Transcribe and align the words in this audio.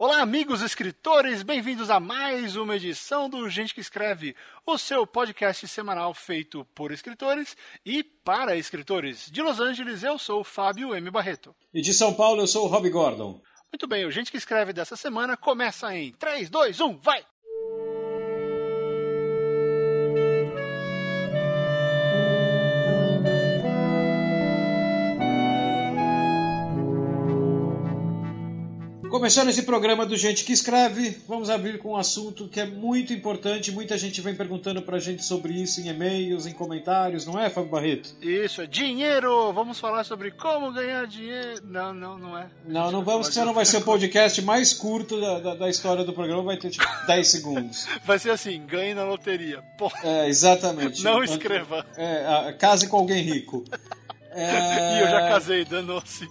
Olá, 0.00 0.20
amigos 0.20 0.62
escritores, 0.62 1.42
bem-vindos 1.42 1.90
a 1.90 1.98
mais 1.98 2.54
uma 2.54 2.76
edição 2.76 3.28
do 3.28 3.50
Gente 3.50 3.74
que 3.74 3.80
Escreve, 3.80 4.36
o 4.64 4.78
seu 4.78 5.04
podcast 5.04 5.66
semanal 5.66 6.14
feito 6.14 6.64
por 6.72 6.92
escritores 6.92 7.56
e 7.84 8.04
para 8.04 8.54
escritores. 8.54 9.28
De 9.28 9.42
Los 9.42 9.58
Angeles, 9.58 10.04
eu 10.04 10.16
sou 10.16 10.42
o 10.42 10.44
Fábio 10.44 10.94
M. 10.94 11.10
Barreto. 11.10 11.52
E 11.74 11.82
de 11.82 11.92
São 11.92 12.14
Paulo, 12.14 12.40
eu 12.40 12.46
sou 12.46 12.66
o 12.66 12.68
Rob 12.68 12.88
Gordon. 12.88 13.42
Muito 13.72 13.88
bem, 13.88 14.06
o 14.06 14.10
Gente 14.12 14.30
que 14.30 14.36
Escreve 14.36 14.72
dessa 14.72 14.94
semana 14.94 15.36
começa 15.36 15.92
em 15.92 16.12
3, 16.12 16.48
2, 16.48 16.80
1, 16.80 16.96
vai! 16.98 17.26
Começando 29.18 29.48
esse 29.48 29.62
programa 29.62 30.06
do 30.06 30.16
Gente 30.16 30.44
que 30.44 30.52
Escreve, 30.52 31.20
vamos 31.26 31.50
abrir 31.50 31.78
com 31.78 31.94
um 31.94 31.96
assunto 31.96 32.46
que 32.46 32.60
é 32.60 32.64
muito 32.64 33.12
importante. 33.12 33.72
Muita 33.72 33.98
gente 33.98 34.20
vem 34.20 34.32
perguntando 34.32 34.80
pra 34.80 35.00
gente 35.00 35.24
sobre 35.24 35.54
isso 35.54 35.80
em 35.80 35.88
e-mails, 35.88 36.46
em 36.46 36.52
comentários, 36.52 37.26
não 37.26 37.36
é, 37.36 37.50
Fábio 37.50 37.68
Barreto? 37.68 38.14
Isso, 38.22 38.62
é 38.62 38.66
dinheiro! 38.66 39.52
Vamos 39.52 39.80
falar 39.80 40.04
sobre 40.04 40.30
como 40.30 40.72
ganhar 40.72 41.04
dinheiro. 41.08 41.60
Não, 41.64 41.92
não, 41.92 42.16
não 42.16 42.38
é. 42.38 42.46
Não, 42.64 42.92
não 42.92 43.02
vamos, 43.02 43.26
senão 43.26 43.52
vai 43.52 43.66
ser 43.66 43.78
o 43.78 43.80
podcast 43.80 44.40
mais 44.40 44.72
curto 44.72 45.20
da, 45.20 45.40
da, 45.40 45.54
da, 45.56 45.68
história 45.68 46.04
do 46.04 46.12
programa, 46.12 46.44
vai 46.44 46.56
ter 46.56 46.70
tipo 46.70 46.86
10 47.08 47.26
segundos. 47.26 47.88
Vai 48.04 48.20
ser 48.20 48.30
assim: 48.30 48.64
ganhe 48.66 48.94
na 48.94 49.02
loteria. 49.02 49.62
Porra. 49.76 49.98
É, 50.04 50.28
exatamente. 50.28 51.02
Não 51.02 51.24
escreva. 51.24 51.84
É, 51.96 52.54
case 52.56 52.86
com 52.86 52.98
alguém 52.98 53.24
rico. 53.24 53.64
É... 54.30 54.94
e 54.94 55.00
eu 55.00 55.08
já 55.08 55.28
casei, 55.28 55.64
danou-se. 55.64 56.28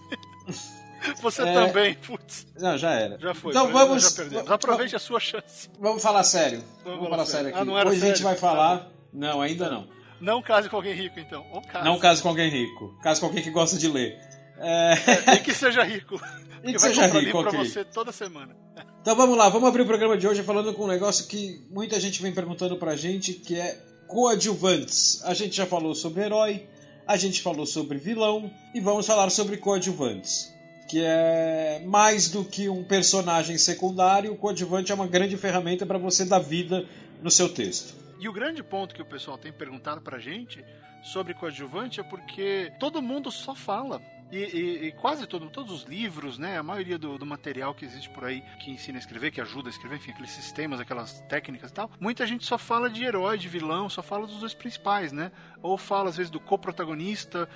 Você 1.22 1.42
é... 1.42 1.54
também, 1.54 1.94
putz. 1.96 2.48
Não, 2.60 2.78
já 2.78 2.92
era. 2.92 3.18
Já 3.20 3.34
foi. 3.34 3.52
Então 3.52 3.72
vamos. 3.72 4.04
Já 4.04 4.12
perdemos. 4.12 4.52
Aproveite 4.52 4.96
a 4.96 5.00
sua 5.00 5.20
chance. 5.20 5.70
Vamos 5.80 6.02
falar 6.02 6.24
sério. 6.24 6.64
Vamos, 6.84 7.00
vamos 7.00 7.10
falar 7.10 7.26
sério 7.26 7.50
aqui. 7.50 7.60
Ah, 7.60 7.66
não 7.66 7.78
era 7.78 7.90
Hoje 7.90 8.00
sério? 8.00 8.14
a 8.14 8.16
gente 8.16 8.24
vai 8.24 8.36
falar. 8.36 8.80
Tá 8.80 8.88
não, 9.14 9.42
ainda 9.42 9.70
não. 9.70 9.88
Não 10.20 10.42
case 10.42 10.70
com 10.70 10.76
alguém 10.76 10.94
rico, 10.94 11.20
então. 11.20 11.46
Ou 11.52 11.62
case. 11.62 11.86
Não 11.86 12.00
case 12.00 12.22
com 12.22 12.30
alguém 12.30 12.50
rico. 12.50 12.98
Case 13.02 13.20
com 13.20 13.28
alguém 13.28 13.44
que 13.44 13.52
gosta 13.52 13.78
de 13.78 13.88
ler. 13.88 14.18
É... 14.60 14.94
É, 15.32 15.34
e 15.36 15.40
que 15.40 15.54
seja 15.54 15.84
rico. 15.84 16.20
E 16.64 16.74
que 16.74 16.80
seja 16.80 17.06
rico, 17.06 17.44
pra 17.44 17.52
você 17.52 17.86
toda 17.86 18.12
semana. 18.12 18.54
Então 19.00 19.16
vamos 19.16 19.38
lá, 19.38 19.48
vamos 19.48 19.70
abrir 19.70 19.84
o 19.84 19.86
programa 19.86 20.18
de 20.18 20.28
hoje 20.28 20.42
falando 20.42 20.74
com 20.74 20.84
um 20.84 20.88
negócio 20.88 21.28
que 21.28 21.64
muita 21.70 22.00
gente 22.00 22.22
vem 22.22 22.34
perguntando 22.34 22.76
pra 22.78 22.96
gente, 22.96 23.34
que 23.34 23.56
é 23.56 23.80
coadjuvantes. 24.08 25.24
A 25.24 25.36
gente 25.36 25.56
já 25.56 25.68
falou 25.68 25.94
sobre 25.94 26.24
herói, 26.24 26.68
a 27.06 27.16
gente 27.16 27.44
falou 27.44 27.66
sobre 27.66 28.00
vilão 28.00 28.52
e 28.74 28.82
vamos 28.82 29.06
falar 29.06 29.30
sobre 29.30 29.58
coadjuvantes 29.58 30.52
que 30.88 31.04
é 31.04 31.82
mais 31.86 32.30
do 32.30 32.46
que 32.46 32.70
um 32.70 32.84
personagem 32.84 33.58
secundário, 33.58 34.32
o 34.32 34.38
coadjuvante 34.38 34.92
é 34.92 34.96
uma 34.96 35.08
grande 35.08 35.36
ferramenta 35.36 35.86
para 35.86 35.98
você 35.98 36.26
dar 36.26 36.40
vida 36.40 36.86
no 37.22 37.30
seu 37.30 37.50
texto. 37.50 37.94
E 38.20 38.28
o 38.28 38.34
grande 38.34 38.64
ponto 38.64 38.96
que 38.96 39.02
o 39.02 39.06
pessoal 39.06 39.38
tem 39.38 39.52
perguntado 39.52 40.02
pra 40.02 40.18
gente 40.18 40.64
sobre 41.04 41.34
coadjuvante 41.34 42.00
é 42.00 42.04
porque 42.04 42.72
todo 42.80 43.02
mundo 43.02 43.32
só 43.32 43.54
fala 43.54 44.02
e, 44.32 44.38
e, 44.38 44.88
e, 44.88 44.92
quase 44.92 45.26
todo, 45.26 45.50
todos 45.50 45.72
os 45.72 45.84
livros, 45.84 46.38
né, 46.38 46.58
a 46.58 46.64
maioria 46.64 46.98
do, 46.98 47.18
do, 47.18 47.26
material 47.26 47.74
que 47.74 47.86
existe 47.86 48.10
por 48.10 48.26
aí 48.26 48.44
que 48.60 48.70
ensina 48.70 48.98
a 48.98 49.00
escrever, 49.00 49.32
que 49.32 49.40
ajuda 49.40 49.70
a 49.70 49.72
escrever, 49.72 49.96
enfim, 49.96 50.12
aqueles 50.12 50.32
sistemas, 50.32 50.82
aquelas 50.82 51.22
técnicas 51.30 51.72
e 51.72 51.74
tal, 51.74 51.90
muita 51.98 52.28
gente 52.28 52.46
só 52.46 52.58
fala 52.58 52.90
de 52.90 53.06
herói, 53.06 53.38
de 53.38 53.48
vilão, 53.48 53.90
só 53.90 54.04
fala 54.04 54.28
dos 54.28 54.42
dois 54.42 54.54
principais, 54.54 55.14
né? 55.14 55.32
Ou 55.62 55.78
fala 55.78 56.10
às 56.10 56.18
vezes 56.18 56.30
do 56.30 56.42
coprotagonista, 56.42 57.48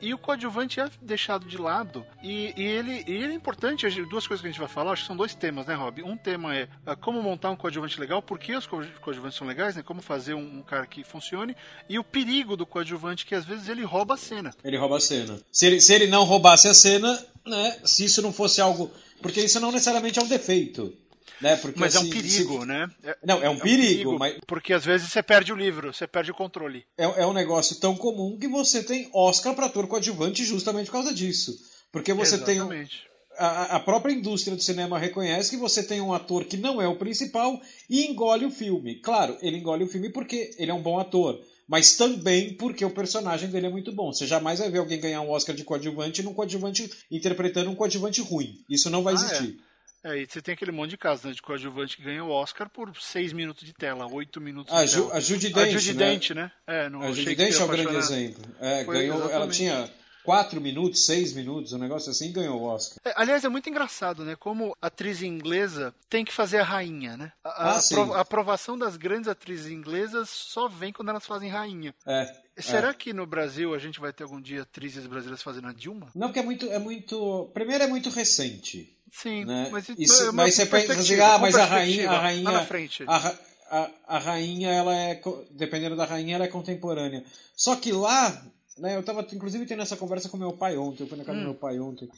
e 0.00 0.14
o 0.14 0.18
coadjuvante 0.18 0.80
é 0.80 0.88
deixado 1.00 1.46
de 1.46 1.58
lado. 1.58 2.06
E, 2.22 2.52
e 2.56 2.62
ele, 2.62 3.04
e 3.06 3.12
ele 3.12 3.32
é 3.32 3.34
importante, 3.34 3.88
duas 4.04 4.26
coisas 4.26 4.40
que 4.40 4.48
a 4.48 4.50
gente 4.50 4.60
vai 4.60 4.68
falar, 4.68 4.92
acho 4.92 5.02
que 5.02 5.08
são 5.08 5.16
dois 5.16 5.34
temas, 5.34 5.66
né, 5.66 5.74
Rob? 5.74 6.02
Um 6.02 6.16
tema 6.16 6.54
é 6.54 6.68
uh, 6.86 6.96
como 7.00 7.22
montar 7.22 7.50
um 7.50 7.56
coadjuvante 7.56 7.98
legal, 8.00 8.22
por 8.22 8.38
que 8.38 8.54
os 8.54 8.66
coadjuvantes 8.66 9.36
são 9.36 9.46
legais, 9.46 9.76
né? 9.76 9.82
Como 9.82 10.00
fazer 10.00 10.34
um, 10.34 10.58
um, 10.58 10.62
cara 10.62 10.86
que 10.86 11.04
funcione, 11.04 11.56
e 11.88 11.98
o 11.98 12.04
perigo 12.04 12.56
do 12.56 12.66
coadjuvante, 12.66 13.26
que 13.26 13.34
às 13.34 13.44
vezes 13.44 13.68
ele 13.68 13.82
rouba 13.82 14.14
a 14.14 14.18
cena. 14.18 14.54
Ele 14.64 14.76
rouba 14.76 14.96
a 14.96 15.00
cena. 15.00 15.38
Se 15.50 15.66
ele, 15.66 15.80
se 15.80 15.92
ele 15.92 16.06
não 16.06 16.24
roubasse 16.24 16.68
a 16.68 16.74
cena, 16.74 17.24
né? 17.46 17.76
Se 17.84 18.04
isso 18.04 18.22
não 18.22 18.32
fosse 18.32 18.60
algo. 18.60 18.90
Porque 19.20 19.40
isso 19.40 19.60
não 19.60 19.72
necessariamente 19.72 20.18
é 20.18 20.22
um 20.22 20.28
defeito. 20.28 20.92
Né? 21.40 21.56
Porque, 21.56 21.80
mas 21.80 21.96
assim, 21.96 22.06
é 22.06 22.08
um 22.08 22.12
perigo, 22.12 22.60
se... 22.60 22.66
né? 22.66 22.90
É, 23.02 23.16
não, 23.24 23.36
é 23.36 23.40
um, 23.40 23.44
é 23.44 23.50
um 23.50 23.58
perigo, 23.58 23.86
perigo, 23.86 24.18
mas... 24.18 24.38
Porque 24.46 24.72
às 24.72 24.84
vezes 24.84 25.10
você 25.10 25.22
perde 25.22 25.52
o 25.52 25.56
livro, 25.56 25.92
você 25.92 26.06
perde 26.06 26.30
o 26.30 26.34
controle. 26.34 26.84
É, 26.96 27.04
é 27.04 27.26
um 27.26 27.32
negócio 27.32 27.76
tão 27.76 27.96
comum 27.96 28.38
que 28.38 28.48
você 28.48 28.82
tem 28.82 29.08
Oscar 29.12 29.54
para 29.54 29.66
ator 29.66 29.86
coadjuvante 29.86 30.44
justamente 30.44 30.86
por 30.86 30.92
causa 30.92 31.12
disso. 31.12 31.56
Porque 31.90 32.12
você 32.12 32.36
Exatamente. 32.36 33.02
tem. 33.02 33.14
A, 33.36 33.76
a 33.76 33.80
própria 33.80 34.12
indústria 34.12 34.54
do 34.54 34.62
cinema 34.62 34.98
reconhece 34.98 35.50
que 35.50 35.56
você 35.56 35.82
tem 35.82 36.00
um 36.00 36.12
ator 36.12 36.44
que 36.44 36.56
não 36.56 36.80
é 36.80 36.86
o 36.86 36.96
principal 36.96 37.60
e 37.90 38.06
engole 38.06 38.46
o 38.46 38.50
filme. 38.50 39.00
Claro, 39.00 39.36
ele 39.42 39.56
engole 39.56 39.82
o 39.82 39.88
filme 39.88 40.08
porque 40.08 40.54
ele 40.56 40.70
é 40.70 40.74
um 40.74 40.82
bom 40.82 41.00
ator 41.00 41.40
mas 41.66 41.96
também 41.96 42.54
porque 42.54 42.84
o 42.84 42.90
personagem 42.90 43.48
dele 43.48 43.66
é 43.66 43.70
muito 43.70 43.92
bom. 43.92 44.12
Você 44.12 44.26
jamais 44.26 44.58
vai 44.58 44.70
ver 44.70 44.78
alguém 44.78 45.00
ganhar 45.00 45.20
um 45.22 45.30
Oscar 45.30 45.54
de 45.54 45.64
coadjuvante 45.64 46.22
num 46.22 46.34
coadjuvante 46.34 46.90
interpretando 47.10 47.70
um 47.70 47.74
coadjuvante 47.74 48.20
ruim. 48.20 48.62
Isso 48.68 48.90
não 48.90 49.02
vai 49.02 49.14
ah, 49.14 49.16
existir. 49.16 49.58
É. 49.58 49.73
é. 50.04 50.18
e 50.18 50.26
você 50.26 50.42
tem 50.42 50.54
aquele 50.54 50.70
monte 50.70 50.90
de 50.90 50.98
casos 50.98 51.24
né, 51.24 51.32
de 51.32 51.42
coadjuvante 51.42 51.96
que 51.96 52.02
ganha 52.02 52.22
o 52.22 52.30
Oscar 52.30 52.68
por 52.68 52.94
6 52.94 53.32
minutos 53.32 53.64
de 53.64 53.72
tela, 53.72 54.06
8 54.06 54.40
minutos 54.40 54.72
ah, 54.72 54.84
de 54.84 54.90
Ju, 54.90 55.02
tela. 55.02 55.14
A 55.14 55.16
a 55.16 55.20
Judy 55.20 55.94
né? 56.34 56.42
Né? 56.42 56.52
É, 56.66 56.88
no 56.88 57.02
a 57.02 57.12
Judy 57.12 57.34
Dench 57.34 57.60
é 57.60 57.64
um 57.64 57.68
grande 57.68 57.96
exemplo. 57.96 58.44
É, 58.60 58.84
ganhou, 58.84 59.30
ela 59.30 59.48
tinha 59.48 59.90
4 60.24 60.60
minutos, 60.60 61.04
6 61.04 61.34
minutos, 61.34 61.72
um 61.74 61.78
negócio 61.78 62.10
assim, 62.10 62.30
e 62.30 62.32
ganhou 62.32 62.60
o 62.60 62.64
Oscar. 62.64 62.98
É, 63.04 63.12
aliás, 63.14 63.44
é 63.44 63.48
muito 63.48 63.68
engraçado, 63.68 64.24
né? 64.24 64.34
Como 64.34 64.76
atriz 64.80 65.22
inglesa 65.22 65.94
tem 66.08 66.24
que 66.24 66.32
fazer 66.32 66.58
a 66.58 66.64
rainha, 66.64 67.16
né? 67.16 67.32
A, 67.44 67.72
ah, 67.72 67.78
a, 67.78 68.16
a 68.16 68.20
aprovação 68.20 68.76
das 68.76 68.96
grandes 68.96 69.28
atrizes 69.28 69.70
inglesas 69.70 70.30
só 70.30 70.66
vem 70.66 70.92
quando 70.92 71.10
elas 71.10 71.26
fazem 71.26 71.50
rainha. 71.50 71.94
É. 72.06 72.43
Será 72.58 72.90
é. 72.90 72.94
que 72.94 73.12
no 73.12 73.26
Brasil 73.26 73.74
a 73.74 73.78
gente 73.78 73.98
vai 73.98 74.12
ter 74.12 74.22
algum 74.22 74.40
dia 74.40 74.62
atrizes 74.62 75.06
brasileiras 75.06 75.42
fazendo 75.42 75.68
a 75.68 75.72
Dilma? 75.72 76.10
Não, 76.14 76.28
porque 76.28 76.38
é 76.38 76.42
muito, 76.42 76.70
é 76.70 76.78
muito. 76.78 77.50
Primeiro 77.52 77.84
é 77.84 77.86
muito 77.86 78.10
recente. 78.10 78.96
Sim, 79.10 79.44
né? 79.44 79.68
mas, 79.70 79.88
isso, 79.96 80.22
é 80.24 80.32
mas 80.32 80.54
você 80.54 80.66
pensa 80.66 80.92
assim, 80.92 81.20
ah, 81.20 81.38
mas 81.38 81.54
a 81.54 81.64
rainha, 81.64 82.10
a 82.10 82.20
rainha, 82.20 82.50
na 82.50 82.64
frente. 82.64 83.04
A, 83.06 83.34
a, 83.70 83.90
a 84.06 84.18
rainha, 84.18 84.70
ela 84.70 84.94
é, 84.94 85.20
dependendo 85.52 85.96
da 85.96 86.04
rainha, 86.04 86.34
ela 86.34 86.44
é 86.44 86.48
contemporânea. 86.48 87.24
Só 87.56 87.76
que 87.76 87.92
lá 87.92 88.44
né, 88.78 88.96
eu 88.96 89.02
tava 89.02 89.26
inclusive 89.32 89.66
tendo 89.66 89.82
essa 89.82 89.96
conversa 89.96 90.28
com 90.28 90.36
meu 90.36 90.52
pai 90.52 90.76
ontem, 90.76 91.04
eu 91.04 91.08
fui 91.08 91.16
na 91.16 91.24
casa 91.24 91.38
hum. 91.38 91.42
do 91.42 91.48
meu 91.50 91.54
pai 91.54 91.78
ontem. 91.78 92.08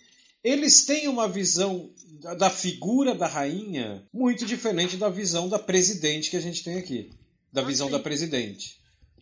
Eles 0.42 0.84
têm 0.84 1.08
uma 1.08 1.28
visão 1.28 1.90
da, 2.20 2.34
da, 2.34 2.50
figura 2.50 3.14
da 3.14 3.26
rainha 3.26 4.06
muito 4.12 4.46
diferente 4.46 4.96
da 4.96 5.08
visão 5.08 5.48
da 5.48 5.58
presidente 5.58 6.30
que 6.30 6.36
a 6.36 6.40
gente 6.40 6.62
tem 6.62 6.78
aqui. 6.78 7.10
Da 7.52 7.62
ah, 7.62 7.64
visão 7.64 7.88
sim. 7.88 7.92
da 7.92 7.98
presidente. 7.98 8.78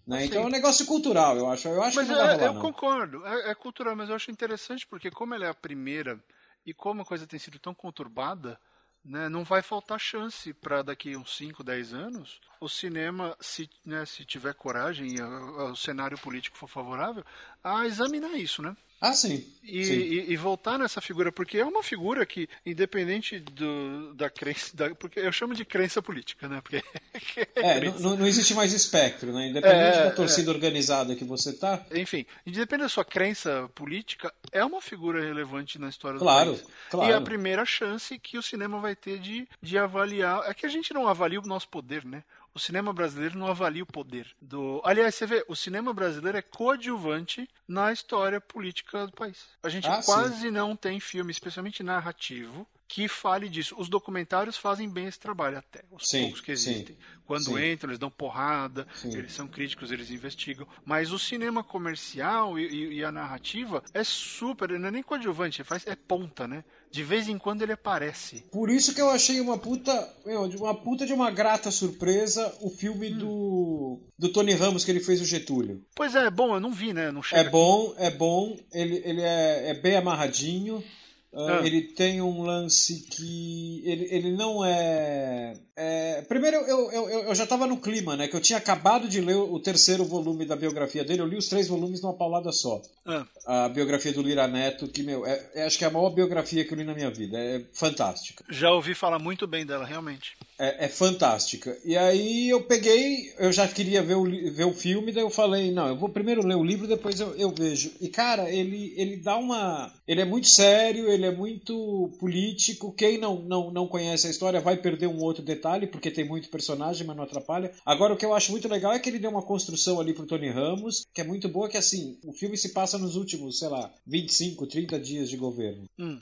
Né? 0.06 0.26
Então 0.26 0.42
é 0.42 0.46
um 0.46 0.50
negócio 0.50 0.84
cultural, 0.84 1.36
eu 1.36 1.50
acho. 1.50 1.68
Eu 1.68 1.82
acho 1.82 1.96
mas 1.96 2.06
que 2.06 2.12
não 2.12 2.20
vai 2.20 2.28
é, 2.28 2.36
rolar, 2.36 2.46
eu 2.46 2.54
não. 2.54 2.60
concordo, 2.60 3.26
é, 3.26 3.50
é, 3.50 3.54
cultural, 3.54 3.96
mas 3.96 4.08
eu 4.08 4.14
acho 4.14 4.30
interessante 4.30 4.86
porque 4.86 5.10
como 5.10 5.34
ela 5.34 5.46
é 5.46 5.48
a 5.48 5.54
primeira 5.54 6.22
e 6.66 6.74
como 6.74 7.02
a 7.02 7.04
coisa 7.04 7.26
tem 7.26 7.38
sido 7.38 7.58
tão 7.58 7.74
conturbada, 7.74 8.60
né, 9.04 9.28
não 9.28 9.44
vai 9.44 9.62
faltar 9.62 10.00
chance 10.00 10.52
para 10.52 10.82
daqui 10.82 11.16
uns 11.16 11.36
5, 11.36 11.62
10 11.62 11.92
anos 11.92 12.40
o 12.60 12.68
cinema, 12.68 13.36
se, 13.38 13.68
né, 13.84 14.06
se 14.06 14.24
tiver 14.24 14.54
coragem 14.54 15.16
e 15.16 15.22
o 15.22 15.76
cenário 15.76 16.18
político 16.18 16.56
for 16.56 16.68
favorável, 16.68 17.24
a 17.62 17.86
examinar 17.86 18.32
isso, 18.38 18.62
né? 18.62 18.74
Ah, 19.04 19.12
sim. 19.12 19.44
E, 19.62 19.84
sim. 19.84 19.92
e, 19.92 20.32
e, 20.32 20.36
voltar 20.36 20.78
nessa 20.78 20.98
figura, 20.98 21.30
porque 21.30 21.58
é 21.58 21.64
uma 21.64 21.82
figura 21.82 22.24
que, 22.24 22.48
independente 22.64 23.38
do, 23.38 24.14
da 24.14 24.30
crença, 24.30 24.74
da, 24.74 24.94
porque 24.94 25.20
eu 25.20 25.30
chamo 25.30 25.54
de 25.54 25.62
crença 25.62 26.00
política, 26.00 26.48
né? 26.48 26.62
Porque 26.62 26.82
é, 27.54 27.80
não, 28.00 28.16
não, 28.16 28.26
existe 28.26 28.54
mais 28.54 28.72
espectro, 28.72 29.30
né? 29.30 29.48
Independente 29.48 29.98
é, 29.98 30.04
da 30.04 30.10
torcida 30.10 30.50
é. 30.50 30.54
organizada 30.54 31.14
que 31.14 31.24
você 31.24 31.52
tá. 31.52 31.84
Enfim, 31.94 32.24
independente 32.46 32.84
da 32.84 32.88
sua 32.88 33.04
crença 33.04 33.70
política, 33.74 34.32
é 34.50 34.64
uma 34.64 34.80
figura 34.80 35.22
relevante 35.22 35.78
na 35.78 35.90
história 35.90 36.18
claro, 36.18 36.52
do 36.52 36.56
país. 36.56 36.68
Claro. 36.90 37.10
E 37.10 37.12
é 37.12 37.16
a 37.16 37.20
primeira 37.20 37.66
chance 37.66 38.18
que 38.18 38.38
o 38.38 38.42
cinema 38.42 38.80
vai 38.80 38.96
ter 38.96 39.18
de, 39.18 39.46
de 39.60 39.76
avaliar. 39.76 40.48
É 40.48 40.54
que 40.54 40.64
a 40.64 40.70
gente 40.70 40.94
não 40.94 41.06
avalia 41.06 41.40
o 41.40 41.46
nosso 41.46 41.68
poder, 41.68 42.06
né? 42.06 42.22
O 42.54 42.58
cinema 42.58 42.92
brasileiro 42.92 43.36
não 43.36 43.48
avalia 43.48 43.82
o 43.82 43.86
poder 43.86 44.28
do. 44.40 44.80
Aliás, 44.84 45.14
você 45.14 45.26
vê, 45.26 45.44
o 45.48 45.56
cinema 45.56 45.92
brasileiro 45.92 46.38
é 46.38 46.42
coadjuvante 46.42 47.48
na 47.66 47.92
história 47.92 48.40
política 48.40 49.06
do 49.06 49.12
país. 49.12 49.48
A 49.62 49.68
gente 49.68 49.88
ah, 49.88 50.00
quase 50.04 50.42
sim. 50.42 50.50
não 50.50 50.76
tem 50.76 51.00
filme, 51.00 51.32
especialmente 51.32 51.82
narrativo, 51.82 52.66
que 52.94 53.08
fale 53.08 53.48
disso. 53.48 53.74
Os 53.76 53.88
documentários 53.88 54.56
fazem 54.56 54.88
bem 54.88 55.06
esse 55.06 55.18
trabalho 55.18 55.58
até, 55.58 55.82
os 55.90 56.06
sim, 56.06 56.22
poucos 56.22 56.40
que 56.40 56.52
existem. 56.52 56.94
Sim, 56.94 57.02
Quando 57.26 57.46
sim. 57.46 57.72
entram, 57.72 57.90
eles 57.90 57.98
dão 57.98 58.08
porrada, 58.08 58.86
eles 59.02 59.32
são 59.32 59.48
críticos, 59.48 59.90
eles 59.90 60.12
investigam. 60.12 60.64
Mas 60.84 61.10
o 61.10 61.18
cinema 61.18 61.64
comercial 61.64 62.56
e, 62.56 62.68
e, 62.68 62.98
e, 62.98 63.04
a 63.04 63.10
narrativa 63.10 63.82
é 63.92 64.04
super, 64.04 64.78
não 64.78 64.86
é 64.86 64.92
nem 64.92 65.02
coadjuvante, 65.02 65.64
faz, 65.64 65.84
é 65.88 65.96
ponta, 65.96 66.46
né? 66.46 66.62
De 66.88 67.02
vez 67.02 67.28
em 67.28 67.36
quando 67.36 67.62
ele 67.62 67.72
aparece. 67.72 68.44
Por 68.52 68.70
isso 68.70 68.94
que 68.94 69.00
eu 69.00 69.10
achei 69.10 69.40
uma 69.40 69.58
puta, 69.58 70.08
uma 70.56 70.74
puta 70.76 71.04
de 71.04 71.12
uma 71.12 71.32
grata 71.32 71.72
surpresa 71.72 72.56
o 72.60 72.70
filme 72.70 73.12
hum. 73.12 73.18
do 73.18 74.00
do 74.16 74.28
Tony 74.28 74.52
Ramos 74.52 74.84
que 74.84 74.92
ele 74.92 75.00
fez 75.00 75.20
o 75.20 75.24
Getúlio. 75.24 75.84
Pois 75.96 76.14
é, 76.14 76.26
é 76.26 76.30
bom, 76.30 76.54
eu 76.54 76.60
não 76.60 76.70
vi, 76.70 76.92
né? 76.92 77.10
Não 77.10 77.22
é 77.32 77.42
bom, 77.42 77.92
é 77.98 78.10
bom, 78.12 78.56
ele, 78.72 79.02
ele 79.04 79.20
é, 79.20 79.70
é 79.70 79.74
bem 79.74 79.96
amarradinho. 79.96 80.84
Uh, 81.34 81.48
ah. 81.48 81.66
Ele 81.66 81.82
tem 81.82 82.22
um 82.22 82.42
lance 82.42 83.06
que. 83.10 83.82
Ele, 83.84 84.06
ele 84.08 84.32
não 84.36 84.64
é. 84.64 85.56
é... 85.74 86.22
Primeiro, 86.22 86.58
eu, 86.58 86.92
eu, 86.92 87.10
eu, 87.10 87.20
eu 87.24 87.34
já 87.34 87.42
estava 87.42 87.66
no 87.66 87.78
clima, 87.78 88.16
né? 88.16 88.28
Que 88.28 88.36
eu 88.36 88.40
tinha 88.40 88.56
acabado 88.56 89.08
de 89.08 89.20
ler 89.20 89.34
o 89.34 89.58
terceiro 89.58 90.04
volume 90.04 90.46
da 90.46 90.54
biografia 90.54 91.04
dele. 91.04 91.22
Eu 91.22 91.26
li 91.26 91.36
os 91.36 91.48
três 91.48 91.66
volumes 91.66 92.00
numa 92.00 92.14
paulada 92.14 92.52
só. 92.52 92.80
Ah. 93.04 93.26
A 93.44 93.68
biografia 93.68 94.12
do 94.12 94.22
Lira 94.22 94.46
Neto, 94.46 94.86
que, 94.86 95.02
meu, 95.02 95.26
é, 95.26 95.44
é, 95.54 95.64
acho 95.64 95.76
que 95.76 95.84
é 95.84 95.88
a 95.88 95.90
maior 95.90 96.10
biografia 96.10 96.64
que 96.64 96.72
eu 96.72 96.78
li 96.78 96.84
na 96.84 96.94
minha 96.94 97.10
vida. 97.10 97.36
É 97.36 97.64
fantástica. 97.72 98.44
Já 98.48 98.70
ouvi 98.70 98.94
falar 98.94 99.18
muito 99.18 99.44
bem 99.44 99.66
dela, 99.66 99.84
realmente. 99.84 100.36
É, 100.58 100.84
é 100.84 100.88
fantástica. 100.88 101.76
E 101.84 101.96
aí 101.96 102.48
eu 102.48 102.62
peguei, 102.62 103.32
eu 103.38 103.52
já 103.52 103.66
queria 103.66 104.02
ver 104.02 104.14
o, 104.14 104.24
ver 104.24 104.64
o 104.64 104.72
filme, 104.72 105.10
daí 105.10 105.24
eu 105.24 105.30
falei, 105.30 105.72
não, 105.72 105.88
eu 105.88 105.96
vou 105.96 106.08
primeiro 106.08 106.46
ler 106.46 106.56
o 106.56 106.62
livro, 106.62 106.86
depois 106.86 107.18
eu, 107.18 107.34
eu 107.36 107.50
vejo. 107.50 107.90
E, 108.00 108.08
cara, 108.08 108.48
ele, 108.48 108.94
ele 108.96 109.16
dá 109.16 109.36
uma. 109.36 109.92
Ele 110.06 110.20
é 110.20 110.24
muito 110.24 110.46
sério, 110.46 111.08
ele 111.08 111.26
é 111.26 111.30
muito 111.30 112.14
político. 112.20 112.92
Quem 112.92 113.18
não, 113.18 113.40
não, 113.42 113.70
não 113.72 113.88
conhece 113.88 114.26
a 114.26 114.30
história 114.30 114.60
vai 114.60 114.76
perder 114.76 115.08
um 115.08 115.20
outro 115.20 115.42
detalhe, 115.42 115.86
porque 115.86 116.10
tem 116.10 116.24
muito 116.24 116.48
personagem, 116.50 117.06
mas 117.06 117.16
não 117.16 117.24
atrapalha. 117.24 117.72
Agora, 117.84 118.14
o 118.14 118.16
que 118.16 118.24
eu 118.24 118.34
acho 118.34 118.52
muito 118.52 118.68
legal 118.68 118.92
é 118.92 118.98
que 118.98 119.08
ele 119.08 119.18
deu 119.18 119.30
uma 119.30 119.42
construção 119.42 119.98
ali 119.98 120.14
pro 120.14 120.26
Tony 120.26 120.50
Ramos, 120.50 121.04
que 121.12 121.20
é 121.20 121.24
muito 121.24 121.48
boa, 121.48 121.68
que 121.68 121.76
assim, 121.76 122.18
o 122.24 122.32
filme 122.32 122.56
se 122.56 122.68
passa 122.68 122.96
nos 122.96 123.16
últimos, 123.16 123.58
sei 123.58 123.68
lá, 123.68 123.92
25, 124.06 124.66
30 124.66 125.00
dias 125.00 125.28
de 125.28 125.36
governo. 125.36 125.84
Hum. 125.98 126.20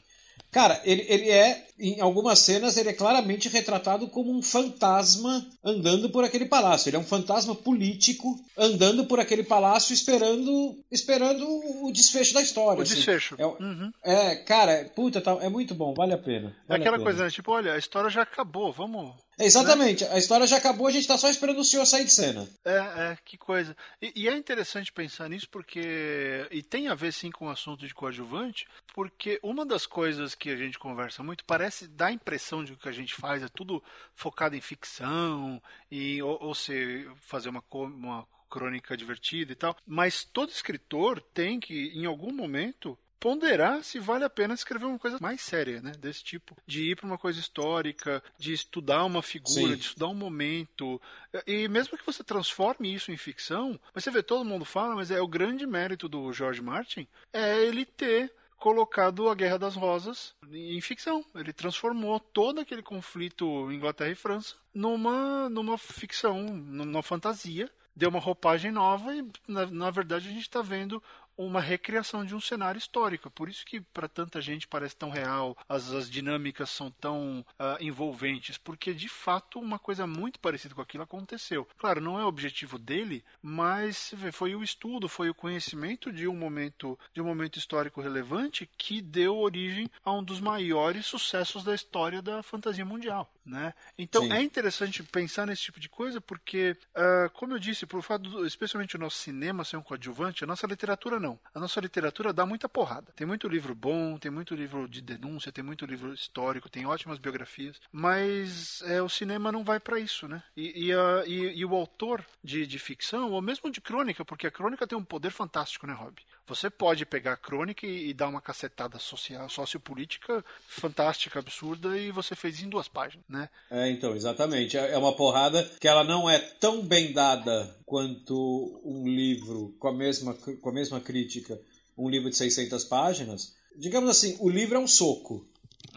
Cara, 0.51 0.81
ele, 0.85 1.07
ele 1.09 1.31
é, 1.31 1.67
em 1.79 2.01
algumas 2.03 2.39
cenas, 2.41 2.77
ele 2.77 2.91
é 2.91 2.93
claramente 2.93 3.49
retratado 3.49 4.07
como 4.07 4.31
um 4.31 4.43
fantasma 4.43 5.47
andando 5.65 6.11
por 6.11 6.25
aquele 6.25 6.45
palácio. 6.45 6.91
Ele 6.91 6.97
é 6.97 7.01
um 7.01 7.05
fantasma 7.05 7.55
político 7.55 8.39
andando 8.57 9.07
por 9.07 9.19
aquele 9.19 9.43
palácio 9.43 9.95
esperando 9.95 10.79
esperando 10.91 11.47
o 11.83 11.91
desfecho 11.91 12.35
da 12.35 12.43
história. 12.43 12.81
O 12.81 12.83
assim. 12.83 12.97
desfecho. 12.97 13.35
É, 13.39 13.47
uhum. 13.47 13.91
é, 14.05 14.37
cara, 14.37 14.91
puta, 14.95 15.23
tá, 15.23 15.39
é 15.41 15.49
muito 15.49 15.75
bom, 15.75 15.95
vale 15.95 16.13
a 16.13 16.19
pena. 16.19 16.55
Vale 16.69 16.81
é 16.81 16.83
aquela 16.83 16.99
pena. 16.99 17.05
coisa, 17.05 17.25
né? 17.25 17.31
Tipo, 17.31 17.53
olha, 17.53 17.73
a 17.73 17.79
história 17.79 18.11
já 18.11 18.21
acabou, 18.21 18.71
vamos 18.71 19.15
Exatamente, 19.39 20.05
a 20.05 20.19
história 20.19 20.47
já 20.47 20.59
acabou, 20.59 20.87
a 20.87 20.91
gente 20.91 21.03
está 21.03 21.17
só 21.17 21.29
esperando 21.29 21.59
o 21.59 21.65
senhor 21.65 21.87
sair 21.87 22.05
de 22.05 22.13
cena. 22.13 22.49
É, 22.65 22.77
é 22.77 23.19
que 23.25 23.39
coisa. 23.39 23.77
E, 24.01 24.13
e, 24.15 24.29
é 24.29 24.37
interessante 24.37 24.93
pensar 24.93 25.29
nisso 25.29 25.49
porque. 25.49 26.47
E 26.51 26.63
tem 26.63 26.89
a 26.89 26.95
ver 26.95 27.13
sim 27.13 27.31
com 27.31 27.47
o 27.47 27.51
assunto 27.51 27.87
de 27.87 27.95
coadjuvante, 27.95 28.67
porque 28.95 29.41
uma 29.43 29.65
das 29.65 29.87
coisas 29.87 30.35
que 30.35 30.51
a 30.51 30.57
gente 30.57 30.79
conversa 30.79 31.23
muito 31.23 31.45
parece 31.45 31.89
dar 31.89 32.07
a 32.07 32.13
impressão 32.13 32.63
de 32.63 32.77
que 32.77 32.89
a 32.89 32.93
gente 32.93 33.15
faz 33.15 33.43
é 33.43 33.49
tudo 33.49 33.83
focado 34.15 34.55
em 34.55 34.61
ficção, 34.61 35.63
e, 35.91 36.23
ou, 36.23 36.39
ou 36.43 36.55
se 36.55 37.09
fazer 37.21 37.49
uma, 37.49 37.65
uma 37.73 38.27
crônica 38.53 38.95
divertida 38.95 39.53
e 39.53 39.57
tal. 39.57 39.75
Mas 39.87 40.25
todo 40.25 40.51
escritor 40.51 41.23
tem 41.33 41.59
que, 41.59 41.91
em 41.95 42.05
algum 42.05 42.33
momento, 42.33 42.99
ponderar 43.23 43.85
se 43.85 44.01
vale 44.01 44.25
a 44.25 44.31
pena 44.31 44.53
escrever 44.53 44.87
uma 44.87 44.99
coisa 44.99 45.19
mais 45.21 45.41
séria, 45.41 45.81
né? 45.81 45.93
Desse 45.93 46.25
tipo. 46.25 46.57
De 46.67 46.91
ir 46.91 46.97
para 46.97 47.07
uma 47.07 47.17
coisa 47.17 47.39
histórica, 47.39 48.21
de 48.37 48.53
estudar 48.53 49.05
uma 49.05 49.23
figura, 49.23 49.73
Sim. 49.73 49.77
de 49.77 49.87
estudar 49.87 50.09
um 50.09 50.15
momento. 50.15 51.01
E 51.47 51.69
mesmo 51.69 51.97
que 51.97 52.05
você 52.05 52.25
transforme 52.25 52.93
isso 52.93 53.13
em 53.13 53.17
ficção, 53.17 53.79
você 53.95 54.11
vê, 54.11 54.23
todo 54.23 54.45
mundo 54.45 54.65
fala, 54.65 54.97
mas 54.97 55.13
é 55.13 55.21
o 55.21 55.29
grande 55.29 55.65
mérito 55.67 56.09
do 56.09 56.33
George 56.33 56.61
Martin 56.61 57.07
é 57.33 57.65
ele 57.65 57.85
ter 57.85 58.33
colocado 58.63 59.29
a 59.29 59.35
Guerra 59.35 59.59
das 59.59 59.75
Rosas 59.75 60.35
em 60.53 60.81
ficção. 60.81 61.25
Ele 61.35 61.53
transformou 61.53 62.19
todo 62.19 62.61
aquele 62.61 62.83
conflito 62.83 63.71
Inglaterra 63.73 64.11
e 64.11 64.17
França 64.17 64.57
numa, 64.75 65.49
numa 65.49 65.79
ficção, 65.79 66.43
numa 66.43 67.03
fantasia. 67.03 67.71
Deu 67.95 68.09
uma 68.09 68.21
roupagem 68.21 68.71
nova 68.71 69.15
e, 69.15 69.27
na, 69.47 69.67
na 69.67 69.91
verdade, 69.91 70.29
a 70.29 70.33
gente 70.33 70.43
está 70.43 70.63
vendo 70.63 71.03
uma 71.37 71.61
recriação 71.61 72.25
de 72.25 72.35
um 72.35 72.41
cenário 72.41 72.79
histórico. 72.79 73.31
Por 73.31 73.49
isso 73.49 73.65
que 73.65 73.81
para 73.81 74.09
tanta 74.09 74.41
gente 74.41 74.69
parece 74.69 74.97
tão 74.97 75.11
real, 75.11 75.57
as, 75.69 75.93
as 75.93 76.11
dinâmicas 76.11 76.71
são 76.71 76.91
tão 76.91 77.41
uh, 77.41 77.83
envolventes, 77.83 78.59
porque 78.59 78.93
de 78.93 79.09
fato 79.09 79.59
uma 79.59 79.79
coisa 79.79 80.07
muito 80.07 80.39
parecida 80.39 80.75
com 80.75 80.83
aquilo 80.83 81.05
aconteceu. 81.05 81.67
Claro, 81.79 82.01
não 82.01 82.19
é 82.19 82.25
o 82.25 82.29
objetivo 82.29 82.79
dele, 82.79 83.25
mas 83.41 84.15
foi 84.33 84.55
o 84.55 84.63
estudo, 84.63 85.09
foi 85.09 85.31
o 85.31 85.35
conhecimento 85.35 86.13
de 86.13 86.29
um 86.29 86.37
momento, 86.37 86.99
de 87.13 87.21
um 87.21 87.25
momento 87.25 87.59
histórico 87.59 88.01
relevante 88.01 88.69
que 88.77 89.01
deu 89.01 89.37
origem 89.37 89.91
a 90.05 90.13
um 90.13 90.23
dos 90.23 90.41
maiores 90.41 91.07
sucessos 91.07 91.65
da 91.65 91.75
história 91.75 92.23
da 92.23 92.43
fantasia 92.43 92.85
mundial. 92.85 93.33
Né? 93.45 93.75
Então 93.99 94.23
Sim. 94.23 94.33
é 94.33 94.43
interessante 94.43 95.03
pensar 95.03 95.47
nesse 95.47 95.63
tipo 95.63 95.81
de 95.81 95.89
coisa 95.89 96.21
porque, 96.21 96.77
uh, 96.97 97.29
como 97.33 97.55
eu 97.55 97.59
disse, 97.59 97.85
por 97.87 98.01
fato, 98.01 98.31
do, 98.31 98.47
especialmente 98.47 98.95
o 98.95 99.01
nosso 99.01 99.17
cinema 99.17 99.65
ser 99.65 99.77
um 99.77 99.83
coadjuvante, 99.83 100.45
a 100.45 100.47
nossa 100.47 100.67
literatura 100.67 101.19
não. 101.23 101.39
A 101.55 101.61
nossa 101.61 101.81
literatura 101.81 102.33
dá 102.33 102.45
muita 102.45 102.69
porrada. 102.69 103.13
Tem 103.15 103.27
muito 103.27 103.49
livro 103.49 103.75
bom, 103.75 104.19
tem 104.19 104.31
muito 104.31 104.55
livro 104.55 104.89
de 104.89 105.01
denúncia, 105.01 105.53
tem 105.53 105.65
muito 105.65 105.87
livro 105.87 106.13
histórico, 106.13 106.69
tem 106.69 106.85
ótimas 106.85 107.19
biografias, 107.19 107.81
mas 107.91 108.83
é, 108.83 109.01
o 109.01 109.09
cinema 109.09 109.53
não 109.53 109.65
vai 109.65 109.81
para 109.81 109.99
isso, 109.99 110.29
né? 110.29 110.43
E, 110.57 110.87
e, 110.89 110.93
a, 110.93 111.25
e, 111.27 111.59
e, 111.59 111.65
o 111.65 111.75
autor 111.75 112.25
de, 112.43 112.67
de 112.67 112.79
ficção, 112.79 113.31
ou 113.31 113.41
mesmo 113.41 113.71
de 113.71 113.81
crônica, 113.81 114.25
porque 114.25 114.47
a 114.47 114.51
crônica 114.51 114.87
tem 114.87 114.99
um 114.99 115.05
poder 115.05 115.31
fantástico, 115.31 115.87
né, 115.87 115.93
Rob? 115.93 116.21
Você 116.55 116.69
pode 116.69 117.07
pegar 117.07 117.33
a 117.33 117.37
crônica 117.37 117.87
e, 117.87 118.11
e 118.11 118.15
dar 118.15 118.29
uma 118.29 118.41
cacetada 118.41 118.99
social, 118.99 119.49
sociopolítica 119.49 120.45
fantástica, 120.69 121.39
absurda, 121.39 121.97
e 121.97 122.11
você 122.11 122.37
fez 122.37 122.63
em 122.63 122.69
duas 122.69 122.89
páginas, 122.89 123.25
né? 123.27 123.49
É, 123.71 123.89
então, 123.91 124.15
exatamente. 124.15 124.77
É, 124.77 124.93
é 124.93 124.99
uma 124.99 125.17
porrada 125.17 125.63
que 125.81 125.89
ela 125.89 126.05
não 126.05 126.29
é 126.29 126.39
tão 126.39 126.83
bem 126.83 127.11
dada 127.13 127.75
quanto 127.87 128.83
um 128.85 129.09
livro 129.09 129.75
com 129.79 129.89
a 129.89 129.95
mesma, 129.95 130.35
com 130.35 130.69
a 130.69 130.73
mesma 130.73 131.01
crítica, 131.01 131.59
um 131.97 132.07
livro 132.07 132.29
de 132.29 132.37
600 132.37 132.85
páginas. 132.85 133.55
Digamos 133.75 134.11
assim, 134.11 134.37
o 134.39 134.51
livro 134.51 134.77
é 134.77 134.79
um 134.79 134.87
soco. 134.87 135.49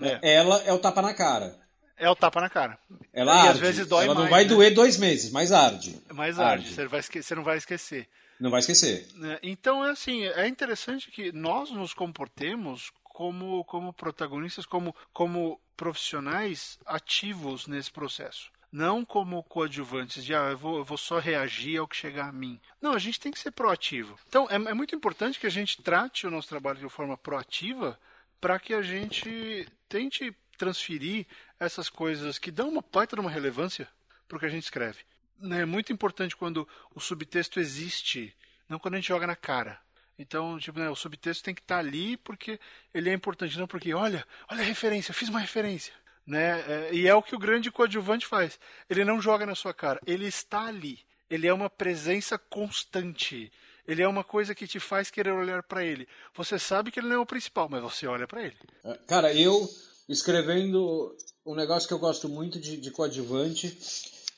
É. 0.02 0.36
Ela 0.36 0.64
é 0.64 0.72
o 0.72 0.80
tapa 0.80 1.02
na 1.02 1.14
cara. 1.14 1.60
É 1.98 2.10
o 2.10 2.16
tapa 2.16 2.40
na 2.40 2.50
cara. 2.50 2.80
Ela 3.12 3.34
e 3.34 3.38
arde. 3.40 3.50
às 3.50 3.60
vezes 3.60 3.88
dói 3.88 4.06
Ela 4.06 4.16
mais, 4.16 4.24
não 4.24 4.32
vai 4.32 4.44
né? 4.44 4.50
doer 4.50 4.74
dois 4.74 4.98
meses, 4.98 5.32
mas 5.32 5.52
arde. 5.52 6.02
Mais 6.14 6.40
arde. 6.40 6.64
arde. 6.64 6.74
Você, 6.74 6.88
vai, 6.88 7.02
você 7.02 7.36
não 7.36 7.44
vai 7.44 7.58
esquecer. 7.58 8.08
Não 8.40 8.50
vai 8.50 8.60
esquecer. 8.60 9.08
É, 9.24 9.40
então 9.44 9.84
é 9.86 9.92
assim, 9.92 10.24
é 10.24 10.48
interessante 10.48 11.10
que 11.12 11.32
nós 11.32 11.72
nos 11.72 11.94
comportemos 11.94 12.92
como, 13.04 13.64
como 13.64 13.94
protagonistas, 13.94 14.66
como, 14.66 14.94
como 15.14 15.60
profissionais 15.78 16.78
ativos 16.86 17.66
nesse 17.68 17.92
processo. 17.92 18.52
Não 18.72 19.06
como 19.06 19.42
coadjuvantes 19.44 20.26
de 20.26 20.36
ah, 20.36 20.50
eu 20.52 20.58
vou, 20.58 20.78
eu 20.80 20.84
vou 20.84 20.98
só 20.98 21.18
reagir 21.18 21.80
ao 21.80 21.88
que 21.88 21.96
chegar 21.96 22.28
a 22.28 22.34
mim. 22.34 22.60
Não, 22.82 22.92
a 22.92 23.00
gente 23.00 23.20
tem 23.20 23.32
que 23.32 23.40
ser 23.40 23.52
proativo. 23.52 24.20
Então 24.28 24.48
é, 24.50 24.56
é 24.56 24.74
muito 24.74 24.94
importante 24.94 25.40
que 25.40 25.48
a 25.48 25.52
gente 25.52 25.82
trate 25.82 26.28
o 26.28 26.32
nosso 26.32 26.50
trabalho 26.50 26.80
de 26.80 26.90
forma 26.90 27.18
proativa 27.18 27.98
para 28.42 28.60
que 28.60 28.74
a 28.74 28.82
gente 28.82 29.66
tente 29.88 30.36
transferir 30.58 31.26
essas 31.58 31.90
coisas 31.90 32.38
que 32.38 32.52
dão 32.52 32.68
uma 32.68 32.84
baita 32.92 33.16
de 33.16 33.22
uma 33.22 33.32
relevância 33.32 33.88
para 34.28 34.36
o 34.36 34.40
que 34.40 34.46
a 34.46 34.50
gente 34.50 34.64
escreve 34.64 35.00
né, 35.40 35.62
é 35.62 35.66
muito 35.66 35.92
importante 35.92 36.36
quando 36.36 36.68
o 36.94 37.00
subtexto 37.00 37.60
existe, 37.60 38.36
não 38.68 38.80
quando 38.80 38.96
a 38.96 38.98
gente 38.98 39.08
joga 39.08 39.28
na 39.28 39.36
cara. 39.36 39.80
Então, 40.18 40.58
tipo, 40.58 40.80
né, 40.80 40.90
o 40.90 40.96
subtexto 40.96 41.44
tem 41.44 41.54
que 41.54 41.62
estar 41.62 41.76
tá 41.76 41.80
ali 41.80 42.18
porque 42.18 42.60
ele 42.94 43.10
é 43.10 43.14
importante, 43.14 43.58
não 43.58 43.68
porque, 43.68 43.94
olha, 43.94 44.26
olha 44.50 44.62
a 44.62 44.66
referência, 44.66 45.14
fiz 45.14 45.30
uma 45.30 45.40
referência. 45.40 45.94
Né? 46.26 46.62
É, 46.62 46.90
e 46.94 47.08
é 47.08 47.14
o 47.14 47.22
que 47.22 47.36
o 47.36 47.40
grande 47.40 47.70
coadjuvante 47.70 48.26
faz. 48.26 48.60
Ele 48.90 49.04
não 49.04 49.22
joga 49.22 49.46
na 49.46 49.56
sua 49.56 49.74
cara, 49.74 50.00
ele 50.06 50.26
está 50.26 50.66
ali. 50.66 51.00
Ele 51.30 51.48
é 51.48 51.54
uma 51.54 51.70
presença 51.70 52.38
constante. 52.38 53.52
Ele 53.88 54.02
é 54.02 54.08
uma 54.08 54.24
coisa 54.24 54.56
que 54.56 54.68
te 54.68 54.80
faz 54.80 55.12
querer 55.12 55.32
olhar 55.32 55.62
para 55.64 55.84
ele. 55.84 56.08
Você 56.36 56.58
sabe 56.58 56.92
que 56.92 57.00
ele 57.00 57.08
não 57.08 57.18
é 57.18 57.20
o 57.20 57.26
principal, 57.26 57.68
mas 57.70 57.82
você 57.82 58.08
olha 58.08 58.28
para 58.28 58.44
ele. 58.44 58.58
É, 58.84 58.94
cara, 59.08 59.34
eu 59.34 59.70
escrevendo 60.08 61.16
um 61.46 61.56
negócio 61.56 61.88
que 61.88 61.94
eu 61.94 62.00
gosto 62.00 62.30
muito 62.30 62.60
de, 62.60 62.78
de 62.78 62.92
coadjuvante 62.92 63.78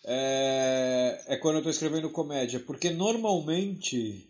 é, 0.10 1.22
é 1.28 1.36
quando 1.36 1.56
eu 1.56 1.60
estou 1.60 1.72
escrevendo 1.72 2.10
comédia, 2.10 2.62
porque 2.62 2.90
normalmente 2.90 4.26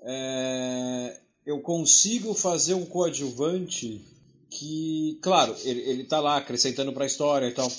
é, 0.00 1.18
eu 1.44 1.60
consigo 1.60 2.32
fazer 2.32 2.72
um 2.72 2.86
coadjuvante 2.86 4.02
que, 4.48 5.18
claro, 5.22 5.54
ele 5.64 6.02
está 6.02 6.18
lá 6.18 6.38
acrescentando 6.38 6.92
para 6.92 7.04
a 7.04 7.06
história 7.06 7.46
e 7.46 7.52
tal, 7.52 7.70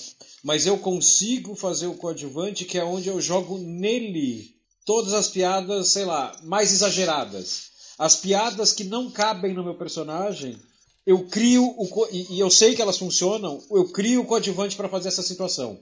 mas 0.44 0.64
eu 0.64 0.78
consigo 0.78 1.56
fazer 1.56 1.88
o 1.88 1.94
coadjuvante 1.94 2.64
que 2.64 2.78
é 2.78 2.84
onde 2.84 3.08
eu 3.08 3.20
jogo 3.20 3.58
nele 3.58 4.54
todas 4.84 5.12
as 5.12 5.28
piadas, 5.28 5.88
sei 5.88 6.04
lá, 6.04 6.36
mais 6.44 6.72
exageradas. 6.72 7.70
As 7.98 8.16
piadas 8.16 8.72
que 8.72 8.84
não 8.84 9.10
cabem 9.10 9.54
no 9.54 9.64
meu 9.64 9.74
personagem, 9.74 10.56
eu 11.04 11.26
crio 11.26 11.64
o, 11.64 12.08
e, 12.12 12.34
e 12.34 12.40
eu 12.40 12.50
sei 12.50 12.74
que 12.74 12.82
elas 12.82 12.98
funcionam, 12.98 13.60
eu 13.70 13.88
crio 13.90 14.22
o 14.22 14.24
coadjuvante 14.24 14.76
para 14.76 14.88
fazer 14.88 15.08
essa 15.08 15.22
situação. 15.22 15.78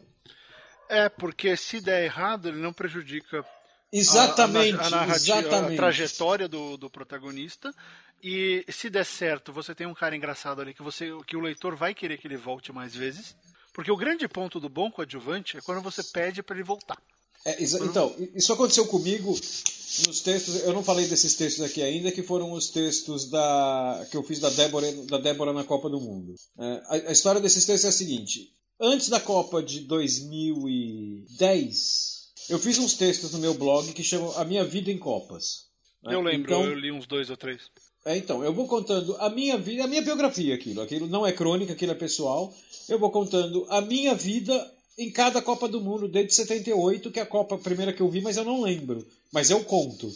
É, 0.92 1.08
porque 1.08 1.56
se 1.56 1.80
der 1.80 2.04
errado, 2.04 2.49
ele 2.49 2.58
não 2.58 2.70
prejudica 2.70 3.42
exatamente, 3.90 4.76
a, 4.76 4.87
a, 4.87 4.90
narrativa, 4.90 5.38
exatamente. 5.38 5.72
a 5.72 5.76
trajetória 5.76 6.46
do, 6.46 6.76
do 6.76 6.90
protagonista. 6.90 7.75
E 8.22 8.62
se 8.68 8.90
der 8.90 9.06
certo, 9.06 9.54
você 9.54 9.75
tem 9.75 9.87
um 9.87 9.94
cara 9.94 10.14
engraçado 10.14 10.61
ali 10.61 10.75
que, 10.75 10.82
você, 10.82 11.08
que 11.26 11.34
o 11.34 11.40
leitor 11.40 11.75
vai 11.76 11.94
querer 11.94 12.18
que 12.18 12.26
ele 12.26 12.37
volte 12.37 12.70
mais 12.72 12.94
vezes. 12.94 13.34
Porque 13.72 13.90
o 13.90 13.96
grande 13.96 14.28
ponto 14.28 14.61
do 14.61 14.68
bom 14.68 14.90
coadjuvante 14.90 15.56
é 15.56 15.62
quando 15.62 15.80
você 15.80 16.02
pede 16.02 16.42
para 16.42 16.56
ele 16.56 16.62
voltar. 16.62 16.99
É, 17.44 17.64
então, 17.64 18.14
isso 18.34 18.52
aconteceu 18.52 18.87
comigo 18.87 19.32
nos 19.32 20.20
textos. 20.20 20.56
Eu 20.62 20.75
não 20.75 20.84
falei 20.84 21.08
desses 21.08 21.34
textos 21.34 21.64
aqui 21.64 21.82
ainda, 21.82 22.12
que 22.12 22.22
foram 22.22 22.52
os 22.52 22.68
textos 22.68 23.30
da 23.30 24.06
que 24.11 24.16
eu 24.16 24.22
fiz 24.22 24.38
da 24.38 24.50
Débora, 24.50 24.92
da 25.06 25.16
Débora 25.16 25.54
na 25.54 25.64
Copa 25.64 25.88
do 25.88 25.99
Mundo. 25.99 26.34
É, 26.58 26.64
a, 26.87 27.08
a 27.08 27.12
história 27.12 27.40
desses 27.40 27.64
textos 27.64 27.87
é 27.87 27.88
a 27.88 27.92
seguinte: 27.92 28.52
antes 28.82 29.08
da 29.08 29.18
Copa 29.20 29.62
de 29.62 29.80
2010, 29.80 32.32
eu 32.50 32.58
fiz 32.58 32.76
uns 32.78 32.92
textos 32.94 33.32
no 33.32 33.38
meu 33.38 33.54
blog 33.54 33.92
que 33.92 34.02
chamam 34.02 34.36
A 34.36 34.44
Minha 34.44 34.64
Vida 34.64 34.90
em 34.90 34.98
Copas. 34.98 35.66
Né? 36.02 36.14
Eu 36.14 36.20
lembro, 36.20 36.50
então, 36.50 36.64
eu 36.64 36.74
li 36.74 36.90
uns 36.90 37.06
dois 37.06 37.30
ou 37.30 37.36
três. 37.36 37.60
É, 38.04 38.16
então, 38.16 38.42
eu 38.42 38.52
vou 38.52 38.66
contando 38.66 39.16
a 39.18 39.30
minha 39.30 39.56
vida, 39.56 39.84
a 39.84 39.86
minha 39.86 40.02
biografia, 40.02 40.56
aquilo. 40.56 40.80
Aquilo 40.80 41.06
não 41.06 41.24
é 41.24 41.30
crônica, 41.32 41.72
aquilo 41.72 41.92
é 41.92 41.94
pessoal. 41.94 42.52
Eu 42.88 42.98
vou 42.98 43.12
contando 43.12 43.64
a 43.68 43.80
minha 43.80 44.16
vida 44.16 44.68
em 44.98 45.08
cada 45.10 45.40
Copa 45.40 45.68
do 45.68 45.80
Mundo 45.80 46.08
desde 46.08 46.34
78, 46.34 47.12
que 47.12 47.20
é 47.20 47.22
a 47.22 47.26
Copa 47.26 47.56
primeira 47.56 47.92
que 47.92 48.02
eu 48.02 48.10
vi, 48.10 48.20
mas 48.20 48.36
eu 48.36 48.44
não 48.44 48.62
lembro. 48.62 49.06
Mas 49.32 49.50
eu 49.50 49.62
conto. 49.62 50.12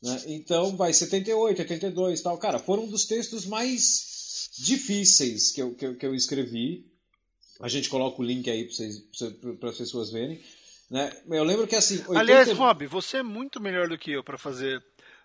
Né? 0.00 0.22
Então, 0.28 0.76
vai 0.76 0.92
78, 0.92 1.58
82 1.58 2.22
tal. 2.22 2.38
Cara, 2.38 2.60
foram 2.60 2.84
um 2.84 2.88
dos 2.88 3.04
textos 3.04 3.44
mais 3.44 4.48
difíceis 4.56 5.50
que 5.50 5.60
eu, 5.60 5.74
que 5.74 5.84
eu, 5.84 5.96
que 5.96 6.06
eu 6.06 6.14
escrevi. 6.14 6.86
A 7.60 7.68
gente 7.68 7.88
coloca 7.88 8.20
o 8.20 8.24
link 8.24 8.50
aí 8.50 8.68
para 9.58 9.70
as 9.70 9.78
pessoas 9.78 10.10
verem. 10.10 10.40
Né? 10.90 11.12
Eu 11.28 11.44
lembro 11.44 11.66
que 11.66 11.74
assim. 11.74 11.98
80... 11.98 12.18
Aliás, 12.18 12.52
Rob, 12.52 12.86
você 12.86 13.18
é 13.18 13.22
muito 13.22 13.60
melhor 13.60 13.88
do 13.88 13.98
que 13.98 14.12
eu 14.12 14.22
para 14.22 14.38
fazer 14.38 14.82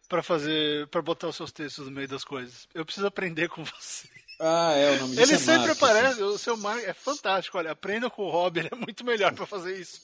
para 0.09 0.23
fazer 0.23 0.87
para 0.87 1.01
botar 1.01 1.27
os 1.27 1.35
seus 1.35 1.51
textos 1.51 1.85
no 1.85 1.91
meio 1.91 2.07
das 2.07 2.23
coisas. 2.23 2.67
Eu 2.73 2.85
preciso 2.85 3.07
aprender 3.07 3.49
com 3.49 3.63
você. 3.65 4.07
Ah, 4.39 4.73
é, 4.73 4.91
o 4.91 5.01
nome 5.01 5.13
Ele 5.21 5.33
é 5.33 5.37
sempre 5.37 5.67
Mark, 5.67 5.77
aparece, 5.77 6.23
o 6.23 6.37
seu 6.37 6.57
Mark 6.57 6.83
é 6.83 6.93
fantástico. 6.93 7.57
Olha, 7.59 7.71
aprenda 7.71 8.09
com 8.09 8.23
o 8.23 8.29
Rob, 8.29 8.57
ele 8.57 8.69
é 8.71 8.75
muito 8.75 9.05
melhor 9.05 9.33
para 9.33 9.45
fazer 9.45 9.79
isso. 9.79 10.01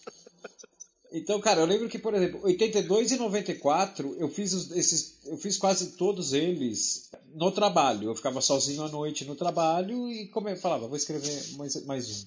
Então, 1.12 1.40
cara, 1.40 1.62
eu 1.62 1.66
lembro 1.66 1.88
que, 1.88 1.98
por 1.98 2.14
exemplo, 2.14 2.42
82 2.44 3.12
e 3.12 3.18
94, 3.18 4.16
eu 4.20 4.30
fiz 4.30 4.72
esses, 4.72 5.20
eu 5.26 5.38
fiz 5.38 5.58
quase 5.58 5.92
todos 5.94 6.34
eles 6.34 7.10
no 7.34 7.52
trabalho. 7.52 8.10
Eu 8.10 8.16
ficava 8.16 8.42
sozinho 8.42 8.84
à 8.84 8.90
noite 8.90 9.26
no 9.26 9.36
trabalho 9.36 10.12
e 10.12 10.28
como 10.28 10.50
eu 10.50 10.58
falava, 10.58 10.88
vou 10.88 10.98
escrever 10.98 11.54
mais, 11.58 11.86
mais 11.86 12.10
um. 12.10 12.26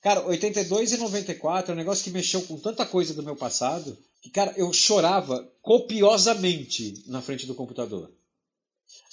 Cara, 0.00 0.26
82 0.26 0.92
e 0.92 0.96
94 0.96 1.72
é 1.72 1.74
um 1.74 1.78
negócio 1.78 2.04
que 2.04 2.10
mexeu 2.10 2.40
com 2.42 2.58
tanta 2.58 2.86
coisa 2.86 3.12
do 3.12 3.22
meu 3.22 3.36
passado 3.36 3.96
que, 4.22 4.30
cara, 4.30 4.54
eu 4.56 4.72
chorava 4.72 5.50
copiosamente 5.60 7.02
na 7.06 7.20
frente 7.20 7.46
do 7.46 7.54
computador. 7.54 8.10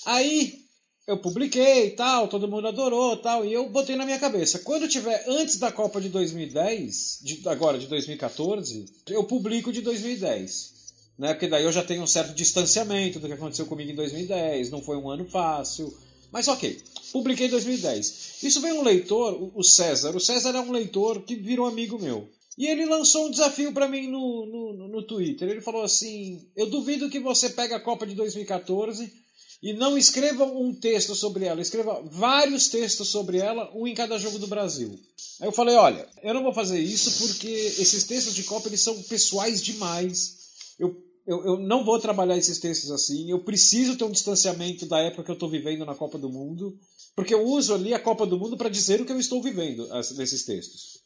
Aí 0.06 0.67
eu 1.08 1.18
publiquei 1.18 1.92
tal, 1.92 2.28
todo 2.28 2.50
mundo 2.50 2.68
adorou 2.68 3.16
tal, 3.16 3.46
e 3.46 3.54
eu 3.54 3.70
botei 3.70 3.96
na 3.96 4.04
minha 4.04 4.20
cabeça. 4.20 4.60
Quando 4.60 4.90
tiver 4.90 5.24
antes 5.26 5.58
da 5.58 5.72
Copa 5.72 6.02
de 6.02 6.10
2010, 6.10 7.20
de, 7.22 7.48
agora 7.48 7.80
de 7.80 7.88
2014, 7.88 8.86
eu 9.08 9.24
publico 9.24 9.72
de 9.72 9.82
2010. 9.82 10.76
Né? 11.18 11.34
Porque 11.34 11.48
daí 11.48 11.64
eu 11.64 11.72
já 11.72 11.82
tenho 11.82 12.04
um 12.04 12.08
certo 12.08 12.36
distanciamento 12.36 13.20
do 13.20 13.28
que 13.28 13.34
aconteceu 13.34 13.66
comigo 13.66 13.90
em 13.90 13.96
2010, 13.96 14.70
não 14.70 14.82
foi 14.82 14.98
um 14.98 15.10
ano 15.10 15.24
fácil. 15.24 15.96
Mas 16.30 16.50
ok, 16.50 16.78
publiquei 17.14 17.48
em 17.48 17.52
2010. 17.52 18.44
Isso 18.44 18.60
veio 18.60 18.76
um 18.76 18.84
leitor, 18.84 19.50
o 19.56 19.64
César. 19.64 20.14
O 20.14 20.20
César 20.20 20.50
é 20.58 20.60
um 20.60 20.72
leitor 20.74 21.22
que 21.22 21.36
virou 21.36 21.66
amigo 21.66 21.98
meu. 21.98 22.28
E 22.58 22.68
ele 22.68 22.86
lançou 22.86 23.28
um 23.28 23.32
desafio 23.32 23.72
para 23.72 23.88
mim 23.88 24.08
no, 24.08 24.46
no, 24.46 24.88
no 24.90 25.04
Twitter. 25.04 25.48
Ele 25.48 25.62
falou 25.62 25.84
assim: 25.84 26.46
Eu 26.56 26.70
duvido 26.70 27.10
que 27.10 27.20
você 27.20 27.50
pegue 27.50 27.74
a 27.74 27.80
Copa 27.80 28.06
de 28.06 28.14
2014 28.14 29.27
e 29.62 29.74
não 29.74 29.98
escreva 29.98 30.46
um 30.46 30.74
texto 30.74 31.16
sobre 31.16 31.46
ela, 31.46 31.62
escreva 31.62 32.02
vários 32.12 32.68
textos 32.68 33.10
sobre 33.10 33.40
ela, 33.40 33.72
um 33.76 33.88
em 33.88 33.94
cada 33.94 34.18
jogo 34.18 34.38
do 34.38 34.48
Brasil. 34.48 35.00
Aí 35.40 35.48
eu 35.48 35.52
falei: 35.52 35.76
Olha, 35.76 36.08
eu 36.24 36.34
não 36.34 36.44
vou 36.44 36.54
fazer 36.54 36.80
isso 36.80 37.20
porque 37.20 37.48
esses 37.48 38.04
textos 38.04 38.36
de 38.36 38.44
Copa 38.44 38.70
eles 38.70 38.82
são 38.82 39.02
pessoais 39.04 39.62
demais. 39.62 40.38
Eu 40.80 40.96
eu, 41.28 41.44
eu, 41.44 41.60
não 41.60 41.84
vou 41.84 42.00
trabalhar 42.00 42.38
esses 42.38 42.58
textos 42.58 42.90
assim. 42.90 43.30
Eu 43.30 43.44
preciso 43.44 43.98
ter 43.98 44.06
um 44.06 44.12
distanciamento 44.12 44.86
da 44.86 45.00
época 45.00 45.26
que 45.26 45.32
eu 45.32 45.34
estou 45.34 45.50
vivendo 45.50 45.86
na 45.86 45.94
Copa 45.94 46.18
do 46.18 46.30
Mundo, 46.30 46.80
porque 47.14 47.34
eu 47.34 47.46
uso 47.46 47.74
ali 47.74 47.94
a 47.94 48.00
Copa 48.00 48.26
do 48.26 48.40
Mundo 48.40 48.56
para 48.56 48.70
dizer 48.70 49.02
o 49.02 49.06
que 49.06 49.12
eu 49.12 49.20
estou 49.20 49.44
vivendo 49.44 49.86
nesses 50.16 50.46
textos. 50.46 51.02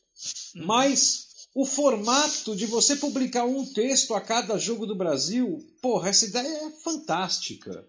Uhum. 0.55 0.67
Mas 0.67 1.47
o 1.55 1.65
formato 1.65 2.55
de 2.55 2.67
você 2.67 2.95
publicar 2.95 3.45
um 3.45 3.65
texto 3.65 4.13
a 4.13 4.21
cada 4.21 4.59
jogo 4.59 4.85
do 4.85 4.95
Brasil, 4.95 5.65
porra, 5.81 6.09
essa 6.09 6.25
ideia 6.25 6.67
é 6.67 6.69
fantástica. 6.83 7.83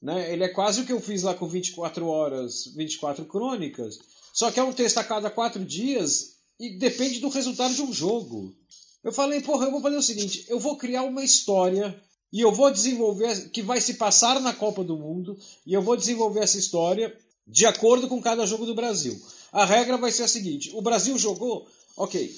Né? 0.00 0.32
Ele 0.32 0.44
é 0.44 0.48
quase 0.48 0.80
o 0.80 0.86
que 0.86 0.92
eu 0.92 1.00
fiz 1.00 1.22
lá 1.22 1.34
com 1.34 1.48
24 1.48 2.06
horas, 2.06 2.66
24 2.74 3.24
crônicas, 3.24 3.98
só 4.32 4.50
que 4.50 4.60
é 4.60 4.62
um 4.62 4.72
texto 4.72 4.98
a 4.98 5.04
cada 5.04 5.30
quatro 5.30 5.64
dias 5.64 6.36
e 6.60 6.78
depende 6.78 7.20
do 7.20 7.28
resultado 7.28 7.74
de 7.74 7.82
um 7.82 7.92
jogo. 7.92 8.54
Eu 9.02 9.12
falei, 9.12 9.40
porra, 9.40 9.66
eu 9.66 9.70
vou 9.70 9.80
fazer 9.80 9.96
o 9.96 10.02
seguinte: 10.02 10.44
eu 10.48 10.58
vou 10.58 10.76
criar 10.76 11.02
uma 11.02 11.24
história 11.24 11.98
e 12.32 12.40
eu 12.40 12.52
vou 12.52 12.70
desenvolver 12.70 13.50
que 13.50 13.62
vai 13.62 13.80
se 13.80 13.94
passar 13.94 14.40
na 14.40 14.52
Copa 14.52 14.82
do 14.82 14.96
Mundo 14.96 15.38
e 15.64 15.72
eu 15.72 15.80
vou 15.80 15.96
desenvolver 15.96 16.40
essa 16.40 16.58
história 16.58 17.16
de 17.46 17.64
acordo 17.64 18.08
com 18.08 18.20
cada 18.20 18.44
jogo 18.44 18.66
do 18.66 18.74
Brasil. 18.74 19.16
A 19.52 19.64
regra 19.64 19.96
vai 19.96 20.10
ser 20.10 20.24
a 20.24 20.28
seguinte: 20.28 20.70
o 20.74 20.82
Brasil 20.82 21.16
jogou, 21.18 21.66
ok. 21.96 22.34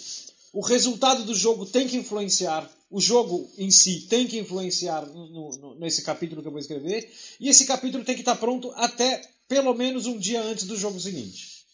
O 0.59 0.61
resultado 0.61 1.23
do 1.23 1.37
jogo 1.37 1.65
tem 1.65 1.87
que 1.87 1.97
influenciar, 1.97 2.69
o 2.91 3.01
jogo 3.01 3.49
em 3.57 3.71
si 3.71 4.09
tem 4.11 4.27
que 4.27 4.41
influenciar 4.41 5.07
no, 5.07 5.57
no, 5.57 5.75
nesse 5.77 6.03
capítulo 6.03 6.43
que 6.43 6.49
eu 6.49 6.51
vou 6.51 6.59
escrever, 6.59 7.09
e 7.39 7.49
esse 7.49 7.65
capítulo 7.65 8.05
tem 8.05 8.17
que 8.17 8.23
estar 8.23 8.35
pronto 8.35 8.73
até 8.75 9.23
pelo 9.47 9.73
menos 9.73 10.07
um 10.07 10.19
dia 10.19 10.43
antes 10.43 10.67
do 10.67 10.77
jogo 10.77 10.99
seguinte. 10.99 11.65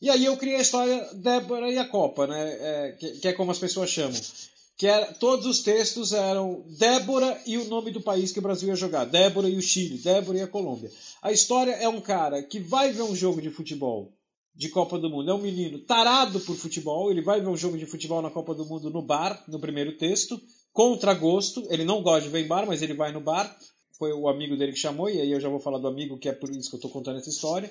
E 0.00 0.08
aí 0.08 0.24
eu 0.24 0.34
criei 0.38 0.56
a 0.56 0.62
história 0.62 1.10
Débora 1.12 1.70
e 1.70 1.76
a 1.76 1.86
Copa, 1.86 2.26
né? 2.26 2.56
É, 2.58 2.92
que, 2.92 3.10
que, 3.18 3.28
é 3.28 3.34
como 3.34 3.50
as 3.50 3.58
pessoas 3.58 3.90
chamam. 3.90 4.18
Que 4.78 4.86
era, 4.86 5.04
é, 5.04 5.12
todos 5.12 5.44
os 5.44 5.60
textos 5.60 6.14
eram 6.14 6.64
Débora 6.78 7.38
e 7.44 7.58
o 7.58 7.68
nome 7.68 7.90
do 7.90 8.00
país 8.00 8.32
que 8.32 8.38
o 8.38 8.42
Brasil 8.42 8.70
ia 8.70 8.76
jogar. 8.76 9.04
Débora 9.04 9.46
e 9.46 9.58
o 9.58 9.60
Chile, 9.60 9.98
Débora 9.98 10.38
e 10.38 10.40
a 10.40 10.48
Colômbia. 10.48 10.90
A 11.20 11.32
história 11.32 11.72
é 11.72 11.86
um 11.86 12.00
cara 12.00 12.42
que 12.42 12.60
vai 12.60 12.94
ver 12.94 13.02
um 13.02 13.14
jogo 13.14 13.42
de 13.42 13.50
futebol 13.50 14.10
de 14.54 14.68
Copa 14.68 14.98
do 14.98 15.08
Mundo. 15.08 15.30
É 15.30 15.34
um 15.34 15.40
menino 15.40 15.78
tarado 15.78 16.40
por 16.40 16.56
futebol. 16.56 17.10
Ele 17.10 17.22
vai 17.22 17.40
ver 17.40 17.48
um 17.48 17.56
jogo 17.56 17.78
de 17.78 17.86
futebol 17.86 18.20
na 18.22 18.30
Copa 18.30 18.54
do 18.54 18.64
Mundo 18.64 18.90
no 18.90 19.02
bar, 19.02 19.42
no 19.48 19.58
primeiro 19.58 19.92
texto, 19.96 20.40
contra 20.72 21.14
gosto. 21.14 21.66
Ele 21.70 21.84
não 21.84 22.02
gosta 22.02 22.22
de 22.22 22.28
ver 22.28 22.44
em 22.44 22.48
bar, 22.48 22.66
mas 22.66 22.82
ele 22.82 22.94
vai 22.94 23.12
no 23.12 23.20
bar. 23.20 23.54
Foi 23.98 24.12
o 24.12 24.28
amigo 24.28 24.56
dele 24.56 24.72
que 24.72 24.78
chamou, 24.78 25.08
e 25.08 25.20
aí 25.20 25.30
eu 25.30 25.40
já 25.40 25.48
vou 25.48 25.60
falar 25.60 25.78
do 25.78 25.86
amigo, 25.86 26.18
que 26.18 26.28
é 26.28 26.32
por 26.32 26.50
isso 26.50 26.68
que 26.68 26.76
eu 26.76 26.78
estou 26.78 26.90
contando 26.90 27.18
essa 27.18 27.30
história. 27.30 27.70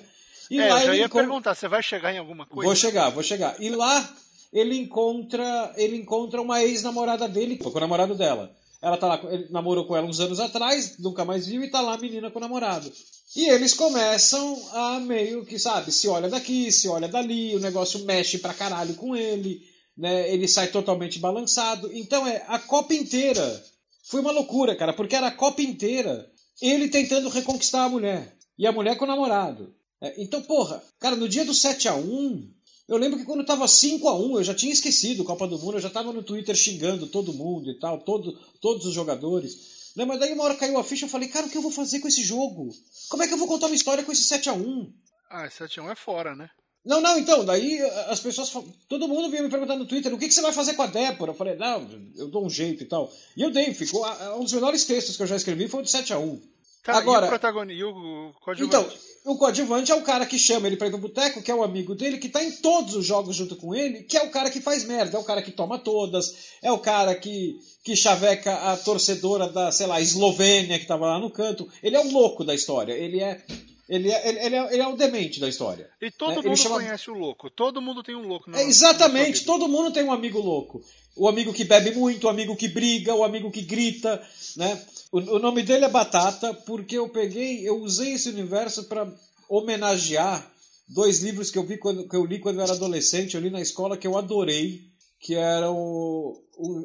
E 0.50 0.58
é, 0.58 0.68
lá 0.68 0.80
eu 0.80 0.86
já 0.86 0.96
ia 0.96 1.04
encont... 1.04 1.20
perguntar, 1.20 1.54
você 1.54 1.68
vai 1.68 1.82
chegar 1.82 2.12
em 2.12 2.18
alguma 2.18 2.46
coisa? 2.46 2.66
Vou 2.66 2.74
chegar, 2.74 3.10
vou 3.10 3.22
chegar. 3.22 3.60
E 3.60 3.68
lá 3.68 4.14
ele 4.52 4.76
encontra, 4.76 5.72
ele 5.76 5.96
encontra 5.96 6.40
uma 6.40 6.62
ex-namorada 6.62 7.28
dele, 7.28 7.56
com 7.58 7.68
o 7.68 7.80
namorado 7.80 8.14
dela. 8.14 8.54
Ela 8.80 8.96
tá 8.96 9.06
lá, 9.06 9.20
ele 9.30 9.46
namorou 9.50 9.86
com 9.86 9.96
ela 9.96 10.06
uns 10.06 10.20
anos 10.20 10.40
atrás, 10.40 10.98
nunca 10.98 11.24
mais 11.24 11.46
viu 11.46 11.62
e 11.62 11.70
tá 11.70 11.80
lá 11.80 11.94
a 11.94 11.98
menina 11.98 12.30
com 12.30 12.38
o 12.38 12.42
namorado. 12.42 12.90
E 13.34 13.48
eles 13.48 13.72
começam 13.72 14.62
a 14.72 15.00
meio 15.00 15.44
que, 15.46 15.58
sabe, 15.58 15.90
se 15.90 16.06
olha 16.06 16.28
daqui, 16.28 16.70
se 16.70 16.86
olha 16.88 17.08
dali, 17.08 17.56
o 17.56 17.60
negócio 17.60 18.04
mexe 18.04 18.38
pra 18.38 18.52
caralho 18.52 18.94
com 18.94 19.16
ele, 19.16 19.62
né? 19.96 20.30
Ele 20.32 20.46
sai 20.46 20.68
totalmente 20.68 21.18
balançado. 21.18 21.90
Então 21.94 22.26
é 22.26 22.44
a 22.46 22.58
Copa 22.58 22.92
inteira. 22.92 23.64
Foi 24.04 24.20
uma 24.20 24.32
loucura, 24.32 24.76
cara, 24.76 24.92
porque 24.92 25.16
era 25.16 25.28
a 25.28 25.34
Copa 25.34 25.62
inteira 25.62 26.30
ele 26.60 26.88
tentando 26.88 27.30
reconquistar 27.30 27.84
a 27.84 27.88
mulher 27.88 28.36
e 28.58 28.66
a 28.66 28.72
mulher 28.72 28.96
com 28.96 29.04
o 29.04 29.08
namorado. 29.08 29.74
É, 30.00 30.20
então, 30.20 30.42
porra, 30.42 30.82
cara, 31.00 31.16
no 31.16 31.28
dia 31.28 31.44
do 31.44 31.54
7 31.54 31.88
a 31.88 31.94
1 31.94 32.50
eu 32.88 32.98
lembro 32.98 33.18
que 33.18 33.24
quando 33.24 33.46
tava 33.46 33.66
5 33.66 34.06
a 34.08 34.18
1 34.18 34.38
eu 34.38 34.44
já 34.44 34.54
tinha 34.54 34.72
esquecido 34.72 35.24
Copa 35.24 35.46
do 35.46 35.58
Mundo, 35.58 35.78
eu 35.78 35.80
já 35.80 35.88
tava 35.88 36.12
no 36.12 36.22
Twitter 36.22 36.54
xingando 36.54 37.06
todo 37.06 37.32
mundo 37.32 37.70
e 37.70 37.78
tal, 37.78 38.00
todo, 38.00 38.38
todos 38.60 38.84
os 38.84 38.92
jogadores. 38.92 39.71
Né? 39.96 40.04
Mas 40.04 40.18
daí 40.18 40.32
uma 40.32 40.44
hora 40.44 40.54
caiu 40.54 40.78
a 40.78 40.84
ficha, 40.84 41.04
eu 41.04 41.10
falei, 41.10 41.28
cara, 41.28 41.46
o 41.46 41.50
que 41.50 41.56
eu 41.56 41.62
vou 41.62 41.70
fazer 41.70 42.00
com 42.00 42.08
esse 42.08 42.22
jogo? 42.22 42.70
Como 43.08 43.22
é 43.22 43.28
que 43.28 43.34
eu 43.34 43.38
vou 43.38 43.48
contar 43.48 43.66
uma 43.66 43.74
história 43.74 44.04
com 44.04 44.12
esse 44.12 44.24
7 44.24 44.48
a 44.48 44.52
1 44.52 44.92
Ah, 45.30 45.48
7 45.50 45.80
a 45.80 45.82
1 45.82 45.90
é 45.90 45.94
fora, 45.94 46.34
né? 46.34 46.50
Não, 46.84 47.00
não, 47.00 47.16
então, 47.16 47.44
daí 47.44 47.80
as 48.08 48.18
pessoas, 48.18 48.50
todo 48.88 49.06
mundo 49.06 49.30
vinha 49.30 49.42
me 49.42 49.48
perguntar 49.48 49.76
no 49.76 49.86
Twitter, 49.86 50.12
o 50.12 50.18
que, 50.18 50.26
que 50.26 50.34
você 50.34 50.40
vai 50.40 50.52
fazer 50.52 50.74
com 50.74 50.82
a 50.82 50.86
Débora? 50.88 51.30
Eu 51.30 51.36
falei, 51.36 51.54
não, 51.54 51.88
eu 52.16 52.26
dou 52.28 52.44
um 52.44 52.50
jeito 52.50 52.82
e 52.82 52.86
tal. 52.86 53.12
E 53.36 53.42
eu 53.42 53.50
dei, 53.52 53.72
ficou, 53.72 54.04
um 54.36 54.42
dos 54.42 54.52
melhores 54.52 54.84
textos 54.84 55.16
que 55.16 55.22
eu 55.22 55.26
já 55.28 55.36
escrevi 55.36 55.68
foi 55.68 55.80
o 55.80 55.84
de 55.84 55.90
7 55.90 56.12
a 56.12 56.18
1 56.18 56.42
Tá, 56.82 56.98
Agora, 56.98 57.26
e 57.26 57.28
o 57.28 57.30
protagonista, 57.30 57.80
e 57.80 57.84
o 57.84 58.32
coadjuvante? 58.40 58.76
Então, 58.86 59.11
o 59.24 59.36
coadjuvante 59.36 59.92
é 59.92 59.94
o 59.94 60.02
cara 60.02 60.26
que 60.26 60.38
chama 60.38 60.66
ele 60.66 60.76
pra 60.76 60.88
ir 60.88 60.90
no 60.90 60.98
boteco, 60.98 61.42
que 61.42 61.50
é 61.50 61.54
o 61.54 61.62
amigo 61.62 61.94
dele, 61.94 62.18
que 62.18 62.28
tá 62.28 62.42
em 62.42 62.50
todos 62.50 62.96
os 62.96 63.06
jogos 63.06 63.36
junto 63.36 63.54
com 63.54 63.74
ele, 63.74 64.02
que 64.02 64.16
é 64.16 64.22
o 64.22 64.30
cara 64.30 64.50
que 64.50 64.60
faz 64.60 64.84
merda, 64.84 65.16
é 65.16 65.20
o 65.20 65.24
cara 65.24 65.42
que 65.42 65.52
toma 65.52 65.78
todas, 65.78 66.34
é 66.60 66.72
o 66.72 66.78
cara 66.78 67.14
que, 67.14 67.56
que 67.84 67.94
chaveca 67.94 68.52
a 68.72 68.76
torcedora 68.76 69.48
da, 69.48 69.70
sei 69.70 69.86
lá, 69.86 70.00
Eslovênia, 70.00 70.78
que 70.78 70.86
tava 70.86 71.06
lá 71.06 71.20
no 71.20 71.30
canto. 71.30 71.68
Ele 71.82 71.96
é 71.96 72.00
o 72.00 72.10
louco 72.10 72.44
da 72.44 72.54
história, 72.54 72.92
ele 72.92 73.20
é. 73.20 73.44
Ele 73.88 74.10
é, 74.10 74.28
ele, 74.28 74.38
ele, 74.38 74.56
é, 74.56 74.72
ele 74.72 74.82
é 74.82 74.86
o 74.86 74.96
demente 74.96 75.38
da 75.38 75.48
história. 75.48 75.90
E 76.00 76.10
todo 76.10 76.36
né? 76.36 76.48
mundo 76.48 76.56
chama... 76.56 76.76
conhece 76.76 77.10
o 77.10 77.14
louco. 77.14 77.50
Todo 77.50 77.82
mundo 77.82 78.02
tem 78.02 78.14
um 78.14 78.26
louco. 78.26 78.50
Na, 78.50 78.60
é, 78.60 78.64
exatamente, 78.64 79.44
todo 79.44 79.68
mundo 79.68 79.92
tem 79.92 80.02
um 80.02 80.12
amigo 80.12 80.40
louco. 80.40 80.82
O 81.14 81.28
amigo 81.28 81.52
que 81.52 81.64
bebe 81.64 81.90
muito, 81.90 82.26
o 82.26 82.30
amigo 82.30 82.56
que 82.56 82.68
briga, 82.68 83.14
o 83.14 83.22
amigo 83.22 83.50
que 83.50 83.60
grita, 83.60 84.22
né? 84.56 84.82
O, 85.12 85.18
o 85.18 85.38
nome 85.38 85.62
dele 85.62 85.84
é 85.84 85.90
Batata 85.90 86.54
porque 86.54 86.96
eu 86.96 87.06
peguei, 87.06 87.68
eu 87.68 87.78
usei 87.82 88.14
esse 88.14 88.30
universo 88.30 88.84
para 88.84 89.06
homenagear 89.46 90.50
dois 90.88 91.20
livros 91.20 91.50
que 91.50 91.58
eu 91.58 91.66
vi 91.66 91.76
quando 91.76 92.08
que 92.08 92.16
eu 92.16 92.24
li 92.24 92.38
quando 92.38 92.56
eu 92.56 92.62
era 92.62 92.72
adolescente, 92.72 93.34
eu 93.34 93.40
li 93.42 93.50
na 93.50 93.60
escola 93.60 93.98
que 93.98 94.06
eu 94.06 94.16
adorei, 94.16 94.80
que 95.20 95.34
eram 95.34 96.34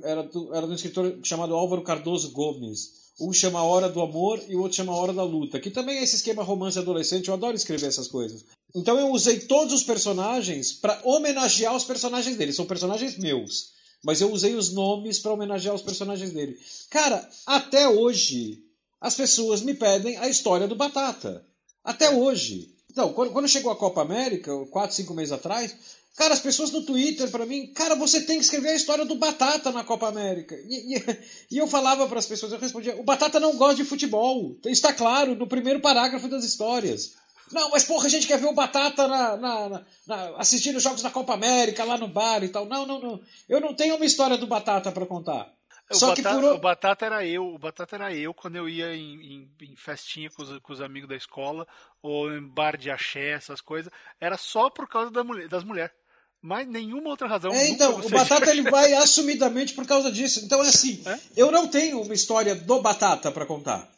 era, 0.04 0.30
era 0.54 0.66
de 0.66 0.74
um 0.74 0.76
escritor 0.76 1.20
chamado 1.24 1.56
Álvaro 1.56 1.82
Cardoso 1.82 2.32
Gomes. 2.32 3.08
Um 3.20 3.34
chama 3.34 3.64
Hora 3.64 3.90
do 3.90 4.02
Amor 4.02 4.44
e 4.48 4.56
o 4.56 4.62
outro 4.62 4.76
chama 4.76 4.96
Hora 4.96 5.12
da 5.12 5.24
Luta, 5.24 5.60
que 5.60 5.72
também 5.72 5.98
é 5.98 6.04
esse 6.04 6.18
esquema 6.18 6.44
romance 6.44 6.78
adolescente, 6.78 7.30
eu 7.30 7.34
adoro 7.34 7.56
escrever 7.56 7.88
essas 7.88 8.08
coisas. 8.08 8.46
Então 8.76 9.00
eu 9.00 9.10
usei 9.10 9.40
todos 9.40 9.74
os 9.74 9.84
personagens 9.84 10.74
para 10.74 11.02
homenagear 11.04 11.76
os 11.76 11.84
personagens 11.84 12.36
dele, 12.36 12.54
são 12.54 12.66
personagens 12.66 13.18
meus, 13.18 13.72
mas 14.08 14.22
eu 14.22 14.32
usei 14.32 14.56
os 14.56 14.72
nomes 14.72 15.20
para 15.20 15.34
homenagear 15.34 15.76
os 15.76 15.82
personagens 15.82 16.32
dele. 16.32 16.58
Cara, 16.90 17.30
até 17.46 17.90
hoje 17.90 18.64
as 19.02 19.16
pessoas 19.16 19.62
me 19.62 19.74
pedem 19.74 20.16
a 20.16 20.30
história 20.30 20.66
do 20.66 20.78
Batata. 20.78 21.46
Até 21.84 22.10
hoje. 22.10 22.74
Então, 22.90 23.12
quando 23.12 23.50
chegou 23.50 23.70
a 23.70 23.76
Copa 23.76 24.02
América, 24.02 24.50
quatro, 24.68 24.96
cinco 24.96 25.14
meses 25.14 25.34
atrás, 25.34 25.76
Cara, 26.16 26.34
as 26.34 26.40
pessoas 26.40 26.72
no 26.72 26.82
Twitter 26.82 27.30
para 27.30 27.46
mim, 27.46 27.68
cara, 27.68 27.94
você 27.94 28.22
tem 28.22 28.38
que 28.40 28.44
escrever 28.44 28.70
a 28.70 28.76
história 28.76 29.06
do 29.06 29.14
Batata 29.14 29.72
na 29.72 29.84
Copa 29.84 30.08
América. 30.08 30.56
E, 30.68 30.96
e, 30.96 31.04
e 31.52 31.58
eu 31.60 31.68
falava 31.68 32.08
para 32.08 32.18
as 32.18 32.26
pessoas, 32.26 32.52
eu 32.52 32.58
respondia, 32.58 33.00
o 33.00 33.04
Batata 33.04 33.40
não 33.40 33.56
gosta 33.56 33.76
de 33.76 33.84
futebol. 33.84 34.58
Está 34.66 34.92
claro 34.92 35.36
no 35.36 35.46
primeiro 35.46 35.80
parágrafo 35.80 36.28
das 36.28 36.44
histórias. 36.44 37.14
Não, 37.52 37.70
mas 37.70 37.86
porra, 37.86 38.08
a 38.08 38.10
gente 38.10 38.28
quer 38.28 38.40
ver 38.40 38.48
o 38.48 38.54
Batata 38.54 39.08
na, 39.08 39.38
na, 39.38 39.70
na, 39.70 39.86
na 40.08 40.38
assistindo 40.38 40.78
os 40.78 40.84
jogos 40.84 41.02
da 41.02 41.10
Copa 41.10 41.34
América 41.34 41.84
lá 41.84 41.98
no 41.98 42.08
bar 42.08 42.44
e 42.44 42.50
tal. 42.50 42.66
Não, 42.66 42.86
não, 42.86 43.00
não. 43.00 43.22
Eu 43.48 43.62
não 43.62 43.74
tenho 43.74 43.96
uma 43.96 44.06
história 44.06 44.38
do 44.38 44.48
Batata 44.48 44.92
para 44.92 45.06
contar. 45.06 45.52
O 45.90 45.96
Só 45.96 46.08
batata, 46.08 46.36
que 46.36 46.42
por... 46.42 46.54
o 46.54 46.58
batata 46.58 47.06
era 47.06 47.26
eu, 47.26 47.48
o 47.48 47.58
batata 47.58 47.96
era 47.96 48.14
eu 48.14 48.34
quando 48.34 48.58
eu 48.58 48.68
ia 48.68 48.94
em, 48.94 49.16
em, 49.22 49.52
em 49.62 49.76
festinha 49.78 50.30
com 50.30 50.44
os, 50.44 50.60
com 50.60 50.74
os, 50.74 50.82
amigos 50.82 51.08
da 51.08 51.16
escola 51.16 51.66
ou 52.02 52.30
em 52.30 52.46
bar 52.46 52.76
de 52.76 52.92
axé, 52.92 53.32
essas 53.32 53.62
coisas. 53.62 53.92
Era 54.20 54.38
só 54.38 54.70
por 54.70 54.88
causa 54.88 55.10
da 55.10 55.24
mulher, 55.24 55.48
das 55.48 55.64
mulheres. 55.64 55.94
Mas 56.42 56.68
nenhuma 56.68 57.10
outra 57.10 57.28
razão. 57.28 57.52
É, 57.52 57.70
então, 57.70 58.00
o 58.00 58.10
Batata 58.10 58.52
ele 58.52 58.70
vai 58.70 58.94
assumidamente 58.94 59.74
por 59.74 59.88
causa 59.88 60.12
disso. 60.12 60.42
Então 60.46 60.64
é 60.64 60.68
assim, 60.68 61.02
é? 61.06 61.20
eu 61.36 61.52
não 61.52 61.68
tenho 61.68 62.02
uma 62.02 62.14
história 62.14 62.54
do 62.54 62.82
Batata 62.82 63.32
para 63.32 63.46
contar. 63.46 63.90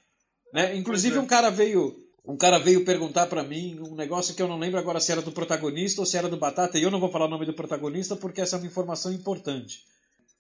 Né? 0.54 0.76
Inclusive 0.76 1.18
é. 1.18 1.20
um 1.20 1.28
cara 1.28 1.50
veio, 1.50 1.99
um 2.26 2.38
cara 2.38 2.60
veio 2.60 2.86
perguntar 2.86 3.28
para 3.28 3.44
mim 3.44 3.80
um 3.80 3.96
negócio 3.96 4.36
que 4.36 4.42
eu 4.42 4.48
não 4.48 4.58
lembro 4.58 4.80
agora 4.80 5.00
se 5.00 5.12
era 5.12 5.22
do 5.22 5.32
protagonista 5.32 6.02
ou 6.02 6.06
se 6.06 6.18
era 6.18 6.30
do 6.30 6.38
Batata, 6.38 6.78
e 6.78 6.84
eu 6.84 6.92
não 6.92 7.00
vou 7.00 7.12
falar 7.12 7.26
o 7.26 7.30
nome 7.30 7.46
do 7.46 7.54
protagonista 7.54 8.16
porque 8.16 8.42
essa 8.42 8.56
é 8.56 8.60
uma 8.60 8.68
informação 8.68 9.12
importante. 9.12 9.84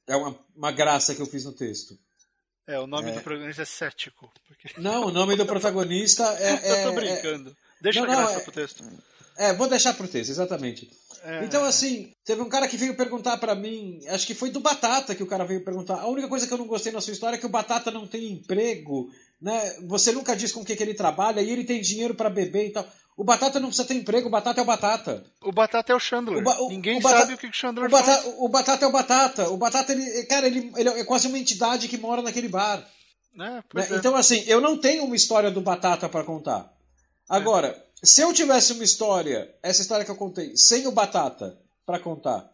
É 0.07 0.15
uma, 0.15 0.36
uma 0.55 0.71
graça 0.71 1.13
que 1.13 1.21
eu 1.21 1.25
fiz 1.25 1.45
no 1.45 1.53
texto. 1.53 1.98
É, 2.67 2.79
o 2.79 2.86
nome 2.86 3.09
é... 3.09 3.13
do 3.13 3.21
protagonista 3.21 3.62
é 3.63 3.65
cético. 3.65 4.31
Porque... 4.48 4.69
Não, 4.79 5.07
o 5.07 5.12
nome 5.12 5.36
do 5.36 5.45
protagonista 5.45 6.24
é. 6.39 6.53
eu 6.53 6.83
tô 6.83 7.00
é, 7.00 7.01
brincando. 7.01 7.57
Deixa 7.81 8.01
não, 8.01 8.12
a 8.12 8.15
graça 8.15 8.36
não, 8.36 8.41
pro 8.41 8.51
texto. 8.51 8.83
É, 9.38 9.53
vou 9.53 9.67
deixar 9.67 9.93
pro 9.93 10.07
texto, 10.07 10.29
exatamente. 10.29 10.89
É. 11.24 11.45
Então, 11.45 11.63
assim, 11.63 12.13
teve 12.25 12.41
um 12.41 12.50
cara 12.50 12.67
que 12.67 12.77
veio 12.77 12.95
perguntar 12.95 13.38
para 13.38 13.55
mim, 13.55 14.00
acho 14.07 14.27
que 14.27 14.33
foi 14.33 14.51
do 14.51 14.59
Batata 14.59 15.15
que 15.15 15.24
o 15.24 15.27
cara 15.27 15.45
veio 15.45 15.63
perguntar. 15.63 16.00
A 16.00 16.07
única 16.07 16.27
coisa 16.27 16.45
que 16.45 16.53
eu 16.53 16.57
não 16.57 16.67
gostei 16.67 16.91
na 16.91 17.01
sua 17.01 17.13
história 17.13 17.36
é 17.36 17.39
que 17.39 17.45
o 17.45 17.50
Batata 17.50 17.89
não 17.89 18.05
tem 18.05 18.31
emprego, 18.31 19.09
né? 19.41 19.75
Você 19.88 20.12
nunca 20.12 20.36
diz 20.36 20.51
com 20.51 20.62
o 20.62 20.65
que, 20.65 20.75
que 20.75 20.84
ele 20.84 20.93
trabalha 20.93 21.41
e 21.41 21.50
ele 21.50 21.63
tem 21.63 21.81
dinheiro 21.81 22.15
para 22.15 22.29
beber 22.29 22.67
e 22.67 22.72
tal. 22.72 22.86
O 23.15 23.24
Batata 23.24 23.60
não 23.60 23.67
precisa 23.67 23.88
ter 23.88 23.96
emprego, 23.96 24.29
o 24.29 24.31
Batata 24.31 24.62
é 24.62 24.63
o 24.63 24.65
Batata. 24.65 25.25
O 25.41 25.51
Batata 25.51 25.91
é 25.91 25.96
o 25.96 26.00
Chandler. 26.00 26.41
O 26.41 26.65
o, 26.65 26.69
Ninguém 26.69 27.00
o 27.00 27.01
sabe 27.01 27.34
o 27.34 27.38
que 27.38 27.48
o 27.48 27.53
Chandler 27.53 27.88
o 27.88 27.91
Batata, 27.91 28.22
faz. 28.22 28.36
O 28.38 28.48
Batata 28.48 28.86
é 28.86 28.88
o 28.88 28.91
Batata. 28.91 29.50
O 29.50 29.58
Batata, 29.58 29.91
ele, 29.91 30.24
cara, 30.24 30.48
ele, 30.48 30.72
ele 30.77 30.89
é 30.89 31.03
quase 31.03 31.27
uma 31.27 31.38
entidade 31.38 31.89
que 31.89 31.98
mora 31.98 32.22
naquele 32.22 32.48
bar. 32.48 32.81
É, 33.36 33.38
né? 33.38 33.63
é. 33.75 33.96
Então, 33.96 34.15
assim, 34.15 34.43
eu 34.48 34.62
não 34.62 34.77
tenho 34.77 35.03
uma 35.03 35.17
história 35.17 35.51
do 35.51 35.60
Batata 35.60 36.08
para 36.08 36.24
contar. 36.24 36.72
Agora, 37.27 37.67
é. 37.67 38.05
se 38.05 38.22
eu 38.22 38.34
tivesse 38.34 38.72
uma 38.72 38.86
história, 38.86 39.53
essa 39.62 39.81
história 39.81 40.05
que 40.05 40.12
eu 40.12 40.15
contei, 40.15 40.55
sem 40.55 40.88
o 40.88 40.91
Batata 40.91 41.60
para 41.86 42.00
contar, 42.00 42.50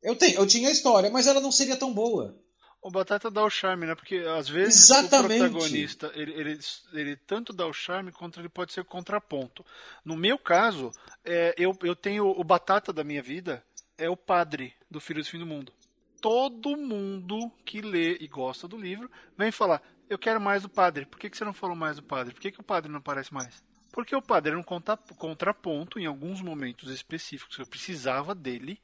eu, 0.00 0.14
tenho, 0.14 0.36
eu 0.36 0.46
tinha 0.46 0.68
a 0.68 0.72
história, 0.72 1.10
mas 1.10 1.26
ela 1.26 1.40
não 1.40 1.50
seria 1.50 1.76
tão 1.76 1.92
boa. 1.92 2.36
O 2.84 2.90
Batata 2.90 3.30
dá 3.30 3.42
o 3.42 3.48
charme, 3.48 3.86
né? 3.86 3.94
Porque 3.94 4.16
às 4.16 4.46
vezes 4.46 4.90
Exatamente. 4.90 5.42
o 5.42 5.50
protagonista, 5.50 6.12
ele, 6.14 6.32
ele, 6.34 6.58
ele, 6.92 7.16
tanto 7.16 7.50
dá 7.50 7.66
o 7.66 7.72
charme 7.72 8.12
quanto 8.12 8.38
ele 8.38 8.48
pode 8.50 8.74
ser 8.74 8.84
contraponto. 8.84 9.64
No 10.04 10.14
meu 10.14 10.36
caso, 10.36 10.92
é, 11.24 11.54
eu, 11.56 11.74
eu 11.82 11.96
tenho 11.96 12.26
o 12.26 12.44
Batata 12.44 12.92
da 12.92 13.02
minha 13.02 13.22
vida, 13.22 13.64
é 13.96 14.10
o 14.10 14.16
padre 14.18 14.74
do 14.90 15.00
Filho 15.00 15.22
do 15.22 15.26
Fim 15.26 15.38
do 15.38 15.46
Mundo. 15.46 15.72
Todo 16.20 16.76
mundo 16.76 17.50
que 17.64 17.80
lê 17.80 18.18
e 18.20 18.28
gosta 18.28 18.68
do 18.68 18.76
livro 18.76 19.10
vem 19.34 19.50
falar: 19.50 19.80
Eu 20.10 20.18
quero 20.18 20.38
mais 20.38 20.62
do 20.62 20.68
padre. 20.68 21.06
Por 21.06 21.18
que, 21.18 21.30
que 21.30 21.38
você 21.38 21.44
não 21.44 21.54
falou 21.54 21.74
mais 21.74 21.96
do 21.96 22.02
padre? 22.02 22.34
Por 22.34 22.40
que, 22.42 22.52
que 22.52 22.60
o 22.60 22.64
padre 22.64 22.92
não 22.92 22.98
aparece 22.98 23.32
mais? 23.32 23.64
Porque 23.92 24.14
o 24.14 24.20
padre 24.20 24.50
era 24.50 24.60
um 24.60 25.16
contraponto 25.16 25.98
em 25.98 26.04
alguns 26.04 26.42
momentos 26.42 26.90
específicos. 26.90 27.58
Eu 27.58 27.66
precisava 27.66 28.34
dele. 28.34 28.78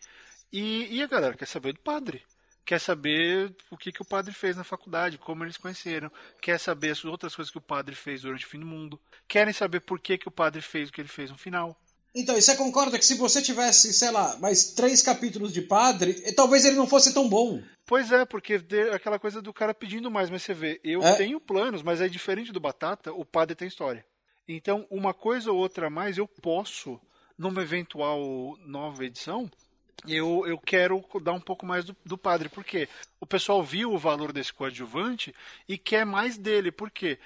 E, 0.50 0.96
e 0.96 1.02
a 1.02 1.06
galera 1.06 1.36
quer 1.36 1.46
saber 1.46 1.74
do 1.74 1.80
padre. 1.80 2.24
Quer 2.70 2.78
saber 2.78 3.52
o 3.68 3.76
que, 3.76 3.90
que 3.90 4.00
o 4.00 4.04
padre 4.04 4.32
fez 4.32 4.56
na 4.56 4.62
faculdade, 4.62 5.18
como 5.18 5.42
eles 5.42 5.56
conheceram. 5.56 6.08
Quer 6.40 6.56
saber 6.56 6.92
as 6.92 7.04
outras 7.04 7.34
coisas 7.34 7.50
que 7.50 7.58
o 7.58 7.60
padre 7.60 7.96
fez 7.96 8.22
durante 8.22 8.46
o 8.46 8.48
fim 8.48 8.60
do 8.60 8.64
mundo. 8.64 8.96
Querem 9.26 9.52
saber 9.52 9.80
por 9.80 9.98
que, 9.98 10.16
que 10.16 10.28
o 10.28 10.30
padre 10.30 10.62
fez 10.62 10.88
o 10.88 10.92
que 10.92 11.00
ele 11.00 11.08
fez 11.08 11.32
no 11.32 11.36
final. 11.36 11.76
Então, 12.14 12.38
e 12.38 12.40
você 12.40 12.54
concorda 12.54 12.96
que 12.96 13.04
se 13.04 13.16
você 13.16 13.42
tivesse, 13.42 13.92
sei 13.92 14.12
lá, 14.12 14.36
mais 14.36 14.70
três 14.70 15.02
capítulos 15.02 15.52
de 15.52 15.62
padre, 15.62 16.14
talvez 16.36 16.64
ele 16.64 16.76
não 16.76 16.86
fosse 16.86 17.12
tão 17.12 17.28
bom? 17.28 17.60
Pois 17.84 18.12
é, 18.12 18.24
porque 18.24 18.60
aquela 18.94 19.18
coisa 19.18 19.42
do 19.42 19.52
cara 19.52 19.74
pedindo 19.74 20.08
mais, 20.08 20.30
mas 20.30 20.44
você 20.44 20.54
vê, 20.54 20.80
eu 20.84 21.02
é? 21.02 21.16
tenho 21.16 21.40
planos, 21.40 21.82
mas 21.82 22.00
é 22.00 22.08
diferente 22.08 22.52
do 22.52 22.60
Batata, 22.60 23.12
o 23.12 23.24
padre 23.24 23.56
tem 23.56 23.66
história. 23.66 24.06
Então, 24.46 24.86
uma 24.88 25.12
coisa 25.12 25.50
ou 25.50 25.58
outra 25.58 25.88
a 25.88 25.90
mais 25.90 26.18
eu 26.18 26.28
posso, 26.28 27.00
numa 27.36 27.62
eventual 27.62 28.56
nova 28.64 29.04
edição, 29.04 29.50
eu, 30.06 30.44
eu 30.46 30.58
quero 30.58 31.04
dar 31.22 31.32
um 31.32 31.40
pouco 31.40 31.66
mais 31.66 31.84
do, 31.84 31.96
do 32.04 32.16
padre. 32.16 32.48
porque 32.48 32.88
O 33.20 33.26
pessoal 33.26 33.62
viu 33.62 33.92
o 33.92 33.98
valor 33.98 34.32
desse 34.32 34.52
coadjuvante 34.52 35.34
e 35.68 35.76
quer 35.76 36.04
mais 36.04 36.36
dele. 36.38 36.70
porque 36.70 37.18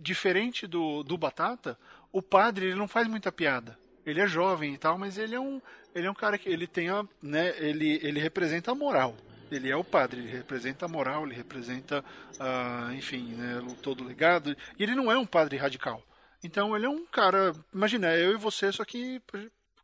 Diferente 0.00 0.66
do, 0.66 1.02
do 1.02 1.16
Batata, 1.16 1.78
o 2.12 2.22
padre 2.22 2.66
ele 2.66 2.74
não 2.74 2.88
faz 2.88 3.06
muita 3.06 3.30
piada. 3.30 3.78
Ele 4.04 4.20
é 4.20 4.26
jovem 4.26 4.74
e 4.74 4.78
tal, 4.78 4.96
mas 4.96 5.18
ele 5.18 5.34
é 5.34 5.40
um, 5.40 5.60
ele 5.94 6.06
é 6.06 6.10
um 6.10 6.14
cara 6.14 6.38
que 6.38 6.48
ele 6.48 6.66
tem 6.66 6.88
a, 6.88 7.04
né, 7.22 7.54
ele, 7.58 8.00
ele 8.02 8.18
representa 8.20 8.70
a 8.72 8.74
moral. 8.74 9.14
Ele 9.50 9.70
é 9.70 9.76
o 9.76 9.84
padre, 9.84 10.20
ele 10.20 10.30
representa 10.30 10.84
a 10.84 10.88
moral, 10.88 11.24
ele 11.24 11.34
representa, 11.34 12.04
uh, 12.34 12.92
enfim, 12.92 13.34
né, 13.34 13.62
todo 13.82 14.02
o 14.02 14.06
legado. 14.06 14.56
E 14.78 14.82
ele 14.82 14.94
não 14.94 15.10
é 15.10 15.18
um 15.18 15.26
padre 15.26 15.56
radical. 15.56 16.02
Então 16.42 16.76
ele 16.76 16.86
é 16.86 16.88
um 16.88 17.04
cara, 17.06 17.54
imagina, 17.74 18.14
eu 18.14 18.32
e 18.32 18.36
você, 18.36 18.70
só 18.70 18.84
que 18.84 19.20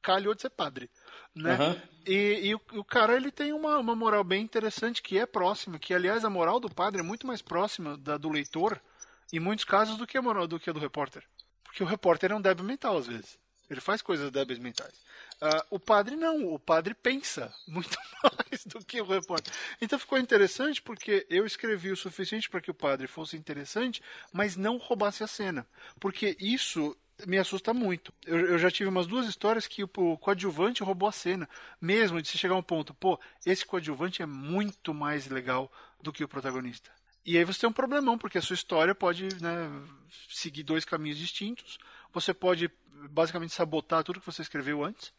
calhou 0.05 0.35
de 0.35 0.43
ser 0.43 0.51
padre, 0.51 0.91
né? 1.35 1.57
Uhum. 1.59 1.81
E, 2.07 2.49
e 2.49 2.55
o, 2.55 2.61
o, 2.75 2.85
cara 2.85 3.17
ele 3.17 3.31
tem 3.31 3.55
uma, 3.55 3.79
uma 3.79 3.97
moral 3.97 4.23
bem 4.23 4.43
interessante 4.43 5.03
que 5.03 5.19
é 5.19 5.25
próxima, 5.25 5.79
que 5.79 5.95
aliás 5.95 6.27
a 6.27 6.31
moral 6.31 6.61
do 6.61 6.69
padre 6.69 7.01
é 7.01 7.03
muito 7.03 7.27
mais 7.27 7.41
próxima 7.41 7.97
da 7.97 8.19
do 8.19 8.29
leitor 8.29 8.79
em 9.33 9.41
muitos 9.41 9.65
casos 9.65 9.97
do 9.97 10.07
que 10.07 10.19
a 10.19 10.23
moral 10.23 10.47
do 10.47 10.61
que 10.61 10.69
a 10.69 10.73
do 10.75 10.79
repórter, 10.79 11.25
porque 11.65 11.83
o 11.83 11.87
repórter 11.87 12.33
é 12.33 12.35
um 12.35 12.41
débil 12.41 12.65
mental 12.65 12.99
às 12.99 13.07
vezes, 13.07 13.39
ele 13.71 13.81
faz 13.81 14.03
coisas 14.03 14.31
débeis 14.31 14.59
mentais. 14.59 14.93
Uh, 15.43 15.67
o 15.71 15.81
padre 15.81 16.15
não, 16.15 16.53
o 16.53 16.59
padre 16.59 16.95
pensa 16.95 17.53
muito 17.67 17.97
mais 18.23 18.65
do 18.67 18.85
que 18.85 19.01
o 19.01 19.07
repórter. 19.07 19.53
Então 19.81 19.99
ficou 19.99 20.19
interessante 20.19 20.83
porque 20.83 21.27
eu 21.31 21.47
escrevi 21.47 21.91
o 21.91 21.97
suficiente 21.97 22.49
para 22.49 22.61
que 22.61 22.71
o 22.71 22.75
padre 22.75 23.07
fosse 23.07 23.37
interessante, 23.37 24.03
mas 24.33 24.55
não 24.55 24.77
roubasse 24.77 25.25
a 25.25 25.27
cena. 25.27 25.67
Porque 25.99 26.37
isso 26.39 26.97
me 27.27 27.39
assusta 27.39 27.73
muito. 27.73 28.13
Eu, 28.25 28.41
eu, 28.41 28.59
já 28.59 28.71
tive 28.71 28.89
umas 28.89 29.07
duas 29.07 29.27
histórias 29.27 29.67
que 29.67 29.85
o, 29.85 29.91
o 29.97 30.19
coadjuvante 30.19 30.83
roubou 30.83 31.09
a 31.09 31.13
cena, 31.13 31.49
mesmo 31.81 32.21
de 32.21 32.29
se 32.29 32.39
chegar 32.39 32.55
a 32.55 32.59
um 32.59 32.63
ponto, 32.63 32.93
pô, 32.95 33.19
esse 33.47 33.65
coadjuvante 33.65 34.23
é 34.23 34.27
muito 34.27 34.93
mais 34.93 35.29
legal 35.29 35.73
do 36.03 36.13
que 36.13 36.25
o 36.25 36.29
protagonista. 36.29 36.91
E 37.25 37.39
aí 37.39 37.45
você 37.45 37.61
tem 37.61 37.69
um 37.69 37.73
problemão, 37.73 38.19
porque 38.19 38.39
a 38.39 38.43
sua 38.43 38.55
história 38.55 38.95
pode 38.95 39.29
né, 39.41 39.71
seguir 40.29 40.63
dois 40.63 40.85
caminhos 40.85 41.17
distintos. 41.17 41.79
Você 42.13 42.35
pode 42.35 42.71
basicamente 43.11 43.55
sabotar 43.55 44.05
tudo 44.05 44.21
que 44.21 44.27
você 44.27 44.43
escreveu 44.43 44.85
antes 44.85 45.13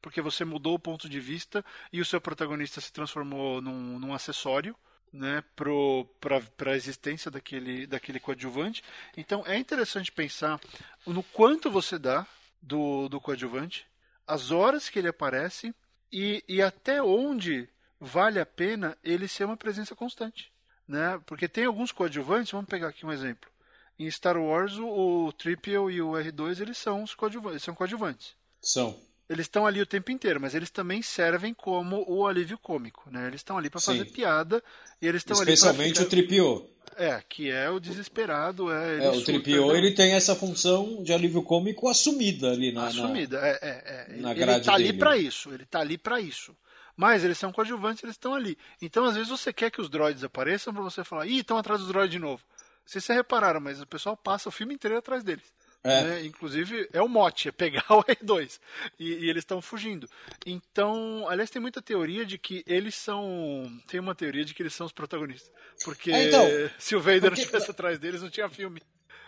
porque 0.00 0.20
você 0.20 0.44
mudou 0.44 0.74
o 0.74 0.78
ponto 0.78 1.08
de 1.08 1.20
vista 1.20 1.64
e 1.92 2.00
o 2.00 2.04
seu 2.04 2.20
protagonista 2.20 2.80
se 2.80 2.92
transformou 2.92 3.60
num, 3.60 3.98
num 3.98 4.14
acessório 4.14 4.74
né, 5.12 5.42
para 5.56 6.72
a 6.72 6.76
existência 6.76 7.30
daquele, 7.30 7.86
daquele 7.86 8.20
coadjuvante. 8.20 8.82
Então 9.16 9.44
é 9.46 9.58
interessante 9.58 10.12
pensar 10.12 10.60
no 11.06 11.22
quanto 11.22 11.70
você 11.70 11.98
dá 11.98 12.26
do, 12.62 13.08
do 13.08 13.20
coadjuvante, 13.20 13.86
as 14.26 14.50
horas 14.50 14.88
que 14.88 14.98
ele 14.98 15.08
aparece 15.08 15.74
e, 16.12 16.44
e 16.48 16.62
até 16.62 17.02
onde 17.02 17.68
vale 17.98 18.38
a 18.40 18.46
pena 18.46 18.96
ele 19.02 19.28
ser 19.28 19.44
uma 19.44 19.56
presença 19.56 19.94
constante. 19.94 20.52
Né? 20.86 21.20
Porque 21.26 21.48
tem 21.48 21.64
alguns 21.64 21.92
coadjuvantes, 21.92 22.52
vamos 22.52 22.68
pegar 22.68 22.88
aqui 22.88 23.04
um 23.04 23.12
exemplo. 23.12 23.50
Em 23.98 24.10
Star 24.10 24.38
Wars, 24.38 24.78
o, 24.78 25.32
Triple 25.32 25.72
e 25.72 26.00
o 26.00 26.12
R2 26.12 26.60
eles 26.60 26.78
são, 26.78 27.02
os 27.02 27.14
coadjuvantes, 27.14 27.62
são 27.62 27.74
coadjuvantes. 27.74 28.34
São 28.60 28.98
eles 29.30 29.44
estão 29.44 29.64
ali 29.64 29.80
o 29.80 29.86
tempo 29.86 30.10
inteiro, 30.10 30.40
mas 30.40 30.56
eles 30.56 30.70
também 30.70 31.00
servem 31.02 31.54
como 31.54 32.04
o 32.08 32.26
alívio 32.26 32.58
cômico, 32.58 33.08
né? 33.12 33.28
Eles 33.28 33.38
estão 33.38 33.56
ali 33.56 33.70
para 33.70 33.80
fazer 33.80 34.04
piada 34.06 34.60
e 35.00 35.06
eles 35.06 35.20
estão 35.20 35.40
ali 35.40 35.52
especialmente 35.52 36.02
o 36.02 36.08
Tripio. 36.08 36.68
É, 36.96 37.22
que 37.28 37.48
é 37.48 37.70
o 37.70 37.78
desesperado, 37.78 38.72
é. 38.72 39.04
é 39.04 39.08
o 39.08 39.22
Tripio 39.22 39.74
ele 39.76 39.92
tem 39.92 40.14
essa 40.14 40.34
função 40.34 41.00
de 41.04 41.12
alívio 41.12 41.44
cômico 41.44 41.88
assumida 41.88 42.50
ali 42.50 42.72
na 42.72 42.88
assumida, 42.88 43.40
na, 43.40 43.46
é, 43.46 43.58
é, 43.62 44.06
é. 44.08 44.16
Na 44.16 44.32
ele 44.32 44.50
está 44.50 44.74
ali 44.74 44.92
para 44.92 45.16
isso, 45.16 45.54
ele 45.54 45.62
está 45.62 45.78
ali 45.78 45.96
para 45.96 46.20
isso. 46.20 46.52
Mas 46.96 47.22
eles 47.22 47.38
são 47.38 47.52
coadjuvantes, 47.52 48.02
eles 48.02 48.16
estão 48.16 48.34
ali. 48.34 48.58
Então, 48.82 49.04
às 49.04 49.14
vezes, 49.14 49.30
você 49.30 49.52
quer 49.52 49.70
que 49.70 49.80
os 49.80 49.88
droids 49.88 50.24
apareçam 50.24 50.74
para 50.74 50.82
você 50.82 51.02
falar, 51.02 51.26
ih, 51.26 51.38
estão 51.38 51.56
atrás 51.56 51.80
dos 51.80 51.88
droids 51.88 52.10
de 52.10 52.18
novo. 52.18 52.42
Se 52.84 53.00
vocês 53.00 53.16
repararam, 53.16 53.60
mas 53.60 53.80
o 53.80 53.86
pessoal 53.86 54.16
passa 54.16 54.50
o 54.50 54.52
filme 54.52 54.74
inteiro 54.74 54.98
atrás 54.98 55.22
deles. 55.22 55.44
É. 55.82 56.02
Né? 56.02 56.26
Inclusive, 56.26 56.88
é 56.92 57.00
o 57.00 57.08
mote, 57.08 57.48
é 57.48 57.52
pegar 57.52 57.84
o 57.90 58.02
R2. 58.04 58.58
E, 58.98 59.04
e 59.04 59.30
eles 59.30 59.42
estão 59.42 59.62
fugindo. 59.62 60.08
Então, 60.44 61.26
aliás, 61.28 61.50
tem 61.50 61.60
muita 61.60 61.80
teoria 61.80 62.24
de 62.24 62.38
que 62.38 62.62
eles 62.66 62.94
são. 62.94 63.70
Tem 63.86 63.98
uma 63.98 64.14
teoria 64.14 64.44
de 64.44 64.52
que 64.52 64.62
eles 64.62 64.74
são 64.74 64.86
os 64.86 64.92
protagonistas. 64.92 65.50
Porque 65.84 66.12
é, 66.12 66.28
então, 66.28 66.46
se 66.78 66.94
o 66.94 67.00
Vader 67.00 67.22
porque... 67.22 67.36
não 67.36 67.38
estivesse 67.38 67.70
atrás 67.70 67.98
deles, 67.98 68.22
não 68.22 68.30
tinha 68.30 68.48
filme. 68.48 68.82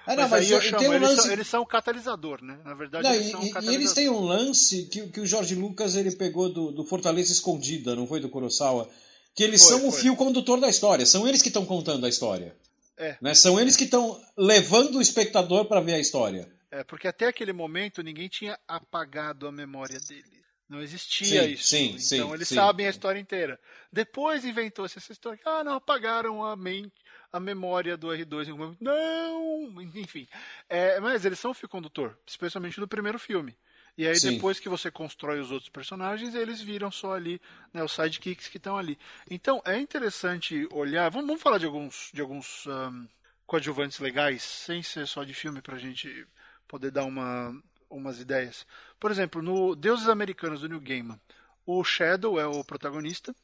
É, 0.06 0.16
não, 0.16 0.22
mas, 0.22 0.30
mas 0.30 0.50
eu 0.50 0.60
chamo, 0.60 0.88
um 0.88 0.94
eles, 0.94 1.08
lance... 1.08 1.22
são, 1.22 1.32
eles 1.32 1.46
são 1.46 1.62
o 1.62 1.66
catalisador, 1.66 2.42
né? 2.42 2.58
Na 2.64 2.74
verdade, 2.74 3.04
não, 3.04 3.14
eles 3.14 3.30
são 3.30 3.40
e, 3.40 3.44
um 3.44 3.48
catalisador. 3.48 3.72
E 3.72 3.74
eles 3.76 3.92
têm 3.92 4.08
um 4.08 4.20
lance 4.20 4.82
que, 4.86 5.06
que 5.08 5.20
o 5.20 5.26
Jorge 5.26 5.54
Lucas 5.54 5.94
ele 5.94 6.10
pegou 6.10 6.52
do, 6.52 6.72
do 6.72 6.84
Fortaleza 6.84 7.32
Escondida, 7.32 7.94
não 7.94 8.06
foi 8.06 8.18
do 8.18 8.28
Kurosawa? 8.28 8.90
Que 9.34 9.44
eles 9.44 9.62
foi, 9.62 9.78
são 9.78 9.88
o 9.88 9.92
fio 9.92 10.16
condutor 10.16 10.60
da 10.60 10.68
história, 10.68 11.06
são 11.06 11.26
eles 11.26 11.40
que 11.40 11.48
estão 11.48 11.64
contando 11.64 12.04
a 12.04 12.08
história. 12.08 12.54
É. 12.96 13.16
Né? 13.20 13.34
São 13.34 13.58
eles 13.58 13.76
que 13.76 13.84
estão 13.84 14.20
levando 14.36 14.96
o 14.96 15.02
espectador 15.02 15.64
para 15.66 15.80
ver 15.80 15.94
a 15.94 15.98
história. 15.98 16.50
É, 16.70 16.82
porque 16.84 17.08
até 17.08 17.26
aquele 17.26 17.52
momento 17.52 18.02
ninguém 18.02 18.28
tinha 18.28 18.58
apagado 18.66 19.46
a 19.46 19.52
memória 19.52 19.98
dele. 20.00 20.42
Não 20.68 20.80
existia 20.80 21.42
sim, 21.42 21.50
isso. 21.50 21.64
Sim, 21.64 21.86
então 22.14 22.28
sim, 22.28 22.34
eles 22.34 22.48
sabem 22.48 22.86
a 22.86 22.90
história 22.90 23.20
inteira. 23.20 23.60
Depois 23.92 24.42
inventou-se 24.42 24.96
essa 24.96 25.12
história. 25.12 25.38
Ah, 25.44 25.62
não, 25.62 25.74
apagaram 25.74 26.42
a 26.42 26.56
mente, 26.56 26.94
a 27.30 27.38
memória 27.38 27.94
do 27.94 28.08
R2 28.08 28.76
Não! 28.80 29.82
Enfim. 29.94 30.26
É, 30.70 30.98
mas 30.98 31.26
eles 31.26 31.38
são 31.38 31.50
o 31.50 31.54
fio 31.54 31.68
condutor, 31.68 32.18
especialmente 32.26 32.80
no 32.80 32.88
primeiro 32.88 33.18
filme. 33.18 33.54
E 33.96 34.06
aí, 34.06 34.16
Sim. 34.16 34.34
depois 34.34 34.58
que 34.58 34.68
você 34.68 34.90
constrói 34.90 35.38
os 35.38 35.50
outros 35.50 35.68
personagens, 35.68 36.34
eles 36.34 36.62
viram 36.62 36.90
só 36.90 37.14
ali, 37.14 37.40
né, 37.72 37.84
os 37.84 37.92
sidekicks 37.92 38.48
que 38.48 38.56
estão 38.56 38.78
ali. 38.78 38.98
Então, 39.30 39.60
é 39.66 39.78
interessante 39.78 40.66
olhar. 40.70 41.10
Vamos, 41.10 41.26
vamos 41.26 41.42
falar 41.42 41.58
de 41.58 41.66
alguns, 41.66 42.10
de 42.12 42.20
alguns 42.20 42.66
um, 42.66 43.06
coadjuvantes 43.46 43.98
legais, 43.98 44.42
sem 44.42 44.82
ser 44.82 45.06
só 45.06 45.24
de 45.24 45.34
filme, 45.34 45.60
pra 45.60 45.76
gente 45.76 46.26
poder 46.66 46.90
dar 46.90 47.04
uma, 47.04 47.54
umas 47.90 48.18
ideias. 48.18 48.66
Por 48.98 49.10
exemplo, 49.10 49.42
no 49.42 49.76
Deuses 49.76 50.08
Americanos 50.08 50.62
do 50.62 50.68
New 50.68 50.80
Gaiman, 50.80 51.20
o 51.66 51.84
Shadow 51.84 52.40
é 52.40 52.46
o 52.46 52.64
protagonista. 52.64 53.34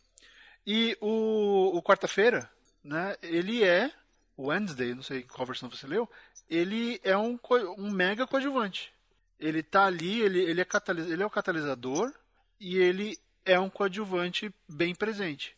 E 0.66 0.96
o, 1.00 1.76
o 1.76 1.82
Quarta-feira, 1.82 2.50
né, 2.82 3.16
ele 3.22 3.64
é. 3.64 3.92
O 4.36 4.46
Wednesday, 4.46 4.94
não 4.94 5.02
sei 5.02 5.24
qual 5.24 5.44
versão 5.44 5.68
você 5.68 5.84
leu, 5.84 6.08
ele 6.48 7.00
é 7.02 7.18
um, 7.18 7.36
um 7.76 7.90
mega 7.90 8.24
coadjuvante. 8.24 8.92
Ele 9.38 9.62
tá 9.62 9.86
ali, 9.86 10.20
ele, 10.20 10.40
ele, 10.40 10.60
é 10.60 10.64
catalis, 10.64 11.10
ele 11.10 11.22
é 11.22 11.26
o 11.26 11.30
catalisador 11.30 12.12
e 12.58 12.76
ele 12.76 13.18
é 13.44 13.58
um 13.58 13.70
coadjuvante 13.70 14.52
bem 14.68 14.94
presente. 14.94 15.54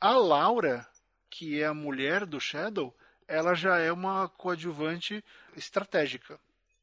A 0.00 0.12
Laura, 0.12 0.86
que 1.28 1.60
é 1.60 1.66
a 1.66 1.74
mulher 1.74 2.24
do 2.24 2.40
Shadow, 2.40 2.96
ela 3.26 3.54
já 3.54 3.78
é 3.78 3.90
uma 3.90 4.28
coadjuvante 4.28 5.24
estratégica 5.56 6.38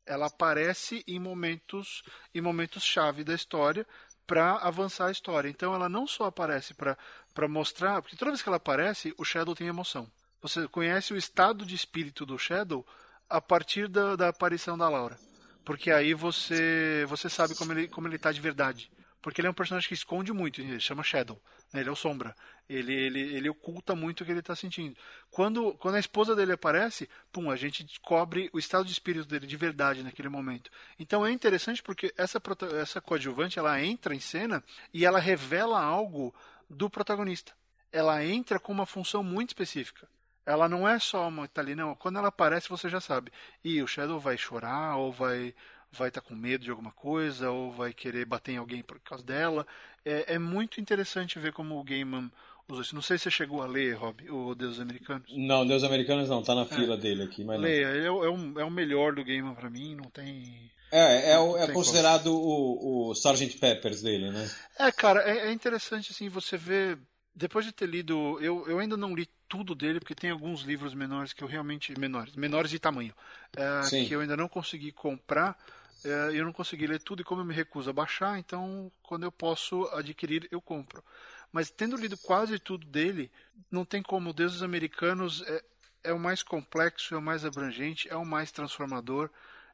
ela 0.05 0.27
aparece 0.27 1.03
em 1.07 1.19
momentos 1.19 2.03
em 2.33 2.41
momentos 2.41 2.83
chave 2.83 3.23
da 3.23 3.33
história 3.33 3.85
para 4.25 4.57
avançar 4.57 5.07
a 5.07 5.11
história. 5.11 5.49
Então 5.49 5.73
ela 5.73 5.89
não 5.89 6.07
só 6.07 6.25
aparece 6.25 6.73
para 6.73 7.47
mostrar, 7.47 8.01
porque 8.01 8.15
toda 8.15 8.31
vez 8.31 8.41
que 8.41 8.49
ela 8.49 8.57
aparece, 8.57 9.13
o 9.17 9.25
Shadow 9.25 9.55
tem 9.55 9.67
emoção. 9.67 10.09
Você 10.41 10.67
conhece 10.67 11.13
o 11.13 11.17
estado 11.17 11.65
de 11.65 11.75
espírito 11.75 12.25
do 12.25 12.37
Shadow 12.37 12.85
a 13.29 13.41
partir 13.41 13.87
da, 13.87 14.15
da 14.15 14.29
aparição 14.29 14.77
da 14.77 14.89
Laura. 14.89 15.17
Porque 15.63 15.91
aí 15.91 16.13
você 16.13 17.05
você 17.07 17.29
sabe 17.29 17.55
como 17.55 17.71
ele 17.73 17.87
como 17.87 18.07
ele 18.07 18.17
tá 18.17 18.31
de 18.31 18.41
verdade. 18.41 18.91
Porque 19.23 19.39
ele 19.39 19.47
é 19.47 19.51
um 19.51 19.53
personagem 19.53 19.87
que 19.87 19.93
esconde 19.93 20.33
muito, 20.33 20.59
ele 20.59 20.77
chama 20.81 21.01
Shadow. 21.01 21.41
Né? 21.71 21.79
Ele 21.79 21.87
é 21.87 21.91
o 21.91 21.95
Sombra. 21.95 22.35
Ele, 22.69 22.93
ele, 22.93 23.19
ele 23.21 23.49
oculta 23.49 23.95
muito 23.95 24.19
o 24.19 24.25
que 24.25 24.31
ele 24.31 24.41
está 24.41 24.53
sentindo. 24.53 24.97
Quando, 25.31 25.73
quando 25.75 25.95
a 25.95 25.99
esposa 25.99 26.35
dele 26.35 26.51
aparece, 26.51 27.09
pum, 27.31 27.49
a 27.49 27.55
gente 27.55 27.85
descobre 27.85 28.49
o 28.51 28.59
estado 28.59 28.83
de 28.83 28.91
espírito 28.91 29.25
dele 29.25 29.47
de 29.47 29.55
verdade 29.55 30.03
naquele 30.03 30.27
momento. 30.27 30.69
Então 30.99 31.25
é 31.25 31.31
interessante 31.31 31.81
porque 31.81 32.13
essa, 32.17 32.41
essa 32.81 32.99
coadjuvante 32.99 33.57
ela 33.57 33.81
entra 33.81 34.13
em 34.13 34.19
cena 34.19 34.61
e 34.93 35.05
ela 35.05 35.19
revela 35.19 35.81
algo 35.81 36.35
do 36.69 36.89
protagonista. 36.89 37.53
Ela 37.93 38.25
entra 38.25 38.59
com 38.59 38.73
uma 38.73 38.85
função 38.85 39.23
muito 39.23 39.51
específica. 39.51 40.05
Ela 40.45 40.67
não 40.67 40.87
é 40.87 40.99
só 40.99 41.27
uma 41.27 41.47
tá 41.47 41.61
ali, 41.61 41.75
não. 41.75 41.95
Quando 41.95 42.19
ela 42.19 42.27
aparece, 42.27 42.69
você 42.69 42.89
já 42.89 42.99
sabe. 42.99 43.31
E 43.63 43.81
o 43.81 43.87
Shadow 43.87 44.19
vai 44.19 44.37
chorar 44.37 44.97
ou 44.97 45.11
vai 45.11 45.53
vai 45.91 46.07
estar 46.07 46.21
tá 46.21 46.27
com 46.27 46.35
medo 46.35 46.63
de 46.63 46.71
alguma 46.71 46.91
coisa 46.91 47.51
ou 47.51 47.71
vai 47.71 47.93
querer 47.93 48.25
bater 48.25 48.53
em 48.53 48.57
alguém 48.57 48.81
por 48.81 48.99
causa 48.99 49.23
dela. 49.23 49.65
É, 50.03 50.33
é 50.33 50.39
muito 50.39 50.81
interessante 50.81 51.39
ver 51.39 51.53
como 51.53 51.79
o 51.79 51.83
Gaiman 51.83 52.31
usou 52.67 52.81
isso. 52.81 52.95
Não 52.95 53.01
sei 53.01 53.17
se 53.17 53.25
você 53.25 53.31
chegou 53.31 53.61
a 53.61 53.67
ler, 53.67 53.93
Rob, 53.93 54.29
o 54.29 54.55
Deus 54.55 54.79
Americanos. 54.79 55.27
Não, 55.35 55.65
Deus 55.65 55.83
Americanos 55.83 56.29
não, 56.29 56.41
tá 56.41 56.55
na 56.55 56.65
fila 56.65 56.95
é. 56.95 56.97
dele 56.97 57.23
aqui. 57.23 57.43
Mas 57.43 57.59
Leia, 57.59 57.87
é, 57.87 58.05
é, 58.05 58.11
o, 58.11 58.59
é 58.59 58.65
o 58.65 58.71
melhor 58.71 59.13
do 59.13 59.23
Gaiman 59.23 59.53
para 59.53 59.69
mim, 59.69 59.95
não 59.95 60.09
tem... 60.09 60.71
É, 60.91 61.31
é, 61.31 61.39
o, 61.39 61.57
é 61.57 61.67
considerado 61.71 62.27
o, 62.27 63.09
o 63.09 63.13
Sgt. 63.13 63.57
Peppers 63.57 64.01
dele, 64.03 64.29
né? 64.29 64.49
É, 64.77 64.91
cara, 64.91 65.21
é, 65.23 65.47
é 65.47 65.51
interessante 65.51 66.11
assim, 66.11 66.29
você 66.29 66.55
ver 66.55 66.99
depois 67.35 67.65
de 67.65 67.71
ter 67.71 67.87
lido, 67.87 68.39
eu, 68.41 68.67
eu 68.67 68.79
ainda 68.79 68.97
não 68.97 69.15
li 69.15 69.27
tudo 69.47 69.75
dele, 69.75 69.99
porque 69.99 70.15
tem 70.15 70.29
alguns 70.29 70.61
livros 70.61 70.93
menores 70.93 71.33
que 71.33 71.43
eu 71.43 71.47
realmente. 71.47 71.97
menores, 71.99 72.35
menores 72.35 72.71
de 72.71 72.79
tamanho, 72.79 73.13
é, 73.55 74.05
que 74.05 74.13
eu 74.13 74.21
ainda 74.21 74.37
não 74.37 74.47
consegui 74.47 74.91
comprar 74.91 75.57
é, 76.03 76.37
eu 76.37 76.43
não 76.43 76.51
consegui 76.51 76.85
ler 76.85 76.99
tudo 76.99 77.21
e 77.21 77.25
como 77.25 77.41
eu 77.41 77.45
me 77.45 77.53
recuso 77.53 77.89
a 77.89 77.93
baixar, 77.93 78.37
então 78.37 78.91
quando 79.01 79.23
eu 79.23 79.31
posso 79.31 79.85
adquirir, 79.93 80.47
eu 80.51 80.61
compro. 80.61 81.03
Mas 81.51 81.69
tendo 81.69 81.95
lido 81.95 82.17
quase 82.17 82.59
tudo 82.59 82.85
dele, 82.85 83.31
não 83.71 83.85
tem 83.85 84.01
como. 84.01 84.33
Deus 84.33 84.53
dos 84.53 84.63
Americanos 84.63 85.43
é, 85.43 85.63
é 86.05 86.13
o 86.13 86.19
mais 86.19 86.43
complexo, 86.43 87.15
é 87.15 87.17
o 87.17 87.21
mais 87.21 87.45
abrangente, 87.45 88.09
é 88.09 88.15
o 88.15 88.25
mais 88.25 88.51
transformador, 88.51 89.29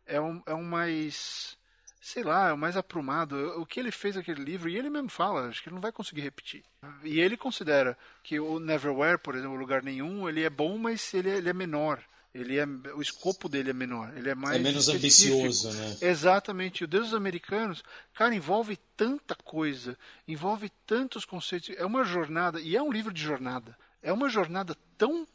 é 0.05 0.19
o, 0.19 0.43
é 0.45 0.53
o 0.53 0.63
mais. 0.63 1.57
Sei 2.01 2.23
lá, 2.23 2.49
é 2.49 2.53
o 2.53 2.57
mais 2.57 2.77
aprumado. 2.77 3.35
O 3.59 3.65
que 3.65 3.79
ele 3.79 3.91
fez 3.91 4.15
aquele 4.15 4.43
livro, 4.43 4.69
e 4.69 4.77
ele 4.77 4.89
mesmo 4.89 5.09
fala, 5.09 5.47
acho 5.47 5.61
que 5.61 5.69
ele 5.69 5.75
não 5.75 5.81
vai 5.81 5.91
conseguir 5.91 6.21
repetir. 6.21 6.63
E 7.03 7.19
ele 7.19 7.35
considera 7.35 7.97
que 8.23 8.39
o 8.39 8.59
Neverwhere, 8.59 9.17
por 9.17 9.35
exemplo, 9.35 9.57
Lugar 9.57 9.83
Nenhum, 9.83 10.27
ele 10.29 10.43
é 10.43 10.49
bom, 10.49 10.77
mas 10.77 11.13
ele 11.13 11.29
é, 11.29 11.37
ele 11.37 11.49
é 11.49 11.53
menor 11.53 12.01
ele 12.33 12.57
é 12.57 12.65
o 12.93 13.01
escopo 13.01 13.49
dele 13.49 13.71
é 13.71 13.73
menor, 13.73 14.15
ele 14.15 14.29
é 14.29 14.35
mais 14.35 14.57
é 14.57 14.59
menos 14.59 14.87
específico. 14.87 15.39
ambicioso, 15.39 15.71
né? 15.71 15.97
Exatamente. 16.01 16.83
O 16.83 16.87
Deus 16.87 17.05
dos 17.05 17.15
Americanos, 17.15 17.83
cara, 18.13 18.35
envolve 18.35 18.77
tanta 18.95 19.35
coisa, 19.35 19.97
envolve 20.27 20.69
tantos 20.85 21.25
conceitos. 21.25 21.75
É 21.75 21.85
uma 21.85 22.03
jornada 22.03 22.59
e 22.59 22.75
é 22.75 22.81
um 22.81 22.91
livro 22.91 23.11
de 23.11 23.21
jornada. 23.21 23.75
É 24.01 24.13
uma 24.13 24.29
jornada 24.29 24.77
tão 24.97 25.27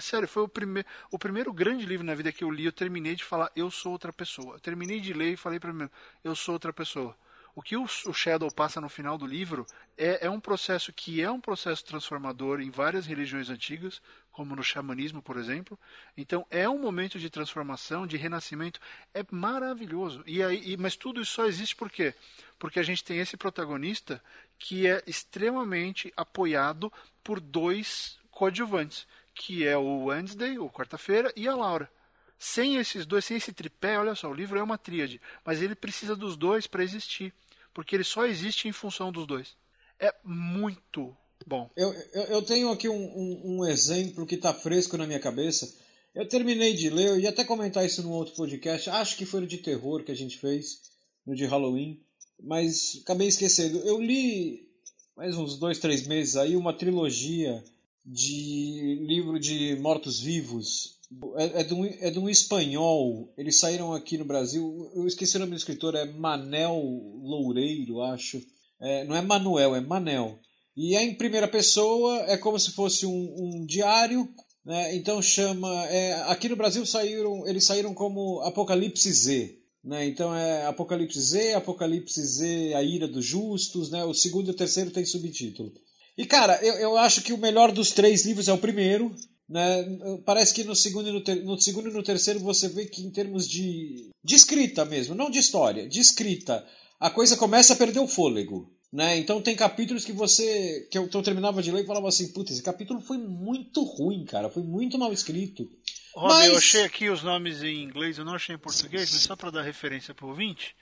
sério, 0.00 0.28
foi 0.28 0.42
o 0.42 0.48
primeiro 0.48 0.88
o 1.10 1.18
primeiro 1.18 1.52
grande 1.52 1.86
livro 1.86 2.04
na 2.04 2.14
vida 2.14 2.32
que 2.32 2.44
eu 2.44 2.50
li. 2.50 2.64
Eu 2.64 2.72
terminei 2.72 3.14
de 3.14 3.24
falar, 3.24 3.50
eu 3.54 3.70
sou 3.70 3.92
outra 3.92 4.12
pessoa. 4.12 4.56
Eu 4.56 4.60
terminei 4.60 5.00
de 5.00 5.12
ler 5.12 5.32
e 5.32 5.36
falei 5.36 5.58
para 5.58 5.72
mim, 5.72 5.88
eu 6.22 6.34
sou 6.34 6.54
outra 6.54 6.72
pessoa. 6.72 7.16
O 7.58 7.62
que 7.62 7.76
o, 7.76 7.82
o 7.82 8.14
Shadow 8.14 8.48
passa 8.52 8.80
no 8.80 8.88
final 8.88 9.18
do 9.18 9.26
livro 9.26 9.66
é, 9.96 10.26
é 10.26 10.30
um 10.30 10.38
processo 10.38 10.92
que 10.92 11.20
é 11.20 11.28
um 11.28 11.40
processo 11.40 11.84
transformador 11.84 12.60
em 12.60 12.70
várias 12.70 13.04
religiões 13.04 13.50
antigas, 13.50 14.00
como 14.30 14.54
no 14.54 14.62
xamanismo, 14.62 15.20
por 15.20 15.36
exemplo. 15.36 15.76
Então 16.16 16.46
é 16.50 16.68
um 16.68 16.78
momento 16.78 17.18
de 17.18 17.28
transformação, 17.28 18.06
de 18.06 18.16
renascimento, 18.16 18.78
é 19.12 19.24
maravilhoso. 19.28 20.22
E 20.24 20.40
aí, 20.40 20.76
mas 20.76 20.94
tudo 20.94 21.20
isso 21.20 21.32
só 21.32 21.46
existe 21.46 21.74
por 21.74 21.90
quê? 21.90 22.14
Porque 22.60 22.78
a 22.78 22.82
gente 22.84 23.02
tem 23.02 23.18
esse 23.18 23.36
protagonista 23.36 24.22
que 24.56 24.86
é 24.86 25.02
extremamente 25.04 26.12
apoiado 26.16 26.92
por 27.24 27.40
dois 27.40 28.20
coadjuvantes, 28.30 29.04
que 29.38 29.66
é 29.66 29.76
o 29.76 30.06
Wednesday, 30.06 30.58
ou 30.58 30.68
quarta-feira, 30.68 31.32
e 31.36 31.46
a 31.46 31.54
Laura. 31.54 31.90
Sem 32.38 32.76
esses 32.76 33.06
dois, 33.06 33.24
sem 33.24 33.36
esse 33.36 33.52
tripé, 33.52 33.98
olha 33.98 34.14
só, 34.14 34.28
o 34.28 34.34
livro 34.34 34.58
é 34.58 34.62
uma 34.62 34.76
tríade, 34.76 35.20
mas 35.44 35.62
ele 35.62 35.74
precisa 35.74 36.14
dos 36.14 36.36
dois 36.36 36.66
para 36.66 36.84
existir 36.84 37.32
porque 37.78 37.94
ele 37.94 38.02
só 38.02 38.26
existe 38.26 38.66
em 38.66 38.72
função 38.72 39.12
dos 39.12 39.24
dois. 39.24 39.54
É 40.00 40.12
muito 40.24 41.16
bom. 41.46 41.70
Eu, 41.76 41.92
eu, 42.12 42.22
eu 42.24 42.42
tenho 42.42 42.70
aqui 42.70 42.88
um, 42.88 42.96
um, 42.96 43.40
um 43.44 43.66
exemplo 43.68 44.26
que 44.26 44.34
está 44.34 44.52
fresco 44.52 44.96
na 44.96 45.06
minha 45.06 45.20
cabeça. 45.20 45.72
Eu 46.12 46.28
terminei 46.28 46.74
de 46.74 46.90
ler, 46.90 47.06
eu 47.06 47.20
ia 47.20 47.28
até 47.28 47.44
comentar 47.44 47.86
isso 47.86 48.02
num 48.02 48.10
outro 48.10 48.34
podcast. 48.34 48.90
Acho 48.90 49.16
que 49.16 49.24
foi 49.24 49.44
o 49.44 49.46
de 49.46 49.58
terror 49.58 50.02
que 50.02 50.10
a 50.10 50.16
gente 50.16 50.38
fez, 50.38 50.80
no 51.24 51.36
de 51.36 51.46
Halloween, 51.46 52.00
mas 52.42 53.00
acabei 53.04 53.28
esquecendo. 53.28 53.78
Eu 53.86 54.00
li 54.00 54.68
mais 55.16 55.36
uns 55.36 55.56
dois, 55.56 55.78
três 55.78 56.04
meses 56.04 56.34
aí 56.34 56.56
uma 56.56 56.76
trilogia 56.76 57.62
de 58.10 59.04
livro 59.06 59.38
de 59.38 59.76
mortos-vivos 59.76 60.98
é, 61.36 61.60
é, 61.60 61.64
de 61.64 61.74
um, 61.74 61.84
é 61.84 62.10
de 62.10 62.18
um 62.18 62.28
espanhol. 62.28 63.32
Eles 63.36 63.58
saíram 63.58 63.92
aqui 63.92 64.16
no 64.16 64.24
Brasil. 64.24 64.90
Eu 64.94 65.06
esqueci 65.06 65.36
o 65.36 65.40
nome 65.40 65.52
do 65.52 65.58
escritor, 65.58 65.94
é 65.94 66.04
Manel 66.04 66.74
Loureiro, 67.22 68.00
acho. 68.00 68.42
É, 68.80 69.04
não 69.04 69.14
é 69.14 69.20
Manuel, 69.20 69.74
é 69.74 69.80
Manel. 69.80 70.38
E 70.76 70.96
é 70.96 71.02
em 71.02 71.14
primeira 71.14 71.48
pessoa, 71.48 72.24
é 72.28 72.36
como 72.36 72.58
se 72.58 72.72
fosse 72.72 73.04
um, 73.04 73.34
um 73.36 73.66
diário. 73.66 74.28
Né? 74.64 74.96
Então 74.96 75.20
chama. 75.20 75.86
É, 75.86 76.14
aqui 76.30 76.48
no 76.48 76.56
Brasil 76.56 76.86
saíram, 76.86 77.46
eles 77.46 77.64
saíram 77.64 77.92
como 77.92 78.40
Apocalipse 78.40 79.12
Z. 79.12 79.58
Né? 79.84 80.06
Então 80.06 80.34
é 80.34 80.66
Apocalipse 80.66 81.20
Z, 81.20 81.54
Apocalipse 81.54 82.22
Z, 82.22 82.74
A 82.74 82.82
Ira 82.82 83.08
dos 83.08 83.24
Justos, 83.24 83.90
né? 83.90 84.04
o 84.04 84.14
segundo 84.14 84.48
e 84.48 84.50
o 84.50 84.56
terceiro 84.56 84.90
tem 84.90 85.04
subtítulo. 85.04 85.72
E 86.18 86.26
cara, 86.26 86.58
eu, 86.64 86.74
eu 86.74 86.98
acho 86.98 87.22
que 87.22 87.32
o 87.32 87.38
melhor 87.38 87.70
dos 87.70 87.92
três 87.92 88.26
livros 88.26 88.48
é 88.48 88.52
o 88.52 88.58
primeiro. 88.58 89.14
Né? 89.48 89.84
Parece 90.26 90.52
que 90.52 90.64
no 90.64 90.74
segundo, 90.74 91.08
e 91.08 91.12
no, 91.12 91.22
ter, 91.22 91.36
no 91.44 91.58
segundo 91.58 91.88
e 91.88 91.92
no 91.92 92.02
terceiro 92.02 92.40
você 92.40 92.68
vê 92.68 92.84
que 92.86 93.02
em 93.02 93.10
termos 93.10 93.48
de, 93.48 94.10
de 94.22 94.34
escrita 94.34 94.84
mesmo, 94.84 95.14
não 95.14 95.30
de 95.30 95.38
história, 95.38 95.88
de 95.88 96.00
escrita, 96.00 96.66
a 96.98 97.08
coisa 97.08 97.36
começa 97.36 97.72
a 97.72 97.76
perder 97.76 98.00
o 98.00 98.08
fôlego. 98.08 98.68
Né? 98.92 99.16
Então 99.18 99.40
tem 99.40 99.54
capítulos 99.54 100.04
que 100.04 100.12
você. 100.12 100.88
que 100.90 100.98
eu, 100.98 101.08
que 101.08 101.16
eu 101.16 101.22
terminava 101.22 101.62
de 101.62 101.70
ler 101.70 101.84
e 101.84 101.86
falava 101.86 102.08
assim, 102.08 102.32
putz, 102.32 102.50
esse 102.50 102.62
capítulo 102.62 103.00
foi 103.00 103.18
muito 103.18 103.82
ruim, 103.84 104.24
cara, 104.24 104.50
foi 104.50 104.62
muito 104.62 104.98
mal 104.98 105.12
escrito. 105.12 105.70
Rob, 106.14 106.32
mas... 106.32 106.48
eu 106.48 106.58
achei 106.58 106.82
aqui 106.82 107.08
os 107.08 107.22
nomes 107.22 107.62
em 107.62 107.82
inglês, 107.82 108.18
eu 108.18 108.24
não 108.24 108.34
achei 108.34 108.56
em 108.56 108.58
português, 108.58 109.12
mas 109.12 109.22
só 109.22 109.36
para 109.36 109.50
dar 109.50 109.62
referência 109.62 110.12
para 110.12 110.26
o 110.26 110.30
ouvinte. 110.30 110.74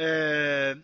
É, 0.00 0.76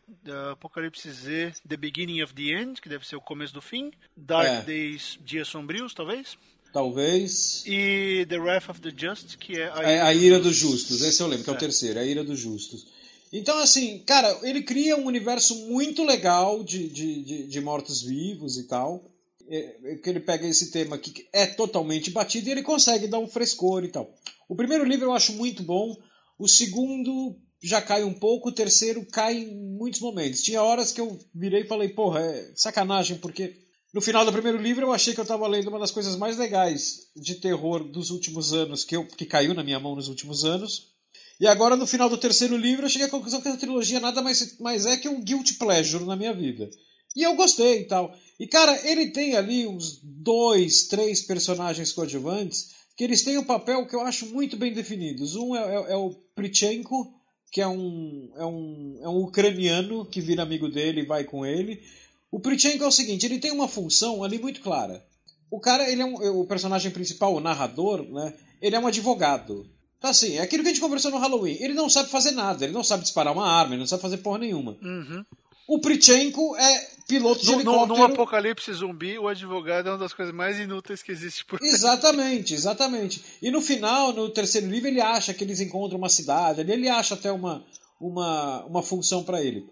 Apocalipse 0.50 1.09
Z, 1.09 1.53
The 1.68 1.77
Beginning 1.77 2.20
of 2.22 2.35
the 2.35 2.50
End, 2.50 2.81
que 2.81 2.88
deve 2.88 3.07
ser 3.07 3.14
o 3.14 3.20
começo 3.20 3.55
do 3.55 3.62
fim. 3.62 3.92
Dark 4.16 4.48
é. 4.48 4.62
Days, 4.62 5.18
Dias 5.24 5.46
Sombrios, 5.46 5.94
talvez. 5.94 6.37
Talvez. 6.72 7.62
E 7.64 8.27
The 8.29 8.38
Wrath 8.38 8.70
of 8.70 8.81
the 8.81 8.90
Just, 8.90 9.37
que 9.37 9.53
é 9.53 9.70
a 9.70 9.79
ira, 9.79 9.90
é, 9.90 10.00
a 10.00 10.12
ira 10.12 10.40
dos 10.40 10.57
justos. 10.57 11.00
Esse 11.03 11.22
eu 11.22 11.29
lembro, 11.29 11.44
que 11.44 11.50
é, 11.50 11.53
é 11.53 11.57
o 11.57 11.59
terceiro, 11.61 12.00
a 12.00 12.05
ira 12.05 12.24
dos 12.24 12.40
justos. 12.40 12.88
Então, 13.33 13.57
assim, 13.59 14.00
cara, 14.00 14.37
ele 14.42 14.62
cria 14.62 14.96
um 14.96 15.07
universo 15.07 15.55
muito 15.66 16.05
legal 16.05 16.64
de, 16.64 16.88
de, 16.88 17.22
de, 17.22 17.46
de 17.46 17.61
mortos-vivos 17.61 18.59
e 18.59 18.64
tal. 18.64 19.05
É, 19.48 19.77
é, 19.85 19.94
que 19.96 20.09
ele 20.11 20.20
pega 20.20 20.48
esse 20.48 20.70
tema 20.72 20.98
que 20.98 21.29
é 21.33 21.46
totalmente 21.46 22.11
batido 22.11 22.48
e 22.48 22.53
ele 22.53 22.62
consegue 22.62 23.07
dar 23.07 23.18
um 23.18 23.29
frescor 23.29 23.85
e 23.85 23.88
tal. 23.88 24.12
O 24.48 24.57
primeiro 24.57 24.85
livro 24.85 25.07
eu 25.07 25.12
acho 25.12 25.35
muito 25.35 25.62
bom, 25.62 25.96
o 26.38 26.48
segundo 26.48 27.37
já 27.64 27.81
cai 27.81 28.05
um 28.05 28.12
pouco, 28.12 28.50
o 28.50 28.53
terceiro 28.53 29.05
cai 29.07 29.38
em 29.38 29.57
muitos 29.79 30.00
momentos. 30.00 30.42
Tinha 30.42 30.62
horas 30.62 30.92
que 30.92 31.00
eu 31.00 31.18
virei 31.35 31.62
e 31.62 31.66
falei, 31.66 31.88
porra, 31.88 32.20
é 32.20 32.53
sacanagem, 32.55 33.16
porque 33.16 33.57
no 33.92 34.03
final 34.03 34.22
do 34.22 34.33
primeiro 34.33 34.61
livro 34.61 34.85
eu 34.85 34.92
achei 34.92 35.14
que 35.14 35.20
eu 35.20 35.24
estava 35.24 35.48
lendo 35.48 35.68
uma 35.68 35.79
das 35.79 35.90
coisas 35.90 36.14
mais 36.14 36.37
legais 36.37 37.09
de 37.16 37.37
terror 37.37 37.83
dos 37.83 38.11
últimos 38.11 38.53
anos, 38.53 38.85
que, 38.85 38.94
eu, 38.94 39.07
que 39.07 39.24
caiu 39.24 39.55
na 39.55 39.64
minha 39.64 39.81
mão 39.81 39.96
nos 39.96 40.09
últimos 40.09 40.44
anos. 40.44 40.92
E 41.40 41.46
agora, 41.46 41.74
no 41.74 41.87
final 41.87 42.11
do 42.11 42.18
terceiro 42.18 42.55
livro, 42.55 42.85
eu 42.85 42.90
cheguei 42.90 43.07
à 43.07 43.11
conclusão 43.11 43.40
que 43.40 43.48
a 43.48 43.57
trilogia 43.57 43.98
nada 43.98 44.20
mais, 44.20 44.59
mais 44.59 44.85
é 44.85 44.98
que 44.98 45.09
um 45.09 45.22
guilty 45.22 45.55
pleasure 45.55 46.05
na 46.05 46.16
minha 46.16 46.35
vida. 46.35 46.68
E 47.16 47.22
eu 47.22 47.35
gostei 47.35 47.81
e 47.81 47.85
tal. 47.85 48.14
E, 48.38 48.46
cara, 48.46 48.79
ele 48.87 49.11
tem 49.11 49.37
ali 49.37 49.66
uns 49.66 50.00
dois, 50.03 50.85
três 50.85 51.22
personagens 51.22 51.92
coadjuvantes 51.92 52.74
que 52.96 53.05
eles 53.05 53.22
têm 53.22 53.38
um 53.38 53.44
papel 53.44 53.87
que 53.87 53.96
eu 53.96 54.03
acho 54.03 54.27
muito 54.27 54.57
bem 54.57 54.72
definidos. 54.72 55.35
Um 55.35 55.57
é, 55.57 55.61
é, 55.61 55.92
é 55.92 55.96
o 55.96 56.11
Prichenko, 56.35 57.12
que 57.54 57.60
é 57.60 57.68
um, 57.68 58.30
é, 58.36 58.44
um, 58.44 58.98
é 59.00 59.08
um 59.08 59.22
ucraniano 59.22 60.04
que 60.04 60.20
vira 60.20 60.42
amigo 60.42 60.68
dele 60.68 61.02
e 61.02 61.06
vai 61.06 61.22
com 61.22 61.46
ele. 61.46 61.80
O 62.28 62.40
Prichenko 62.40 62.82
é 62.82 62.86
o 62.88 62.90
seguinte, 62.90 63.24
ele 63.24 63.38
tem 63.38 63.52
uma 63.52 63.68
função 63.68 64.24
ali 64.24 64.40
muito 64.40 64.60
clara. 64.60 65.06
O 65.48 65.60
cara, 65.60 65.88
ele 65.88 66.02
é 66.02 66.04
um, 66.04 66.40
o 66.40 66.46
personagem 66.48 66.90
principal, 66.90 67.32
o 67.32 67.38
narrador, 67.38 68.02
né? 68.10 68.34
Ele 68.60 68.74
é 68.74 68.80
um 68.80 68.88
advogado. 68.88 69.70
Então, 69.96 70.10
assim, 70.10 70.36
é 70.36 70.40
aquilo 70.40 70.64
que 70.64 70.70
a 70.70 70.72
gente 70.72 70.82
conversou 70.82 71.12
no 71.12 71.18
Halloween. 71.18 71.56
Ele 71.60 71.74
não 71.74 71.88
sabe 71.88 72.10
fazer 72.10 72.32
nada, 72.32 72.64
ele 72.64 72.72
não 72.72 72.82
sabe 72.82 73.04
disparar 73.04 73.32
uma 73.32 73.46
arma, 73.46 73.74
ele 73.74 73.80
não 73.82 73.86
sabe 73.86 74.02
fazer 74.02 74.16
porra 74.16 74.38
nenhuma. 74.38 74.76
Uhum. 74.82 75.24
O 75.68 75.78
Prichenko 75.78 76.56
é 76.56 76.90
piloto 77.06 77.40
de 77.40 77.50
no, 77.50 77.54
helicóptero. 77.54 77.98
No, 77.98 78.04
apocalipse 78.04 78.72
zumbi, 78.72 79.18
o 79.18 79.28
advogado 79.28 79.88
é 79.88 79.92
uma 79.92 79.98
das 79.98 80.12
coisas 80.12 80.34
mais 80.34 80.58
inúteis 80.58 81.02
que 81.02 81.12
existe 81.12 81.44
por 81.44 81.62
aí. 81.62 81.68
Exatamente, 81.68 82.54
exatamente. 82.54 83.22
E 83.42 83.50
no 83.50 83.60
final, 83.60 84.12
no 84.12 84.28
terceiro 84.30 84.68
livro, 84.68 84.88
ele 84.88 85.00
acha 85.00 85.34
que 85.34 85.44
eles 85.44 85.60
encontram 85.60 85.98
uma 85.98 86.08
cidade, 86.08 86.60
ele 86.60 86.88
acha 86.88 87.14
até 87.14 87.30
uma, 87.30 87.64
uma, 88.00 88.64
uma 88.64 88.82
função 88.82 89.22
para 89.22 89.42
ele. 89.42 89.66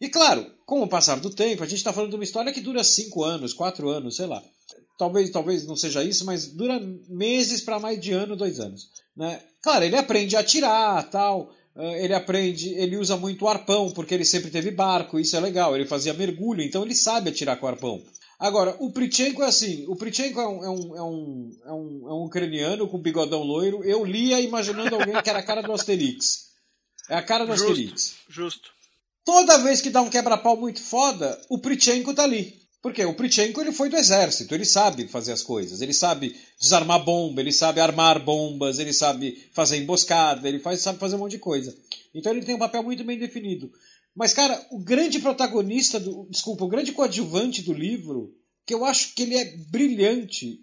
E 0.00 0.08
claro, 0.08 0.46
com 0.64 0.82
o 0.82 0.88
passar 0.88 1.18
do 1.20 1.30
tempo, 1.30 1.62
a 1.62 1.66
gente 1.66 1.78
está 1.78 1.92
falando 1.92 2.10
de 2.10 2.16
uma 2.16 2.24
história 2.24 2.52
que 2.52 2.60
dura 2.60 2.84
cinco 2.84 3.24
anos, 3.24 3.54
quatro 3.54 3.88
anos, 3.88 4.16
sei 4.16 4.26
lá. 4.26 4.42
Talvez, 4.98 5.30
talvez 5.30 5.66
não 5.66 5.76
seja 5.76 6.02
isso, 6.02 6.24
mas 6.24 6.46
dura 6.46 6.80
meses 7.08 7.60
para 7.60 7.78
mais 7.78 8.00
de 8.00 8.12
ano, 8.12 8.36
dois 8.36 8.60
anos. 8.60 8.90
Né? 9.16 9.40
Claro, 9.62 9.84
ele 9.84 9.96
aprende 9.96 10.36
a 10.36 10.40
atirar, 10.40 11.08
tal. 11.10 11.50
Ah, 11.76 11.98
ele 11.98 12.14
aprende, 12.14 12.70
ele 12.70 12.96
usa 12.96 13.16
muito 13.16 13.46
arpão, 13.46 13.90
porque 13.90 14.14
ele 14.14 14.24
sempre 14.24 14.50
teve 14.50 14.70
barco, 14.70 15.20
isso 15.20 15.36
é 15.36 15.40
legal. 15.40 15.76
Ele 15.76 15.84
fazia 15.84 16.14
mergulho, 16.14 16.62
então 16.62 16.82
ele 16.82 16.94
sabe 16.94 17.28
atirar 17.28 17.58
com 17.58 17.66
arpão. 17.66 18.02
Agora, 18.38 18.76
o 18.80 18.90
Pritchenko 18.90 19.42
é 19.42 19.46
assim: 19.46 19.84
o 19.88 19.96
Pritchenko 19.96 20.40
é 20.40 20.48
um, 20.48 20.64
é 20.64 20.70
um, 20.70 20.96
é 20.96 21.02
um, 21.02 21.58
é 21.64 21.72
um, 21.72 22.08
é 22.08 22.12
um 22.12 22.24
ucraniano 22.24 22.88
com 22.88 22.98
bigodão 22.98 23.42
loiro. 23.42 23.84
Eu 23.84 24.04
lia 24.04 24.40
imaginando 24.40 24.94
alguém 24.94 25.22
que 25.22 25.30
era 25.30 25.38
a 25.38 25.42
cara 25.42 25.62
do 25.62 25.72
Asterix. 25.72 26.46
É 27.08 27.16
a 27.16 27.22
cara 27.22 27.46
do 27.46 27.56
justo, 27.56 27.70
Asterix. 27.70 28.16
Justo. 28.28 28.70
Toda 29.24 29.58
vez 29.58 29.80
que 29.80 29.90
dá 29.90 30.00
um 30.02 30.10
quebra-pau 30.10 30.56
muito 30.56 30.80
foda, 30.80 31.40
o 31.48 31.58
Pritchenko 31.58 32.14
tá 32.14 32.24
ali. 32.24 32.65
Porque 32.86 33.04
o 33.04 33.14
Pritchenko 33.14 33.60
ele 33.60 33.72
foi 33.72 33.88
do 33.88 33.96
exército, 33.96 34.54
ele 34.54 34.64
sabe 34.64 35.08
fazer 35.08 35.32
as 35.32 35.42
coisas, 35.42 35.80
ele 35.80 35.92
sabe 35.92 36.36
desarmar 36.56 37.04
bomba, 37.04 37.40
ele 37.40 37.50
sabe 37.50 37.80
armar 37.80 38.24
bombas, 38.24 38.78
ele 38.78 38.92
sabe 38.92 39.44
fazer 39.52 39.78
emboscada, 39.78 40.48
ele 40.48 40.60
faz, 40.60 40.82
sabe 40.82 41.00
fazer 41.00 41.16
um 41.16 41.18
monte 41.18 41.32
de 41.32 41.40
coisa. 41.40 41.76
Então 42.14 42.30
ele 42.30 42.44
tem 42.44 42.54
um 42.54 42.60
papel 42.60 42.84
muito 42.84 43.02
bem 43.02 43.18
definido. 43.18 43.72
Mas, 44.14 44.32
cara, 44.32 44.64
o 44.70 44.78
grande 44.78 45.18
protagonista, 45.18 45.98
do, 45.98 46.28
desculpa, 46.30 46.64
o 46.64 46.68
grande 46.68 46.92
coadjuvante 46.92 47.60
do 47.60 47.72
livro, 47.72 48.32
que 48.64 48.72
eu 48.72 48.84
acho 48.84 49.16
que 49.16 49.22
ele 49.22 49.34
é 49.34 49.56
brilhante, 49.68 50.60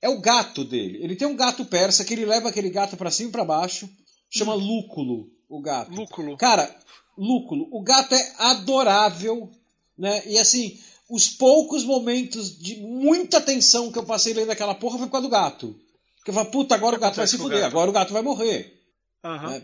é 0.00 0.08
o 0.08 0.18
gato 0.18 0.64
dele. 0.64 1.04
Ele 1.04 1.14
tem 1.14 1.28
um 1.28 1.36
gato 1.36 1.62
persa 1.66 2.06
que 2.06 2.14
ele 2.14 2.24
leva 2.24 2.48
aquele 2.48 2.70
gato 2.70 2.96
para 2.96 3.10
cima 3.10 3.28
e 3.28 3.32
pra 3.32 3.44
baixo, 3.44 3.86
chama 4.30 4.54
hum. 4.54 4.64
Lúculo, 4.64 5.30
o 5.46 5.60
gato. 5.60 5.92
Lúculo. 5.94 6.38
Cara, 6.38 6.74
Lúculo. 7.18 7.68
O 7.70 7.82
gato 7.82 8.14
é 8.14 8.32
adorável, 8.38 9.50
né? 9.98 10.22
E 10.26 10.38
assim, 10.38 10.78
os 11.08 11.28
poucos 11.28 11.84
momentos 11.84 12.58
de 12.58 12.76
muita 12.76 13.40
tensão 13.40 13.92
que 13.92 13.98
eu 13.98 14.04
passei 14.04 14.34
lendo 14.34 14.50
aquela 14.50 14.74
porra 14.74 14.98
foi 14.98 15.06
por 15.06 15.12
causa 15.12 15.26
do 15.28 15.30
gato. 15.30 15.76
Porque 16.16 16.30
eu 16.30 16.34
falei, 16.34 16.50
puta, 16.50 16.74
agora 16.74 16.96
o 16.96 17.00
gato 17.00 17.16
vai 17.16 17.26
se 17.26 17.38
fuder, 17.38 17.64
agora 17.64 17.88
o 17.88 17.92
gato 17.92 18.12
vai 18.12 18.22
morrer. 18.22 18.82
Uhum. 19.24 19.50
Né? 19.50 19.62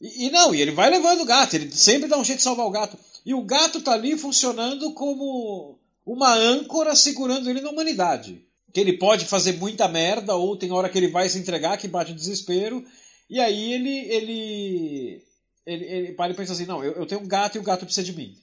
E, 0.00 0.26
e, 0.26 0.30
não, 0.30 0.54
e 0.54 0.60
ele 0.60 0.72
vai 0.72 0.90
levando 0.90 1.22
o 1.22 1.24
gato, 1.24 1.54
ele 1.54 1.72
sempre 1.72 2.08
dá 2.08 2.18
um 2.18 2.24
jeito 2.24 2.38
de 2.38 2.44
salvar 2.44 2.66
o 2.66 2.70
gato. 2.70 2.98
E 3.24 3.32
o 3.32 3.42
gato 3.42 3.80
tá 3.80 3.92
ali 3.92 4.16
funcionando 4.18 4.92
como 4.92 5.78
uma 6.04 6.34
âncora 6.34 6.94
segurando 6.94 7.48
ele 7.48 7.62
na 7.62 7.70
humanidade. 7.70 8.44
Que 8.72 8.80
ele 8.80 8.98
pode 8.98 9.24
fazer 9.24 9.52
muita 9.54 9.88
merda, 9.88 10.36
ou 10.36 10.56
tem 10.56 10.70
hora 10.70 10.90
que 10.90 10.98
ele 10.98 11.08
vai 11.08 11.28
se 11.30 11.38
entregar, 11.38 11.78
que 11.78 11.88
bate 11.88 12.12
o 12.12 12.14
desespero, 12.14 12.84
e 13.28 13.40
aí 13.40 13.72
ele 13.72 13.98
ele 14.12 15.22
ele, 15.66 15.84
ele 15.84 16.12
para 16.12 16.32
e 16.32 16.36
pensa 16.36 16.52
assim, 16.52 16.66
não, 16.66 16.84
eu, 16.84 16.92
eu 16.92 17.06
tenho 17.06 17.22
um 17.22 17.26
gato 17.26 17.56
e 17.56 17.58
o 17.58 17.62
gato 17.62 17.86
precisa 17.86 18.04
de 18.04 18.12
mim. 18.12 18.36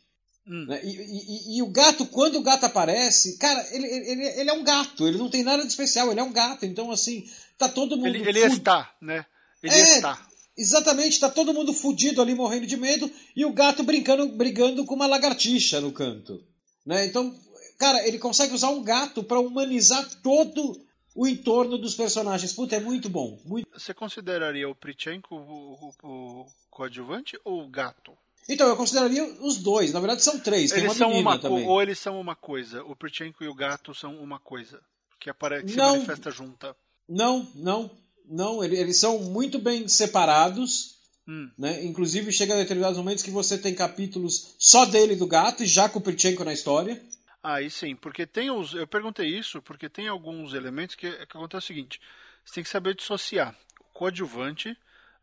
Hum. 0.47 0.65
Né? 0.65 0.81
E, 0.83 0.89
e, 0.89 1.57
e, 1.57 1.61
o 1.61 1.67
gato, 1.67 2.05
quando 2.05 2.37
o 2.37 2.43
gato 2.43 2.65
aparece, 2.65 3.37
cara, 3.37 3.65
ele, 3.71 3.87
ele, 3.87 4.23
ele 4.25 4.49
é 4.49 4.53
um 4.53 4.63
gato, 4.63 5.07
ele 5.07 5.17
não 5.17 5.29
tem 5.29 5.43
nada 5.43 5.63
de 5.63 5.69
especial, 5.69 6.11
ele 6.11 6.19
é 6.19 6.23
um 6.23 6.33
gato, 6.33 6.65
então 6.65 6.91
assim, 6.91 7.25
tá 7.57 7.69
todo 7.69 7.95
mundo. 7.95 8.07
Ele, 8.07 8.27
ele 8.27 8.39
está, 8.39 8.93
né? 9.01 9.25
Ele 9.61 9.73
é, 9.73 9.81
está. 9.81 10.27
Exatamente, 10.57 11.19
tá 11.19 11.29
todo 11.29 11.53
mundo 11.53 11.73
fudido 11.73 12.21
ali 12.21 12.35
morrendo 12.35 12.67
de 12.67 12.77
medo 12.77 13.09
e 13.35 13.45
o 13.45 13.53
gato 13.53 13.83
brincando, 13.83 14.27
brigando 14.27 14.85
com 14.85 14.93
uma 14.93 15.07
lagartixa 15.07 15.81
no 15.81 15.91
canto. 15.91 16.43
Né? 16.85 17.05
Então, 17.05 17.33
cara, 17.79 18.05
ele 18.07 18.19
consegue 18.19 18.53
usar 18.53 18.69
um 18.69 18.83
gato 18.83 19.23
para 19.23 19.39
humanizar 19.39 20.07
todo 20.21 20.79
o 21.15 21.27
entorno 21.27 21.77
dos 21.77 21.95
personagens. 21.95 22.53
Puta, 22.53 22.75
é 22.75 22.79
muito 22.79 23.09
bom. 23.09 23.39
Muito... 23.45 23.67
Você 23.73 23.93
consideraria 23.93 24.69
o 24.69 24.75
Prichenko 24.75 25.35
o, 25.35 25.93
o, 26.03 26.41
o 26.41 26.45
coadjuvante 26.69 27.39
ou 27.43 27.63
o 27.63 27.69
gato? 27.69 28.11
Então, 28.47 28.67
eu 28.67 28.75
consideraria 28.75 29.23
os 29.41 29.57
dois. 29.57 29.93
Na 29.93 29.99
verdade, 29.99 30.23
são 30.23 30.39
três. 30.39 30.71
Tem 30.71 30.79
eles 30.79 30.91
uma 30.91 30.97
são 30.97 31.11
uma 31.11 31.39
também. 31.39 31.65
Ou 31.65 31.81
eles 31.81 31.99
são 31.99 32.19
uma 32.19 32.35
coisa. 32.35 32.83
O 32.83 32.95
Perchenko 32.95 33.43
e 33.43 33.47
o 33.47 33.55
gato 33.55 33.93
são 33.93 34.15
uma 34.17 34.39
coisa. 34.39 34.81
Que, 35.19 35.29
apare... 35.29 35.63
que 35.63 35.71
se 35.71 35.77
manifesta 35.77 36.29
junta. 36.31 36.75
Não, 37.07 37.47
não. 37.55 37.89
Não, 38.25 38.63
eles 38.63 38.99
são 38.99 39.19
muito 39.19 39.59
bem 39.59 39.87
separados. 39.87 40.97
Hum. 41.27 41.49
Né? 41.57 41.83
Inclusive, 41.85 42.31
chega 42.31 42.53
a 42.53 42.57
determinados 42.57 42.97
momentos 42.97 43.23
que 43.23 43.31
você 43.31 43.57
tem 43.57 43.73
capítulos 43.73 44.55
só 44.57 44.85
dele 44.85 45.13
e 45.13 45.17
do 45.17 45.27
gato, 45.27 45.63
e 45.63 45.65
já 45.65 45.87
com 45.87 45.99
o 45.99 46.01
Perchenko 46.01 46.43
na 46.43 46.53
história. 46.53 47.01
Aí 47.41 47.69
sim, 47.69 47.95
porque 47.95 48.25
tem 48.25 48.49
os. 48.49 48.73
Eu 48.73 48.87
perguntei 48.87 49.27
isso 49.27 49.61
porque 49.61 49.89
tem 49.89 50.07
alguns 50.07 50.53
elementos 50.53 50.95
que, 50.95 51.11
que 51.11 51.37
acontece 51.37 51.65
o 51.65 51.67
seguinte: 51.67 51.99
você 52.43 52.55
tem 52.55 52.63
que 52.63 52.69
saber 52.69 52.95
dissociar 52.95 53.53
o 53.81 53.83
coadjuvante 53.93 54.77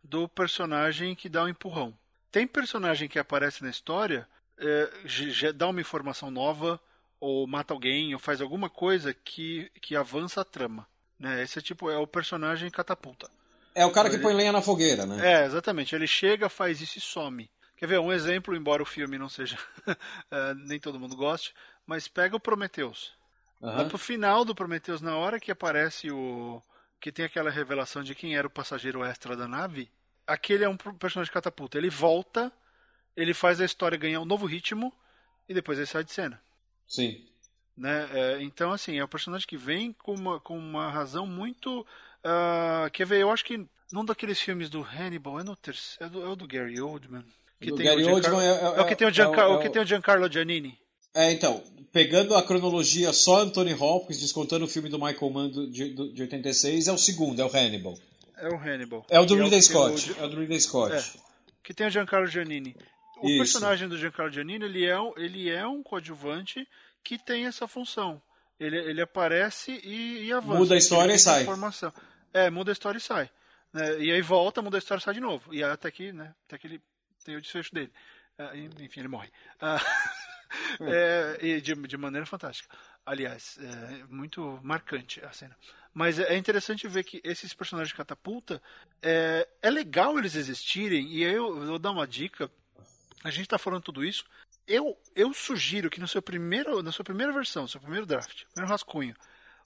do 0.05 0.29
personagem 0.29 1.15
que 1.15 1.31
dá 1.31 1.43
o 1.43 1.47
um 1.47 1.49
empurrão. 1.49 1.95
Tem 2.31 2.47
personagem 2.47 3.09
que 3.09 3.19
aparece 3.19 3.63
na 3.63 3.71
história, 3.71 4.27
é, 4.59 5.53
dá 5.53 5.69
uma 5.69 5.81
informação 5.81 6.31
nova, 6.31 6.81
ou 7.19 7.47
mata 7.47 7.75
alguém, 7.75 8.15
ou 8.15 8.21
faz 8.21 8.41
alguma 8.41 8.71
coisa 8.71 9.13
que, 9.13 9.71
que 9.81 9.97
avança 9.97 10.41
a 10.41 10.45
trama. 10.45 10.87
Né? 11.19 11.43
Esse 11.43 11.59
é 11.59 11.63
tipo 11.63 11.91
é 11.91 11.99
o 11.99 12.07
personagem 12.07 12.71
catapulta. 12.71 13.31
É 13.75 13.85
o 13.85 13.93
cara 13.93 14.11
que 14.11 14.19
põe 14.19 14.35
lenha 14.35 14.53
na 14.53 14.63
fogueira, 14.63 15.07
né? 15.07 15.43
É, 15.43 15.47
exatamente. 15.47 15.95
Ele 15.95 16.07
chega, 16.07 16.49
faz 16.49 16.81
isso 16.81 16.99
e 16.99 17.01
some. 17.01 17.51
Quer 17.77 17.87
ver 17.87 18.01
um 18.01 18.13
exemplo, 18.13 18.57
embora 18.57 18.83
o 18.83 18.87
filme 18.87 19.17
não 19.17 19.29
seja. 19.29 19.57
uh, 19.87 20.55
nem 20.67 20.81
todo 20.81 20.99
mundo 20.99 21.17
goste, 21.17 21.55
mas 21.87 22.09
pega 22.09 22.37
o 22.37 22.41
Prometheus. 22.41 23.13
Uhum. 23.61 23.77
Lá 23.77 23.85
pro 23.85 23.99
final 23.99 24.45
do 24.45 24.55
Prometheus, 24.55 25.01
na 25.01 25.17
hora 25.17 25.39
que 25.39 25.51
aparece 25.51 26.11
o. 26.11 26.63
que 27.01 27.13
tem 27.13 27.25
aquela 27.25 27.51
revelação 27.51 28.03
de 28.03 28.15
quem 28.15 28.37
era 28.37 28.47
o 28.47 28.51
passageiro 28.51 29.05
extra 29.05 29.37
da 29.37 29.47
nave, 29.47 29.91
aquele 30.31 30.65
é 30.65 30.69
um 30.69 30.77
personagem 30.77 31.33
catapulta. 31.33 31.77
Ele 31.77 31.91
volta, 31.91 32.53
ele 33.17 33.35
faz 33.35 33.61
a 33.61 33.65
história 33.65 33.99
ganhar 33.99 34.21
um 34.21 34.25
novo 34.25 34.47
ritmo 34.47 34.93
e 35.49 35.55
depois 35.55 35.79
ele 35.79 35.87
sai 35.87 36.05
de 36.05 36.13
cena. 36.13 36.41
Sim. 36.87 37.27
Né? 37.77 38.09
É, 38.13 38.43
então, 38.43 38.73
assim, 38.73 38.99
é 38.99 39.05
um 39.05 39.09
personagem 39.09 39.47
que 39.47 39.57
vem 39.57 39.93
com 39.93 40.15
uma, 40.15 40.41
com 40.41 40.57
uma 40.57 40.91
razão 40.91 41.27
muito. 41.27 41.81
Uh, 41.81 42.91
quer 42.93 43.07
ver? 43.07 43.21
Eu 43.21 43.31
acho 43.31 43.45
que 43.45 43.67
num 43.93 44.05
daqueles 44.05 44.41
filmes 44.41 44.71
do 44.71 44.83
Hannibal, 44.83 45.41
é, 45.41 45.45
no 45.45 45.57
terceiro, 45.57 46.05
é, 46.05 46.09
do, 46.09 46.23
é 46.23 46.29
o 46.29 46.37
do 46.37 46.47
Gary 46.47 46.81
Oldman. 46.81 47.25
Que 47.61 47.73
tem 47.73 47.87
Gary 47.87 48.05
o 48.05 48.15
Oldman 48.15 48.41
é, 48.41 48.47
é, 48.47 48.65
é, 48.65 48.81
o 48.81 48.87
que 48.87 48.97
tem 48.97 49.09
o, 49.09 49.13
Giancar 49.13 49.45
é 49.45 49.49
o, 49.49 49.55
o, 49.57 49.61
que 49.61 49.71
tem 49.71 49.83
o 49.83 49.87
Giancarlo 49.87 50.31
Giannini. 50.31 50.79
É, 51.13 51.33
então, 51.33 51.63
pegando 51.93 52.37
a 52.37 52.43
cronologia 52.43 53.13
só 53.13 53.41
Anthony 53.41 53.75
Hopkins, 53.75 54.21
descontando 54.21 54.65
o 54.65 54.69
filme 54.69 54.89
do 54.89 54.99
Michael 54.99 55.31
Mann 55.31 55.51
de, 55.51 56.13
de 56.13 56.23
86, 56.23 56.87
é 56.87 56.93
o 56.93 56.99
segundo, 56.99 57.43
é 57.43 57.45
o 57.45 57.49
Hannibal. 57.49 57.99
É 58.41 58.49
o 58.49 58.57
Hannibal. 58.57 59.07
É 59.09 59.21
o 59.21 59.25
do 59.25 59.37
Ridley 59.37 59.63
Scott. 59.63 60.13
O... 60.13 60.21
É 60.21 60.25
o 60.25 60.29
do 60.29 60.41
Ridley 60.41 60.61
Scott. 60.61 60.95
É, 60.95 61.21
que 61.63 61.75
tem 61.75 61.87
o 61.87 61.91
Giancarlo 61.91 62.27
Giannini. 62.27 62.75
O 63.19 63.29
Isso. 63.29 63.39
personagem 63.39 63.89
do 63.89 63.99
Giancarlo 63.99 64.33
Giannini, 64.33 64.65
ele 64.65 64.87
é, 64.87 64.97
ele 65.17 65.51
é 65.51 65.67
um 65.67 65.83
coadjuvante 65.83 66.67
que 67.05 67.19
tem 67.19 67.47
essa 67.47 67.69
função. 67.69 68.21
Ele, 68.59 68.77
ele 68.77 69.01
aparece 69.01 69.81
e, 69.85 70.25
e 70.25 70.33
avança. 70.33 70.59
Muda 70.59 70.75
a 70.75 70.79
história 70.79 71.13
e 71.13 71.19
sai. 71.19 71.43
Informação. 71.43 71.93
É, 72.33 72.51
muda 72.51 72.71
a 72.71 72.75
história 72.75 72.99
e 72.99 73.01
sai. 73.01 73.31
Né? 73.73 74.01
E 74.01 74.11
aí 74.11 74.23
volta, 74.23 74.63
muda 74.63 74.77
a 74.77 74.81
história 74.81 75.01
e 75.01 75.05
sai 75.05 75.15
de 75.15 75.21
novo. 75.21 75.55
E 75.55 75.63
até 75.63 75.91
que, 75.91 76.13
né, 76.13 76.35
até 76.47 76.59
que 76.59 76.67
ele 76.67 76.83
tem 77.25 77.37
o 77.37 77.41
desfecho 77.41 77.75
dele. 77.75 77.93
Uh, 78.39 78.83
enfim, 78.83 79.01
ele 79.01 79.09
morre. 79.09 79.29
Uh, 79.61 80.85
é, 80.91 81.39
e 81.41 81.61
de, 81.61 81.75
de 81.75 81.97
maneira 81.97 82.27
fantástica. 82.27 82.75
Aliás, 83.05 83.59
é 83.61 84.05
muito 84.09 84.61
marcante 84.63 85.25
a 85.25 85.33
cena. 85.33 85.57
Mas 85.93 86.19
é 86.19 86.37
interessante 86.37 86.87
ver 86.87 87.05
que 87.05 87.21
esses 87.25 87.53
personagens 87.53 87.89
de 87.89 87.97
catapulta 87.97 88.63
é, 89.03 89.49
é 89.61 89.71
legal 89.71 90.19
eles 90.19 90.37
existirem. 90.37 91.09
E 91.13 91.25
aí 91.25 91.33
eu, 91.33 91.67
vou 91.67 91.79
dar 91.79 91.91
uma 91.91 92.07
dica. 92.07 92.51
A 93.25 93.31
gente 93.31 93.43
está 93.43 93.59
falando 93.59 93.83
tudo 93.83 94.05
isso. 94.05 94.25
Eu, 94.67 94.97
eu 95.17 95.35
sugiro 95.35 95.91
que 95.91 96.01
no 96.01 96.07
seu 96.07 96.23
primeiro, 96.23 96.83
na 96.83 96.93
sua 96.93 97.05
primeira 97.05 97.33
versão, 97.33 97.67
seu 97.67 97.81
primeiro 97.81 98.07
draft, 98.07 98.45
primeiro 98.53 98.71
rascunho, 98.71 99.17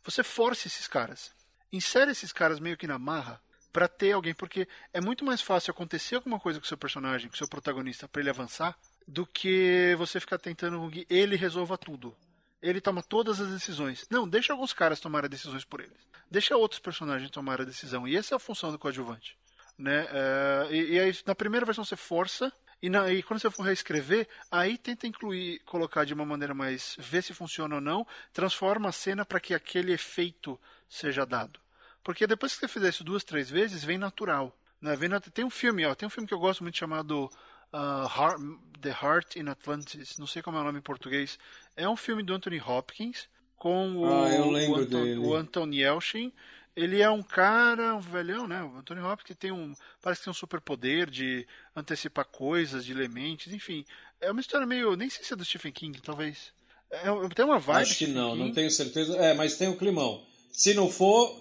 você 0.02 0.22
force 0.22 0.66
esses 0.66 0.88
caras. 0.88 1.30
Insere 1.70 2.10
esses 2.10 2.32
caras 2.32 2.58
meio 2.58 2.76
que 2.76 2.86
na 2.86 2.98
marra 2.98 3.40
para 3.72 3.88
ter 3.88 4.12
alguém, 4.12 4.32
porque 4.32 4.68
é 4.92 5.00
muito 5.00 5.24
mais 5.24 5.42
fácil 5.42 5.72
acontecer 5.72 6.14
alguma 6.14 6.38
coisa 6.38 6.60
com 6.60 6.66
seu 6.66 6.78
personagem, 6.78 7.28
com 7.28 7.36
seu 7.36 7.48
protagonista, 7.48 8.06
para 8.06 8.20
ele 8.20 8.30
avançar, 8.30 8.78
do 9.06 9.26
que 9.26 9.94
você 9.98 10.20
ficar 10.20 10.38
tentando 10.38 10.88
que 10.90 11.04
ele 11.10 11.34
resolva 11.34 11.76
tudo. 11.76 12.16
Ele 12.64 12.80
toma 12.80 13.02
todas 13.02 13.40
as 13.40 13.50
decisões. 13.50 14.06
Não, 14.10 14.26
deixa 14.26 14.52
alguns 14.52 14.72
caras 14.72 14.98
tomarem 14.98 15.28
decisões 15.28 15.64
por 15.64 15.80
eles. 15.80 16.08
Deixa 16.30 16.56
outros 16.56 16.80
personagens 16.80 17.30
tomar 17.30 17.60
a 17.60 17.64
decisão. 17.64 18.08
E 18.08 18.16
essa 18.16 18.34
é 18.34 18.36
a 18.36 18.40
função 18.40 18.72
do 18.72 18.78
coadjuvante. 18.78 19.36
Né? 19.78 20.06
É, 20.10 20.68
e, 20.70 20.92
e, 20.92 20.98
aí, 20.98 21.14
na 21.26 21.34
primeira 21.34 21.66
versão, 21.66 21.84
você 21.84 21.94
força. 21.94 22.50
E, 22.80 22.88
na, 22.88 23.12
e, 23.12 23.22
quando 23.22 23.40
você 23.40 23.50
for 23.50 23.64
reescrever, 23.64 24.26
aí 24.50 24.78
tenta 24.78 25.06
incluir, 25.06 25.60
colocar 25.66 26.04
de 26.04 26.14
uma 26.14 26.24
maneira 26.24 26.54
mais. 26.54 26.96
ver 26.98 27.22
se 27.22 27.34
funciona 27.34 27.74
ou 27.74 27.80
não. 27.82 28.06
Transforma 28.32 28.88
a 28.88 28.92
cena 28.92 29.26
para 29.26 29.40
que 29.40 29.52
aquele 29.52 29.92
efeito 29.92 30.58
seja 30.88 31.26
dado. 31.26 31.60
Porque 32.02 32.26
depois 32.26 32.54
que 32.54 32.60
você 32.60 32.68
fizer 32.68 32.88
isso 32.88 33.04
duas, 33.04 33.24
três 33.24 33.50
vezes, 33.50 33.84
vem 33.84 33.98
natural. 33.98 34.56
Né? 34.80 34.96
Vem 34.96 35.10
tem 35.32 35.44
um 35.44 35.50
filme, 35.50 35.84
ó, 35.84 35.94
tem 35.94 36.06
um 36.06 36.10
filme 36.10 36.26
que 36.26 36.34
eu 36.34 36.38
gosto 36.38 36.62
muito 36.62 36.78
chamado 36.78 37.30
uh, 37.74 38.06
Heart, 38.06 38.40
The 38.80 38.90
Heart 38.90 39.36
in 39.36 39.48
Atlantis, 39.48 40.16
não 40.18 40.26
sei 40.26 40.40
como 40.42 40.56
é 40.56 40.60
o 40.60 40.64
nome 40.64 40.78
em 40.78 40.82
português. 40.82 41.38
É 41.76 41.88
um 41.88 41.96
filme 41.96 42.22
do 42.22 42.32
Anthony 42.32 42.60
Hopkins 42.60 43.28
com 43.56 43.96
o, 43.96 44.06
ah, 44.06 44.46
o, 44.46 44.76
Anton, 44.76 45.18
o 45.18 45.34
Anton 45.34 45.70
Yelchin. 45.72 46.32
Ele 46.76 47.00
é 47.00 47.08
um 47.08 47.22
cara, 47.22 47.94
um 47.94 48.00
velhão, 48.00 48.48
né? 48.48 48.62
O 48.62 48.78
Anthony 48.78 49.00
Hopkins 49.00 49.36
tem 49.38 49.52
um. 49.52 49.74
Parece 50.02 50.20
que 50.20 50.24
tem 50.24 50.30
um 50.30 50.34
superpoder 50.34 51.08
de 51.08 51.46
antecipar 51.74 52.24
coisas, 52.24 52.84
de 52.84 52.92
elementos, 52.92 53.52
enfim. 53.52 53.84
É 54.20 54.30
uma 54.30 54.40
história 54.40 54.66
meio. 54.66 54.96
Nem 54.96 55.08
sei 55.08 55.24
se 55.24 55.32
é 55.32 55.36
do 55.36 55.44
Stephen 55.44 55.72
King, 55.72 56.00
talvez. 56.02 56.52
É, 56.90 57.04
tem 57.34 57.44
uma 57.44 57.60
vibe. 57.60 57.82
Acho 57.82 57.98
que 57.98 58.06
não, 58.08 58.32
King. 58.32 58.44
não 58.44 58.52
tenho 58.52 58.70
certeza. 58.70 59.16
É, 59.16 59.34
mas 59.34 59.56
tem 59.56 59.68
o 59.68 59.76
climão. 59.76 60.24
Se 60.52 60.74
não 60.74 60.90
for. 60.90 61.40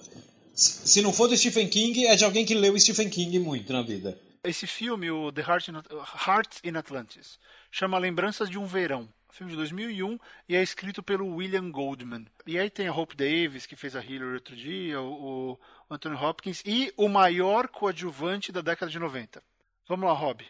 Se 0.53 1.01
não 1.01 1.11
for 1.11 1.27
do 1.27 1.35
Stephen 1.35 1.67
King, 1.67 2.05
é 2.05 2.15
de 2.15 2.23
alguém 2.23 2.45
que 2.45 2.53
leu 2.53 2.79
Stephen 2.79 3.09
King 3.09 3.39
muito 3.39 3.73
na 3.73 3.81
vida. 3.81 4.15
Esse 4.43 4.67
filme, 4.67 5.09
o 5.09 5.31
The 5.31 5.41
Heart 5.41 5.69
in, 5.69 6.69
in 6.69 6.75
Atlantis, 6.77 7.39
chama 7.71 7.97
Lembranças 7.97 8.49
de 8.49 8.59
um 8.59 8.65
Verão. 8.65 9.07
Filme 9.31 9.51
de 9.51 9.57
2001 9.57 10.19
e 10.49 10.55
é 10.55 10.61
escrito 10.61 11.01
pelo 11.01 11.35
William 11.35 11.71
Goldman. 11.71 12.27
E 12.45 12.59
aí 12.59 12.69
tem 12.69 12.87
a 12.87 12.93
Hope 12.93 13.15
Davis, 13.15 13.65
que 13.65 13.77
fez 13.77 13.95
a 13.95 14.03
Hillary 14.03 14.35
outro 14.35 14.55
dia, 14.55 15.01
o, 15.01 15.53
o 15.53 15.59
Anthony 15.89 16.15
Hopkins 16.15 16.61
e 16.65 16.93
o 16.97 17.07
maior 17.07 17.69
coadjuvante 17.69 18.51
da 18.51 18.61
década 18.61 18.91
de 18.91 18.99
90. 18.99 19.41
Vamos 19.87 20.05
lá, 20.05 20.13
Rob. 20.13 20.45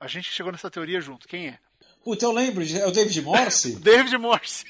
A 0.00 0.08
gente 0.08 0.32
chegou 0.32 0.50
nessa 0.50 0.70
teoria 0.70 1.00
junto. 1.00 1.28
Quem 1.28 1.48
é? 1.48 1.58
Puta, 2.02 2.24
eu 2.24 2.32
lembro. 2.32 2.64
É 2.64 2.86
o 2.86 2.90
David 2.90 3.20
Morse? 3.22 3.76
David 3.80 4.16
Morse. 4.16 4.64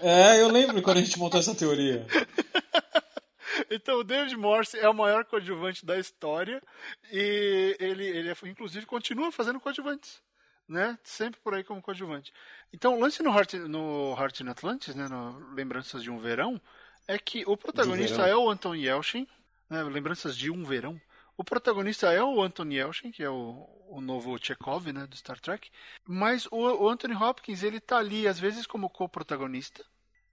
é, 0.00 0.40
eu 0.40 0.48
lembro 0.48 0.80
quando 0.80 0.98
a 0.98 1.02
gente 1.02 1.18
montou 1.18 1.40
essa 1.40 1.54
teoria. 1.54 2.06
Então, 3.70 3.98
o 3.98 4.04
David 4.04 4.36
Morse 4.36 4.78
é 4.78 4.88
o 4.88 4.94
maior 4.94 5.24
coadjuvante 5.24 5.84
da 5.84 5.98
história 5.98 6.62
e 7.10 7.76
ele, 7.78 8.06
ele 8.06 8.32
inclusive, 8.44 8.86
continua 8.86 9.32
fazendo 9.32 9.60
coadjuvantes. 9.60 10.22
Né? 10.68 10.96
Sempre 11.02 11.40
por 11.40 11.54
aí 11.54 11.64
como 11.64 11.82
coadjuvante. 11.82 12.32
Então, 12.72 12.96
o 12.96 13.00
lance 13.00 13.22
no 13.22 13.30
Heart, 13.30 13.54
no 13.54 14.14
Heart 14.16 14.40
in 14.40 14.48
Atlantis, 14.48 14.94
né, 14.94 15.08
no 15.08 15.52
Lembranças 15.52 16.02
de 16.02 16.10
um 16.10 16.18
Verão, 16.18 16.60
é 17.08 17.18
que 17.18 17.44
o 17.44 17.56
protagonista 17.56 18.26
é 18.26 18.36
o 18.36 18.48
Anton 18.48 18.76
Yelchin, 18.76 19.26
né, 19.68 19.82
Lembranças 19.82 20.36
de 20.36 20.50
um 20.50 20.64
Verão. 20.64 21.00
O 21.36 21.42
protagonista 21.42 22.12
é 22.12 22.22
o 22.22 22.40
Anton 22.40 22.70
Yelchin, 22.70 23.10
que 23.10 23.22
é 23.22 23.28
o, 23.28 23.68
o 23.88 24.00
novo 24.00 24.38
Chekhov, 24.38 24.92
né, 24.92 25.06
do 25.08 25.16
Star 25.16 25.40
Trek. 25.40 25.70
Mas 26.06 26.46
o, 26.46 26.56
o 26.56 26.88
Anthony 26.88 27.16
Hopkins, 27.16 27.64
ele 27.64 27.80
tá 27.80 27.98
ali, 27.98 28.28
às 28.28 28.38
vezes, 28.38 28.64
como 28.64 28.88
co-protagonista 28.88 29.84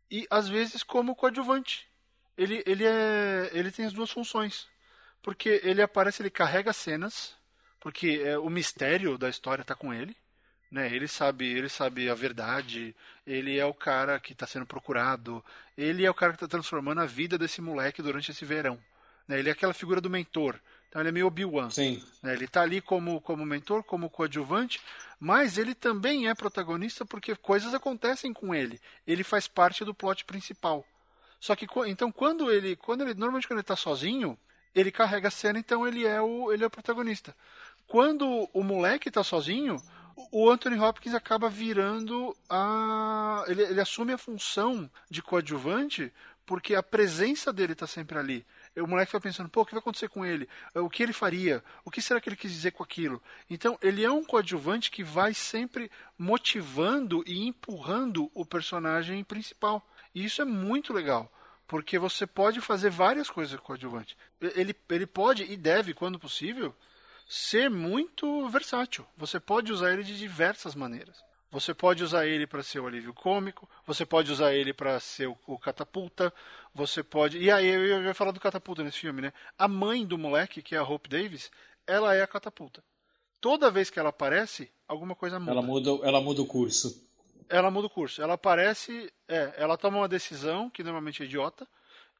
e 0.10 0.26
às 0.30 0.48
vezes 0.48 0.84
como 0.84 1.16
coadjuvante 1.16 1.88
ele, 2.38 2.64
ele, 2.66 2.86
é, 2.86 3.50
ele 3.54 3.72
tem 3.72 3.86
as 3.86 3.94
duas 3.94 4.12
funções. 4.12 4.68
Porque 5.22 5.60
ele 5.64 5.82
aparece, 5.82 6.22
ele 6.22 6.30
carrega 6.30 6.72
cenas, 6.72 7.36
porque 7.80 8.22
é, 8.24 8.38
o 8.38 8.50
mistério 8.50 9.18
da 9.18 9.30
história 9.30 9.62
está 9.62 9.76
com 9.76 9.94
ele. 9.94 10.16
Né? 10.72 10.94
Ele 10.94 11.08
sabe, 11.08 11.46
ele 11.46 11.70
sabe 11.70 12.10
a 12.10 12.14
verdade. 12.14 12.96
Ele 13.26 13.58
é 13.58 13.66
o 13.66 13.74
cara 13.74 14.20
que 14.20 14.34
está 14.34 14.46
sendo 14.46 14.66
procurado. 14.66 15.44
Ele 15.78 16.06
é 16.06 16.10
o 16.10 16.14
cara 16.14 16.34
que 16.34 16.38
está 16.38 16.48
transformando 16.48 17.02
a 17.02 17.06
vida 17.06 17.38
desse 17.38 17.62
moleque 17.62 18.02
durante 18.02 18.32
esse 18.32 18.46
verão. 18.46 18.78
Né? 19.28 19.40
Ele 19.40 19.50
é 19.50 19.52
aquela 19.52 19.74
figura 19.74 20.00
do 20.00 20.10
mentor. 20.10 20.60
Então 20.90 21.02
ele 21.02 21.10
é 21.10 21.12
meio 21.12 21.28
Obi-Wan. 21.28 21.70
Né? 22.24 22.34
Ele 22.34 22.46
está 22.46 22.62
ali 22.62 22.82
como, 22.82 23.20
como 23.22 23.46
mentor, 23.46 23.84
como 23.84 24.10
coadjuvante, 24.10 24.80
mas 25.20 25.58
ele 25.58 25.76
também 25.76 26.30
é 26.30 26.36
protagonista 26.36 27.06
porque 27.06 27.36
coisas 27.36 27.74
acontecem 27.74 28.34
com 28.34 28.54
ele. 28.54 28.80
Ele 29.06 29.24
faz 29.24 29.48
parte 29.48 29.84
do 29.84 29.94
plot 29.94 30.24
principal. 30.26 30.86
Só 31.40 31.56
que 31.56 31.68
então 31.88 32.12
quando 32.12 32.52
ele, 32.52 32.76
quando 32.76 33.02
ele 33.02 33.14
normalmente 33.14 33.48
quando 33.48 33.58
ele 33.58 33.64
está 33.64 33.76
sozinho, 33.76 34.38
ele 34.74 34.92
carrega 34.92 35.28
a 35.28 35.32
cena, 35.32 35.60
então 35.60 35.88
ele 35.88 36.06
é 36.06 36.22
o 36.22 36.52
ele 36.52 36.64
é 36.64 36.68
o 36.68 36.72
protagonista. 36.72 37.36
Quando 37.88 38.50
o 38.54 38.64
moleque 38.64 39.08
está 39.08 39.24
sozinho, 39.24 39.78
o 40.32 40.50
Anthony 40.50 40.80
Hopkins 40.80 41.14
acaba 41.14 41.50
virando 41.50 42.36
a 42.50 43.44
ele, 43.48 43.62
ele 43.64 43.82
assume 43.82 44.14
a 44.14 44.18
função 44.18 44.90
de 45.10 45.22
coadjuvante 45.22 46.12
porque 46.48 46.74
a 46.74 46.82
presença 46.82 47.52
dele 47.52 47.74
está 47.74 47.86
sempre 47.86 48.18
ali. 48.18 48.46
O 48.78 48.88
moleque 48.88 49.12
vai 49.12 49.20
pensando, 49.20 49.50
pô, 49.50 49.62
o 49.62 49.66
que 49.66 49.74
vai 49.74 49.80
acontecer 49.80 50.08
com 50.08 50.26
ele? 50.26 50.48
O 50.74 50.90
que 50.90 51.04
ele 51.04 51.12
faria? 51.12 51.62
O 51.84 51.92
que 51.92 52.02
será 52.02 52.22
que 52.22 52.30
ele 52.30 52.38
quis 52.38 52.52
dizer 52.52 52.72
com 52.72 52.82
aquilo? 52.82 53.22
Então, 53.50 53.78
ele 53.82 54.04
é 54.04 54.10
um 54.10 54.24
coadjuvante 54.24 54.90
que 54.90 55.04
vai 55.04 55.34
sempre 55.34 55.92
motivando 56.18 57.22
e 57.28 57.46
empurrando 57.46 58.32
o 58.34 58.46
personagem 58.46 59.22
principal. 59.26 59.86
E 60.14 60.24
isso 60.26 60.42
é 60.42 60.46
muito 60.46 60.94
legal, 60.94 61.32
porque 61.68 62.00
você 62.00 62.26
pode 62.26 62.62
fazer 62.62 62.90
várias 62.90 63.30
coisas 63.30 63.56
com 63.56 63.64
o 63.64 63.66
coadjuvante. 63.68 64.18
Ele, 64.42 64.76
ele 64.90 65.06
pode 65.06 65.44
e 65.44 65.56
deve, 65.58 65.94
quando 65.94 66.20
possível, 66.20 66.74
ser 67.28 67.70
muito 67.70 68.48
versátil. 68.50 69.06
Você 69.18 69.40
pode 69.40 69.72
usar 69.72 69.92
ele 69.92 70.04
de 70.04 70.18
diversas 70.18 70.76
maneiras. 70.76 71.24
Você 71.50 71.74
pode 71.74 72.04
usar 72.04 72.26
ele 72.26 72.46
para 72.46 72.62
ser 72.62 72.80
o 72.80 72.88
alívio 72.88 73.14
cômico, 73.14 73.70
você 73.86 74.06
pode 74.06 74.32
usar 74.32 74.54
ele 74.54 74.74
para 74.74 75.00
ser 75.00 75.28
o, 75.28 75.38
o, 75.48 75.58
catapulta, 75.58 76.34
você 76.74 77.02
pode. 77.02 77.38
E 77.38 77.50
aí 77.50 77.66
eu 77.66 78.04
ia 78.04 78.14
falar 78.14 78.32
do 78.32 78.40
catapulta 78.40 78.84
nesse 78.84 79.00
filme, 79.00 79.22
né? 79.22 79.34
A 79.58 79.68
mãe 79.68 80.06
do 80.06 80.18
moleque, 80.18 80.62
que 80.62 80.76
é 80.76 80.78
a 80.78 80.84
Hope 80.84 81.08
Davis, 81.08 81.50
ela 81.86 82.14
é 82.14 82.22
a 82.22 82.28
catapulta. 82.28 82.84
Toda 83.40 83.72
vez 83.72 83.90
que 83.90 83.98
ela 83.98 84.10
aparece, 84.10 84.70
alguma 84.88 85.16
coisa 85.16 85.40
muda. 85.40 85.52
Ela 85.52 85.62
muda, 85.62 85.90
ela 86.04 86.20
muda 86.20 86.42
o 86.42 86.46
curso 86.46 87.07
ela 87.50 87.72
muda 87.72 87.88
o 87.88 87.90
curso. 87.90 88.22
Ela 88.22 88.34
aparece, 88.34 89.12
é, 89.28 89.54
ela 89.58 89.78
toma 89.78 89.98
uma 89.98 90.08
decisão 90.08 90.70
que 90.70 90.84
normalmente 90.84 91.24
é 91.24 91.26
idiota, 91.26 91.68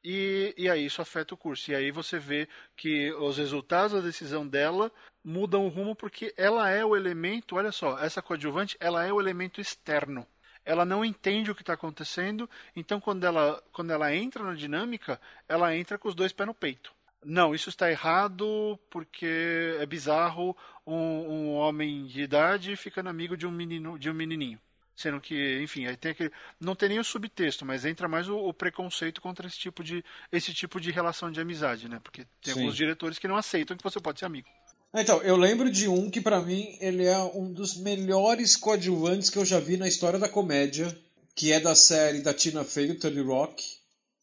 e, 0.02 0.54
e 0.56 0.70
aí 0.70 0.86
isso 0.86 1.02
afeta 1.02 1.34
o 1.34 1.36
curso. 1.36 1.70
E 1.70 1.74
aí 1.74 1.90
você 1.90 2.18
vê 2.18 2.48
que 2.76 3.12
os 3.14 3.38
resultados 3.38 3.92
da 3.92 4.00
decisão 4.00 4.46
dela 4.46 4.92
mudam 5.24 5.66
o 5.66 5.68
rumo 5.68 5.94
porque 5.94 6.32
ela 6.36 6.70
é 6.70 6.84
o 6.84 6.96
elemento, 6.96 7.56
olha 7.56 7.72
só, 7.72 7.98
essa 7.98 8.22
coadjuvante, 8.22 8.76
ela 8.80 9.04
é 9.04 9.12
o 9.12 9.20
elemento 9.20 9.60
externo. 9.60 10.26
Ela 10.64 10.84
não 10.84 11.04
entende 11.04 11.50
o 11.50 11.54
que 11.54 11.62
está 11.62 11.72
acontecendo, 11.72 12.48
então 12.76 13.00
quando 13.00 13.24
ela, 13.24 13.62
quando 13.72 13.90
ela 13.90 14.14
entra 14.14 14.44
na 14.44 14.54
dinâmica, 14.54 15.20
ela 15.48 15.74
entra 15.74 15.98
com 15.98 16.08
os 16.08 16.14
dois 16.14 16.32
pés 16.32 16.46
no 16.46 16.54
peito. 16.54 16.92
Não, 17.24 17.54
isso 17.54 17.68
está 17.68 17.90
errado 17.90 18.78
porque 18.90 19.76
é 19.80 19.86
bizarro 19.86 20.56
um, 20.86 20.94
um 20.94 21.54
homem 21.54 22.06
de 22.06 22.22
idade 22.22 22.76
ficando 22.76 23.08
amigo 23.08 23.36
de 23.36 23.46
um 23.46 23.50
menino, 23.50 23.98
de 23.98 24.08
um 24.10 24.14
menininho. 24.14 24.60
Sendo 24.98 25.20
que, 25.20 25.60
enfim, 25.62 25.86
aí 25.86 25.96
tem 25.96 26.10
aquele, 26.10 26.32
não 26.58 26.74
tem 26.74 26.88
nem 26.88 26.98
o 26.98 27.04
subtexto, 27.04 27.64
mas 27.64 27.84
entra 27.84 28.08
mais 28.08 28.28
o, 28.28 28.36
o, 28.36 28.52
preconceito 28.52 29.20
contra 29.20 29.46
esse 29.46 29.56
tipo 29.56 29.84
de 29.84 30.04
esse 30.32 30.52
tipo 30.52 30.80
de 30.80 30.90
relação 30.90 31.30
de 31.30 31.40
amizade, 31.40 31.88
né? 31.88 32.00
Porque 32.02 32.26
tem 32.42 32.52
Sim. 32.52 32.60
alguns 32.60 32.74
diretores 32.74 33.16
que 33.16 33.28
não 33.28 33.36
aceitam 33.36 33.76
que 33.76 33.84
você 33.84 34.00
pode 34.00 34.18
ser 34.18 34.26
amigo. 34.26 34.48
Então, 34.92 35.22
eu 35.22 35.36
lembro 35.36 35.70
de 35.70 35.86
um 35.86 36.10
que 36.10 36.20
para 36.20 36.40
mim 36.40 36.76
ele 36.80 37.04
é 37.04 37.16
um 37.16 37.52
dos 37.52 37.76
melhores 37.76 38.56
coadjuvantes 38.56 39.30
que 39.30 39.38
eu 39.38 39.44
já 39.44 39.60
vi 39.60 39.76
na 39.76 39.86
história 39.86 40.18
da 40.18 40.28
comédia, 40.28 40.92
que 41.32 41.52
é 41.52 41.60
da 41.60 41.76
série 41.76 42.20
da 42.20 42.34
Tina 42.34 42.64
Fey, 42.64 42.88
do 42.88 42.96
Tony 42.96 43.20
Rock. 43.20 43.64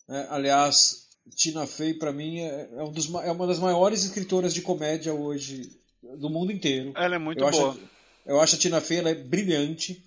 É, 0.09 0.27
aliás, 0.29 1.07
Tina 1.33 1.65
Fey 1.65 1.93
para 1.93 2.11
mim 2.11 2.41
é, 2.41 2.67
é, 2.75 2.83
um 2.83 2.91
dos, 2.91 3.07
é, 3.13 3.31
uma 3.31 3.47
das 3.47 3.59
maiores 3.59 4.03
escritoras 4.03 4.53
de 4.53 4.61
comédia 4.61 5.13
hoje 5.13 5.71
do 6.17 6.29
mundo 6.29 6.51
inteiro. 6.51 6.91
Ela 6.97 7.15
é 7.15 7.17
muito 7.17 7.41
eu 7.41 7.49
boa. 7.49 7.69
Acho, 7.69 7.79
eu 8.25 8.41
acho 8.41 8.55
a 8.55 8.59
Tina 8.59 8.81
Fey 8.81 8.97
ela 8.97 9.11
é 9.11 9.15
brilhante. 9.15 10.03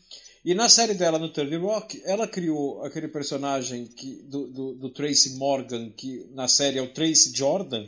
E 0.49 0.55
na 0.55 0.67
série 0.67 0.95
dela 0.95 1.19
no 1.19 1.29
Third 1.29 1.55
Rock, 1.57 2.01
ela 2.07 2.27
criou 2.27 2.83
aquele 2.83 3.07
personagem 3.07 3.85
que, 3.85 4.15
do, 4.23 4.47
do, 4.47 4.75
do, 4.77 4.89
Tracy 4.89 5.37
Morgan, 5.37 5.91
que 5.91 6.27
na 6.33 6.49
série 6.49 6.79
é 6.79 6.83
o 6.83 6.89
Tracy 6.89 7.37
Jordan, 7.37 7.87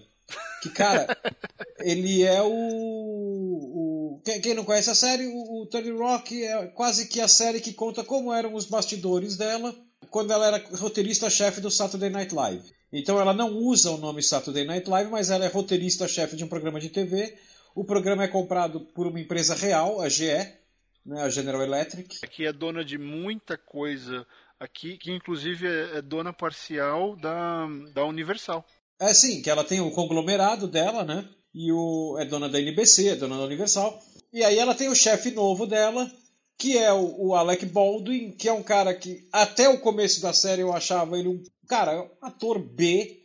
que, 0.61 0.69
cara, 0.69 1.07
ele 1.81 2.23
é 2.23 2.43
o. 2.43 2.53
o 2.53 4.21
quem, 4.23 4.43
quem, 4.43 4.53
não 4.53 4.67
conhece 4.67 4.91
a 4.91 4.95
série, 4.95 5.27
o, 5.27 5.63
o 5.63 5.67
Third 5.69 5.91
Rock 5.93 6.45
é 6.45 6.67
quase 6.67 7.09
que 7.09 7.19
a 7.19 7.29
série 7.29 7.61
que 7.61 7.73
conta 7.73 8.05
como 8.05 8.31
eram 8.31 8.53
os 8.53 8.67
bastidores 8.67 9.39
dela 9.39 9.75
quando 10.11 10.31
ela 10.31 10.47
era 10.47 10.63
roteirista-chefe 10.77 11.63
do 11.63 11.71
Saturday 11.71 12.11
Night 12.11 12.35
Live. 12.35 12.71
Então 12.93 13.19
ela 13.19 13.33
não 13.33 13.57
usa 13.57 13.91
o 13.91 13.97
nome 13.97 14.23
Saturday 14.23 14.67
Night 14.67 14.87
Live, 14.87 15.11
mas 15.11 15.31
ela 15.31 15.47
é 15.47 15.49
roteirista-chefe 15.49 16.37
de 16.37 16.45
um 16.45 16.49
programa 16.49 16.79
de 16.79 16.91
TV. 16.91 17.35
O 17.75 17.85
programa 17.85 18.25
é 18.25 18.29
comprado 18.29 18.81
por 18.81 19.07
uma 19.07 19.19
empresa 19.19 19.55
real, 19.55 20.03
a 20.03 20.11
GE, 20.11 20.60
né, 21.05 21.23
a 21.23 21.31
General 21.31 21.63
Electric. 21.63 22.19
Aqui 22.23 22.47
é 22.47 22.53
dona 22.53 22.85
de 22.85 22.99
muita 22.99 23.57
coisa 23.57 24.27
aqui, 24.59 24.99
que 24.99 25.11
inclusive 25.11 25.67
é, 25.67 25.99
é 25.99 26.03
dona 26.03 26.33
parcial 26.33 27.17
da, 27.17 27.67
da 27.95 28.05
Universal. 28.05 28.65
É 28.99 29.15
sim, 29.15 29.41
que 29.41 29.49
ela 29.49 29.65
tem 29.65 29.81
o 29.81 29.91
conglomerado 29.91 30.69
dela, 30.69 31.05
né? 31.05 31.27
E 31.55 31.73
o, 31.73 32.17
é 32.19 32.25
dona 32.25 32.49
da 32.49 32.61
NBC, 32.61 33.09
é 33.09 33.17
dona 33.17 33.37
da 33.39 33.45
Universal. 33.45 34.01
E 34.33 34.45
aí 34.45 34.59
ela 34.59 34.75
tem 34.75 34.89
o 34.89 34.95
chefe 34.95 35.31
novo 35.31 35.67
dela, 35.67 36.11
que 36.59 36.77
é 36.77 36.93
o, 36.93 37.29
o, 37.29 37.35
Alec 37.35 37.65
Baldwin, 37.67 38.33
que 38.33 38.49
é 38.49 38.53
um 38.53 38.63
cara 38.63 38.95
que 38.95 39.27
até 39.33 39.69
o 39.69 39.81
começo 39.81 40.21
da 40.21 40.33
série 40.33 40.63
eu 40.63 40.73
achava 40.73 41.19
ele 41.19 41.29
um 41.29 41.43
cara, 41.67 42.03
um 42.03 42.11
ator 42.21 42.59
B, 42.59 43.19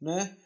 né? 0.00 0.36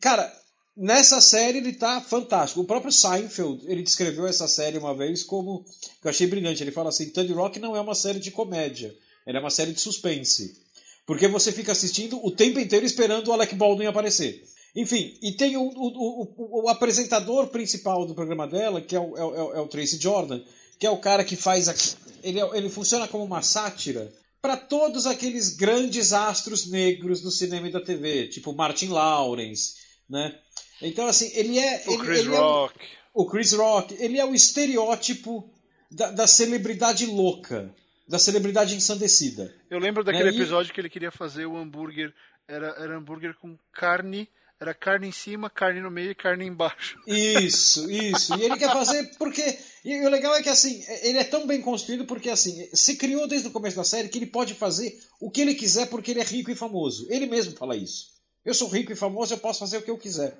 Cara, 0.00 0.30
nessa 0.78 1.20
série 1.20 1.58
ele 1.58 1.72
tá 1.72 2.00
fantástico. 2.00 2.60
O 2.60 2.64
próprio 2.64 2.92
Seinfeld, 2.92 3.64
ele 3.66 3.82
descreveu 3.82 4.26
essa 4.26 4.46
série 4.46 4.78
uma 4.78 4.94
vez 4.94 5.24
como. 5.24 5.64
que 6.00 6.06
eu 6.06 6.10
achei 6.10 6.26
brilhante. 6.26 6.62
Ele 6.62 6.70
fala 6.70 6.90
assim: 6.90 7.10
Third 7.10 7.32
Rock 7.32 7.58
não 7.58 7.76
é 7.76 7.80
uma 7.80 7.94
série 7.94 8.20
de 8.20 8.30
comédia, 8.30 8.94
ela 9.26 9.38
é 9.38 9.40
uma 9.40 9.50
série 9.50 9.72
de 9.72 9.80
suspense. 9.80 10.56
Porque 11.04 11.26
você 11.26 11.50
fica 11.50 11.72
assistindo 11.72 12.24
o 12.24 12.30
tempo 12.30 12.60
inteiro 12.60 12.86
esperando 12.86 13.28
o 13.28 13.32
Alec 13.32 13.54
Baldwin 13.54 13.86
aparecer. 13.86 14.44
Enfim, 14.76 15.18
e 15.22 15.32
tem 15.32 15.56
o, 15.56 15.62
o, 15.62 16.22
o, 16.36 16.64
o 16.64 16.68
apresentador 16.68 17.48
principal 17.48 18.06
do 18.06 18.14
programa 18.14 18.46
dela, 18.46 18.80
que 18.80 18.94
é 18.94 19.00
o, 19.00 19.16
é, 19.16 19.24
o, 19.24 19.54
é 19.54 19.60
o 19.60 19.66
Tracy 19.66 19.98
Jordan, 20.00 20.40
que 20.78 20.86
é 20.86 20.90
o 20.90 20.98
cara 20.98 21.24
que 21.24 21.34
faz. 21.34 21.68
Aqui, 21.68 21.94
ele, 22.22 22.40
é, 22.40 22.48
ele 22.56 22.68
funciona 22.68 23.08
como 23.08 23.24
uma 23.24 23.42
sátira 23.42 24.12
para 24.40 24.56
todos 24.56 25.06
aqueles 25.06 25.56
grandes 25.56 26.12
astros 26.12 26.66
negros 26.70 27.20
do 27.20 27.30
cinema 27.30 27.68
e 27.68 27.72
da 27.72 27.80
TV, 27.80 28.28
tipo 28.28 28.52
Martin 28.52 28.88
Lawrence, 28.88 29.74
né? 30.08 30.38
Então, 30.80 31.06
assim, 31.06 31.30
ele 31.34 31.58
é. 31.58 31.82
O 31.86 31.92
ele, 31.92 32.02
Chris 32.02 32.20
ele 32.20 32.36
Rock. 32.36 32.80
É 32.80 32.88
o, 33.14 33.26
Chris 33.26 33.52
Rock. 33.52 33.96
Ele 33.98 34.18
é 34.18 34.24
o 34.24 34.34
estereótipo 34.34 35.50
da, 35.90 36.10
da, 36.10 36.26
celebridade 36.26 37.06
louca, 37.06 37.74
da 38.06 38.18
celebridade 38.18 38.74
ensandecida. 38.74 39.54
Eu 39.70 39.78
lembro 39.78 40.04
daquele 40.04 40.30
né? 40.30 40.36
episódio 40.36 40.72
que 40.72 40.80
ele 40.80 40.90
queria 40.90 41.10
fazer 41.10 41.46
o 41.46 41.56
hambúrguer. 41.56 42.12
Era, 42.46 42.68
era 42.78 42.96
hambúrguer 42.96 43.34
com 43.34 43.58
carne. 43.72 44.28
Era 44.60 44.74
carne 44.74 45.06
em 45.06 45.12
cima, 45.12 45.48
carne 45.48 45.80
no 45.80 45.90
meio 45.90 46.10
e 46.10 46.14
carne 46.16 46.44
embaixo. 46.44 46.98
Isso, 47.06 47.88
isso. 47.88 48.36
E 48.36 48.42
ele 48.42 48.56
quer 48.56 48.72
fazer 48.72 49.04
porque. 49.16 49.56
E 49.84 50.04
o 50.04 50.10
legal 50.10 50.34
é 50.34 50.42
que 50.42 50.48
assim, 50.48 50.84
ele 51.02 51.16
é 51.16 51.22
tão 51.22 51.46
bem 51.46 51.62
construído 51.62 52.04
porque 52.06 52.28
assim, 52.28 52.68
se 52.74 52.96
criou 52.96 53.28
desde 53.28 53.46
o 53.46 53.52
começo 53.52 53.76
da 53.76 53.84
série 53.84 54.08
que 54.08 54.18
ele 54.18 54.26
pode 54.26 54.54
fazer 54.54 55.00
o 55.20 55.30
que 55.30 55.42
ele 55.42 55.54
quiser 55.54 55.86
porque 55.86 56.10
ele 56.10 56.20
é 56.20 56.24
rico 56.24 56.50
e 56.50 56.56
famoso. 56.56 57.06
Ele 57.08 57.26
mesmo 57.26 57.56
fala 57.56 57.76
isso. 57.76 58.18
Eu 58.44 58.52
sou 58.52 58.66
rico 58.68 58.90
e 58.90 58.96
famoso, 58.96 59.34
eu 59.34 59.38
posso 59.38 59.60
fazer 59.60 59.78
o 59.78 59.82
que 59.82 59.90
eu 59.90 59.98
quiser. 59.98 60.36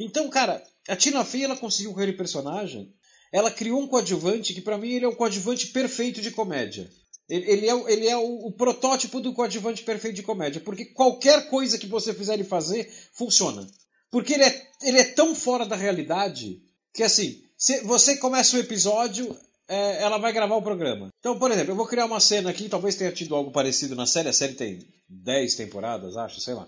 Então, 0.00 0.28
cara, 0.30 0.62
a 0.88 0.96
Tina 0.96 1.24
Fey 1.24 1.44
ela 1.44 1.56
conseguiu 1.56 1.92
com 1.92 2.00
aquele 2.00 2.16
personagem. 2.16 2.92
Ela 3.30 3.50
criou 3.50 3.80
um 3.80 3.86
coadjuvante 3.86 4.54
que 4.54 4.62
para 4.62 4.78
mim 4.78 4.90
ele 4.92 5.04
é 5.04 5.08
o 5.08 5.14
coadjuvante 5.14 5.68
perfeito 5.68 6.20
de 6.20 6.30
comédia. 6.30 6.90
Ele, 7.28 7.68
é, 7.68 7.92
ele 7.92 8.08
é 8.08 8.16
o, 8.16 8.46
o, 8.46 8.52
protótipo 8.52 9.20
do 9.20 9.32
coadjuvante 9.32 9.84
perfeito 9.84 10.16
de 10.16 10.22
comédia, 10.22 10.60
porque 10.60 10.86
qualquer 10.86 11.48
coisa 11.48 11.78
que 11.78 11.86
você 11.86 12.12
fizer 12.12 12.34
ele 12.34 12.42
fazer 12.42 12.92
funciona. 13.12 13.64
Porque 14.10 14.32
ele 14.34 14.42
é, 14.42 14.70
ele 14.82 14.98
é 14.98 15.04
tão 15.04 15.32
fora 15.34 15.64
da 15.64 15.76
realidade 15.76 16.60
que 16.92 17.04
assim, 17.04 17.40
você 17.84 18.16
começa 18.16 18.56
o 18.56 18.60
episódio, 18.60 19.36
é, 19.68 20.02
ela 20.02 20.18
vai 20.18 20.32
gravar 20.32 20.56
o 20.56 20.62
programa. 20.62 21.08
Então, 21.20 21.38
por 21.38 21.52
exemplo, 21.52 21.70
eu 21.70 21.76
vou 21.76 21.86
criar 21.86 22.06
uma 22.06 22.18
cena 22.18 22.50
aqui, 22.50 22.68
talvez 22.68 22.96
tenha 22.96 23.12
tido 23.12 23.36
algo 23.36 23.52
parecido 23.52 23.94
na 23.94 24.06
série, 24.06 24.28
a 24.28 24.32
série 24.32 24.54
tem 24.54 24.84
10 25.08 25.54
temporadas, 25.54 26.16
acho, 26.16 26.40
sei 26.40 26.54
lá. 26.54 26.66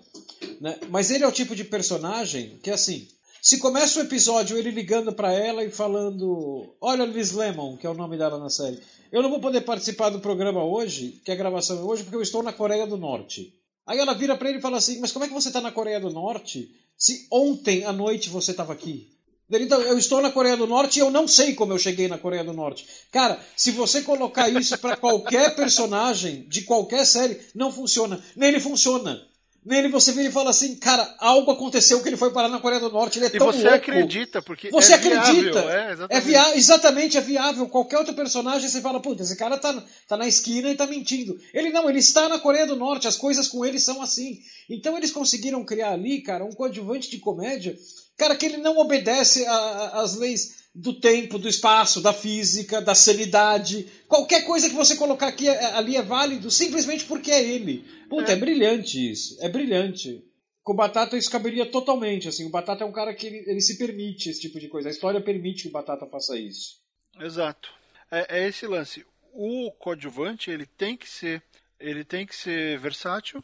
Né? 0.60 0.78
Mas 0.90 1.10
ele 1.10 1.24
é 1.24 1.26
o 1.26 1.32
tipo 1.32 1.56
de 1.56 1.64
personagem 1.64 2.60
que 2.62 2.70
assim, 2.70 3.08
se 3.42 3.58
começa 3.58 3.98
o 3.98 4.02
episódio 4.04 4.56
ele 4.56 4.70
ligando 4.70 5.12
para 5.12 5.32
ela 5.32 5.64
e 5.64 5.70
falando: 5.70 6.76
Olha, 6.80 7.04
Liz 7.04 7.32
Lemon, 7.32 7.76
que 7.76 7.84
é 7.84 7.90
o 7.90 7.94
nome 7.94 8.16
dela 8.16 8.38
na 8.38 8.48
série, 8.48 8.78
eu 9.10 9.20
não 9.20 9.28
vou 9.28 9.40
poder 9.40 9.62
participar 9.62 10.10
do 10.10 10.20
programa 10.20 10.62
hoje, 10.62 11.20
que 11.24 11.30
é 11.32 11.34
a 11.34 11.36
gravação 11.36 11.76
é 11.76 11.82
hoje, 11.82 12.04
porque 12.04 12.14
eu 12.14 12.22
estou 12.22 12.40
na 12.40 12.52
Coreia 12.52 12.86
do 12.86 12.96
Norte. 12.96 13.52
Aí 13.84 13.98
ela 13.98 14.14
vira 14.14 14.36
para 14.36 14.48
ele 14.48 14.58
e 14.58 14.62
fala 14.62 14.76
assim: 14.76 15.00
Mas 15.00 15.10
como 15.10 15.24
é 15.24 15.28
que 15.28 15.34
você 15.34 15.48
está 15.48 15.60
na 15.60 15.72
Coreia 15.72 15.98
do 15.98 16.08
Norte 16.08 16.72
se 16.96 17.26
ontem 17.32 17.84
à 17.84 17.92
noite 17.92 18.30
você 18.30 18.52
estava 18.52 18.72
aqui? 18.72 19.10
Então, 19.50 19.82
eu 19.82 19.98
estou 19.98 20.22
na 20.22 20.30
Coreia 20.30 20.56
do 20.56 20.66
Norte 20.66 20.98
e 20.98 21.00
eu 21.00 21.10
não 21.10 21.28
sei 21.28 21.52
como 21.52 21.74
eu 21.74 21.78
cheguei 21.78 22.08
na 22.08 22.16
Coreia 22.16 22.44
do 22.44 22.54
Norte. 22.54 22.86
Cara, 23.10 23.38
se 23.54 23.70
você 23.72 24.00
colocar 24.00 24.48
isso 24.48 24.78
para 24.78 24.96
qualquer 24.96 25.54
personagem 25.54 26.46
de 26.48 26.62
qualquer 26.62 27.04
série, 27.04 27.38
não 27.54 27.70
funciona. 27.70 28.22
Nele 28.34 28.60
funciona. 28.60 29.20
Nele 29.64 29.86
você 29.88 30.10
vê 30.10 30.26
e 30.26 30.32
fala 30.32 30.50
assim, 30.50 30.74
cara, 30.74 31.14
algo 31.20 31.52
aconteceu 31.52 32.02
que 32.02 32.08
ele 32.08 32.16
foi 32.16 32.32
parar 32.32 32.48
na 32.48 32.58
Coreia 32.58 32.80
do 32.80 32.90
Norte, 32.90 33.20
ele 33.20 33.26
é 33.26 33.28
e 33.28 33.38
tão 33.38 33.46
você 33.46 33.62
louco. 33.62 33.76
acredita, 33.76 34.42
porque 34.42 34.70
você 34.70 34.92
é 34.92 34.96
acredita. 34.96 35.62
Viável, 35.62 35.70
é, 35.70 35.92
exatamente. 35.92 36.12
É 36.12 36.20
via... 36.20 36.56
exatamente, 36.56 37.16
é 37.16 37.20
viável. 37.20 37.68
Qualquer 37.68 37.98
outro 37.98 38.12
personagem 38.12 38.68
você 38.68 38.80
fala, 38.80 38.98
puta, 38.98 39.22
esse 39.22 39.36
cara 39.36 39.56
tá, 39.56 39.80
tá 40.08 40.16
na 40.16 40.26
esquina 40.26 40.68
e 40.68 40.74
tá 40.74 40.84
mentindo. 40.84 41.38
Ele 41.54 41.70
não, 41.70 41.88
ele 41.88 42.00
está 42.00 42.28
na 42.28 42.40
Coreia 42.40 42.66
do 42.66 42.74
Norte, 42.74 43.06
as 43.06 43.16
coisas 43.16 43.46
com 43.46 43.64
ele 43.64 43.78
são 43.78 44.02
assim. 44.02 44.40
Então 44.68 44.96
eles 44.96 45.12
conseguiram 45.12 45.64
criar 45.64 45.92
ali, 45.92 46.22
cara, 46.22 46.44
um 46.44 46.52
coadjuvante 46.52 47.08
de 47.08 47.18
comédia, 47.18 47.78
cara, 48.16 48.34
que 48.34 48.44
ele 48.44 48.56
não 48.56 48.78
obedece 48.78 49.46
às 49.46 50.16
leis 50.16 50.61
do 50.74 50.94
tempo, 50.94 51.38
do 51.38 51.48
espaço, 51.48 52.00
da 52.00 52.12
física, 52.12 52.80
da 52.80 52.94
sanidade. 52.94 53.86
Qualquer 54.08 54.44
coisa 54.44 54.68
que 54.68 54.74
você 54.74 54.96
colocar 54.96 55.28
aqui 55.28 55.48
é, 55.48 55.64
ali 55.74 55.96
é 55.96 56.02
válido 56.02 56.50
simplesmente 56.50 57.04
porque 57.04 57.30
é 57.30 57.42
ele. 57.42 57.84
Puta, 58.08 58.32
é, 58.32 58.34
é 58.34 58.38
brilhante 58.38 59.10
isso. 59.10 59.36
É 59.40 59.48
brilhante. 59.48 60.24
Com 60.62 60.72
o 60.72 60.76
Batata 60.76 61.16
isso 61.16 61.30
caberia 61.30 61.66
totalmente. 61.66 62.28
Assim, 62.28 62.46
o 62.46 62.50
Batata 62.50 62.84
é 62.84 62.86
um 62.86 62.92
cara 62.92 63.14
que 63.14 63.26
ele, 63.26 63.44
ele 63.46 63.60
se 63.60 63.76
permite 63.76 64.30
esse 64.30 64.40
tipo 64.40 64.58
de 64.58 64.68
coisa. 64.68 64.88
A 64.88 64.92
história 64.92 65.20
permite 65.20 65.64
que 65.64 65.68
o 65.68 65.72
Batata 65.72 66.06
faça 66.06 66.38
isso. 66.38 66.80
Exato. 67.20 67.70
É, 68.10 68.40
é 68.40 68.48
esse 68.48 68.66
lance. 68.66 69.04
O 69.34 69.70
coadjuvante 69.72 70.50
ele 70.50 70.66
tem 70.66 70.96
que 70.96 71.08
ser, 71.08 71.42
ele 71.78 72.04
tem 72.04 72.26
que 72.26 72.34
ser 72.34 72.78
versátil 72.78 73.42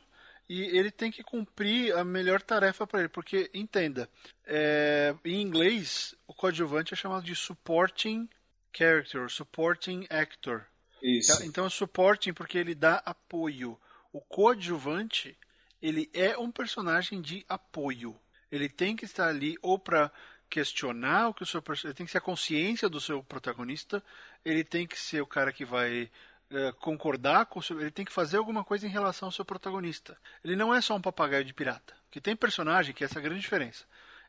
e 0.49 0.63
ele 0.63 0.91
tem 0.91 1.11
que 1.11 1.23
cumprir 1.23 1.95
a 1.95 2.03
melhor 2.03 2.41
tarefa 2.41 2.87
para 2.87 3.01
ele, 3.01 3.09
porque 3.09 3.51
entenda, 3.53 4.09
é, 4.47 5.15
em 5.25 5.41
inglês 5.41 6.15
o 6.27 6.33
coadjuvante 6.33 6.95
é 6.95 6.97
chamado 6.97 7.25
de 7.25 7.37
supporting 7.37 8.29
character, 8.73 9.29
supporting 9.29 10.07
actor. 10.09 10.67
Isso. 11.03 11.45
Então 11.45 11.67
é 11.67 11.71
supporting 11.71 12.33
porque 12.33 12.57
ele 12.57 12.75
dá 12.75 12.97
apoio. 13.05 13.79
O 14.13 14.21
coadjuvante 14.21 15.37
ele 15.81 16.11
é 16.13 16.37
um 16.39 16.51
personagem 16.51 17.21
de 17.21 17.45
apoio. 17.49 18.19
Ele 18.51 18.69
tem 18.69 18.97
que 18.97 19.05
estar 19.05 19.29
ali 19.29 19.57
ou 19.63 19.79
para 19.79 20.11
questionar 20.49 21.29
o 21.29 21.35
que 21.35 21.43
o 21.43 21.47
seu 21.47 21.63
ele 21.85 21.95
tem 21.95 22.07
que 22.07 22.13
ser 22.13 22.19
a 22.19 22.23
consciência 22.23 22.89
do 22.89 23.01
seu 23.01 23.23
protagonista, 23.23 24.03
ele 24.43 24.65
tem 24.65 24.87
que 24.87 24.99
ser 24.99 25.21
o 25.21 25.27
cara 25.27 25.53
que 25.53 25.65
vai 25.65 26.11
é, 26.51 26.73
concordar 26.73 27.47
com 27.47 27.59
o 27.59 27.63
seu, 27.63 27.81
ele 27.81 27.91
tem 27.91 28.05
que 28.05 28.13
fazer 28.13 28.37
alguma 28.37 28.65
coisa 28.65 28.87
em 28.87 28.91
relação 28.91 29.29
ao 29.29 29.33
seu 29.33 29.45
protagonista. 29.45 30.17
Ele 30.43 30.57
não 30.57 30.75
é 30.75 30.81
só 30.81 30.95
um 30.97 31.01
papagaio 31.01 31.45
de 31.45 31.55
pirata. 31.55 31.95
Que 32.11 32.21
tem 32.21 32.35
personagem 32.35 32.95
que 32.95 33.05
é 33.05 33.07
essa 33.07 33.21
grande 33.21 33.41
diferença 33.41 33.85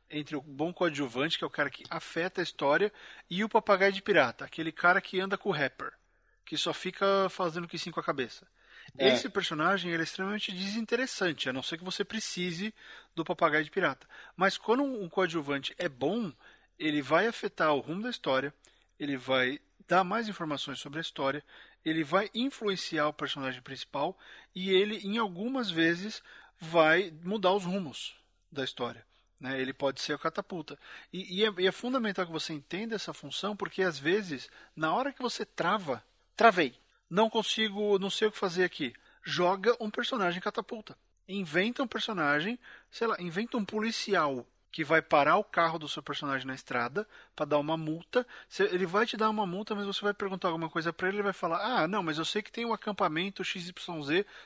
entre 0.10 0.36
o 0.36 0.42
bom 0.42 0.74
coadjuvante, 0.74 1.38
que 1.38 1.44
é 1.44 1.48
o 1.48 1.52
cara 1.52 1.70
que 1.70 1.84
afeta 1.90 2.42
a 2.42 2.44
história, 2.44 2.92
e 3.30 3.44
o 3.44 3.50
papagaio 3.50 3.94
de 3.94 4.02
pirata, 4.02 4.44
aquele 4.44 4.72
cara 4.72 5.00
que 5.00 5.20
anda 5.20 5.38
com 5.38 5.50
o 5.50 5.54
rapper, 5.54 5.94
que 6.44 6.58
só 6.58 6.74
fica 6.74 7.30
fazendo 7.30 7.68
que 7.68 7.78
sim 7.78 7.92
com 7.92 8.00
a 8.00 8.04
cabeça. 8.04 8.48
É. 8.98 9.10
Esse 9.10 9.30
personagem 9.30 9.94
é 9.94 10.02
extremamente 10.02 10.52
desinteressante, 10.52 11.48
a 11.48 11.54
não 11.54 11.62
ser 11.62 11.78
que 11.78 11.84
você 11.84 12.04
precise 12.04 12.74
do 13.16 13.24
papagaio 13.24 13.64
de 13.64 13.70
pirata. 13.70 14.08
Mas 14.36 14.58
quando 14.58 14.84
um 14.84 15.08
coadjuvante 15.08 15.76
é 15.78 15.88
bom, 15.88 16.34
ele 16.78 17.02
vai 17.02 17.28
afetar 17.28 17.74
o 17.76 17.80
rumo 17.80 18.02
da 18.02 18.10
história, 18.10 18.52
ele 19.00 19.16
vai 19.16 19.60
dar 19.88 20.04
mais 20.04 20.28
informações 20.28 20.80
sobre 20.80 21.00
a 21.00 21.02
história, 21.02 21.44
ele 21.86 22.04
vai 22.04 22.30
influenciar 22.34 23.08
o 23.08 23.14
personagem 23.14 23.62
principal 23.62 24.18
e 24.54 24.72
ele, 24.72 24.98
em 24.98 25.18
algumas 25.18 25.70
vezes, 25.70 26.22
vai 26.60 27.14
mudar 27.24 27.54
os 27.54 27.64
rumos 27.64 28.16
da 28.52 28.64
história. 28.64 29.06
Né? 29.40 29.60
Ele 29.60 29.74
pode 29.74 30.02
ser 30.02 30.14
a 30.14 30.18
catapulta. 30.18 30.78
E, 31.12 31.40
e, 31.40 31.46
é, 31.46 31.54
e 31.58 31.68
é 31.68 31.72
fundamental 31.72 32.26
que 32.26 32.32
você 32.32 32.54
entenda 32.54 32.96
essa 32.96 33.14
função, 33.14 33.56
porque 33.56 33.82
às 33.82 33.98
vezes, 33.98 34.50
na 34.76 34.94
hora 34.94 35.14
que 35.14 35.22
você 35.22 35.46
trava, 35.46 36.04
travei, 36.36 36.76
não 37.10 37.30
consigo, 37.30 37.98
não 37.98 38.10
sei 38.10 38.28
o 38.28 38.32
que 38.32 38.38
fazer 38.38 38.64
aqui, 38.64 38.94
joga 39.24 39.76
um 39.80 39.90
personagem 39.90 40.42
catapulta. 40.42 40.98
Inventa 41.28 41.84
um 41.84 41.88
personagem, 41.88 42.60
sei 42.92 43.08
lá, 43.08 43.16
inventa 43.20 43.56
um 43.56 43.64
policial 43.64 44.46
que 44.72 44.84
vai 44.84 45.02
parar 45.02 45.38
o 45.38 45.44
carro 45.44 45.80
do 45.80 45.88
seu 45.88 46.02
personagem 46.04 46.46
na 46.46 46.54
estrada 46.54 47.08
para 47.36 47.46
dar 47.46 47.58
uma 47.58 47.76
multa. 47.76 48.26
Ele 48.60 48.86
vai 48.86 49.06
te 49.06 49.18
dar 49.18 49.30
uma 49.30 49.46
multa, 49.46 49.74
mas 49.74 49.86
você 49.86 50.02
vai 50.02 50.14
perguntar 50.14 50.50
alguma 50.50 50.70
coisa 50.70 50.94
para 50.94 51.08
ele, 51.08 51.18
ele 51.18 51.24
vai 51.24 51.34
falar: 51.34 51.60
"Ah, 51.62 51.88
não, 51.88 52.04
mas 52.04 52.18
eu 52.18 52.26
sei 52.26 52.42
que 52.42 52.52
tem 52.52 52.66
um 52.66 52.74
acampamento 52.74 53.44
XYZ 53.44 53.74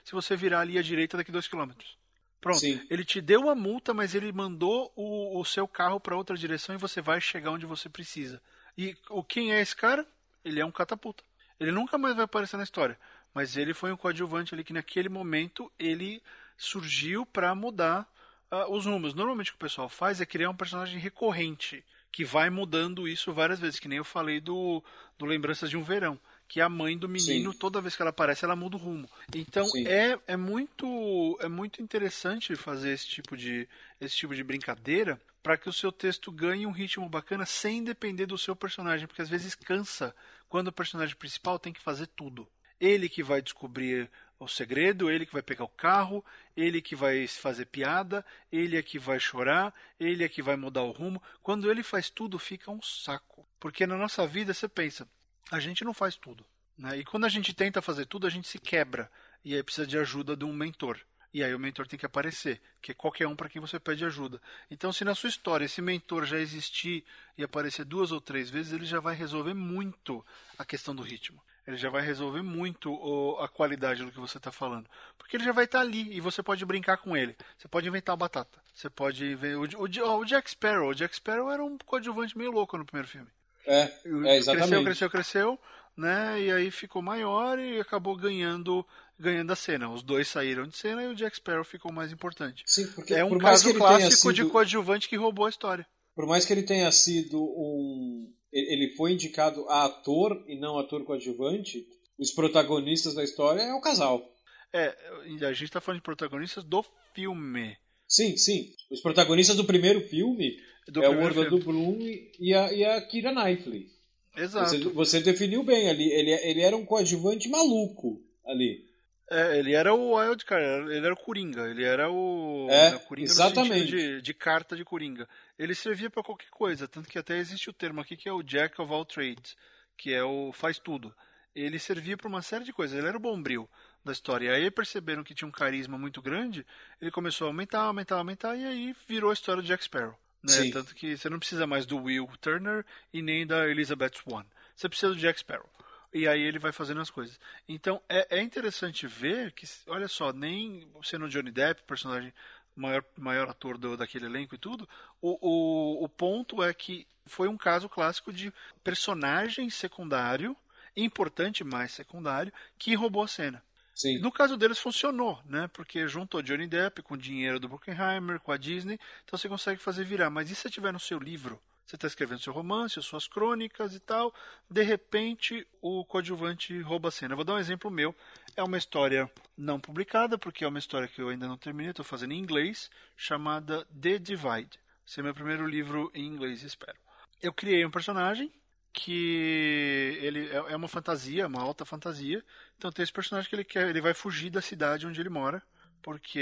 se 0.03 0.11
você 0.11 0.35
virar 0.35 0.61
ali 0.61 0.77
à 0.77 0.81
direita 0.81 1.17
daqui 1.17 1.31
dois 1.31 1.47
quilômetros. 1.47 1.97
Pronto. 2.39 2.59
Sim. 2.59 2.85
Ele 2.89 3.05
te 3.05 3.21
deu 3.21 3.49
a 3.49 3.55
multa, 3.55 3.93
mas 3.93 4.13
ele 4.13 4.31
mandou 4.33 4.91
o, 4.95 5.39
o 5.39 5.45
seu 5.45 5.65
carro 5.65 5.99
para 5.99 6.15
outra 6.15 6.35
direção 6.35 6.75
e 6.75 6.77
você 6.77 7.01
vai 7.01 7.21
chegar 7.21 7.51
onde 7.51 7.65
você 7.65 7.87
precisa. 7.87 8.41
E 8.77 8.97
o 9.09 9.23
quem 9.23 9.53
é 9.53 9.61
esse 9.61 9.75
cara? 9.75 10.05
Ele 10.43 10.59
é 10.59 10.65
um 10.65 10.71
catapulta. 10.71 11.23
Ele 11.57 11.71
nunca 11.71 11.97
mais 11.97 12.15
vai 12.15 12.25
aparecer 12.25 12.57
na 12.57 12.63
história, 12.63 12.99
mas 13.33 13.55
ele 13.55 13.73
foi 13.73 13.93
um 13.93 13.97
coadjuvante 13.97 14.53
ali 14.53 14.63
que 14.63 14.73
naquele 14.73 15.07
momento 15.07 15.71
ele 15.79 16.21
surgiu 16.57 17.25
para 17.25 17.55
mudar 17.55 18.05
uh, 18.53 18.71
os 18.71 18.85
rumos. 18.85 19.13
Normalmente 19.13 19.49
o 19.49 19.53
que 19.53 19.57
o 19.57 19.67
pessoal 19.67 19.89
faz 19.89 20.21
é 20.21 20.25
criar 20.25 20.49
um 20.49 20.55
personagem 20.55 20.99
recorrente 20.99 21.83
que 22.11 22.23
vai 22.23 22.49
mudando 22.49 23.07
isso 23.07 23.33
várias 23.33 23.59
vezes, 23.59 23.79
que 23.79 23.87
nem 23.87 23.97
eu 23.97 24.05
falei 24.05 24.39
do, 24.39 24.83
do 25.17 25.25
Lembranças 25.25 25.69
de 25.69 25.75
um 25.75 25.83
Verão 25.83 26.19
que 26.47 26.61
a 26.61 26.69
mãe 26.69 26.95
do 26.95 27.09
menino, 27.09 27.51
Sim. 27.51 27.57
toda 27.57 27.81
vez 27.81 27.95
que 27.95 28.01
ela 28.03 28.11
aparece, 28.11 28.45
ela 28.45 28.55
muda 28.55 28.75
o 28.75 28.79
rumo. 28.79 29.09
Então 29.33 29.65
é, 29.87 30.19
é 30.27 30.37
muito 30.37 31.35
é 31.41 31.47
muito 31.47 31.81
interessante 31.81 32.55
fazer 32.55 32.91
esse 32.91 33.07
tipo 33.07 33.35
de 33.35 33.67
esse 33.99 34.15
tipo 34.15 34.35
de 34.35 34.43
brincadeira 34.43 35.19
para 35.41 35.57
que 35.57 35.67
o 35.67 35.73
seu 35.73 35.91
texto 35.91 36.31
ganhe 36.31 36.67
um 36.67 36.71
ritmo 36.71 37.09
bacana 37.09 37.43
sem 37.43 37.83
depender 37.83 38.27
do 38.27 38.37
seu 38.37 38.55
personagem, 38.55 39.07
porque 39.07 39.23
às 39.23 39.29
vezes 39.29 39.55
cansa 39.55 40.15
quando 40.47 40.67
o 40.67 40.71
personagem 40.71 41.15
principal 41.15 41.57
tem 41.57 41.73
que 41.73 41.81
fazer 41.81 42.05
tudo. 42.07 42.47
Ele 42.79 43.09
que 43.09 43.23
vai 43.23 43.41
descobrir 43.41 44.07
o 44.43 44.47
segredo, 44.47 45.09
ele 45.09 45.25
que 45.25 45.33
vai 45.33 45.41
pegar 45.41 45.63
o 45.63 45.69
carro, 45.69 46.23
ele 46.55 46.81
que 46.81 46.95
vai 46.95 47.27
fazer 47.27 47.65
piada, 47.65 48.25
ele 48.51 48.77
é 48.77 48.83
que 48.83 48.99
vai 48.99 49.19
chorar, 49.19 49.73
ele 49.99 50.23
é 50.23 50.29
que 50.29 50.41
vai 50.41 50.55
mudar 50.55 50.83
o 50.83 50.91
rumo. 50.91 51.21
Quando 51.41 51.69
ele 51.69 51.83
faz 51.83 52.09
tudo, 52.09 52.37
fica 52.37 52.69
um 52.69 52.81
saco. 52.81 53.47
Porque 53.59 53.87
na 53.87 53.97
nossa 53.97 54.27
vida 54.27 54.53
você 54.53 54.67
pensa, 54.67 55.07
a 55.51 55.59
gente 55.59 55.83
não 55.83 55.93
faz 55.93 56.15
tudo. 56.15 56.45
Né? 56.77 56.99
E 56.99 57.05
quando 57.05 57.25
a 57.25 57.29
gente 57.29 57.53
tenta 57.53 57.81
fazer 57.81 58.05
tudo, 58.05 58.27
a 58.27 58.29
gente 58.29 58.47
se 58.47 58.59
quebra. 58.59 59.09
E 59.43 59.55
aí 59.55 59.63
precisa 59.63 59.87
de 59.87 59.97
ajuda 59.97 60.35
de 60.35 60.45
um 60.45 60.53
mentor. 60.53 60.99
E 61.33 61.43
aí 61.43 61.53
o 61.55 61.59
mentor 61.59 61.87
tem 61.87 61.97
que 61.97 62.05
aparecer, 62.05 62.61
que 62.79 62.91
é 62.91 62.93
qualquer 62.93 63.27
um 63.27 63.35
para 63.35 63.49
quem 63.49 63.59
você 63.59 63.79
pede 63.79 64.05
ajuda. 64.05 64.39
Então, 64.69 64.93
se 64.93 65.03
na 65.03 65.15
sua 65.15 65.29
história 65.29 65.65
esse 65.65 65.81
mentor 65.81 66.25
já 66.25 66.37
existir 66.37 67.03
e 67.35 67.43
aparecer 67.43 67.83
duas 67.85 68.11
ou 68.11 68.21
três 68.21 68.51
vezes, 68.51 68.71
ele 68.71 68.85
já 68.85 68.99
vai 68.99 69.15
resolver 69.15 69.55
muito 69.55 70.23
a 70.59 70.63
questão 70.63 70.95
do 70.95 71.01
ritmo. 71.01 71.41
Ele 71.65 71.77
já 71.77 71.89
vai 71.89 72.01
resolver 72.01 72.41
muito 72.41 72.93
a 73.39 73.47
qualidade 73.47 74.03
do 74.03 74.11
que 74.11 74.19
você 74.19 74.37
está 74.37 74.51
falando. 74.51 74.89
Porque 75.17 75.37
ele 75.37 75.45
já 75.45 75.53
vai 75.53 75.63
estar 75.63 75.79
tá 75.79 75.83
ali 75.83 76.13
e 76.15 76.19
você 76.19 76.43
pode 76.43 76.65
brincar 76.65 76.97
com 76.97 77.15
ele. 77.15 77.35
Você 77.57 77.67
pode 77.67 77.87
inventar 77.87 78.13
a 78.13 78.17
batata. 78.17 78.59
Você 78.73 78.89
pode 78.89 79.35
ver. 79.35 79.55
O, 79.55 79.63
o, 79.63 80.17
o 80.19 80.25
Jack 80.25 80.49
Sparrow. 80.49 80.89
O 80.89 80.95
Jack 80.95 81.15
Sparrow 81.15 81.49
era 81.49 81.63
um 81.63 81.77
coadjuvante 81.77 82.37
meio 82.37 82.51
louco 82.51 82.77
no 82.77 82.85
primeiro 82.85 83.07
filme. 83.07 83.27
É, 83.65 83.89
é 84.25 84.37
exatamente. 84.37 84.83
Cresceu, 84.83 84.83
cresceu, 84.83 85.09
cresceu, 85.09 85.59
né? 85.95 86.41
E 86.41 86.51
aí 86.51 86.69
ficou 86.69 87.01
maior 87.01 87.57
e 87.57 87.79
acabou 87.79 88.15
ganhando 88.17 88.85
ganhando 89.17 89.53
a 89.53 89.55
cena. 89.55 89.89
Os 89.89 90.03
dois 90.03 90.27
saíram 90.27 90.67
de 90.67 90.75
cena 90.75 91.03
e 91.03 91.07
o 91.07 91.15
Jack 91.15 91.37
Sparrow 91.37 91.63
ficou 91.63 91.93
mais 91.93 92.11
importante. 92.11 92.63
Sim, 92.65 92.87
porque 92.87 93.13
é 93.13 93.23
um 93.23 93.37
caso 93.37 93.73
clássico 93.73 94.15
sido... 94.15 94.33
de 94.33 94.45
coadjuvante 94.45 95.07
que 95.07 95.15
roubou 95.15 95.45
a 95.45 95.49
história. 95.49 95.85
Por 96.15 96.27
mais 96.27 96.45
que 96.45 96.51
ele 96.51 96.63
tenha 96.63 96.91
sido 96.91 97.41
um 97.41 98.31
ele 98.53 98.93
foi 98.95 99.13
indicado 99.13 99.67
a 99.67 99.85
ator 99.85 100.43
e 100.47 100.55
não 100.55 100.77
ator 100.77 101.03
coadjuvante, 101.03 101.85
os 102.17 102.31
protagonistas 102.31 103.15
da 103.15 103.23
história 103.23 103.61
é 103.61 103.73
o 103.73 103.81
casal. 103.81 104.31
É, 104.71 104.95
a 105.41 105.53
gente 105.53 105.65
está 105.65 105.81
falando 105.81 105.99
de 105.99 106.05
protagonistas 106.05 106.63
do 106.63 106.85
filme. 107.13 107.75
Sim, 108.07 108.37
sim. 108.37 108.73
Os 108.91 109.01
protagonistas 109.01 109.55
do 109.55 109.65
primeiro 109.65 110.01
filme 110.01 110.57
do 110.87 111.03
é 111.03 111.09
o 111.09 111.23
Orlando 111.23 111.59
Bloom 111.59 111.99
e 112.39 112.53
a, 112.53 112.71
e 112.71 112.85
a 112.85 113.01
Kira 113.01 113.31
Knightley. 113.31 113.87
Exato. 114.35 114.69
Você, 114.69 114.89
você, 114.89 115.21
definiu 115.21 115.63
bem 115.63 115.89
ali. 115.89 116.11
Ele, 116.11 116.31
ele 116.31 116.61
era 116.61 116.75
um 116.75 116.85
coadjuvante 116.85 117.49
maluco 117.49 118.21
ali. 118.45 118.85
É, 119.29 119.57
ele 119.57 119.73
era 119.73 119.93
o 119.93 120.15
Wild 120.15 120.43
Card, 120.45 120.91
ele 120.91 121.05
era 121.05 121.13
o 121.13 121.17
Coringa, 121.17 121.69
ele 121.69 121.83
era 121.83 122.09
o 122.09 122.67
é, 122.69 122.91
Coringa 122.99 123.29
exatamente. 123.29 123.87
De, 123.87 124.21
de, 124.21 124.33
carta 124.33 124.75
de 124.75 124.83
Coringa. 124.83 125.27
Ele 125.57 125.73
servia 125.73 126.09
para 126.09 126.23
qualquer 126.23 126.49
coisa, 126.49 126.87
tanto 126.87 127.09
que 127.09 127.17
até 127.17 127.37
existe 127.37 127.69
o 127.69 127.73
termo 127.73 128.01
aqui 128.01 128.17
que 128.17 128.27
é 128.27 128.33
o 128.33 128.43
Jack 128.43 128.79
of 128.81 128.91
all 128.91 129.05
trades, 129.05 129.55
que 129.97 130.13
é 130.13 130.23
o 130.23 130.51
faz 130.51 130.77
tudo. 130.77 131.15
Ele 131.55 131.79
servia 131.79 132.17
para 132.17 132.27
uma 132.27 132.41
série 132.41 132.65
de 132.65 132.73
coisas, 132.73 132.97
ele 132.97 133.07
era 133.07 133.17
o 133.17 133.21
bombril 133.21 133.69
da 134.03 134.11
história. 134.11 134.47
E 134.47 134.49
aí 134.49 134.71
perceberam 134.71 135.23
que 135.23 135.33
tinha 135.33 135.47
um 135.47 135.51
carisma 135.51 135.97
muito 135.97 136.21
grande, 136.21 136.65
ele 137.01 137.11
começou 137.11 137.47
a 137.47 137.49
aumentar, 137.49 137.81
aumentar, 137.81 138.17
aumentar, 138.17 138.55
e 138.55 138.65
aí 138.65 138.95
virou 139.07 139.29
a 139.29 139.33
história 139.33 139.61
do 139.61 139.67
Jack 139.67 139.83
Sparrow. 139.83 140.17
Né? 140.43 140.71
Tanto 140.71 140.93
que 140.93 141.15
você 141.15 141.29
não 141.29 141.39
precisa 141.39 141.65
mais 141.65 141.85
do 141.85 141.97
Will 141.97 142.27
Turner 142.41 142.85
e 143.13 143.21
nem 143.21 143.47
da 143.47 143.67
Elizabeth 143.69 144.11
Swan. 144.21 144.45
Você 144.75 144.89
precisa 144.89 145.13
do 145.13 145.19
Jack 145.19 145.39
Sparrow. 145.39 145.69
E 146.13 146.27
aí 146.27 146.41
ele 146.41 146.59
vai 146.59 146.71
fazendo 146.71 147.01
as 147.01 147.09
coisas. 147.09 147.39
Então 147.67 148.01
é, 148.07 148.37
é 148.37 148.41
interessante 148.41 149.07
ver 149.07 149.51
que, 149.51 149.65
olha 149.87 150.07
só, 150.07 150.31
nem 150.31 150.87
sendo 151.03 151.25
o 151.25 151.29
Johnny 151.29 151.51
Depp, 151.51 151.81
personagem 151.83 152.33
maior, 152.75 153.03
maior 153.17 153.49
ator 153.49 153.77
do, 153.77 153.97
daquele 153.97 154.25
elenco 154.25 154.55
e 154.55 154.57
tudo, 154.57 154.87
o, 155.21 155.37
o, 155.41 156.03
o 156.03 156.09
ponto 156.09 156.61
é 156.61 156.73
que 156.73 157.07
foi 157.25 157.47
um 157.47 157.57
caso 157.57 157.87
clássico 157.87 158.31
de 158.31 158.53
personagem 158.83 159.69
secundário, 159.69 160.55
importante, 160.95 161.63
mais 161.63 161.91
secundário, 161.91 162.53
que 162.77 162.93
roubou 162.93 163.23
a 163.23 163.27
cena. 163.27 163.63
Sim. 163.95 164.19
No 164.19 164.31
caso 164.31 164.57
deles 164.57 164.79
funcionou, 164.79 165.39
né? 165.45 165.69
Porque 165.71 166.07
juntou 166.07 166.41
Johnny 166.41 166.67
Depp 166.67 167.03
com 167.03 167.13
o 167.13 167.17
dinheiro 167.17 167.59
do 167.59 167.69
Bruckheimer, 167.69 168.39
com 168.39 168.51
a 168.51 168.57
Disney, 168.57 168.99
então 169.23 169.37
você 169.37 169.47
consegue 169.47 169.81
fazer 169.81 170.03
virar. 170.03 170.29
Mas 170.29 170.49
e 170.49 170.55
se 170.55 170.69
tiver 170.69 170.91
no 170.91 170.99
seu 170.99 171.19
livro? 171.19 171.61
Você 171.93 171.97
está 171.97 172.07
escrevendo 172.07 172.41
seu 172.41 172.51
romance, 172.51 172.99
suas 173.03 173.27
crônicas 173.27 173.93
e 173.93 173.99
tal. 173.99 174.33
De 174.67 174.81
repente, 174.81 175.67
o 175.79 176.03
coadjuvante 176.03 176.81
rouba 176.81 177.09
a 177.09 177.11
cena. 177.11 177.33
Eu 177.33 177.35
vou 177.35 177.45
dar 177.45 177.53
um 177.53 177.59
exemplo 177.59 177.91
meu. 177.91 178.15
É 178.57 178.63
uma 178.63 178.79
história 178.79 179.31
não 179.55 179.79
publicada, 179.79 180.35
porque 180.35 180.65
é 180.65 180.67
uma 180.67 180.79
história 180.79 181.07
que 181.07 181.21
eu 181.21 181.29
ainda 181.29 181.47
não 181.47 181.55
terminei, 181.55 181.91
estou 181.91 182.03
fazendo 182.03 182.33
em 182.33 182.39
inglês, 182.39 182.89
chamada 183.15 183.85
The 183.85 184.17
Divide. 184.17 184.79
Esse 185.07 185.19
é 185.19 185.23
meu 185.23 185.35
primeiro 185.35 185.67
livro 185.67 186.09
em 186.15 186.25
inglês, 186.25 186.63
espero. 186.63 186.97
Eu 187.39 187.53
criei 187.53 187.85
um 187.85 187.91
personagem 187.91 188.51
que 188.91 190.17
ele 190.19 190.49
é, 190.49 190.73
é 190.73 190.75
uma 190.75 190.87
fantasia, 190.87 191.45
uma 191.45 191.61
alta 191.61 191.85
fantasia. 191.85 192.43
Então 192.75 192.91
tem 192.91 193.03
esse 193.03 193.13
personagem 193.13 193.47
que 193.47 193.55
ele 193.55 193.63
quer, 193.63 193.87
ele 193.87 194.01
vai 194.01 194.15
fugir 194.15 194.49
da 194.49 194.63
cidade 194.63 195.05
onde 195.05 195.21
ele 195.21 195.29
mora, 195.29 195.61
porque 196.01 196.39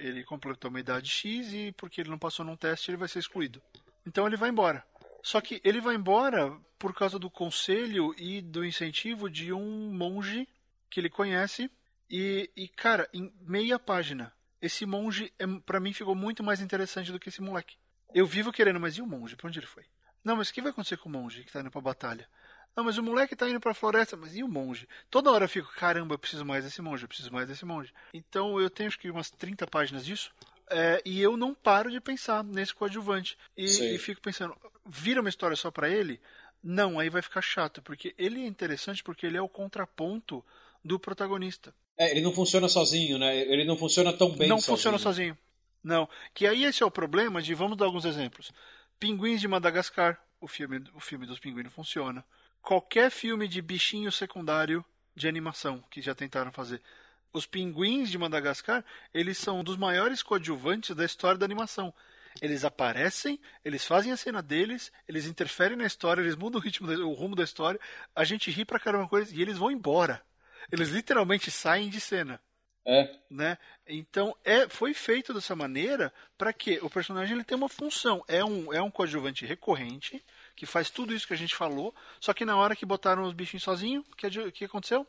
ele 0.00 0.24
completou 0.24 0.70
uma 0.70 0.80
idade 0.80 1.10
X 1.10 1.52
e 1.52 1.72
porque 1.72 2.00
ele 2.00 2.08
não 2.08 2.18
passou 2.18 2.42
num 2.42 2.56
teste, 2.56 2.90
ele 2.90 2.96
vai 2.96 3.08
ser 3.08 3.18
excluído. 3.18 3.60
Então 4.06 4.26
ele 4.26 4.36
vai 4.36 4.50
embora. 4.50 4.84
Só 5.22 5.40
que 5.40 5.60
ele 5.64 5.80
vai 5.80 5.94
embora 5.94 6.58
por 6.78 6.92
causa 6.94 7.18
do 7.18 7.30
conselho 7.30 8.14
e 8.18 8.40
do 8.40 8.64
incentivo 8.64 9.30
de 9.30 9.52
um 9.52 9.92
monge 9.92 10.48
que 10.90 10.98
ele 10.98 11.08
conhece. 11.08 11.70
E, 12.10 12.50
e 12.56 12.68
cara, 12.68 13.08
em 13.14 13.32
meia 13.40 13.78
página, 13.78 14.32
esse 14.60 14.84
monge, 14.84 15.32
é, 15.38 15.46
para 15.64 15.80
mim, 15.80 15.92
ficou 15.92 16.14
muito 16.14 16.42
mais 16.42 16.60
interessante 16.60 17.12
do 17.12 17.20
que 17.20 17.28
esse 17.28 17.40
moleque. 17.40 17.76
Eu 18.14 18.26
vivo 18.26 18.52
querendo, 18.52 18.78
mas 18.78 18.96
e 18.96 19.02
o 19.02 19.06
monge? 19.06 19.36
Pra 19.36 19.48
onde 19.48 19.58
ele 19.58 19.66
foi? 19.66 19.84
Não, 20.24 20.36
mas 20.36 20.50
o 20.50 20.52
que 20.52 20.60
vai 20.60 20.70
acontecer 20.70 20.96
com 20.98 21.08
o 21.08 21.12
monge 21.12 21.42
que 21.44 21.52
tá 21.52 21.60
indo 21.60 21.70
pra 21.70 21.80
batalha? 21.80 22.28
Não, 22.76 22.84
mas 22.84 22.96
o 22.96 23.02
moleque 23.02 23.36
tá 23.36 23.48
indo 23.48 23.60
pra 23.60 23.74
floresta, 23.74 24.16
mas 24.16 24.36
e 24.36 24.42
o 24.42 24.48
monge? 24.48 24.88
Toda 25.10 25.30
hora 25.30 25.44
eu 25.44 25.48
fico, 25.48 25.70
caramba, 25.74 26.14
eu 26.14 26.18
preciso 26.18 26.44
mais 26.44 26.64
desse 26.64 26.80
monge, 26.80 27.04
eu 27.04 27.08
preciso 27.08 27.32
mais 27.32 27.46
desse 27.46 27.64
monge. 27.64 27.92
Então 28.14 28.58
eu 28.60 28.70
tenho 28.70 28.88
acho 28.88 28.98
que 28.98 29.10
umas 29.10 29.30
30 29.30 29.66
páginas 29.66 30.04
disso. 30.04 30.32
É, 30.72 31.02
e 31.04 31.20
eu 31.20 31.36
não 31.36 31.54
paro 31.54 31.90
de 31.90 32.00
pensar 32.00 32.42
nesse 32.42 32.74
coadjuvante. 32.74 33.36
E, 33.56 33.64
e 33.64 33.98
fico 33.98 34.20
pensando, 34.20 34.56
vira 34.86 35.20
uma 35.20 35.28
história 35.28 35.56
só 35.56 35.70
para 35.70 35.88
ele? 35.88 36.20
Não, 36.62 36.98
aí 36.98 37.10
vai 37.10 37.20
ficar 37.22 37.42
chato, 37.42 37.82
porque 37.82 38.14
ele 38.16 38.42
é 38.42 38.46
interessante 38.46 39.02
porque 39.02 39.26
ele 39.26 39.36
é 39.36 39.42
o 39.42 39.48
contraponto 39.48 40.44
do 40.84 40.98
protagonista. 40.98 41.74
É, 41.96 42.10
ele 42.10 42.22
não 42.22 42.32
funciona 42.32 42.68
sozinho, 42.68 43.18
né? 43.18 43.36
Ele 43.36 43.64
não 43.64 43.76
funciona 43.76 44.12
tão 44.12 44.30
bem 44.30 44.48
não 44.48 44.58
sozinho. 44.58 44.76
funciona 44.76 44.98
sozinho. 44.98 45.38
Não. 45.82 46.08
Que 46.32 46.46
aí 46.46 46.64
esse 46.64 46.82
é 46.82 46.86
o 46.86 46.90
problema 46.90 47.42
de, 47.42 47.54
vamos 47.54 47.76
dar 47.76 47.84
alguns 47.84 48.04
exemplos. 48.04 48.52
Pinguins 48.98 49.40
de 49.40 49.48
Madagascar, 49.48 50.20
o 50.40 50.46
filme, 50.48 50.82
o 50.94 51.00
filme 51.00 51.26
dos 51.26 51.38
pinguins 51.38 51.72
funciona. 51.72 52.24
qualquer 52.62 53.10
filme 53.10 53.48
de 53.48 53.60
bichinho 53.60 54.10
secundário 54.10 54.84
de 55.14 55.28
animação 55.28 55.82
que 55.90 56.00
já 56.00 56.14
tentaram 56.14 56.52
fazer. 56.52 56.80
Os 57.32 57.46
pinguins 57.46 58.10
de 58.10 58.18
Madagascar, 58.18 58.84
eles 59.12 59.38
são 59.38 59.60
um 59.60 59.64
dos 59.64 59.76
maiores 59.76 60.22
coadjuvantes 60.22 60.94
da 60.94 61.04
história 61.04 61.38
da 61.38 61.46
animação. 61.46 61.94
Eles 62.40 62.64
aparecem, 62.64 63.40
eles 63.64 63.84
fazem 63.84 64.12
a 64.12 64.16
cena 64.16 64.42
deles, 64.42 64.92
eles 65.06 65.26
interferem 65.26 65.76
na 65.76 65.86
história, 65.86 66.20
eles 66.20 66.36
mudam 66.36 66.60
o 66.60 66.62
ritmo, 66.62 66.90
o 66.90 67.12
rumo 67.12 67.36
da 67.36 67.44
história, 67.44 67.80
a 68.14 68.24
gente 68.24 68.50
ri 68.50 68.64
pra 68.64 68.78
caramba 68.78 69.08
eles 69.12 69.32
e 69.32 69.40
eles 69.42 69.58
vão 69.58 69.70
embora. 69.70 70.22
Eles 70.70 70.88
literalmente 70.88 71.50
saem 71.50 71.88
de 71.88 72.00
cena. 72.00 72.40
É. 72.84 73.16
Né? 73.30 73.56
Então 73.86 74.36
é, 74.44 74.68
foi 74.68 74.92
feito 74.92 75.32
dessa 75.32 75.54
maneira 75.54 76.12
para 76.36 76.52
que 76.52 76.78
o 76.82 76.90
personagem 76.90 77.34
ele 77.34 77.44
tenha 77.44 77.58
uma 77.58 77.68
função. 77.68 78.24
É 78.26 78.44
um, 78.44 78.72
é 78.72 78.82
um 78.82 78.90
coadjuvante 78.90 79.46
recorrente 79.46 80.24
que 80.56 80.66
faz 80.66 80.90
tudo 80.90 81.14
isso 81.14 81.26
que 81.26 81.34
a 81.34 81.36
gente 81.36 81.54
falou. 81.54 81.94
Só 82.20 82.32
que 82.32 82.44
na 82.44 82.56
hora 82.56 82.74
que 82.74 82.86
botaram 82.86 83.22
os 83.22 83.32
bichinhos 83.32 83.62
sozinhos, 83.62 84.04
o 84.10 84.16
que, 84.16 84.52
que 84.52 84.64
aconteceu? 84.64 85.06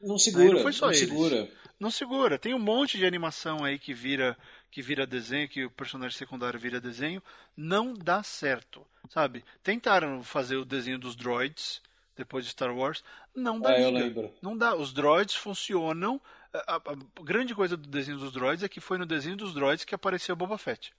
Não 0.00 0.18
segura. 0.18 0.52
não 0.54 0.62
foi 0.62 0.72
só 0.72 0.86
não 0.86 0.92
eles. 0.92 1.00
segura. 1.08 1.50
Não 1.78 1.90
segura. 1.90 2.38
Tem 2.38 2.54
um 2.54 2.58
monte 2.58 2.98
de 2.98 3.06
animação 3.06 3.64
aí 3.64 3.78
que 3.78 3.92
vira 3.94 4.36
que 4.70 4.80
vira 4.82 5.04
desenho, 5.06 5.48
que 5.48 5.64
o 5.64 5.70
personagem 5.70 6.16
secundário 6.16 6.58
vira 6.60 6.80
desenho. 6.80 7.20
Não 7.56 7.92
dá 7.92 8.22
certo, 8.22 8.86
sabe? 9.08 9.44
Tentaram 9.64 10.22
fazer 10.22 10.56
o 10.56 10.64
desenho 10.64 10.98
dos 10.98 11.16
droids 11.16 11.80
depois 12.16 12.44
de 12.44 12.50
Star 12.52 12.72
Wars. 12.74 13.02
Não 13.34 13.58
dá 13.60 13.72
É, 13.72 13.84
eu 13.84 13.90
lembro. 13.90 14.32
Não 14.40 14.56
dá. 14.56 14.76
Os 14.76 14.92
droids 14.92 15.34
funcionam. 15.34 16.20
A, 16.52 16.76
a- 16.76 16.82
a 16.92 17.22
grande 17.22 17.54
coisa 17.54 17.76
do 17.76 17.88
desenho 17.88 18.18
dos 18.18 18.32
droids 18.32 18.62
é 18.62 18.68
que 18.68 18.80
foi 18.80 18.96
no 18.98 19.06
desenho 19.06 19.36
dos 19.36 19.52
droids 19.54 19.84
que 19.84 19.94
apareceu 19.94 20.36
Boba 20.36 20.56
Fett. 20.58 20.92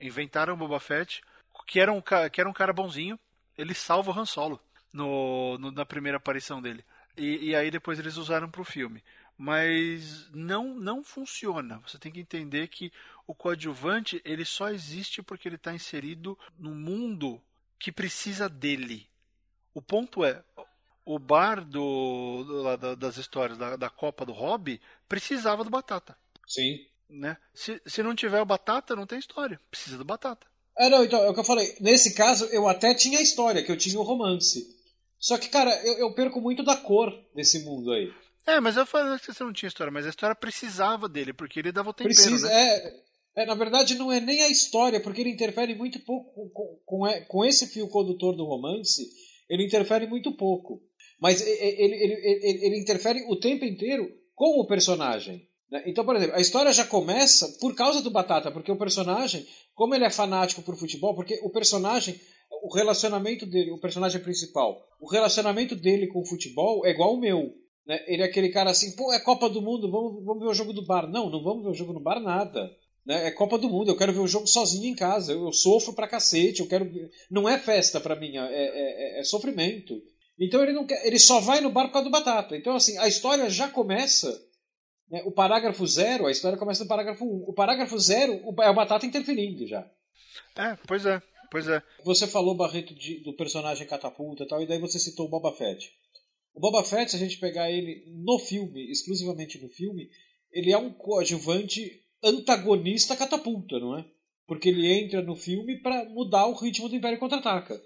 Inventaram 0.00 0.54
o 0.54 0.56
Boba 0.56 0.78
Fett, 0.80 1.22
que 1.66 1.80
era 1.80 1.92
um, 1.92 2.00
que 2.02 2.40
era 2.40 2.48
um 2.48 2.52
cara 2.52 2.72
bonzinho. 2.72 3.18
Ele 3.56 3.72
salva 3.74 4.10
o 4.10 4.18
Han 4.18 4.26
Solo 4.26 4.60
no, 4.92 5.56
no- 5.58 5.70
na 5.70 5.86
primeira 5.86 6.16
aparição 6.18 6.60
dele. 6.60 6.84
E, 7.16 7.50
e 7.50 7.56
aí 7.56 7.70
depois 7.70 7.98
eles 7.98 8.16
usaram 8.16 8.50
para 8.50 8.60
o 8.60 8.64
filme. 8.64 9.02
Mas 9.36 10.28
não 10.32 10.74
não 10.74 11.02
funciona. 11.02 11.80
Você 11.86 11.98
tem 11.98 12.12
que 12.12 12.20
entender 12.20 12.68
que 12.68 12.92
o 13.26 13.34
coadjuvante 13.34 14.20
ele 14.24 14.44
só 14.44 14.70
existe 14.70 15.22
porque 15.22 15.48
ele 15.48 15.56
está 15.56 15.74
inserido 15.74 16.38
no 16.58 16.74
mundo 16.74 17.42
que 17.78 17.90
precisa 17.90 18.48
dele. 18.48 19.08
O 19.74 19.82
ponto 19.82 20.24
é, 20.24 20.42
o 21.04 21.18
bar 21.18 21.64
do, 21.64 22.44
do- 22.44 22.96
das 22.96 23.16
histórias 23.16 23.58
da, 23.58 23.76
da 23.76 23.90
Copa 23.90 24.24
do 24.24 24.32
Hobby 24.32 24.80
precisava 25.08 25.64
do 25.64 25.70
Batata. 25.70 26.16
Sim. 26.46 26.86
Né? 27.10 27.36
Se, 27.52 27.82
se 27.84 28.02
não 28.02 28.14
tiver 28.14 28.40
o 28.40 28.46
Batata, 28.46 28.94
não 28.96 29.06
tem 29.06 29.18
história. 29.18 29.60
Precisa 29.70 29.98
do 29.98 30.04
Batata. 30.04 30.46
É, 30.78 30.88
não, 30.88 31.04
então, 31.04 31.20
é 31.22 31.28
o 31.28 31.34
que 31.34 31.40
eu 31.40 31.44
falei. 31.44 31.76
Nesse 31.80 32.14
caso, 32.14 32.46
eu 32.46 32.66
até 32.68 32.94
tinha 32.94 33.18
a 33.18 33.22
história, 33.22 33.62
que 33.62 33.70
eu 33.70 33.76
tinha 33.76 33.98
o 33.98 34.02
romance. 34.02 34.74
Só 35.18 35.38
que, 35.38 35.48
cara, 35.48 35.70
eu, 35.86 35.94
eu 35.98 36.14
perco 36.14 36.40
muito 36.40 36.62
da 36.62 36.76
cor 36.76 37.12
desse 37.34 37.64
mundo 37.64 37.92
aí. 37.92 38.10
É, 38.46 38.60
mas 38.60 38.76
eu 38.76 38.84
falei 38.84 39.18
que 39.18 39.32
você 39.32 39.42
não 39.42 39.52
tinha 39.52 39.68
história, 39.68 39.90
mas 39.90 40.04
a 40.06 40.10
história 40.10 40.34
precisava 40.36 41.08
dele, 41.08 41.32
porque 41.32 41.60
ele 41.60 41.72
dava 41.72 41.90
o 41.90 41.92
tempero, 41.94 42.14
Precisa, 42.14 42.46
né? 42.46 42.54
é, 42.54 43.42
é, 43.42 43.46
na 43.46 43.54
verdade, 43.54 43.94
não 43.94 44.12
é 44.12 44.20
nem 44.20 44.42
a 44.42 44.48
história, 44.50 45.00
porque 45.00 45.22
ele 45.22 45.30
interfere 45.30 45.74
muito 45.74 45.98
pouco 46.00 46.50
com, 46.50 46.78
com, 46.84 47.06
é- 47.06 47.20
com 47.22 47.44
esse 47.44 47.66
fio 47.68 47.88
condutor 47.88 48.36
do 48.36 48.44
romance. 48.44 49.02
Ele 49.48 49.64
interfere 49.64 50.06
muito 50.06 50.32
pouco. 50.36 50.82
Mas 51.20 51.40
ele, 51.40 51.82
ele, 51.82 51.94
ele, 51.94 52.66
ele 52.66 52.80
interfere 52.80 53.24
o 53.28 53.36
tempo 53.36 53.64
inteiro 53.64 54.10
com 54.34 54.60
o 54.60 54.66
personagem. 54.66 55.48
né? 55.70 55.82
Então, 55.86 56.04
por 56.04 56.14
exemplo, 56.16 56.36
a 56.36 56.40
história 56.40 56.72
já 56.72 56.84
começa 56.84 57.48
por 57.60 57.74
causa 57.74 58.02
do 58.02 58.10
Batata, 58.10 58.50
porque 58.50 58.70
o 58.70 58.76
personagem, 58.76 59.46
como 59.74 59.94
ele 59.94 60.04
é 60.04 60.10
fanático 60.10 60.60
por 60.62 60.76
futebol, 60.76 61.14
porque 61.14 61.40
o 61.42 61.50
personagem, 61.50 62.20
o 62.66 62.74
relacionamento 62.74 63.44
dele, 63.46 63.70
o 63.70 63.78
personagem 63.80 64.20
principal, 64.22 64.80
o 65.00 65.06
relacionamento 65.08 65.74
dele 65.76 66.06
com 66.06 66.20
o 66.20 66.26
futebol 66.26 66.84
é 66.86 66.90
igual 66.90 67.10
ao 67.10 67.20
meu. 67.20 67.52
né? 67.86 68.02
Ele 68.06 68.22
é 68.22 68.24
aquele 68.26 68.48
cara 68.48 68.70
assim, 68.70 68.94
pô, 68.96 69.12
é 69.12 69.20
Copa 69.20 69.48
do 69.50 69.60
Mundo, 69.60 69.90
vamos, 69.90 70.24
vamos 70.24 70.42
ver 70.42 70.48
o 70.48 70.54
jogo 70.54 70.72
do 70.72 70.84
bar. 70.86 71.06
Não, 71.10 71.28
não 71.30 71.42
vamos 71.42 71.62
ver 71.64 71.70
o 71.70 71.74
jogo 71.74 71.92
no 71.92 72.00
bar 72.00 72.20
nada. 72.20 72.70
né? 73.04 73.26
É 73.26 73.30
Copa 73.30 73.58
do 73.58 73.68
Mundo, 73.68 73.90
eu 73.90 73.96
quero 73.96 74.12
ver 74.14 74.20
o 74.20 74.26
jogo 74.26 74.46
sozinho 74.46 74.86
em 74.90 74.94
casa. 74.96 75.32
Eu, 75.32 75.44
eu 75.44 75.52
sofro 75.52 75.92
pra 75.92 76.08
cacete, 76.08 76.60
eu 76.60 76.66
quero. 76.66 76.90
Não 77.30 77.46
é 77.48 77.58
festa 77.58 78.00
pra 78.00 78.16
mim, 78.16 78.36
é, 78.36 78.40
é- 78.40 79.18
é- 79.18 79.20
é 79.20 79.24
sofrimento. 79.24 79.94
Então 80.40 80.62
ele 80.62 80.72
não 80.72 80.86
quer, 80.86 81.06
ele 81.06 81.18
só 81.18 81.38
vai 81.40 81.60
no 81.60 81.70
bar 81.70 81.86
por 81.88 81.92
causa 81.92 82.08
do 82.08 82.10
batata. 82.12 82.56
Então, 82.56 82.74
assim, 82.74 82.96
a 82.98 83.06
história 83.06 83.48
já 83.50 83.68
começa. 83.68 84.28
né? 85.10 85.22
O 85.26 85.30
parágrafo 85.30 85.86
zero, 85.86 86.26
a 86.26 86.30
história 86.30 86.56
começa 86.58 86.82
no 86.82 86.88
parágrafo 86.88 87.22
1. 87.24 87.28
Um. 87.28 87.44
O 87.48 87.52
parágrafo 87.52 87.98
zero 87.98 88.40
o- 88.42 88.62
é 88.62 88.70
o 88.70 88.74
batata 88.74 89.04
interferindo 89.04 89.66
já. 89.66 89.86
É, 90.56 90.76
pois 90.88 91.04
é, 91.04 91.20
pois 91.54 91.68
é. 91.68 91.82
Você 92.04 92.26
falou, 92.26 92.54
Barreto, 92.56 92.92
de- 92.94 93.20
do 93.22 93.32
personagem 93.32 93.86
catapulta 93.86 94.42
e 94.42 94.46
tal, 94.48 94.60
e 94.62 94.66
daí 94.66 94.78
você 94.80 94.98
citou 94.98 95.26
o 95.26 95.28
Boba 95.28 95.52
Fett. 95.52 95.90
O 96.52 96.60
Boba 96.60 96.82
Fett, 96.84 97.10
se 97.10 97.16
a 97.16 97.18
gente 97.20 97.38
pegar 97.38 97.70
ele 97.70 98.04
no 98.24 98.38
filme, 98.38 98.90
exclusivamente 98.90 99.60
no 99.62 99.68
filme, 99.68 100.08
ele 100.52 100.72
é 100.72 100.76
um 100.78 100.92
coadjuvante 100.92 102.00
antagonista 102.22 103.16
catapulta, 103.16 103.78
não 103.78 103.98
é? 103.98 104.04
Porque 104.46 104.68
ele 104.68 104.86
entra 104.92 105.22
no 105.22 105.34
filme 105.36 105.80
para 105.80 106.04
mudar 106.10 106.46
o 106.46 106.54
ritmo 106.54 106.88
do 106.88 106.96
Império 106.96 107.18
Contra-Ataca. 107.18 107.80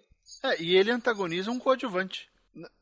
É, 0.44 0.62
e 0.62 0.74
ele 0.76 0.90
antagoniza 0.90 1.50
um 1.50 1.58
coadjuvante. 1.58 2.26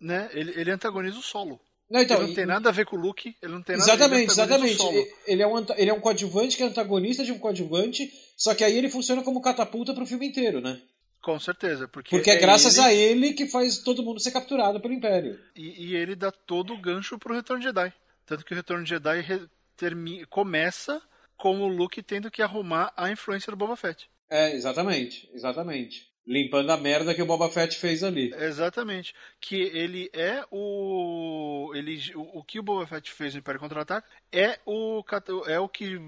Né? 0.01 0.31
Ele, 0.33 0.53
ele 0.59 0.71
antagoniza 0.71 1.19
o 1.19 1.23
solo. 1.23 1.61
Não, 1.89 2.01
então, 2.01 2.17
ele 2.19 2.29
não 2.29 2.35
tem 2.35 2.45
e- 2.45 2.47
nada 2.47 2.69
a 2.69 2.73
ver 2.73 2.87
com 2.87 2.97
o 2.97 3.01
Luke, 3.01 3.37
ele 3.43 3.53
não 3.53 3.63
tem 3.63 3.77
nada 3.77 3.93
Exatamente, 3.93 4.23
ele 4.33 4.41
antagoniza 4.41 4.75
exatamente. 4.75 4.75
o 4.75 5.05
solo. 5.07 5.23
Ele 5.27 5.43
é, 5.43 5.47
um, 5.47 5.67
ele 5.77 5.91
é 5.91 5.95
um 5.95 6.01
coadjuvante 6.01 6.57
que 6.57 6.63
é 6.63 6.67
antagonista 6.67 7.23
de 7.25 7.33
um 7.33 7.39
coadjuvante, 7.39 8.11
só 8.37 8.55
que 8.55 8.63
aí 8.63 8.77
ele 8.77 8.89
funciona 8.91 9.23
como 9.23 9.41
catapulta 9.41 9.93
pro 9.95 10.07
filme 10.07 10.27
inteiro, 10.29 10.61
né? 10.61 10.81
Com 11.23 11.41
certeza, 11.41 11.89
porque, 11.89 12.11
Porque 12.11 12.31
é 12.31 12.37
graças 12.37 12.77
ele, 12.79 12.87
a 12.87 12.93
ele 12.95 13.33
que 13.33 13.49
faz 13.49 13.79
todo 13.79 14.03
mundo 14.03 14.21
ser 14.21 14.31
capturado 14.31 14.81
pelo 14.81 14.95
Império. 14.95 15.41
E, 15.57 15.87
e 15.89 15.97
ele 15.97 16.15
dá 16.15 16.31
todo 16.31 16.73
o 16.73 16.81
gancho 16.81 17.19
pro 17.19 17.35
Retorno 17.35 17.61
de 17.61 17.67
Jedi. 17.69 17.93
Tanto 18.25 18.45
que 18.45 18.53
o 18.53 18.57
Retorno 18.57 18.85
de 18.85 18.91
Jedi 18.91 19.21
re- 19.23 19.49
termi- 19.77 20.25
começa 20.27 21.03
com 21.37 21.61
o 21.61 21.67
Luke 21.69 22.01
tendo 22.03 22.31
que 22.31 22.43
arrumar 22.43 22.93
a 22.97 23.11
influência 23.11 23.51
do 23.51 23.57
Boba 23.57 23.75
Fett. 23.77 24.09
É, 24.31 24.55
exatamente, 24.55 25.29
exatamente. 25.33 26.07
Limpando 26.27 26.71
a 26.71 26.77
merda 26.77 27.15
que 27.15 27.23
o 27.23 27.27
Boba 27.27 27.49
Fett 27.49 27.77
fez 27.79 28.03
ali. 28.03 28.33
Exatamente. 28.35 29.15
Que 29.41 29.63
ele 29.63 30.11
é 30.13 30.45
o. 30.51 31.73
Ele, 31.75 32.01
o, 32.17 32.39
o 32.41 32.45
que 32.45 32.59
o 32.59 32.63
Boba 32.63 32.87
Fett 32.87 33.13
fez 33.13 33.33
no 33.35 33.39
Império 33.41 33.61
Contra-Ataque 33.61 34.09
é 34.33 34.59
o, 34.67 35.05
é 35.47 35.61
o 35.61 35.69
que. 35.69 36.01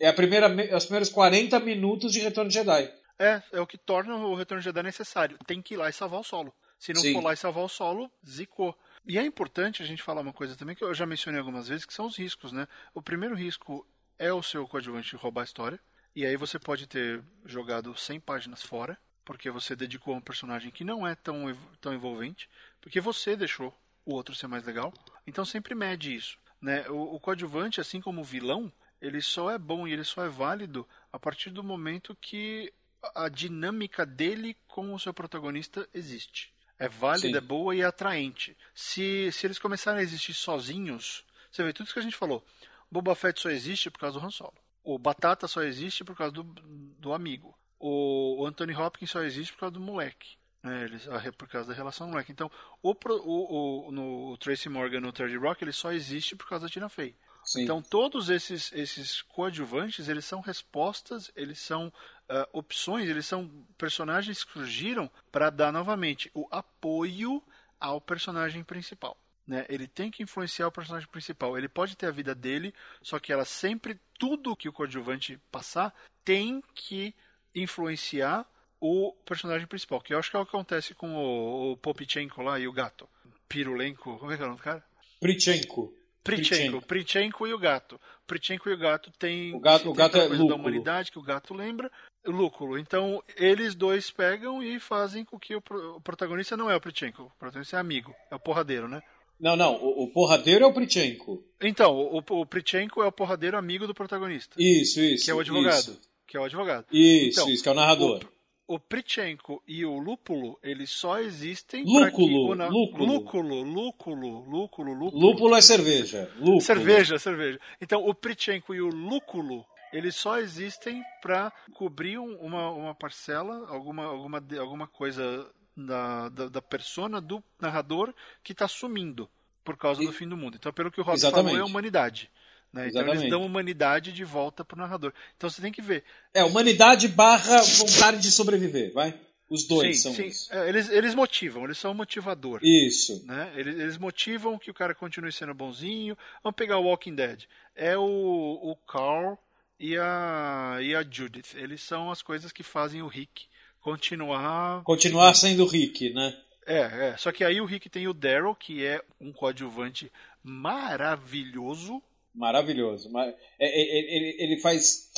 É 0.00 0.08
a 0.08 0.12
primeira, 0.12 0.48
me- 0.48 0.74
os 0.74 0.84
primeiros 0.84 1.08
40 1.08 1.60
minutos 1.60 2.12
de 2.12 2.18
Retorno 2.20 2.48
de 2.48 2.54
Jedi. 2.54 2.92
É, 3.18 3.42
é 3.52 3.60
o 3.60 3.66
que 3.66 3.78
torna 3.78 4.16
o 4.16 4.34
Retorno 4.34 4.60
de 4.60 4.64
Jedi 4.64 4.82
necessário. 4.82 5.38
Tem 5.46 5.62
que 5.62 5.74
ir 5.74 5.76
lá 5.76 5.88
e 5.88 5.92
salvar 5.92 6.20
o 6.20 6.24
solo. 6.24 6.52
Se 6.78 6.92
não 6.92 7.02
Sim. 7.02 7.12
for 7.12 7.22
lá 7.22 7.32
e 7.32 7.36
salvar 7.36 7.62
o 7.64 7.68
solo, 7.68 8.10
zicou. 8.26 8.76
E 9.06 9.18
é 9.18 9.22
importante 9.24 9.82
a 9.82 9.86
gente 9.86 10.02
falar 10.02 10.22
uma 10.22 10.32
coisa 10.32 10.56
também 10.56 10.74
que 10.74 10.82
eu 10.82 10.92
já 10.94 11.06
mencionei 11.06 11.38
algumas 11.38 11.68
vezes, 11.68 11.84
que 11.84 11.92
são 11.94 12.06
os 12.06 12.16
riscos, 12.16 12.52
né? 12.52 12.66
O 12.94 13.02
primeiro 13.02 13.34
risco 13.34 13.86
é 14.18 14.32
o 14.32 14.42
seu 14.42 14.66
coadjuvante 14.66 15.14
roubar 15.16 15.42
a 15.42 15.44
história. 15.44 15.78
E 16.16 16.24
aí 16.26 16.36
você 16.36 16.58
pode 16.58 16.86
ter 16.86 17.22
jogado 17.44 17.94
100 17.96 18.18
páginas 18.20 18.62
fora, 18.62 18.98
porque 19.24 19.50
você 19.50 19.76
dedicou 19.76 20.14
a 20.14 20.18
um 20.18 20.20
personagem 20.20 20.70
que 20.70 20.84
não 20.84 21.06
é 21.06 21.14
tão, 21.14 21.56
tão 21.80 21.94
envolvente, 21.94 22.48
porque 22.80 23.00
você 23.00 23.36
deixou 23.36 23.76
o 24.04 24.14
outro 24.14 24.34
ser 24.34 24.46
mais 24.46 24.64
legal. 24.64 24.92
Então 25.26 25.44
sempre 25.44 25.74
mede 25.74 26.14
isso. 26.14 26.38
Né? 26.60 26.88
O, 26.88 27.14
o 27.14 27.20
coadjuvante, 27.20 27.80
assim 27.80 28.00
como 28.00 28.20
o 28.20 28.24
vilão, 28.24 28.72
ele 29.00 29.22
só 29.22 29.50
é 29.50 29.58
bom 29.58 29.86
e 29.86 29.92
ele 29.92 30.04
só 30.04 30.24
é 30.24 30.28
válido 30.28 30.86
a 31.12 31.18
partir 31.18 31.50
do 31.50 31.62
momento 31.62 32.16
que 32.20 32.72
a 33.14 33.28
dinâmica 33.28 34.04
dele 34.04 34.56
com 34.68 34.94
o 34.94 34.98
seu 34.98 35.14
protagonista 35.14 35.88
existe. 35.94 36.52
É 36.78 36.88
válida, 36.88 37.28
Sim. 37.28 37.36
é 37.36 37.40
boa 37.40 37.74
e 37.74 37.80
é 37.80 37.84
atraente. 37.84 38.56
Se, 38.74 39.30
se 39.32 39.46
eles 39.46 39.58
começarem 39.58 40.00
a 40.00 40.02
existir 40.02 40.34
sozinhos, 40.34 41.24
você 41.50 41.62
vê 41.62 41.72
tudo 41.72 41.86
isso 41.86 41.94
que 41.94 42.00
a 42.00 42.02
gente 42.02 42.16
falou. 42.16 42.44
Boba 42.90 43.14
Fett 43.14 43.40
só 43.40 43.50
existe 43.50 43.90
por 43.90 43.98
causa 43.98 44.18
do 44.18 44.26
Han 44.26 44.30
Solo. 44.30 44.54
O 44.82 44.98
Batata 44.98 45.46
só 45.46 45.62
existe 45.62 46.02
por 46.02 46.16
causa 46.16 46.32
do, 46.32 46.42
do 46.42 47.12
amigo. 47.12 47.56
O, 47.80 48.46
Anthony 48.46 48.74
Hopkins 48.74 49.10
só 49.10 49.22
existe 49.22 49.52
por 49.54 49.60
causa 49.60 49.72
do 49.72 49.80
moleque. 49.80 50.36
Né? 50.62 50.84
Eles, 50.84 51.06
re- 51.06 51.32
por 51.32 51.48
causa 51.48 51.70
da 51.70 51.74
relação 51.74 52.06
do 52.06 52.10
moleque. 52.10 52.30
Então, 52.30 52.50
o, 52.82 52.92
o, 52.92 53.88
o, 53.88 53.92
no 53.92 54.32
o 54.32 54.38
Tracy 54.38 54.68
Morgan 54.68 55.00
no 55.00 55.12
Third 55.12 55.34
Rock, 55.38 55.64
ele 55.64 55.72
só 55.72 55.90
existe 55.90 56.36
por 56.36 56.46
causa 56.48 56.66
da 56.66 56.70
Tina 56.70 56.88
Fey. 56.88 57.16
Sim. 57.42 57.62
Então 57.62 57.80
todos 57.80 58.28
esses 58.28 58.70
esses 58.72 59.22
coadjuvantes 59.22 60.08
eles 60.08 60.26
são 60.26 60.40
respostas, 60.40 61.32
eles 61.34 61.58
são 61.58 61.92
ah, 62.28 62.46
opções, 62.52 63.08
eles 63.08 63.26
são 63.26 63.48
personagens 63.78 64.44
que 64.44 64.52
surgiram 64.52 65.10
para 65.32 65.48
dar 65.48 65.72
novamente 65.72 66.30
o 66.34 66.46
apoio 66.50 67.42
ao 67.80 68.00
personagem 68.00 68.62
principal. 68.62 69.16
Né? 69.46 69.64
Ele 69.68 69.88
tem 69.88 70.10
que 70.10 70.22
influenciar 70.22 70.68
o 70.68 70.72
personagem 70.72 71.08
principal. 71.08 71.56
Ele 71.56 71.68
pode 71.68 71.96
ter 71.96 72.06
a 72.06 72.12
vida 72.12 72.34
dele, 72.34 72.74
só 73.02 73.18
que 73.18 73.32
ela 73.32 73.44
sempre 73.44 73.98
tudo 74.18 74.54
que 74.54 74.68
o 74.68 74.72
coadjuvante 74.72 75.40
passar 75.50 75.94
tem 76.24 76.62
que 76.74 77.14
influenciar 77.54 78.46
o 78.80 79.12
personagem 79.24 79.66
principal. 79.66 80.00
Que 80.00 80.14
eu 80.14 80.18
acho 80.18 80.30
que 80.30 80.36
é 80.36 80.40
o 80.40 80.44
que 80.46 80.50
acontece 80.56 80.94
com 80.94 81.14
o, 81.14 81.72
o 81.72 81.76
Popichenko 81.76 82.42
lá 82.42 82.58
e 82.58 82.66
o 82.66 82.72
gato. 82.72 83.08
Pirulenko, 83.48 84.18
como 84.18 84.32
é 84.32 84.36
que 84.36 84.42
é 84.42 84.44
o 84.44 84.48
nome 84.48 84.60
do 84.60 84.64
cara? 84.64 84.82
Prichenko. 85.20 85.92
Prichenko, 86.22 86.82
Prichenko 86.86 87.46
e 87.46 87.54
o 87.54 87.58
gato. 87.58 87.98
Prichenko 88.26 88.68
e 88.68 88.74
o 88.74 88.78
gato 88.78 89.10
tem 89.18 89.54
O 89.54 89.60
gato- 89.60 89.82
tem 89.84 89.90
o 89.90 89.94
gato 89.94 90.18
é 90.18 90.28
coisa 90.28 90.46
da 90.46 90.54
humanidade 90.54 91.10
que 91.10 91.18
o 91.18 91.22
gato 91.22 91.54
lembra 91.54 91.90
Lúculo. 92.26 92.78
Então, 92.78 93.22
eles 93.36 93.74
dois 93.74 94.10
pegam 94.10 94.62
e 94.62 94.78
fazem 94.78 95.24
com 95.24 95.38
que 95.38 95.56
o, 95.56 95.62
o 95.96 96.00
protagonista 96.02 96.56
não 96.56 96.70
é 96.70 96.76
o 96.76 96.80
Pritchenko. 96.80 97.22
O 97.22 97.30
protagonista 97.38 97.76
é 97.76 97.80
amigo. 97.80 98.14
É 98.30 98.34
o 98.34 98.38
porradeiro, 98.38 98.86
né? 98.86 99.02
Não, 99.40 99.56
não. 99.56 99.74
O, 99.76 100.04
o 100.04 100.12
porradeiro 100.12 100.62
é 100.64 100.68
o 100.68 100.72
Pritchenko. 100.74 101.42
Então, 101.62 101.96
o, 101.96 102.18
o 102.18 102.46
Pritchenko 102.46 103.02
é 103.02 103.06
o 103.06 103.12
porradeiro 103.12 103.56
amigo 103.56 103.86
do 103.86 103.94
protagonista. 103.94 104.54
Isso, 104.58 105.00
isso. 105.00 105.24
Que 105.24 105.30
é 105.30 105.34
o 105.34 105.40
advogado. 105.40 105.78
Isso, 105.78 106.00
que 106.30 106.36
é 106.36 106.40
o 106.40 106.44
advogado. 106.44 106.86
isso, 106.92 107.40
Então, 107.40 107.50
isso 107.52 107.62
que 107.62 107.68
é 107.68 107.72
o 107.72 107.74
narrador. 107.74 108.20
O 108.68 108.78
Pritchenko 108.78 109.60
e 109.66 109.84
o 109.84 109.98
Lúpulo, 109.98 110.56
eles 110.62 110.90
só 110.90 111.18
existem 111.18 111.82
Lúculo, 111.84 112.52
o 112.52 112.54
na- 112.54 112.68
lúculo. 112.68 113.04
lúculo, 113.04 113.62
lúculo, 113.64 114.44
lúculo, 114.48 114.92
lúculo. 114.94 115.20
Lúpulo 115.26 115.56
é 115.56 115.60
cerveja. 115.60 116.30
Lúpulo. 116.36 116.60
Cerveja, 116.60 117.18
cerveja. 117.18 117.58
Então, 117.80 118.06
o 118.06 118.14
Pritchenko 118.14 118.72
e 118.72 118.80
o 118.80 118.86
Lúculo, 118.86 119.64
eles 119.92 120.14
só 120.14 120.38
existem 120.38 121.02
para 121.20 121.52
cobrir 121.74 122.16
um- 122.20 122.36
uma, 122.36 122.70
uma 122.70 122.94
parcela, 122.94 123.66
alguma, 123.68 124.04
alguma, 124.04 124.40
alguma 124.60 124.86
coisa 124.86 125.50
da, 125.76 126.28
da, 126.28 126.48
da 126.48 126.62
persona 126.62 127.20
do 127.20 127.42
narrador 127.60 128.14
que 128.44 128.52
está 128.52 128.68
sumindo 128.68 129.28
por 129.64 129.76
causa 129.76 130.00
E- 130.00 130.06
do 130.06 130.12
fim 130.12 130.28
do 130.28 130.36
mundo. 130.36 130.54
Então, 130.56 130.72
pelo 130.72 130.92
que 130.92 131.00
o 131.00 131.04
Rob 131.04 131.18
falou, 131.20 131.56
é 131.56 131.60
a 131.60 131.64
humanidade. 131.64 132.30
Né? 132.72 132.88
Então, 132.88 133.06
eles 133.06 133.28
dão 133.28 133.44
humanidade 133.44 134.12
de 134.12 134.24
volta 134.24 134.64
pro 134.64 134.78
narrador. 134.78 135.12
Então, 135.36 135.50
você 135.50 135.60
tem 135.60 135.72
que 135.72 135.82
ver. 135.82 136.04
É, 136.32 136.44
humanidade 136.44 137.08
barra 137.08 137.60
vontade 137.62 138.18
de 138.18 138.30
sobreviver, 138.30 138.92
vai? 138.92 139.18
Os 139.48 139.66
dois 139.66 139.96
sim, 139.96 140.02
são 140.02 140.14
sim. 140.14 140.26
isso. 140.26 140.54
É, 140.54 140.68
eles, 140.68 140.88
eles 140.88 141.12
motivam, 141.12 141.64
eles 141.64 141.76
são 141.76 141.90
um 141.90 141.94
motivador. 141.94 142.60
Isso. 142.62 143.24
né? 143.26 143.52
Eles, 143.56 143.76
eles 143.76 143.98
motivam 143.98 144.56
que 144.56 144.70
o 144.70 144.74
cara 144.74 144.94
continue 144.94 145.32
sendo 145.32 145.52
bonzinho. 145.52 146.16
Vamos 146.42 146.54
pegar 146.54 146.78
o 146.78 146.84
Walking 146.84 147.16
Dead. 147.16 147.44
É 147.74 147.98
o, 147.98 148.02
o 148.04 148.76
Carl 148.86 149.36
e 149.78 149.96
a, 149.96 150.78
e 150.80 150.94
a 150.94 151.02
Judith. 151.02 151.56
Eles 151.56 151.82
são 151.82 152.12
as 152.12 152.22
coisas 152.22 152.52
que 152.52 152.62
fazem 152.62 153.02
o 153.02 153.08
Rick 153.08 153.46
continuar. 153.80 154.84
Continuar 154.84 155.34
sendo 155.34 155.66
Rick, 155.66 156.12
né? 156.12 156.36
É, 156.64 157.08
é. 157.08 157.16
Só 157.16 157.32
que 157.32 157.42
aí 157.42 157.60
o 157.60 157.64
Rick 157.64 157.88
tem 157.88 158.06
o 158.06 158.14
Daryl, 158.14 158.54
que 158.54 158.86
é 158.86 159.02
um 159.20 159.32
coadjuvante 159.32 160.12
maravilhoso. 160.44 162.00
Maravilhoso. 162.34 163.10
Mar- 163.10 163.28
é, 163.28 163.34
é, 163.58 163.82
é, 163.82 164.16
Ele, 164.16 164.36
ele 164.38 164.60
faz. 164.60 165.10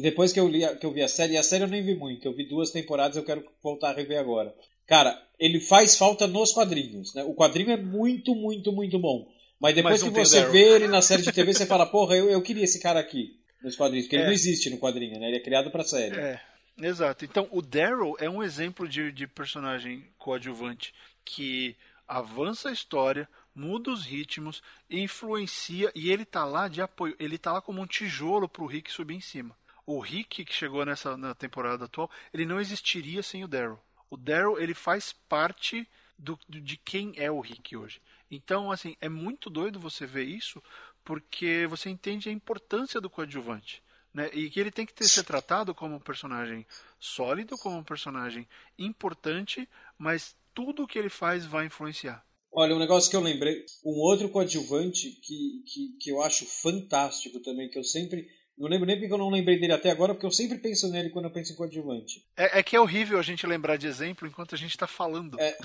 Depois 0.00 0.32
que 0.32 0.40
eu, 0.40 0.48
li, 0.48 0.64
a- 0.64 0.76
que 0.76 0.86
eu 0.86 0.92
vi 0.92 1.02
a 1.02 1.08
série, 1.08 1.34
e 1.34 1.36
a 1.36 1.42
série 1.42 1.64
eu 1.64 1.68
nem 1.68 1.82
vi 1.82 1.94
muito, 1.94 2.26
eu 2.26 2.32
vi 2.34 2.44
duas 2.48 2.70
temporadas, 2.70 3.16
eu 3.16 3.24
quero 3.24 3.44
voltar 3.62 3.90
a 3.90 3.94
rever 3.94 4.18
agora. 4.18 4.54
Cara, 4.86 5.20
ele 5.38 5.60
faz 5.60 5.96
falta 5.96 6.26
nos 6.26 6.52
quadrinhos, 6.52 7.14
né? 7.14 7.22
O 7.24 7.34
quadrinho 7.34 7.70
é 7.70 7.76
muito, 7.76 8.34
muito, 8.34 8.72
muito 8.72 8.98
bom. 8.98 9.28
Mas 9.60 9.74
depois 9.74 10.02
Mas 10.02 10.12
que 10.12 10.18
você 10.18 10.44
vê 10.46 10.74
ele 10.74 10.88
na 10.88 11.02
série 11.02 11.22
de 11.22 11.30
TV, 11.32 11.52
você 11.52 11.66
fala, 11.66 11.86
porra, 11.86 12.16
eu, 12.16 12.30
eu 12.30 12.40
queria 12.42 12.64
esse 12.64 12.80
cara 12.80 12.98
aqui 12.98 13.36
nos 13.62 13.76
quadrinhos, 13.76 14.06
porque 14.06 14.16
ele 14.16 14.22
É. 14.22 14.26
não 14.26 14.32
existe 14.32 14.70
no 14.70 14.78
quadrinho, 14.78 15.18
né? 15.20 15.28
Ele 15.28 15.36
é 15.36 15.40
criado 15.40 15.70
pra 15.70 15.84
série. 15.84 16.16
É, 16.18 16.40
exato. 16.80 17.24
Então, 17.24 17.46
o 17.50 17.60
Daryl 17.60 18.16
é 18.18 18.28
um 18.30 18.42
exemplo 18.42 18.88
de, 18.88 19.12
de 19.12 19.26
personagem 19.26 20.04
coadjuvante 20.18 20.94
que 21.24 21.76
avança 22.08 22.70
a 22.70 22.72
história, 22.72 23.28
muda 23.54 23.90
os 23.90 24.04
ritmos, 24.04 24.62
influencia 24.88 25.90
e 25.94 26.10
ele 26.10 26.24
tá 26.24 26.44
lá 26.44 26.68
de 26.68 26.80
apoio. 26.80 27.14
Ele 27.18 27.38
tá 27.38 27.52
lá 27.52 27.60
como 27.60 27.80
um 27.80 27.86
tijolo 27.86 28.48
pro 28.48 28.66
Rick 28.66 28.90
subir 28.90 29.14
em 29.14 29.20
cima. 29.20 29.56
O 29.86 29.98
Rick 29.98 30.44
que 30.44 30.52
chegou 30.52 30.84
nessa 30.84 31.16
na 31.16 31.34
temporada 31.34 31.84
atual, 31.84 32.10
ele 32.32 32.46
não 32.46 32.60
existiria 32.60 33.22
sem 33.22 33.42
o 33.44 33.48
Daryl. 33.48 33.78
O 34.08 34.16
Daryl 34.16 34.58
ele 34.58 34.74
faz 34.74 35.12
parte 35.12 35.88
do, 36.18 36.38
de 36.48 36.76
quem 36.76 37.12
é 37.16 37.30
o 37.30 37.40
Rick 37.40 37.76
hoje. 37.76 38.00
Então, 38.30 38.70
assim, 38.70 38.96
é 39.00 39.08
muito 39.08 39.50
doido 39.50 39.80
você 39.80 40.06
ver 40.06 40.24
isso, 40.24 40.62
porque 41.04 41.66
você 41.68 41.90
entende 41.90 42.28
a 42.28 42.32
importância 42.32 43.00
do 43.00 43.10
coadjuvante. 43.10 43.82
Né? 44.12 44.28
E 44.32 44.50
que 44.50 44.60
ele 44.60 44.70
tem 44.70 44.86
que 44.86 44.92
ter, 44.92 45.08
ser 45.08 45.24
tratado 45.24 45.74
como 45.74 45.96
um 45.96 46.00
personagem 46.00 46.66
sólido, 46.98 47.56
como 47.58 47.76
um 47.76 47.84
personagem 47.84 48.48
importante, 48.78 49.68
mas 49.98 50.36
tudo 50.54 50.86
que 50.86 50.98
ele 50.98 51.08
faz 51.08 51.44
vai 51.46 51.66
influenciar. 51.66 52.24
Olha, 52.52 52.74
um 52.74 52.78
negócio 52.80 53.08
que 53.10 53.16
eu 53.16 53.20
lembrei, 53.20 53.64
um 53.84 53.92
outro 54.00 54.28
coadjuvante 54.28 55.08
que, 55.22 55.62
que, 55.66 55.96
que 56.00 56.10
eu 56.10 56.20
acho 56.22 56.44
fantástico 56.46 57.40
também, 57.40 57.68
que 57.70 57.78
eu 57.78 57.84
sempre. 57.84 58.26
Não 58.58 58.68
lembro 58.68 58.86
nem 58.86 58.98
porque 58.98 59.12
eu 59.12 59.16
não 59.18 59.30
lembrei 59.30 59.58
dele 59.58 59.72
até 59.72 59.90
agora, 59.90 60.12
porque 60.12 60.26
eu 60.26 60.30
sempre 60.30 60.58
penso 60.58 60.88
nele 60.90 61.10
quando 61.10 61.24
eu 61.26 61.30
penso 61.32 61.52
em 61.52 61.56
coadjuvante. 61.56 62.22
É, 62.36 62.58
é 62.58 62.62
que 62.62 62.76
é 62.76 62.80
horrível 62.80 63.18
a 63.18 63.22
gente 63.22 63.46
lembrar 63.46 63.76
de 63.76 63.86
exemplo 63.86 64.26
enquanto 64.28 64.54
a 64.54 64.58
gente 64.58 64.72
está 64.72 64.86
falando. 64.86 65.38
É. 65.40 65.56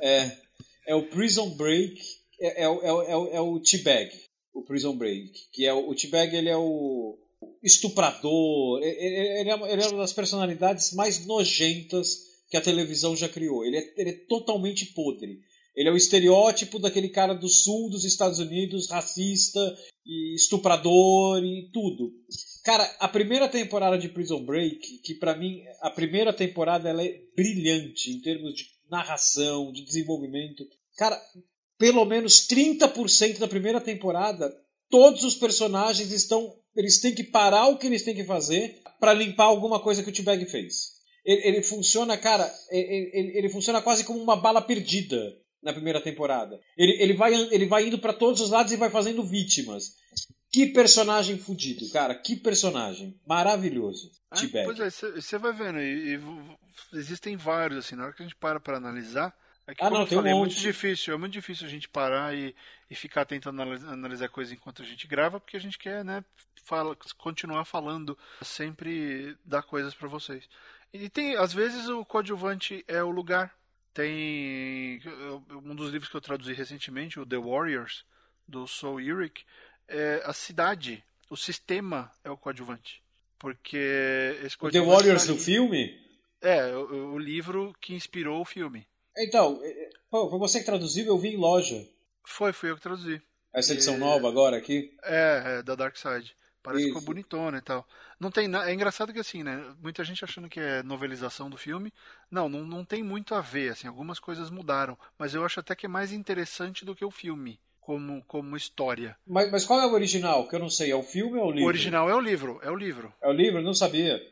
É, 0.00 0.38
é 0.86 0.94
o 0.94 1.02
Prison 1.08 1.50
Break, 1.56 2.00
é, 2.40 2.62
é, 2.62 2.68
o- 2.68 2.80
é, 2.82 2.92
o- 2.92 3.02
é, 3.02 3.16
o- 3.16 3.28
é 3.34 3.40
o 3.40 3.60
T-Bag, 3.60 4.10
o 4.54 4.62
Prison 4.62 4.96
Break. 4.96 5.30
Que 5.52 5.66
é 5.66 5.74
o, 5.74 5.90
o 5.90 5.94
T-Bag, 5.94 6.34
ele 6.34 6.48
é 6.48 6.56
o 6.56 7.18
estuprador, 7.62 8.80
ele, 8.82 9.50
é, 9.50 9.54
uma- 9.54 9.68
ele 9.68 9.82
é 9.82 9.86
uma 9.88 9.98
das 9.98 10.12
personalidades 10.12 10.92
mais 10.94 11.26
nojentas 11.26 12.16
que 12.48 12.56
a 12.56 12.60
televisão 12.60 13.16
já 13.16 13.28
criou. 13.28 13.64
Ele 13.64 13.76
é, 13.76 13.94
ele 13.96 14.10
é 14.10 14.12
totalmente 14.28 14.86
podre. 14.86 15.40
Ele 15.74 15.88
é 15.88 15.92
o 15.92 15.96
estereótipo 15.96 16.78
daquele 16.78 17.08
cara 17.08 17.34
do 17.34 17.48
sul 17.48 17.88
dos 17.88 18.04
Estados 18.04 18.38
Unidos, 18.38 18.90
racista 18.90 19.60
e 20.06 20.34
estuprador 20.34 21.42
e 21.42 21.70
tudo. 21.72 22.12
Cara, 22.64 22.84
a 23.00 23.08
primeira 23.08 23.48
temporada 23.48 23.98
de 23.98 24.08
Prison 24.08 24.44
Break, 24.44 24.98
que 25.02 25.14
pra 25.14 25.36
mim, 25.36 25.62
a 25.80 25.90
primeira 25.90 26.32
temporada 26.32 26.88
ela 26.88 27.02
é 27.04 27.18
brilhante 27.34 28.10
em 28.10 28.20
termos 28.20 28.54
de 28.54 28.64
narração, 28.90 29.72
de 29.72 29.84
desenvolvimento. 29.84 30.64
Cara, 30.96 31.20
pelo 31.78 32.04
menos 32.04 32.46
30% 32.46 33.38
da 33.38 33.48
primeira 33.48 33.80
temporada, 33.80 34.54
todos 34.90 35.24
os 35.24 35.34
personagens 35.34 36.12
estão. 36.12 36.54
Eles 36.76 37.00
têm 37.00 37.14
que 37.14 37.24
parar 37.24 37.68
o 37.68 37.78
que 37.78 37.86
eles 37.86 38.02
têm 38.04 38.14
que 38.14 38.24
fazer 38.24 38.80
pra 39.00 39.12
limpar 39.14 39.44
alguma 39.44 39.80
coisa 39.80 40.02
que 40.02 40.10
o 40.10 40.12
T-Bag 40.12 40.44
fez. 40.46 40.92
Ele, 41.24 41.48
ele 41.48 41.62
funciona, 41.62 42.16
cara, 42.18 42.50
ele, 42.70 43.10
ele- 43.12 43.38
ele 43.38 43.48
funciona 43.48 43.80
quase 43.82 44.04
como 44.04 44.20
uma 44.22 44.36
bala 44.36 44.60
perdida 44.60 45.16
na 45.62 45.72
primeira 45.72 46.00
temporada. 46.00 46.60
Ele, 46.76 47.00
ele, 47.02 47.12
vai, 47.14 47.32
ele 47.34 47.66
vai 47.66 47.86
indo 47.86 47.98
pra 47.98 48.12
todos 48.12 48.40
os 48.40 48.50
lados 48.50 48.72
e 48.72 48.76
vai 48.76 48.90
fazendo 48.90 49.22
vítimas. 49.22 49.96
Que 50.50 50.66
personagem 50.66 51.38
fudido, 51.38 51.88
cara. 51.90 52.14
Que 52.14 52.36
personagem. 52.36 53.18
Maravilhoso. 53.26 54.10
Ah, 54.30 54.36
T-Bag. 54.36 54.64
pois 54.66 54.80
é, 54.80 54.90
você 55.20 55.38
vai 55.38 55.52
vendo, 55.52 55.80
e, 55.80 56.16
e 56.16 56.98
existem 56.98 57.36
vários, 57.36 57.78
assim, 57.86 57.94
na 57.94 58.04
hora 58.04 58.12
que 58.12 58.22
a 58.22 58.26
gente 58.26 58.36
para 58.36 58.60
para 58.60 58.76
analisar, 58.76 59.34
é 59.66 59.74
que, 59.74 59.80
Ah, 59.82 59.86
como 59.86 59.94
não, 59.98 60.02
eu 60.02 60.08
tem 60.08 60.18
um 60.18 60.20
falei, 60.20 60.32
é 60.34 60.36
muito 60.36 60.54
difícil, 60.56 61.14
é 61.14 61.16
muito 61.16 61.32
difícil 61.32 61.66
a 61.66 61.70
gente 61.70 61.88
parar 61.88 62.36
e, 62.36 62.54
e 62.90 62.94
ficar 62.94 63.24
tentando 63.24 63.62
analis- 63.62 63.84
analisar 63.84 64.28
coisas 64.28 64.52
enquanto 64.52 64.82
a 64.82 64.84
gente 64.84 65.06
grava, 65.06 65.38
porque 65.40 65.56
a 65.56 65.60
gente 65.60 65.78
quer, 65.78 66.04
né, 66.04 66.22
fala, 66.64 66.96
continuar 67.16 67.64
falando, 67.64 68.18
sempre 68.42 69.36
dar 69.44 69.62
coisas 69.62 69.94
para 69.94 70.08
vocês. 70.08 70.44
E 70.92 71.08
tem, 71.08 71.34
às 71.36 71.52
vezes, 71.54 71.88
o 71.88 72.04
coadjuvante 72.04 72.84
é 72.86 73.02
o 73.02 73.10
lugar. 73.10 73.54
Tem 73.94 75.00
um 75.64 75.74
dos 75.74 75.90
livros 75.90 76.10
que 76.10 76.16
eu 76.16 76.20
traduzi 76.20 76.52
recentemente, 76.54 77.20
o 77.20 77.26
The 77.26 77.36
Warriors, 77.36 78.04
do 78.48 78.66
Saul 78.66 78.96
Ulrich, 78.96 79.44
é 79.86 80.22
a 80.24 80.32
cidade, 80.32 81.04
o 81.28 81.36
sistema 81.36 82.10
é 82.24 82.30
o 82.30 82.36
coadjuvante. 82.36 83.02
Porque 83.38 83.76
esse 84.44 84.56
O 84.60 84.70
The 84.70 84.80
Warriors 84.80 85.26
tá 85.26 85.32
do 85.32 85.38
filme? 85.38 86.00
É, 86.40 86.74
o, 86.74 87.12
o 87.14 87.18
livro 87.18 87.74
que 87.80 87.94
inspirou 87.94 88.40
o 88.40 88.44
filme. 88.44 88.86
Então, 89.16 89.60
é, 89.62 89.68
é, 89.68 89.90
pô, 90.10 90.30
foi 90.30 90.38
você 90.38 90.60
que 90.60 90.66
traduziu, 90.66 91.06
eu 91.06 91.18
vi 91.18 91.34
em 91.34 91.36
loja. 91.36 91.86
Foi, 92.24 92.52
fui 92.52 92.70
eu 92.70 92.76
que 92.76 92.82
traduzi. 92.82 93.20
Essa 93.52 93.74
edição 93.74 93.94
É. 93.94 93.98
nova 93.98 94.28
agora 94.28 94.56
aqui. 94.56 94.96
É, 95.02 95.58
é 95.58 95.62
da 95.62 95.74
Dark 95.74 95.96
Side. 95.96 96.34
Parece 96.62 96.84
que 96.84 96.88
ficou 96.90 97.02
bonitona 97.02 97.58
e 97.58 97.60
tal. 97.60 97.86
Não 98.20 98.30
tem 98.30 98.46
na... 98.46 98.68
É 98.68 98.72
engraçado 98.72 99.12
que 99.12 99.18
assim, 99.18 99.42
né? 99.42 99.74
Muita 99.82 100.04
gente 100.04 100.24
achando 100.24 100.48
que 100.48 100.60
é 100.60 100.82
novelização 100.82 101.50
do 101.50 101.56
filme. 101.56 101.92
Não, 102.30 102.48
não, 102.48 102.64
não 102.64 102.84
tem 102.84 103.02
muito 103.02 103.34
a 103.34 103.40
ver, 103.40 103.72
assim, 103.72 103.88
algumas 103.88 104.20
coisas 104.20 104.48
mudaram. 104.48 104.96
Mas 105.18 105.34
eu 105.34 105.44
acho 105.44 105.58
até 105.58 105.74
que 105.74 105.86
é 105.86 105.88
mais 105.88 106.12
interessante 106.12 106.84
do 106.84 106.94
que 106.94 107.04
o 107.04 107.10
filme, 107.10 107.58
como, 107.80 108.22
como 108.24 108.56
história. 108.56 109.16
Mas, 109.26 109.50
mas 109.50 109.64
qual 109.64 109.80
é 109.80 109.86
o 109.86 109.92
original? 109.92 110.48
Que 110.48 110.54
eu 110.54 110.60
não 110.60 110.70
sei. 110.70 110.92
É 110.92 110.96
o 110.96 111.02
filme 111.02 111.38
ou 111.38 111.46
é 111.46 111.48
o 111.48 111.50
livro? 111.50 111.64
O 111.64 111.68
original 111.68 112.08
é 112.08 112.14
o 112.14 112.20
livro, 112.20 112.60
é 112.62 112.70
o 112.70 112.76
livro. 112.76 113.12
É 113.20 113.28
o 113.28 113.32
livro? 113.32 113.58
Eu 113.58 113.64
não 113.64 113.74
sabia. 113.74 114.22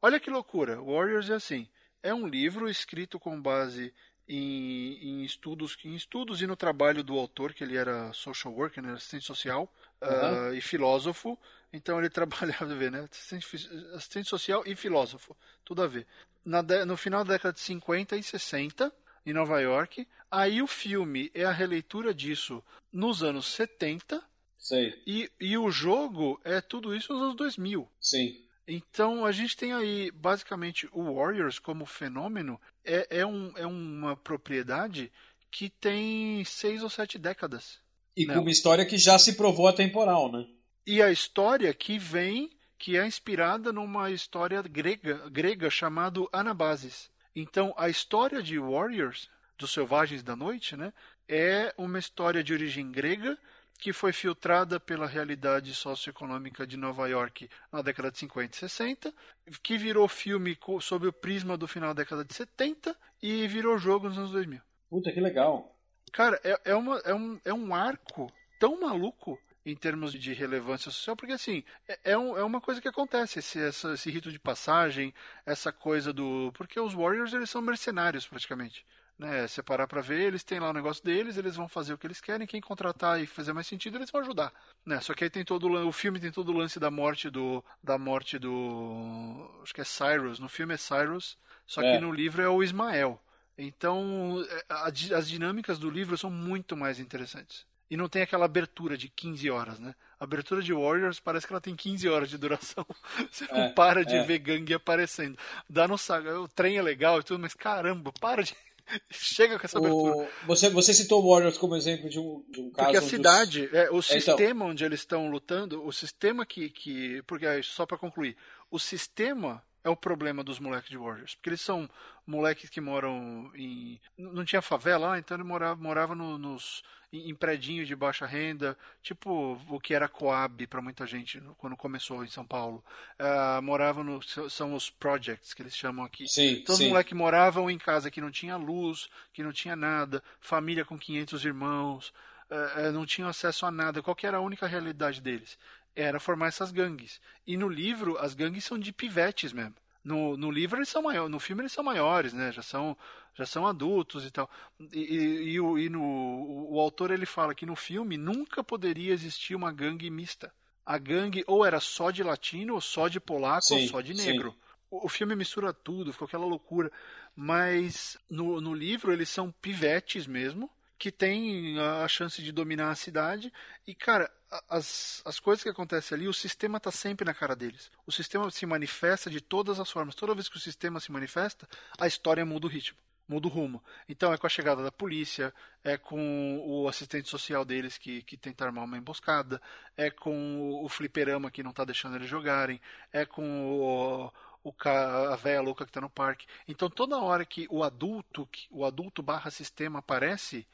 Olha 0.00 0.20
que 0.20 0.30
loucura. 0.30 0.80
Warriors 0.80 1.28
é 1.28 1.34
assim. 1.34 1.68
É 2.02 2.14
um 2.14 2.26
livro 2.26 2.68
escrito 2.70 3.18
com 3.18 3.40
base 3.42 3.92
em, 4.28 4.96
em 5.02 5.24
estudos, 5.24 5.76
em 5.84 5.94
estudos 5.96 6.40
e 6.40 6.46
no 6.46 6.54
trabalho 6.54 7.02
do 7.02 7.18
autor, 7.18 7.52
que 7.52 7.64
ele 7.64 7.76
era 7.76 8.12
social 8.12 8.54
worker, 8.54 8.82
né, 8.82 8.92
assistente 8.92 9.24
social 9.24 9.68
Aham. 10.02 10.48
ah, 10.50 10.54
e 10.54 10.60
filósofo. 10.60 11.38
Então 11.72 11.98
ele 11.98 12.10
trabalhava, 12.10 12.74
vê, 12.74 12.90
né, 12.90 13.06
assistente, 13.10 13.46
assistente 13.94 14.28
social 14.28 14.62
e 14.66 14.74
filósofo, 14.74 15.36
tudo 15.64 15.82
a 15.82 15.86
ver. 15.86 16.06
Na 16.44 16.62
no 16.84 16.96
final 16.96 17.24
da 17.24 17.34
década 17.34 17.52
de 17.52 17.60
50 17.60 18.16
e 18.16 18.22
60, 18.22 18.92
em 19.24 19.32
Nova 19.32 19.60
York. 19.60 20.06
Aí 20.30 20.62
o 20.62 20.66
filme 20.66 21.30
é 21.34 21.44
a 21.44 21.52
releitura 21.52 22.14
disso 22.14 22.62
nos 22.92 23.22
anos 23.22 23.46
70 23.46 24.22
Sei. 24.56 25.02
e, 25.06 25.30
e 25.40 25.56
o 25.56 25.70
jogo 25.70 26.40
é 26.44 26.60
tudo 26.60 26.94
isso 26.94 27.12
nos 27.12 27.22
anos 27.22 27.36
2000. 27.36 27.88
Sim. 28.00 28.44
Então 28.66 29.24
a 29.24 29.32
gente 29.32 29.56
tem 29.56 29.72
aí 29.72 30.10
basicamente 30.12 30.88
o 30.92 31.14
Warriors 31.14 31.58
como 31.58 31.84
fenômeno 31.84 32.60
é, 32.84 33.18
é, 33.18 33.26
um, 33.26 33.52
é 33.56 33.66
uma 33.66 34.16
propriedade 34.16 35.10
que 35.50 35.68
tem 35.68 36.44
seis 36.44 36.82
ou 36.82 36.90
sete 36.90 37.18
décadas. 37.18 37.80
E 38.16 38.26
Não. 38.26 38.34
com 38.34 38.40
uma 38.40 38.50
história 38.50 38.84
que 38.84 38.98
já 38.98 39.18
se 39.18 39.34
provou 39.34 39.68
atemporal, 39.68 40.30
né? 40.30 40.46
E 40.86 41.02
a 41.02 41.10
história 41.10 41.72
que 41.72 41.98
vem 41.98 42.50
que 42.80 42.96
é 42.96 43.06
inspirada 43.06 43.72
numa 43.72 44.10
história 44.10 44.62
grega, 44.62 45.28
grega 45.28 45.68
chamada 45.68 46.20
Anabasis. 46.32 47.10
Então, 47.36 47.74
a 47.76 47.90
história 47.90 48.42
de 48.42 48.58
Warriors, 48.58 49.28
dos 49.58 49.70
Selvagens 49.70 50.22
da 50.22 50.34
Noite, 50.34 50.74
né, 50.76 50.90
é 51.28 51.74
uma 51.76 51.98
história 51.98 52.42
de 52.42 52.54
origem 52.54 52.90
grega 52.90 53.38
que 53.78 53.92
foi 53.92 54.12
filtrada 54.12 54.80
pela 54.80 55.06
realidade 55.06 55.74
socioeconômica 55.74 56.66
de 56.66 56.78
Nova 56.78 57.06
York 57.06 57.48
na 57.70 57.82
década 57.82 58.10
de 58.10 58.18
50 58.18 58.56
e 58.56 58.58
60, 58.58 59.14
que 59.62 59.76
virou 59.76 60.08
filme 60.08 60.58
sob 60.80 61.06
o 61.06 61.12
prisma 61.12 61.56
do 61.56 61.68
final 61.68 61.94
da 61.94 62.02
década 62.02 62.24
de 62.24 62.34
70 62.34 62.96
e 63.22 63.46
virou 63.46 63.78
jogo 63.78 64.08
nos 64.08 64.18
anos 64.18 64.32
2000. 64.32 64.60
Puta, 64.88 65.12
que 65.12 65.20
legal. 65.20 65.78
Cara, 66.12 66.40
é, 66.42 66.60
é, 66.66 66.74
uma, 66.74 66.98
é, 66.98 67.14
um, 67.14 67.40
é 67.44 67.54
um 67.54 67.74
arco 67.74 68.32
tão 68.58 68.80
maluco 68.80 69.38
em 69.64 69.76
termos 69.76 70.12
de 70.12 70.32
relevância 70.32 70.90
social, 70.90 71.14
porque 71.14 71.32
assim, 71.32 71.62
é, 71.86 72.12
é, 72.12 72.18
um, 72.18 72.36
é 72.36 72.42
uma 72.42 72.60
coisa 72.60 72.80
que 72.80 72.88
acontece, 72.88 73.38
esse, 73.38 73.60
essa, 73.60 73.94
esse 73.94 74.10
rito 74.10 74.32
de 74.32 74.38
passagem, 74.38 75.14
essa 75.44 75.72
coisa 75.72 76.12
do. 76.12 76.50
Porque 76.54 76.80
os 76.80 76.94
Warriors 76.94 77.32
eles 77.32 77.50
são 77.50 77.60
mercenários 77.60 78.26
praticamente 78.26 78.84
né, 79.20 79.46
separar 79.46 79.86
para 79.86 80.00
ver, 80.00 80.22
eles 80.22 80.42
têm 80.42 80.58
lá 80.58 80.70
o 80.70 80.72
negócio 80.72 81.04
deles, 81.04 81.36
eles 81.36 81.54
vão 81.54 81.68
fazer 81.68 81.92
o 81.92 81.98
que 81.98 82.06
eles 82.06 82.22
querem, 82.22 82.46
quem 82.46 82.60
contratar 82.60 83.20
e 83.20 83.26
fazer 83.26 83.52
mais 83.52 83.66
sentido, 83.66 83.98
eles 83.98 84.10
vão 84.10 84.22
ajudar, 84.22 84.50
né? 84.84 84.98
Só 85.00 85.12
que 85.12 85.22
aí 85.22 85.28
tem 85.28 85.44
todo 85.44 85.70
o 85.86 85.92
filme 85.92 86.18
tem 86.18 86.32
todo 86.32 86.50
o 86.50 86.56
lance 86.56 86.80
da 86.80 86.90
morte 86.90 87.28
do 87.28 87.62
da 87.84 87.98
morte 87.98 88.38
do 88.38 89.60
acho 89.62 89.74
que 89.74 89.82
é 89.82 89.84
Cyrus, 89.84 90.40
no 90.40 90.48
filme 90.48 90.72
é 90.72 90.78
Cyrus, 90.78 91.36
só 91.66 91.82
é. 91.82 91.92
que 91.92 92.00
no 92.00 92.10
livro 92.10 92.40
é 92.40 92.48
o 92.48 92.62
Ismael. 92.62 93.20
Então, 93.62 94.44
é, 94.48 95.14
as 95.14 95.28
dinâmicas 95.28 95.78
do 95.78 95.90
livro 95.90 96.16
são 96.16 96.30
muito 96.30 96.76
mais 96.76 96.98
interessantes. 96.98 97.66
E 97.90 97.96
não 97.96 98.08
tem 98.08 98.22
aquela 98.22 98.44
abertura 98.44 98.96
de 98.96 99.08
15 99.08 99.50
horas, 99.50 99.80
né? 99.80 99.94
A 100.18 100.24
abertura 100.24 100.62
de 100.62 100.72
Warriors 100.72 101.18
parece 101.18 101.46
que 101.46 101.52
ela 101.52 101.60
tem 101.60 101.74
15 101.74 102.08
horas 102.08 102.30
de 102.30 102.38
duração. 102.38 102.86
Você 103.30 103.46
não 103.52 103.64
é, 103.64 103.72
para 103.72 104.04
de 104.04 104.14
é. 104.14 104.22
ver 104.22 104.38
gangue 104.38 104.72
aparecendo. 104.72 105.36
Dá 105.68 105.88
no 105.88 105.98
saco. 105.98 106.28
O 106.28 106.48
trem 106.48 106.78
é 106.78 106.82
legal 106.82 107.18
e 107.18 107.24
tudo, 107.24 107.40
mas 107.40 107.52
caramba, 107.52 108.12
para 108.20 108.44
de 108.44 108.54
Chega 109.10 109.58
com 109.58 109.66
essa 109.66 109.78
abertura. 109.78 110.16
O... 110.16 110.46
Você, 110.46 110.68
você 110.70 110.92
citou 110.94 111.26
Warriors 111.26 111.58
como 111.58 111.76
exemplo 111.76 112.08
de 112.08 112.18
um, 112.18 112.44
de 112.48 112.60
um 112.60 112.70
caso. 112.70 112.90
Porque 112.90 112.96
a 112.96 113.08
cidade, 113.08 113.66
os... 113.66 113.74
é, 113.74 113.90
o 113.90 114.02
sistema 114.02 114.50
então... 114.50 114.68
onde 114.68 114.84
eles 114.84 115.00
estão 115.00 115.30
lutando, 115.30 115.84
o 115.84 115.92
sistema 115.92 116.44
que. 116.46 116.70
que 116.70 117.22
porque, 117.26 117.46
só 117.62 117.86
para 117.86 117.98
concluir, 117.98 118.36
o 118.70 118.78
sistema 118.78 119.62
é 119.82 119.88
o 119.88 119.96
problema 119.96 120.44
dos 120.44 120.58
moleques 120.58 120.90
de 120.90 120.96
Warriors. 120.96 121.34
Porque 121.34 121.50
eles 121.50 121.60
são 121.60 121.88
moleques 122.26 122.70
que 122.70 122.80
moram 122.80 123.50
em. 123.54 124.00
Não 124.16 124.44
tinha 124.44 124.62
favela 124.62 125.08
lá, 125.08 125.18
então 125.18 125.36
ele 125.36 125.44
morava, 125.44 125.80
morava 125.80 126.14
no, 126.14 126.38
nos, 126.38 126.82
em, 127.12 127.30
em 127.30 127.34
predinhos 127.34 127.88
de 127.88 127.96
baixa 127.96 128.26
renda, 128.26 128.76
tipo 129.02 129.58
o 129.68 129.80
que 129.80 129.94
era 129.94 130.08
Coab 130.08 130.66
para 130.66 130.82
muita 130.82 131.06
gente 131.06 131.40
quando 131.58 131.76
começou 131.76 132.24
em 132.24 132.28
São 132.28 132.46
Paulo. 132.46 132.84
Uh, 133.18 133.62
morava 133.62 134.04
no. 134.04 134.20
São 134.50 134.74
os 134.74 134.90
projects 134.90 135.54
que 135.54 135.62
eles 135.62 135.76
chamam 135.76 136.04
aqui. 136.04 136.28
Sim, 136.28 136.60
então 136.62 136.74
sim. 136.74 136.84
os 136.84 136.90
moleques 136.90 137.16
moravam 137.16 137.70
em 137.70 137.78
casa 137.78 138.10
que 138.10 138.20
não 138.20 138.30
tinha 138.30 138.56
luz, 138.56 139.08
que 139.32 139.42
não 139.42 139.52
tinha 139.52 139.74
nada, 139.74 140.22
família 140.40 140.84
com 140.84 140.98
500 140.98 141.44
irmãos. 141.44 142.12
Uh, 142.50 142.90
não 142.90 143.06
tinham 143.06 143.28
acesso 143.28 143.64
a 143.64 143.70
nada. 143.70 144.02
Qual 144.02 144.16
era 144.24 144.38
a 144.38 144.40
única 144.40 144.66
realidade 144.66 145.20
deles? 145.20 145.56
Era 146.00 146.20
formar 146.20 146.48
essas 146.48 146.70
gangues. 146.70 147.20
E 147.46 147.56
no 147.56 147.68
livro, 147.68 148.16
as 148.18 148.34
gangues 148.34 148.64
são 148.64 148.78
de 148.78 148.92
pivetes 148.92 149.52
mesmo. 149.52 149.74
No, 150.02 150.36
no 150.36 150.50
livro 150.50 150.78
eles 150.78 150.88
são 150.88 151.02
maiores, 151.02 151.30
no 151.30 151.38
filme 151.38 151.62
eles 151.62 151.72
são 151.72 151.84
maiores, 151.84 152.32
né? 152.32 152.50
Já 152.50 152.62
são, 152.62 152.96
já 153.34 153.44
são 153.44 153.66
adultos 153.66 154.24
e 154.24 154.30
tal. 154.30 154.48
E, 154.92 154.98
e, 154.98 155.50
e, 155.50 155.60
o, 155.60 155.78
e 155.78 155.90
no, 155.90 156.02
o, 156.02 156.74
o 156.74 156.80
autor 156.80 157.10
ele 157.10 157.26
fala 157.26 157.54
que 157.54 157.66
no 157.66 157.76
filme 157.76 158.16
nunca 158.16 158.64
poderia 158.64 159.12
existir 159.12 159.54
uma 159.54 159.70
gangue 159.70 160.08
mista. 160.08 160.52
A 160.86 160.96
gangue 160.96 161.44
ou 161.46 161.64
era 161.64 161.78
só 161.80 162.10
de 162.10 162.22
latino, 162.22 162.74
ou 162.74 162.80
só 162.80 163.08
de 163.08 163.20
polaco, 163.20 163.66
sim, 163.66 163.82
ou 163.82 163.88
só 163.88 164.00
de 164.00 164.14
negro. 164.14 164.56
O, 164.90 165.04
o, 165.06 165.08
filme 165.08 165.36
mistura 165.36 165.72
tudo, 165.72 166.12
ficou 166.12 166.26
aquela 166.26 166.46
loucura. 166.46 166.90
Mas 167.36 168.18
no, 168.28 168.60
no 168.60 168.72
livro 168.72 169.12
eles 169.12 169.28
são 169.28 169.52
pivetes 169.60 170.26
mesmo, 170.26 170.68
que 171.00 171.10
têm 171.10 171.80
a 171.80 172.06
chance 172.06 172.42
de 172.42 172.52
dominar 172.52 172.90
a 172.90 172.94
cidade. 172.94 173.50
E, 173.86 173.94
cara, 173.94 174.30
as, 174.68 175.22
as 175.24 175.40
coisas 175.40 175.62
que 175.62 175.70
acontecem 175.70 176.14
ali, 176.14 176.28
o 176.28 176.32
sistema 176.34 176.76
está 176.76 176.90
sempre 176.90 177.24
na 177.24 177.32
cara 177.32 177.56
deles. 177.56 177.90
O 178.06 178.12
sistema 178.12 178.50
se 178.50 178.66
manifesta 178.66 179.30
de 179.30 179.40
todas 179.40 179.80
as 179.80 179.90
formas. 179.90 180.14
Toda 180.14 180.34
vez 180.34 180.46
que 180.46 180.58
o 180.58 180.60
sistema 180.60 181.00
se 181.00 181.10
manifesta, 181.10 181.66
a 181.98 182.06
história 182.06 182.44
muda 182.44 182.66
o 182.66 182.68
ritmo, 182.68 182.98
muda 183.26 183.48
o 183.48 183.50
rumo. 183.50 183.82
Então 184.06 184.30
é 184.30 184.36
com 184.36 184.46
a 184.46 184.50
chegada 184.50 184.82
da 184.82 184.92
polícia, 184.92 185.54
é 185.82 185.96
com 185.96 186.62
o 186.66 186.86
assistente 186.86 187.30
social 187.30 187.64
deles 187.64 187.96
que, 187.96 188.22
que 188.22 188.36
tenta 188.36 188.66
armar 188.66 188.84
uma 188.84 188.98
emboscada, 188.98 189.58
é 189.96 190.10
com 190.10 190.84
o 190.84 190.88
fliperama 190.90 191.50
que 191.50 191.62
não 191.62 191.70
está 191.70 191.82
deixando 191.82 192.16
eles 192.16 192.28
jogarem, 192.28 192.78
é 193.10 193.24
com 193.24 193.70
o, 193.70 194.30
o 194.62 194.74
a 194.84 195.36
velha 195.36 195.62
louca 195.62 195.86
que 195.86 195.90
está 195.90 196.02
no 196.02 196.10
parque. 196.10 196.46
Então 196.68 196.90
toda 196.90 197.16
hora 197.16 197.46
que 197.46 197.66
o 197.70 197.82
adulto, 197.82 198.46
o 198.70 198.84
adulto 198.84 199.22
barra 199.22 199.50
sistema 199.50 200.00
aparece, 200.00 200.66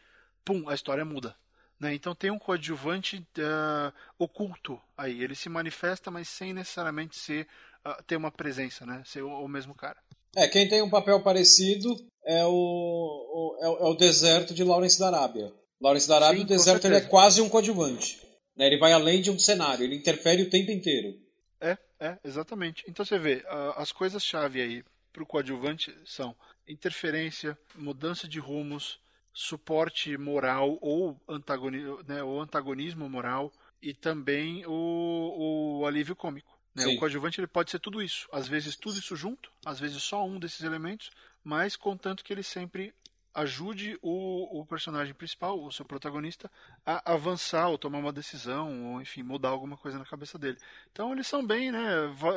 pum, 0.46 0.68
a 0.68 0.74
história 0.74 1.04
muda. 1.04 1.36
Né? 1.78 1.94
Então 1.94 2.14
tem 2.14 2.30
um 2.30 2.38
coadjuvante 2.38 3.18
uh, 3.18 3.92
oculto 4.18 4.80
aí. 4.96 5.22
Ele 5.22 5.34
se 5.34 5.48
manifesta, 5.50 6.10
mas 6.10 6.28
sem 6.28 6.54
necessariamente 6.54 7.18
ser 7.18 7.46
uh, 7.84 8.02
ter 8.04 8.16
uma 8.16 8.30
presença, 8.30 8.86
né? 8.86 9.02
ser 9.04 9.22
o, 9.22 9.28
o, 9.28 9.48
mesmo 9.48 9.74
cara. 9.74 9.98
É, 10.34 10.46
quem 10.48 10.68
tem 10.68 10.80
um 10.80 10.88
papel 10.88 11.22
parecido 11.22 11.94
é 12.24 12.44
o, 12.46 12.50
o 12.50 13.58
é, 13.60 13.68
o, 13.68 13.76
é 13.78 13.90
o 13.90 13.94
deserto 13.94 14.54
de 14.54 14.64
Lawrence 14.64 14.98
da 14.98 15.08
Arábia. 15.08 15.52
Lawrence 15.80 16.08
da 16.08 16.16
Arábia, 16.16 16.38
Sim, 16.38 16.44
o 16.44 16.48
deserto 16.48 16.86
ele 16.86 16.96
é 16.96 17.00
quase 17.02 17.42
um 17.42 17.48
coadjuvante. 17.48 18.22
Né? 18.56 18.66
Ele 18.66 18.78
vai 18.78 18.92
além 18.92 19.20
de 19.20 19.30
um 19.30 19.38
cenário, 19.38 19.84
ele 19.84 19.96
interfere 19.96 20.42
o 20.42 20.50
tempo 20.50 20.70
inteiro. 20.70 21.14
É, 21.60 21.76
é, 22.00 22.16
exatamente. 22.24 22.84
Então 22.88 23.04
você 23.04 23.18
vê, 23.18 23.44
uh, 23.46 23.72
as 23.76 23.92
coisas-chave 23.92 24.62
aí 24.62 24.84
para 25.12 25.22
o 25.22 25.26
coadjuvante 25.26 25.94
são 26.06 26.34
interferência, 26.66 27.56
mudança 27.74 28.26
de 28.26 28.38
rumos, 28.38 28.98
suporte 29.36 30.16
moral 30.16 30.78
ou, 30.80 31.20
antagonismo, 31.28 32.02
né, 32.08 32.22
ou 32.22 32.40
antagonismo 32.40 33.06
moral 33.06 33.52
e 33.82 33.92
também 33.92 34.64
o, 34.66 35.80
o 35.80 35.86
alívio 35.86 36.16
cômico. 36.16 36.58
Né? 36.74 36.86
O 36.86 36.98
coadjuvante 36.98 37.38
ele 37.38 37.46
pode 37.46 37.70
ser 37.70 37.78
tudo 37.78 38.02
isso. 38.02 38.26
Às 38.32 38.48
vezes 38.48 38.76
tudo 38.76 38.98
isso 38.98 39.14
junto, 39.14 39.52
às 39.62 39.78
vezes 39.78 40.02
só 40.02 40.24
um 40.24 40.38
desses 40.38 40.62
elementos, 40.62 41.10
mas 41.44 41.76
contanto 41.76 42.24
que 42.24 42.32
ele 42.32 42.42
sempre 42.42 42.94
ajude 43.34 43.98
o, 44.00 44.60
o 44.62 44.64
personagem 44.64 45.12
principal, 45.12 45.62
o 45.62 45.70
seu 45.70 45.84
protagonista, 45.84 46.50
a 46.86 47.12
avançar 47.12 47.68
ou 47.68 47.76
tomar 47.76 47.98
uma 47.98 48.14
decisão, 48.14 48.94
ou 48.94 49.02
enfim, 49.02 49.22
mudar 49.22 49.50
alguma 49.50 49.76
coisa 49.76 49.98
na 49.98 50.06
cabeça 50.06 50.38
dele. 50.38 50.56
Então 50.90 51.12
eles 51.12 51.26
são 51.26 51.46
bem, 51.46 51.70
né? 51.70 51.78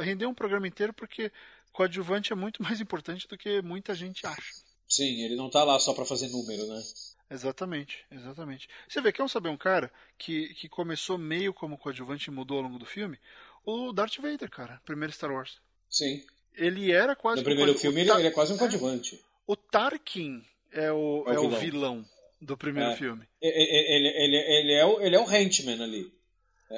Render 0.03 0.25
um 0.25 0.33
programa 0.33 0.67
inteiro 0.67 0.91
porque 0.91 1.31
coadjuvante 1.71 2.33
é 2.33 2.35
muito 2.35 2.61
mais 2.61 2.81
importante 2.81 3.25
do 3.25 3.37
que 3.37 3.61
muita 3.61 3.95
gente 3.95 4.27
acha. 4.27 4.68
Sim, 4.89 5.21
ele 5.21 5.35
não 5.35 5.49
tá 5.49 5.63
lá 5.63 5.79
só 5.79 5.93
para 5.93 6.05
fazer 6.05 6.29
número, 6.29 6.65
né? 6.67 6.81
Exatamente, 7.29 8.03
exatamente. 8.11 8.67
Você 8.87 8.99
vê, 9.01 9.11
quer 9.11 9.29
saber 9.29 9.49
um 9.49 9.57
cara 9.57 9.91
que, 10.17 10.51
que 10.55 10.67
começou 10.67 11.17
meio 11.17 11.53
como 11.53 11.77
coadjuvante 11.77 12.29
e 12.29 12.33
mudou 12.33 12.57
ao 12.57 12.63
longo 12.63 12.79
do 12.79 12.85
filme? 12.85 13.19
O 13.63 13.93
Darth 13.93 14.17
Vader, 14.17 14.49
cara, 14.49 14.81
primeiro 14.83 15.13
Star 15.13 15.31
Wars. 15.31 15.57
Sim. 15.87 16.23
Ele 16.55 16.91
era 16.91 17.15
quase 17.15 17.41
No 17.41 17.45
primeiro 17.45 17.73
um 17.73 17.77
filme 17.77 18.01
ele, 18.01 18.27
é 18.27 18.31
quase 18.31 18.51
um 18.51 18.57
coadjuvante. 18.57 19.23
O 19.45 19.55
Tarkin 19.55 20.43
é 20.71 20.91
o, 20.91 21.23
é 21.27 21.31
o, 21.31 21.31
é 21.31 21.35
vilão. 21.35 21.45
o 21.45 21.59
vilão. 21.59 22.05
do 22.41 22.57
primeiro 22.57 22.89
é. 22.91 22.95
filme. 22.95 23.27
Ele, 23.39 24.07
ele, 24.07 24.37
ele, 24.37 24.73
é 24.73 24.85
o, 24.85 24.99
ele 24.99 25.15
é 25.15 25.19
o 25.19 25.31
henchman 25.31 25.83
ali. 25.83 26.11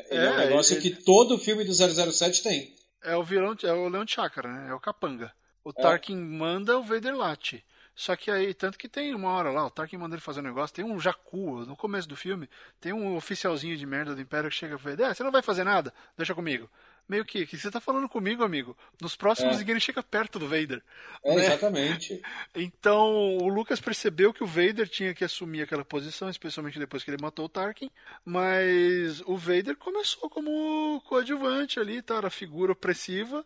Ele 0.09 0.22
é, 0.22 0.26
é 0.26 0.32
um 0.32 0.38
negócio 0.38 0.76
ele, 0.76 0.82
que 0.82 1.03
todo 1.03 1.38
filme 1.38 1.64
do 1.64 1.74
007 1.74 2.43
tem. 2.43 2.76
É 3.03 3.16
o 3.16 3.24
vilão, 3.24 3.55
é 3.64 3.74
o 3.74 3.88
Leão 3.88 4.05
Chakra, 4.05 4.51
né? 4.51 4.70
É 4.70 4.74
o 4.74 4.80
capanga. 4.80 5.34
O 5.64 5.70
é. 5.70 5.74
Tarkin 5.74 6.18
manda, 6.18 6.78
o 6.78 6.84
Vader 6.84 7.16
late. 7.16 7.64
Só 7.95 8.15
que 8.15 8.31
aí, 8.31 8.53
tanto 8.53 8.77
que 8.77 8.87
tem 8.87 9.13
uma 9.13 9.29
hora 9.29 9.51
lá, 9.51 9.65
o 9.65 9.69
Tarkin 9.69 9.97
manda 9.97 10.15
ele 10.15 10.21
fazer 10.21 10.39
um 10.39 10.43
negócio, 10.43 10.75
tem 10.75 10.85
um 10.85 10.99
Jacu, 10.99 11.65
no 11.65 11.75
começo 11.75 12.07
do 12.07 12.15
filme, 12.15 12.49
tem 12.79 12.93
um 12.93 13.15
oficialzinho 13.15 13.77
de 13.77 13.85
merda 13.85 14.15
do 14.15 14.21
Império 14.21 14.49
que 14.49 14.55
chega 14.55 14.75
e 14.75 14.79
fala, 14.79 15.07
é, 15.07 15.13
você 15.13 15.23
não 15.23 15.31
vai 15.31 15.41
fazer 15.41 15.63
nada? 15.63 15.93
Deixa 16.17 16.33
comigo. 16.33 16.69
Meio 17.07 17.25
que, 17.25 17.45
que 17.45 17.57
você 17.57 17.69
tá 17.69 17.81
falando 17.81 18.07
comigo, 18.07 18.43
amigo? 18.43 18.77
Nos 19.01 19.15
próximos, 19.17 19.57
é. 19.57 19.59
ninguém 19.59 19.79
chega 19.79 20.01
perto 20.01 20.39
do 20.39 20.47
Vader. 20.47 20.81
É, 21.23 21.35
né? 21.35 21.45
exatamente. 21.45 22.21
Então, 22.55 23.37
o 23.37 23.49
Lucas 23.49 23.79
percebeu 23.79 24.33
que 24.33 24.43
o 24.43 24.47
Vader 24.47 24.87
tinha 24.87 25.13
que 25.13 25.23
assumir 25.23 25.61
aquela 25.61 25.83
posição, 25.83 26.29
especialmente 26.29 26.79
depois 26.79 27.03
que 27.03 27.11
ele 27.11 27.21
matou 27.21 27.45
o 27.45 27.49
Tarkin, 27.49 27.89
mas 28.23 29.21
o 29.25 29.35
Vader 29.35 29.75
começou 29.77 30.29
como 30.29 31.01
coadjuvante 31.01 31.79
ali, 31.79 32.01
tá? 32.01 32.15
Era 32.15 32.29
figura 32.29 32.71
opressiva, 32.71 33.45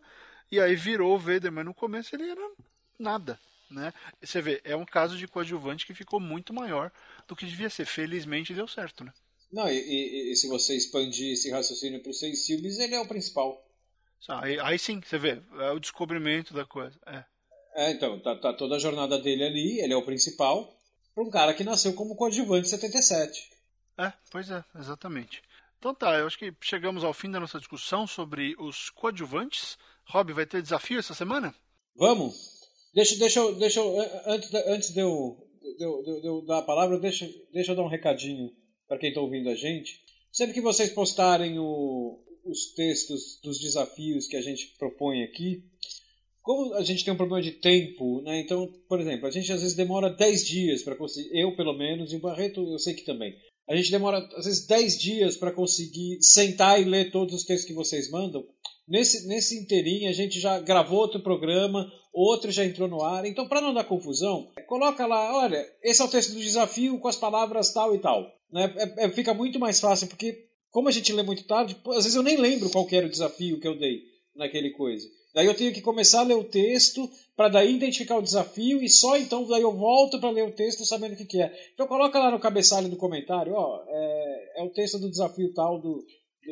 e 0.50 0.60
aí 0.60 0.76
virou 0.76 1.14
o 1.14 1.18
Vader, 1.18 1.50
mas 1.50 1.64
no 1.64 1.74
começo 1.74 2.14
ele 2.14 2.28
era 2.30 2.50
nada. 2.98 3.38
Né? 3.70 3.92
Você 4.22 4.40
vê, 4.40 4.60
é 4.64 4.76
um 4.76 4.84
caso 4.84 5.16
de 5.16 5.26
coadjuvante 5.26 5.86
que 5.86 5.94
ficou 5.94 6.20
muito 6.20 6.54
maior 6.54 6.92
do 7.26 7.34
que 7.34 7.46
devia 7.46 7.68
ser. 7.68 7.84
Felizmente 7.84 8.54
deu 8.54 8.68
certo, 8.68 9.04
né? 9.04 9.12
Não, 9.52 9.68
e, 9.68 9.76
e, 9.76 10.32
e 10.32 10.36
se 10.36 10.48
você 10.48 10.76
expandir 10.76 11.32
esse 11.32 11.50
raciocínio 11.50 12.00
para 12.00 12.10
os 12.10 12.18
seis 12.18 12.46
filmes, 12.46 12.78
ele 12.78 12.94
é 12.94 13.00
o 13.00 13.06
principal. 13.06 13.64
Aí, 14.28 14.58
aí, 14.60 14.78
sim, 14.78 15.00
você 15.00 15.18
vê, 15.18 15.40
é 15.60 15.70
o 15.70 15.78
descobrimento 15.78 16.52
da 16.52 16.64
coisa. 16.64 16.98
É, 17.06 17.24
é 17.74 17.90
então, 17.92 18.18
tá, 18.20 18.36
tá, 18.36 18.52
toda 18.52 18.76
a 18.76 18.78
jornada 18.78 19.18
dele 19.18 19.44
ali, 19.44 19.80
ele 19.80 19.92
é 19.92 19.96
o 19.96 20.04
principal, 20.04 20.76
para 21.14 21.22
um 21.22 21.30
cara 21.30 21.54
que 21.54 21.62
nasceu 21.62 21.92
como 21.92 22.16
coadjuvante 22.16 22.66
em 22.66 22.70
77. 22.70 23.50
É, 23.98 24.12
pois 24.30 24.50
é, 24.50 24.64
exatamente. 24.78 25.42
Então 25.78 25.94
tá, 25.94 26.18
eu 26.18 26.26
acho 26.26 26.38
que 26.38 26.52
chegamos 26.60 27.04
ao 27.04 27.14
fim 27.14 27.30
da 27.30 27.38
nossa 27.38 27.58
discussão 27.58 28.06
sobre 28.06 28.56
os 28.58 28.90
coadjuvantes. 28.90 29.78
Rob, 30.06 30.32
vai 30.32 30.46
ter 30.46 30.62
desafio 30.62 30.98
essa 30.98 31.14
semana? 31.14 31.54
Vamos. 31.94 32.55
Deixa, 32.96 33.14
deixa, 33.16 33.52
deixa 33.52 33.82
antes, 34.24 34.54
antes 34.54 34.94
de, 34.94 35.00
eu, 35.00 35.36
de, 35.76 35.84
eu, 35.84 36.20
de 36.22 36.26
eu 36.26 36.46
dar 36.46 36.60
a 36.60 36.62
palavra, 36.62 36.98
deixa, 36.98 37.30
deixa 37.52 37.72
eu 37.72 37.76
dar 37.76 37.82
um 37.82 37.90
recadinho 37.90 38.50
para 38.88 38.96
quem 38.96 39.10
está 39.10 39.20
ouvindo 39.20 39.50
a 39.50 39.54
gente. 39.54 40.00
Sempre 40.32 40.54
que 40.54 40.62
vocês 40.62 40.88
postarem 40.88 41.58
o, 41.58 42.18
os 42.42 42.72
textos 42.72 43.38
dos 43.42 43.60
desafios 43.60 44.26
que 44.26 44.36
a 44.36 44.40
gente 44.40 44.74
propõe 44.78 45.24
aqui, 45.24 45.62
como 46.40 46.72
a 46.72 46.82
gente 46.82 47.04
tem 47.04 47.12
um 47.12 47.18
problema 47.18 47.42
de 47.42 47.50
tempo, 47.50 48.22
né? 48.22 48.40
Então, 48.40 48.66
por 48.88 48.98
exemplo, 48.98 49.26
a 49.26 49.30
gente 49.30 49.52
às 49.52 49.60
vezes 49.60 49.76
demora 49.76 50.08
10 50.08 50.46
dias 50.46 50.82
para 50.82 50.96
conseguir, 50.96 51.38
eu 51.38 51.54
pelo 51.54 51.76
menos, 51.76 52.14
e 52.14 52.16
o 52.16 52.20
Barreto 52.20 52.66
eu 52.66 52.78
sei 52.78 52.94
que 52.94 53.04
também. 53.04 53.36
A 53.68 53.76
gente 53.76 53.90
demora 53.90 54.26
às 54.36 54.46
vezes 54.46 54.66
10 54.66 54.98
dias 54.98 55.36
para 55.36 55.52
conseguir 55.52 56.22
sentar 56.22 56.80
e 56.80 56.84
ler 56.84 57.10
todos 57.10 57.34
os 57.34 57.44
textos 57.44 57.68
que 57.68 57.74
vocês 57.74 58.10
mandam. 58.10 58.42
Nesse, 58.88 59.26
nesse 59.26 59.58
inteirinho 59.58 60.08
a 60.08 60.12
gente 60.12 60.38
já 60.38 60.60
gravou 60.60 61.00
outro 61.00 61.20
programa, 61.22 61.90
outro 62.12 62.50
já 62.50 62.64
entrou 62.64 62.88
no 62.88 63.02
ar. 63.02 63.26
Então, 63.26 63.48
para 63.48 63.60
não 63.60 63.74
dar 63.74 63.84
confusão, 63.84 64.48
coloca 64.66 65.06
lá, 65.06 65.36
olha, 65.36 65.64
esse 65.82 66.00
é 66.00 66.04
o 66.04 66.08
texto 66.08 66.32
do 66.32 66.40
desafio 66.40 66.98
com 66.98 67.08
as 67.08 67.16
palavras 67.16 67.72
tal 67.72 67.94
e 67.94 67.98
tal. 67.98 68.26
Né? 68.50 68.72
É, 68.76 69.06
é, 69.06 69.08
fica 69.10 69.34
muito 69.34 69.58
mais 69.58 69.80
fácil, 69.80 70.06
porque 70.06 70.46
como 70.70 70.88
a 70.88 70.92
gente 70.92 71.12
lê 71.12 71.22
muito 71.22 71.44
tarde, 71.44 71.76
às 71.88 72.04
vezes 72.04 72.14
eu 72.14 72.22
nem 72.22 72.36
lembro 72.36 72.70
qual 72.70 72.86
era 72.92 73.06
o 73.06 73.10
desafio 73.10 73.60
que 73.60 73.66
eu 73.66 73.78
dei 73.78 74.02
naquele 74.34 74.70
coisa. 74.70 75.06
Daí 75.34 75.46
eu 75.46 75.54
tenho 75.54 75.72
que 75.72 75.82
começar 75.82 76.20
a 76.20 76.24
ler 76.24 76.34
o 76.34 76.44
texto 76.44 77.10
para 77.36 77.48
daí 77.50 77.74
identificar 77.74 78.16
o 78.16 78.22
desafio 78.22 78.82
e 78.82 78.88
só 78.88 79.18
então 79.18 79.46
daí 79.46 79.60
eu 79.60 79.76
volto 79.76 80.18
para 80.18 80.30
ler 80.30 80.44
o 80.44 80.52
texto 80.52 80.86
sabendo 80.86 81.12
o 81.12 81.16
que, 81.16 81.26
que, 81.26 81.42
é. 81.42 81.52
Então 81.74 81.86
coloca 81.86 82.18
lá 82.18 82.30
no 82.30 82.38
cabeçalho 82.38 82.88
do 82.88 82.96
comentário, 82.96 83.52
ó, 83.52 83.84
é, 83.86 84.60
é 84.60 84.62
o 84.62 84.70
texto 84.70 84.98
do 84.98 85.10
desafio 85.10 85.52
tal, 85.52 85.78
do, 85.78 86.02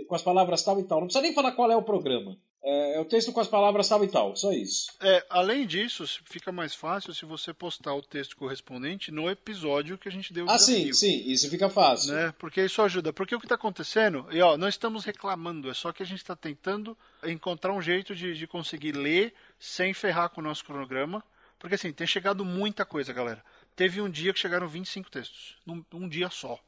com 0.06 0.14
as 0.14 0.22
palavras 0.22 0.62
tal 0.62 0.78
e 0.80 0.84
tal. 0.84 1.00
Não 1.00 1.06
precisa 1.06 1.22
nem 1.22 1.34
falar 1.34 1.52
qual 1.52 1.70
é 1.70 1.76
o 1.76 1.82
programa. 1.82 2.36
É, 2.66 2.96
é, 2.96 3.00
o 3.00 3.04
texto 3.04 3.30
com 3.30 3.40
as 3.40 3.46
palavras 3.46 3.86
tal 3.88 4.02
e 4.02 4.08
tal, 4.08 4.34
só 4.34 4.50
isso. 4.50 4.90
É, 4.98 5.22
além 5.28 5.66
disso, 5.66 6.06
fica 6.24 6.50
mais 6.50 6.74
fácil 6.74 7.12
se 7.12 7.26
você 7.26 7.52
postar 7.52 7.94
o 7.94 8.00
texto 8.00 8.36
correspondente 8.36 9.12
no 9.12 9.28
episódio 9.30 9.98
que 9.98 10.08
a 10.08 10.12
gente 10.12 10.32
deu 10.32 10.46
o 10.46 10.50
Ah, 10.50 10.56
desafio, 10.56 10.94
sim, 10.94 11.22
sim, 11.22 11.30
isso 11.30 11.50
fica 11.50 11.68
fácil. 11.68 12.14
Né? 12.14 12.32
Porque 12.38 12.64
isso 12.64 12.80
ajuda. 12.80 13.12
Porque 13.12 13.34
o 13.34 13.38
que 13.38 13.44
está 13.44 13.56
acontecendo, 13.56 14.26
e 14.30 14.40
ó, 14.40 14.56
não 14.56 14.66
estamos 14.66 15.04
reclamando, 15.04 15.70
é 15.70 15.74
só 15.74 15.92
que 15.92 16.02
a 16.02 16.06
gente 16.06 16.22
está 16.22 16.34
tentando 16.34 16.96
encontrar 17.22 17.74
um 17.74 17.82
jeito 17.82 18.14
de, 18.14 18.32
de 18.32 18.46
conseguir 18.46 18.92
ler 18.92 19.34
sem 19.58 19.92
ferrar 19.92 20.30
com 20.30 20.40
o 20.40 20.44
nosso 20.44 20.64
cronograma. 20.64 21.22
Porque 21.58 21.74
assim, 21.74 21.92
tem 21.92 22.06
chegado 22.06 22.44
muita 22.46 22.86
coisa, 22.86 23.12
galera. 23.12 23.44
Teve 23.76 24.00
um 24.00 24.08
dia 24.08 24.32
que 24.32 24.38
chegaram 24.38 24.66
25 24.66 25.10
textos, 25.10 25.56
num 25.66 25.84
um 25.92 26.08
dia 26.08 26.30
só. 26.30 26.58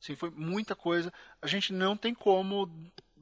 Assim, 0.00 0.14
foi 0.14 0.30
muita 0.30 0.74
coisa. 0.74 1.12
A 1.40 1.46
gente 1.46 1.72
não 1.72 1.96
tem 1.96 2.14
como 2.14 2.70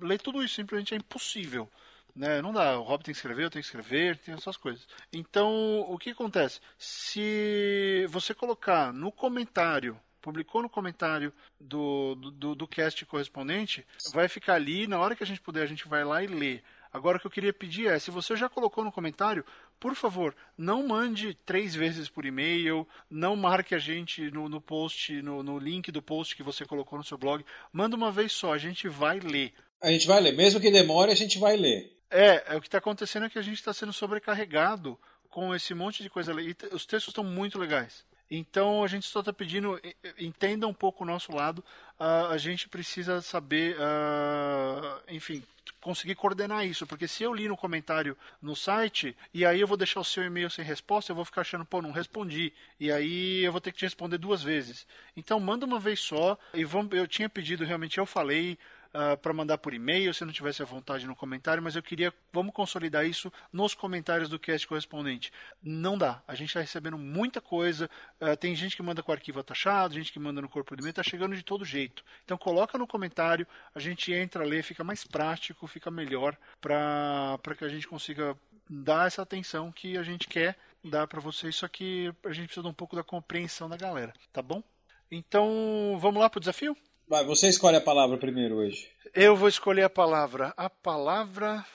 ler 0.00 0.20
tudo 0.20 0.42
isso, 0.42 0.54
simplesmente 0.54 0.94
é 0.94 0.96
impossível. 0.96 1.68
Né? 2.14 2.40
Não 2.40 2.52
dá, 2.52 2.78
o 2.78 2.82
Rob 2.82 3.02
tem 3.02 3.12
que 3.12 3.18
escrever, 3.18 3.44
eu 3.44 3.50
tenho 3.50 3.62
que 3.62 3.66
escrever, 3.66 4.16
tem 4.18 4.34
essas 4.34 4.56
coisas. 4.56 4.86
Então, 5.12 5.80
o 5.80 5.98
que 5.98 6.10
acontece? 6.10 6.60
Se 6.78 8.06
você 8.08 8.32
colocar 8.32 8.92
no 8.92 9.10
comentário, 9.10 9.98
publicou 10.22 10.62
no 10.62 10.70
comentário 10.70 11.32
do, 11.60 12.14
do, 12.14 12.54
do 12.54 12.68
cast 12.68 13.04
correspondente, 13.04 13.84
vai 14.12 14.28
ficar 14.28 14.54
ali, 14.54 14.86
na 14.86 14.98
hora 14.98 15.16
que 15.16 15.24
a 15.24 15.26
gente 15.26 15.40
puder, 15.40 15.62
a 15.62 15.66
gente 15.66 15.88
vai 15.88 16.04
lá 16.04 16.22
e 16.22 16.26
lê. 16.26 16.62
Agora, 16.94 17.16
o 17.16 17.20
que 17.20 17.26
eu 17.26 17.30
queria 17.30 17.52
pedir 17.52 17.88
é, 17.88 17.98
se 17.98 18.12
você 18.12 18.36
já 18.36 18.48
colocou 18.48 18.84
no 18.84 18.92
comentário, 18.92 19.44
por 19.80 19.96
favor, 19.96 20.32
não 20.56 20.86
mande 20.86 21.36
três 21.44 21.74
vezes 21.74 22.08
por 22.08 22.24
e-mail, 22.24 22.86
não 23.10 23.34
marque 23.34 23.74
a 23.74 23.80
gente 23.80 24.30
no, 24.30 24.48
no 24.48 24.60
post, 24.60 25.20
no, 25.20 25.42
no 25.42 25.58
link 25.58 25.90
do 25.90 26.00
post 26.00 26.36
que 26.36 26.42
você 26.44 26.64
colocou 26.64 26.96
no 26.96 27.04
seu 27.04 27.18
blog. 27.18 27.44
Manda 27.72 27.96
uma 27.96 28.12
vez 28.12 28.30
só, 28.30 28.54
a 28.54 28.58
gente 28.58 28.88
vai 28.88 29.18
ler. 29.18 29.52
A 29.82 29.90
gente 29.90 30.06
vai 30.06 30.20
ler, 30.20 30.36
mesmo 30.36 30.60
que 30.60 30.70
demore, 30.70 31.10
a 31.10 31.16
gente 31.16 31.36
vai 31.36 31.56
ler. 31.56 31.98
É, 32.08 32.54
é 32.54 32.56
o 32.56 32.60
que 32.60 32.68
está 32.68 32.78
acontecendo 32.78 33.26
é 33.26 33.28
que 33.28 33.40
a 33.40 33.42
gente 33.42 33.58
está 33.58 33.74
sendo 33.74 33.92
sobrecarregado 33.92 34.96
com 35.28 35.52
esse 35.52 35.74
monte 35.74 36.00
de 36.00 36.08
coisa. 36.08 36.30
E 36.40 36.54
os 36.70 36.86
textos 36.86 37.08
estão 37.08 37.24
muito 37.24 37.58
legais. 37.58 38.06
Então 38.30 38.82
a 38.82 38.86
gente 38.86 39.06
só 39.06 39.20
está 39.20 39.32
pedindo, 39.32 39.80
entenda 40.18 40.66
um 40.66 40.74
pouco 40.74 41.04
o 41.04 41.06
nosso 41.06 41.32
lado. 41.32 41.64
Uh, 41.98 42.26
a 42.30 42.38
gente 42.38 42.68
precisa 42.68 43.20
saber, 43.20 43.76
uh, 43.76 45.02
enfim, 45.08 45.42
conseguir 45.80 46.14
coordenar 46.14 46.66
isso, 46.66 46.86
porque 46.86 47.06
se 47.06 47.22
eu 47.22 47.32
li 47.32 47.46
no 47.46 47.56
comentário 47.56 48.16
no 48.40 48.56
site 48.56 49.14
e 49.32 49.44
aí 49.44 49.60
eu 49.60 49.66
vou 49.66 49.76
deixar 49.76 50.00
o 50.00 50.04
seu 50.04 50.24
e-mail 50.24 50.50
sem 50.50 50.64
resposta, 50.64 51.12
eu 51.12 51.16
vou 51.16 51.24
ficar 51.24 51.42
achando, 51.42 51.64
pô, 51.64 51.82
não 51.82 51.92
respondi. 51.92 52.52
E 52.80 52.90
aí 52.90 53.44
eu 53.44 53.52
vou 53.52 53.60
ter 53.60 53.70
que 53.70 53.78
te 53.78 53.84
responder 53.84 54.18
duas 54.18 54.42
vezes. 54.42 54.86
Então 55.16 55.38
manda 55.38 55.66
uma 55.66 55.78
vez 55.78 56.00
só. 56.00 56.38
E 56.54 56.64
vamos, 56.64 56.96
eu 56.96 57.06
tinha 57.06 57.28
pedido, 57.28 57.64
realmente 57.64 57.98
eu 57.98 58.06
falei, 58.06 58.58
uh, 58.94 59.12
ah, 59.12 59.16
para 59.16 59.32
mandar 59.32 59.58
por 59.58 59.74
e-mail, 59.74 60.14
se 60.14 60.24
não 60.24 60.32
tivesse 60.32 60.62
à 60.62 60.64
vontade 60.64 61.06
no 61.06 61.16
comentário, 61.16 61.62
mas 61.62 61.76
eu 61.76 61.82
queria, 61.82 62.12
vamos 62.32 62.54
consolidar 62.54 63.04
isso 63.04 63.32
nos 63.52 63.74
comentários 63.74 64.28
do 64.28 64.38
cast 64.38 64.66
correspondente. 64.66 65.32
Não 65.62 65.98
dá, 65.98 66.22
a 66.26 66.34
gente 66.34 66.48
está 66.48 66.60
recebendo 66.60 66.96
muita 66.96 67.40
coisa, 67.40 67.90
uh, 68.20 68.36
tem 68.36 68.54
gente 68.54 68.76
que 68.76 68.82
manda 68.82 69.02
com 69.02 69.12
arquivo 69.12 69.40
atachado, 69.40 69.94
gente 69.94 70.12
que 70.12 70.18
manda 70.18 70.40
no 70.40 70.48
corpo 70.48 70.74
do 70.74 70.80
e-mail, 70.80 70.90
está 70.90 71.02
chegando 71.02 71.36
de 71.36 71.42
todo 71.42 71.64
jeito. 71.64 72.04
Então 72.24 72.38
coloca 72.38 72.78
no 72.78 72.86
comentário, 72.86 73.46
a 73.74 73.80
gente 73.80 74.12
entra, 74.12 74.44
lê, 74.44 74.62
fica 74.62 74.84
mais 74.84 75.04
prático, 75.04 75.66
fica 75.66 75.90
melhor 75.90 76.36
para 76.60 77.38
que 77.58 77.64
a 77.64 77.68
gente 77.68 77.88
consiga 77.88 78.36
dar 78.68 79.06
essa 79.06 79.22
atenção 79.22 79.70
que 79.70 79.96
a 79.96 80.02
gente 80.02 80.26
quer 80.26 80.56
dar 80.82 81.06
para 81.06 81.20
vocês, 81.20 81.56
só 81.56 81.68
que 81.68 82.12
a 82.24 82.32
gente 82.32 82.46
precisa 82.46 82.62
de 82.62 82.68
um 82.68 82.74
pouco 82.74 82.96
da 82.96 83.02
compreensão 83.02 83.68
da 83.68 83.76
galera, 83.76 84.12
tá 84.32 84.42
bom? 84.42 84.62
Então, 85.10 85.96
vamos 86.00 86.20
lá 86.20 86.28
pro 86.28 86.40
desafio? 86.40 86.76
Vai, 87.06 87.24
você 87.24 87.48
escolhe 87.48 87.76
a 87.76 87.82
palavra 87.82 88.16
primeiro 88.16 88.56
hoje. 88.56 88.88
Eu 89.14 89.36
vou 89.36 89.48
escolher 89.48 89.82
a 89.82 89.90
palavra. 89.90 90.54
A 90.56 90.70
palavra. 90.70 91.56
Vai 91.56 91.66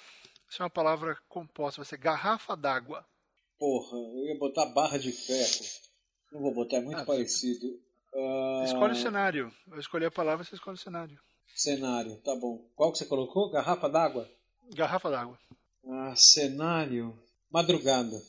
ser 0.49 0.63
uma 0.63 0.69
palavra 0.69 1.15
composta, 1.27 1.81
vai 1.81 1.85
ser 1.85 1.97
garrafa 1.97 2.55
d'água. 2.57 3.05
Porra, 3.59 3.97
eu 3.97 4.25
ia 4.25 4.39
botar 4.39 4.65
barra 4.67 4.97
de 4.97 5.11
ferro. 5.11 5.65
Não 6.31 6.41
vou 6.41 6.53
botar, 6.53 6.77
é 6.77 6.81
muito 6.81 7.01
ah, 7.01 7.05
parecido. 7.05 7.67
Uh... 8.11 8.63
Escolhe 8.63 8.93
o 8.93 8.95
cenário. 8.95 9.53
Eu 9.71 9.79
escolhi 9.79 10.05
a 10.05 10.11
palavra, 10.11 10.43
você 10.43 10.55
escolhe 10.55 10.75
o 10.75 10.81
cenário. 10.81 11.19
Cenário, 11.55 12.15
tá 12.21 12.35
bom. 12.35 12.67
Qual 12.75 12.91
que 12.91 12.97
você 12.97 13.05
colocou? 13.05 13.51
Garrafa 13.51 13.87
d'água? 13.87 14.27
Garrafa 14.73 15.11
d'água. 15.11 15.39
Ah, 15.87 16.13
cenário. 16.15 17.15
Madrugada. 17.51 18.19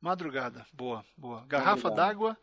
Madrugada, 0.00 0.66
boa, 0.72 1.04
boa. 1.16 1.44
Garrafa 1.46 1.90
d'água 1.90 2.38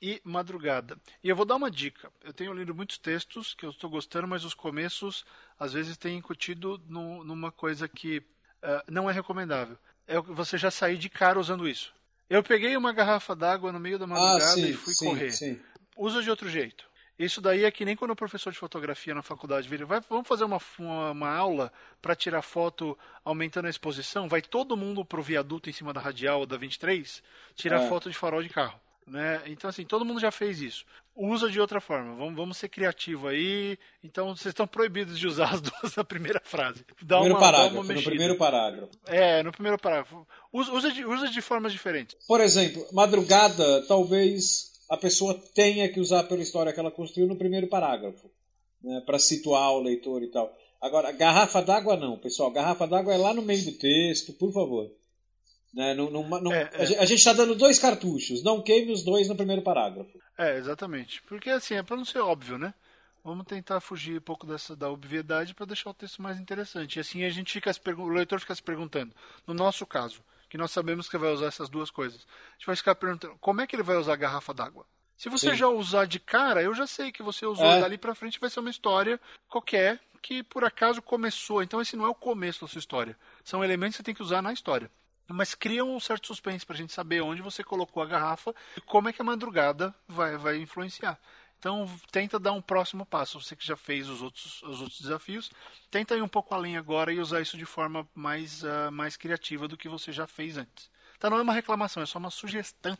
e 0.00 0.20
Madrugada. 0.24 0.96
E 1.22 1.28
eu 1.28 1.36
vou 1.36 1.44
dar 1.44 1.56
uma 1.56 1.70
dica. 1.70 2.10
Eu 2.22 2.32
tenho 2.32 2.52
lido 2.52 2.74
muitos 2.74 2.98
textos 2.98 3.54
que 3.54 3.64
eu 3.64 3.70
estou 3.70 3.90
gostando, 3.90 4.28
mas 4.28 4.44
os 4.44 4.54
começos 4.54 5.24
às 5.58 5.72
vezes 5.72 5.96
têm 5.96 6.16
incutido 6.16 6.80
no, 6.88 7.24
numa 7.24 7.52
coisa 7.52 7.88
que 7.88 8.18
uh, 8.18 8.82
não 8.90 9.08
é 9.08 9.12
recomendável. 9.12 9.76
É 10.06 10.20
você 10.20 10.58
já 10.58 10.70
sair 10.70 10.98
de 10.98 11.08
cara 11.08 11.38
usando 11.38 11.68
isso. 11.68 11.92
Eu 12.28 12.42
peguei 12.42 12.76
uma 12.76 12.92
garrafa 12.92 13.36
d'água 13.36 13.72
no 13.72 13.78
meio 13.78 13.98
da 13.98 14.04
ah, 14.04 14.08
madrugada 14.08 14.44
ah, 14.44 14.54
sim, 14.54 14.70
e 14.70 14.74
fui 14.74 14.94
sim, 14.94 15.06
correr. 15.06 15.30
Sim. 15.30 15.60
Usa 15.96 16.22
de 16.22 16.30
outro 16.30 16.48
jeito. 16.48 16.90
Isso 17.18 17.40
daí 17.40 17.64
é 17.64 17.70
que 17.70 17.84
nem 17.84 17.94
quando 17.94 18.12
o 18.12 18.16
professor 18.16 18.52
de 18.52 18.58
fotografia 18.58 19.14
na 19.14 19.22
faculdade 19.22 19.68
vira, 19.68 19.84
vai, 19.84 20.00
vamos 20.08 20.26
fazer 20.26 20.44
uma, 20.44 20.58
uma, 20.78 21.10
uma 21.10 21.30
aula 21.30 21.72
para 22.00 22.16
tirar 22.16 22.42
foto 22.42 22.98
aumentando 23.24 23.66
a 23.66 23.70
exposição, 23.70 24.28
vai 24.28 24.42
todo 24.42 24.76
mundo 24.76 25.04
pro 25.04 25.22
viaduto 25.22 25.68
em 25.68 25.72
cima 25.72 25.92
da 25.92 26.00
radial 26.00 26.46
da 26.46 26.56
23 26.56 27.22
tirar 27.54 27.82
é. 27.82 27.88
foto 27.88 28.10
de 28.10 28.16
farol 28.16 28.42
de 28.42 28.48
carro. 28.48 28.80
Né? 29.06 29.42
Então, 29.46 29.68
assim, 29.68 29.84
todo 29.84 30.04
mundo 30.04 30.20
já 30.20 30.30
fez 30.30 30.60
isso. 30.60 30.84
Usa 31.14 31.50
de 31.50 31.60
outra 31.60 31.80
forma. 31.80 32.14
Vamos, 32.14 32.36
vamos 32.36 32.56
ser 32.56 32.68
criativos 32.68 33.30
aí. 33.30 33.76
Então, 34.02 34.34
vocês 34.34 34.52
estão 34.52 34.66
proibidos 34.66 35.18
de 35.18 35.26
usar 35.26 35.54
as 35.54 35.60
duas 35.60 35.94
na 35.96 36.04
primeira 36.04 36.40
frase. 36.44 36.84
Dá 37.02 37.16
primeiro 37.16 37.34
uma, 37.34 37.40
parágrafo, 37.40 37.80
uma 37.80 37.94
no 37.94 38.02
primeiro 38.02 38.36
parágrafo. 38.36 38.90
É, 39.06 39.42
no 39.42 39.52
primeiro 39.52 39.78
parágrafo. 39.78 40.26
Usa, 40.52 40.72
usa, 40.72 40.90
de, 40.90 41.04
usa 41.04 41.28
de 41.28 41.40
formas 41.42 41.72
diferentes. 41.72 42.16
Por 42.26 42.40
exemplo, 42.40 42.86
madrugada, 42.92 43.82
talvez 43.86 44.72
a 44.88 44.96
pessoa 44.96 45.34
tenha 45.54 45.88
que 45.88 46.00
usar 46.00 46.24
pela 46.24 46.42
história 46.42 46.72
que 46.72 46.80
ela 46.80 46.90
construiu 46.90 47.28
no 47.28 47.36
primeiro 47.36 47.68
parágrafo. 47.68 48.30
Né, 48.82 49.00
para 49.06 49.18
situar 49.18 49.72
o 49.74 49.80
leitor 49.80 50.24
e 50.24 50.30
tal. 50.30 50.52
Agora, 50.80 51.12
garrafa 51.12 51.62
d'água 51.62 51.96
não, 51.96 52.18
pessoal. 52.18 52.50
Garrafa 52.50 52.84
d'água 52.84 53.14
é 53.14 53.16
lá 53.16 53.32
no 53.32 53.42
meio 53.42 53.64
do 53.64 53.78
texto, 53.78 54.32
por 54.32 54.52
favor. 54.52 54.90
Né? 55.72 55.94
Não, 55.94 56.10
não, 56.10 56.28
não, 56.28 56.52
é, 56.52 56.70
é. 56.74 56.98
A 56.98 57.04
gente 57.06 57.18
está 57.18 57.32
dando 57.32 57.54
dois 57.54 57.78
cartuchos, 57.78 58.42
não 58.42 58.60
queime 58.60 58.92
os 58.92 59.02
dois 59.02 59.28
no 59.28 59.36
primeiro 59.36 59.62
parágrafo. 59.62 60.10
É, 60.36 60.58
exatamente. 60.58 61.22
Porque 61.22 61.48
assim, 61.48 61.74
é 61.74 61.82
para 61.82 61.96
não 61.96 62.04
ser 62.04 62.18
óbvio, 62.18 62.58
né? 62.58 62.74
Vamos 63.24 63.46
tentar 63.46 63.80
fugir 63.80 64.18
um 64.18 64.22
pouco 64.22 64.46
dessa 64.46 64.76
da 64.76 64.90
obviedade 64.90 65.54
para 65.54 65.64
deixar 65.64 65.90
o 65.90 65.94
texto 65.94 66.20
mais 66.20 66.38
interessante. 66.38 66.96
E 66.96 67.00
assim 67.00 67.24
a 67.24 67.30
gente 67.30 67.52
fica 67.52 67.70
o 67.96 68.08
leitor 68.08 68.40
fica 68.40 68.54
se 68.54 68.62
perguntando. 68.62 69.14
No 69.46 69.54
nosso 69.54 69.86
caso, 69.86 70.22
que 70.50 70.58
nós 70.58 70.72
sabemos 70.72 71.08
que 71.08 71.16
vai 71.16 71.32
usar 71.32 71.46
essas 71.46 71.70
duas 71.70 71.90
coisas, 71.90 72.26
a 72.50 72.52
gente 72.58 72.66
vai 72.66 72.76
ficar 72.76 72.94
perguntando 72.94 73.36
como 73.40 73.60
é 73.60 73.66
que 73.66 73.74
ele 73.74 73.82
vai 73.82 73.96
usar 73.96 74.12
a 74.12 74.16
garrafa 74.16 74.52
d'água. 74.52 74.84
Se 75.16 75.28
você 75.28 75.50
Sim. 75.50 75.56
já 75.56 75.68
usar 75.68 76.04
de 76.04 76.18
cara, 76.18 76.62
eu 76.62 76.74
já 76.74 76.86
sei 76.86 77.12
que 77.12 77.22
você 77.22 77.46
usou 77.46 77.64
é. 77.64 77.80
dali 77.80 77.96
para 77.96 78.14
frente 78.14 78.40
vai 78.40 78.50
ser 78.50 78.60
uma 78.60 78.70
história 78.70 79.20
qualquer 79.48 80.00
que 80.20 80.42
por 80.42 80.64
acaso 80.64 81.00
começou. 81.00 81.62
Então 81.62 81.80
esse 81.80 81.96
não 81.96 82.04
é 82.04 82.08
o 82.08 82.14
começo 82.14 82.60
da 82.60 82.68
sua 82.68 82.80
história. 82.80 83.16
São 83.44 83.64
elementos 83.64 83.96
que 83.96 83.98
você 83.98 84.02
tem 84.02 84.14
que 84.14 84.22
usar 84.22 84.42
na 84.42 84.52
história 84.52 84.90
mas 85.32 85.54
cria 85.54 85.84
um 85.84 85.98
certo 85.98 86.26
suspense 86.26 86.64
para 86.64 86.74
a 86.74 86.78
gente 86.78 86.92
saber 86.92 87.20
onde 87.20 87.42
você 87.42 87.64
colocou 87.64 88.02
a 88.02 88.06
garrafa 88.06 88.54
e 88.76 88.80
como 88.80 89.08
é 89.08 89.12
que 89.12 89.22
a 89.22 89.24
madrugada 89.24 89.94
vai, 90.06 90.36
vai 90.36 90.56
influenciar. 90.58 91.18
Então 91.58 91.88
tenta 92.10 92.40
dar 92.40 92.52
um 92.52 92.60
próximo 92.60 93.06
passo. 93.06 93.40
Você 93.40 93.54
que 93.54 93.64
já 93.64 93.76
fez 93.76 94.08
os 94.08 94.20
outros, 94.20 94.62
os 94.64 94.80
outros 94.80 95.00
desafios, 95.00 95.50
tenta 95.92 96.16
ir 96.16 96.22
um 96.22 96.28
pouco 96.28 96.52
além 96.54 96.76
agora 96.76 97.12
e 97.12 97.20
usar 97.20 97.40
isso 97.40 97.56
de 97.56 97.64
forma 97.64 98.06
mais, 98.14 98.64
uh, 98.64 98.90
mais 98.90 99.16
criativa 99.16 99.68
do 99.68 99.76
que 99.76 99.88
você 99.88 100.10
já 100.10 100.26
fez 100.26 100.56
antes. 100.56 100.90
Então 101.16 101.30
não 101.30 101.38
é 101.38 101.42
uma 101.42 101.52
reclamação, 101.52 102.02
é 102.02 102.06
só 102.06 102.18
uma 102.18 102.30
sugestão. 102.30 102.98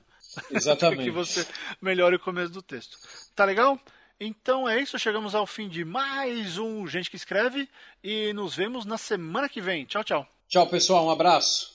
Exatamente. 0.48 1.02
que 1.04 1.10
você 1.10 1.44
melhore 1.80 2.14
o 2.14 2.20
começo 2.20 2.52
do 2.52 2.62
texto. 2.62 2.96
Tá 3.34 3.44
legal? 3.44 3.80
Então 4.20 4.68
é 4.68 4.80
isso, 4.80 4.96
chegamos 4.96 5.34
ao 5.34 5.44
fim 5.44 5.68
de 5.68 5.84
mais 5.84 6.56
um 6.56 6.86
Gente 6.86 7.10
que 7.10 7.16
Escreve 7.16 7.68
e 8.04 8.32
nos 8.32 8.54
vemos 8.54 8.84
na 8.84 8.96
semana 8.96 9.48
que 9.48 9.60
vem. 9.60 9.84
Tchau, 9.86 10.04
tchau. 10.04 10.28
Tchau, 10.48 10.68
pessoal. 10.68 11.06
Um 11.06 11.10
abraço. 11.10 11.71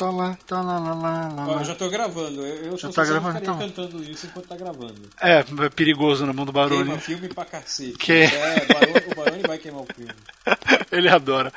Tá 0.00 0.10
lá, 0.10 0.38
tá 0.46 0.62
lá, 0.62 0.78
lá, 0.78 0.94
lá, 0.94 1.28
lá. 1.28 1.52
eu 1.58 1.64
já 1.64 1.74
tô 1.74 1.90
gravando. 1.90 2.40
Eu, 2.46 2.72
eu 2.72 2.78
já 2.78 2.90
tá 2.90 3.04
gravando, 3.04 3.38
então. 3.38 3.58
cantando 3.58 4.02
isso 4.02 4.26
enquanto 4.26 4.48
tá 4.48 4.56
gravando. 4.56 5.10
É, 5.20 5.40
é 5.40 5.68
perigoso 5.68 6.24
no 6.24 6.32
mundo 6.32 6.50
barulho. 6.50 6.86
Queima 6.86 6.98
filme 6.98 7.28
pra 7.28 7.44
cacete. 7.44 7.98
Que... 7.98 8.22
É, 8.22 8.66
o 9.12 9.14
Baroni 9.14 9.42
vai 9.46 9.58
queimar 9.58 9.82
o 9.82 9.86
filme. 9.94 10.14
Ele 10.90 11.08
adora. 11.10 11.52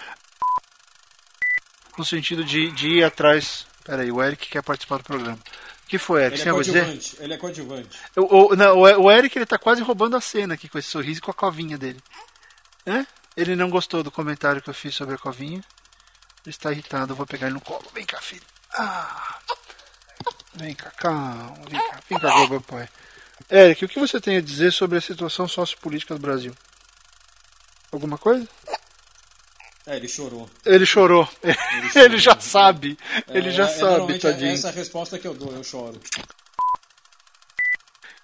No 1.98 2.04
sentido 2.04 2.44
de, 2.44 2.70
de 2.72 2.90
ir 2.90 3.04
atrás. 3.06 3.66
Peraí, 3.86 4.12
o 4.12 4.22
Eric 4.22 4.50
quer 4.50 4.62
participar 4.62 4.98
do 4.98 5.06
programa. 5.06 5.40
O 5.86 5.88
que 5.88 5.98
foi, 5.98 6.24
Eric? 6.26 6.42
Ele 6.42 6.50
é 6.50 6.54
coadjuvante. 6.54 7.18
Ele 7.20 7.34
é 7.34 7.38
coadjuvante. 7.38 8.00
O, 8.18 8.54
o, 8.54 8.56
não, 8.58 8.78
o 8.78 9.12
Eric 9.12 9.38
ele 9.38 9.46
tá 9.46 9.58
quase 9.58 9.82
roubando 9.82 10.18
a 10.18 10.22
cena 10.22 10.56
aqui 10.56 10.68
com 10.68 10.78
esse 10.78 10.90
sorriso 10.90 11.20
e 11.20 11.22
com 11.22 11.32
a 11.32 11.36
covinha 11.36 11.78
dele. 11.78 12.00
É? 12.86 13.06
Ele 13.38 13.56
não 13.56 13.70
gostou 13.70 14.04
do 14.04 14.12
comentário 14.12 14.62
que 14.62 14.70
eu 14.70 14.74
fiz 14.74 14.94
sobre 14.94 15.16
a 15.16 15.18
covinha. 15.18 15.62
Ele 16.46 16.52
está 16.52 16.72
irritado, 16.72 17.14
eu 17.14 17.16
vou 17.16 17.26
pegar 17.26 17.48
ele 17.48 17.56
no 17.56 17.62
colo. 17.62 17.86
Vem 17.94 18.06
cá, 18.06 18.20
filho. 18.22 18.44
Ah. 18.74 19.40
Vem 20.56 20.76
cá, 20.76 20.92
calma. 20.92 21.56
Vem 21.70 21.80
cá, 21.80 22.00
vem 22.10 22.20
cá, 22.20 22.48
papai. 22.48 22.90
Eric, 23.50 23.86
o 23.86 23.90
que 23.90 24.00
você 24.00 24.20
tem 24.20 24.38
a 24.38 24.42
dizer 24.42 24.72
sobre 24.72 24.98
a 24.98 25.02
situação 25.02 25.48
sociopolítica 25.48 26.14
do 26.14 26.20
Brasil? 26.20 26.54
Alguma 27.92 28.18
coisa? 28.18 28.48
É, 29.86 29.98
ele 29.98 30.08
chorou. 30.08 30.50
Ele 30.66 30.86
chorou. 30.86 31.30
Ele, 31.42 31.54
chorou. 31.90 32.06
ele 32.06 32.18
já 32.18 32.40
sabe. 32.40 32.98
É, 33.28 33.38
ele 33.38 33.52
já 33.52 33.66
é, 33.66 33.68
sabe, 33.68 34.20
tadinho. 34.20 34.54
Essa 34.54 34.68
é 34.68 34.72
a 34.72 34.74
resposta 34.74 35.20
que 35.20 35.28
eu 35.28 35.34
dou, 35.34 35.54
eu 35.54 35.64
choro. 35.64 36.00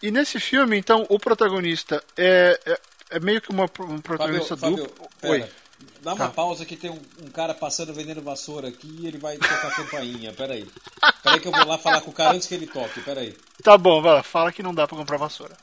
E 0.02 0.12
nesse 0.12 0.40
filme, 0.40 0.78
então, 0.78 1.06
o 1.10 1.20
protagonista 1.20 2.02
é, 2.16 2.60
é, 2.66 2.80
é 3.12 3.20
meio 3.20 3.42
que 3.42 3.50
uma, 3.50 3.66
um 3.80 4.00
protagonista 4.00 4.56
Fábio, 4.56 4.78
duplo. 4.78 5.10
Fábio, 5.20 5.44
Oi. 5.44 5.52
Dá 6.02 6.14
uma 6.14 6.28
tá. 6.28 6.34
pausa 6.34 6.66
que 6.66 6.78
tem 6.78 6.90
um, 6.90 7.00
um, 7.24 7.30
cara 7.30 7.54
passando 7.54 7.94
vendendo 7.94 8.22
vassoura 8.22 8.70
aqui 8.70 8.88
e 9.00 9.08
ele 9.08 9.18
vai 9.18 9.38
tocar 9.38 9.68
a 9.68 9.76
campainha. 9.76 10.34
Peraí. 10.34 10.68
Peraí 11.24 11.40
que 11.40 11.48
eu 11.48 11.52
vou 11.52 11.66
lá 11.66 11.78
falar 11.78 12.02
com 12.02 12.12
o 12.12 12.14
cara 12.14 12.36
antes 12.36 12.48
que 12.48 12.56
ele 12.56 12.68
toque. 12.68 13.02
Peraí. 13.02 13.36
Tá 13.62 13.78
bom, 13.78 14.02
vai 14.02 14.14
lá. 14.14 14.24
Fala 14.24 14.52
que 14.52 14.64
não 14.64 14.74
dá 14.74 14.88
pra 14.88 14.98
comprar 14.98 15.18
vassoura. 15.18 15.58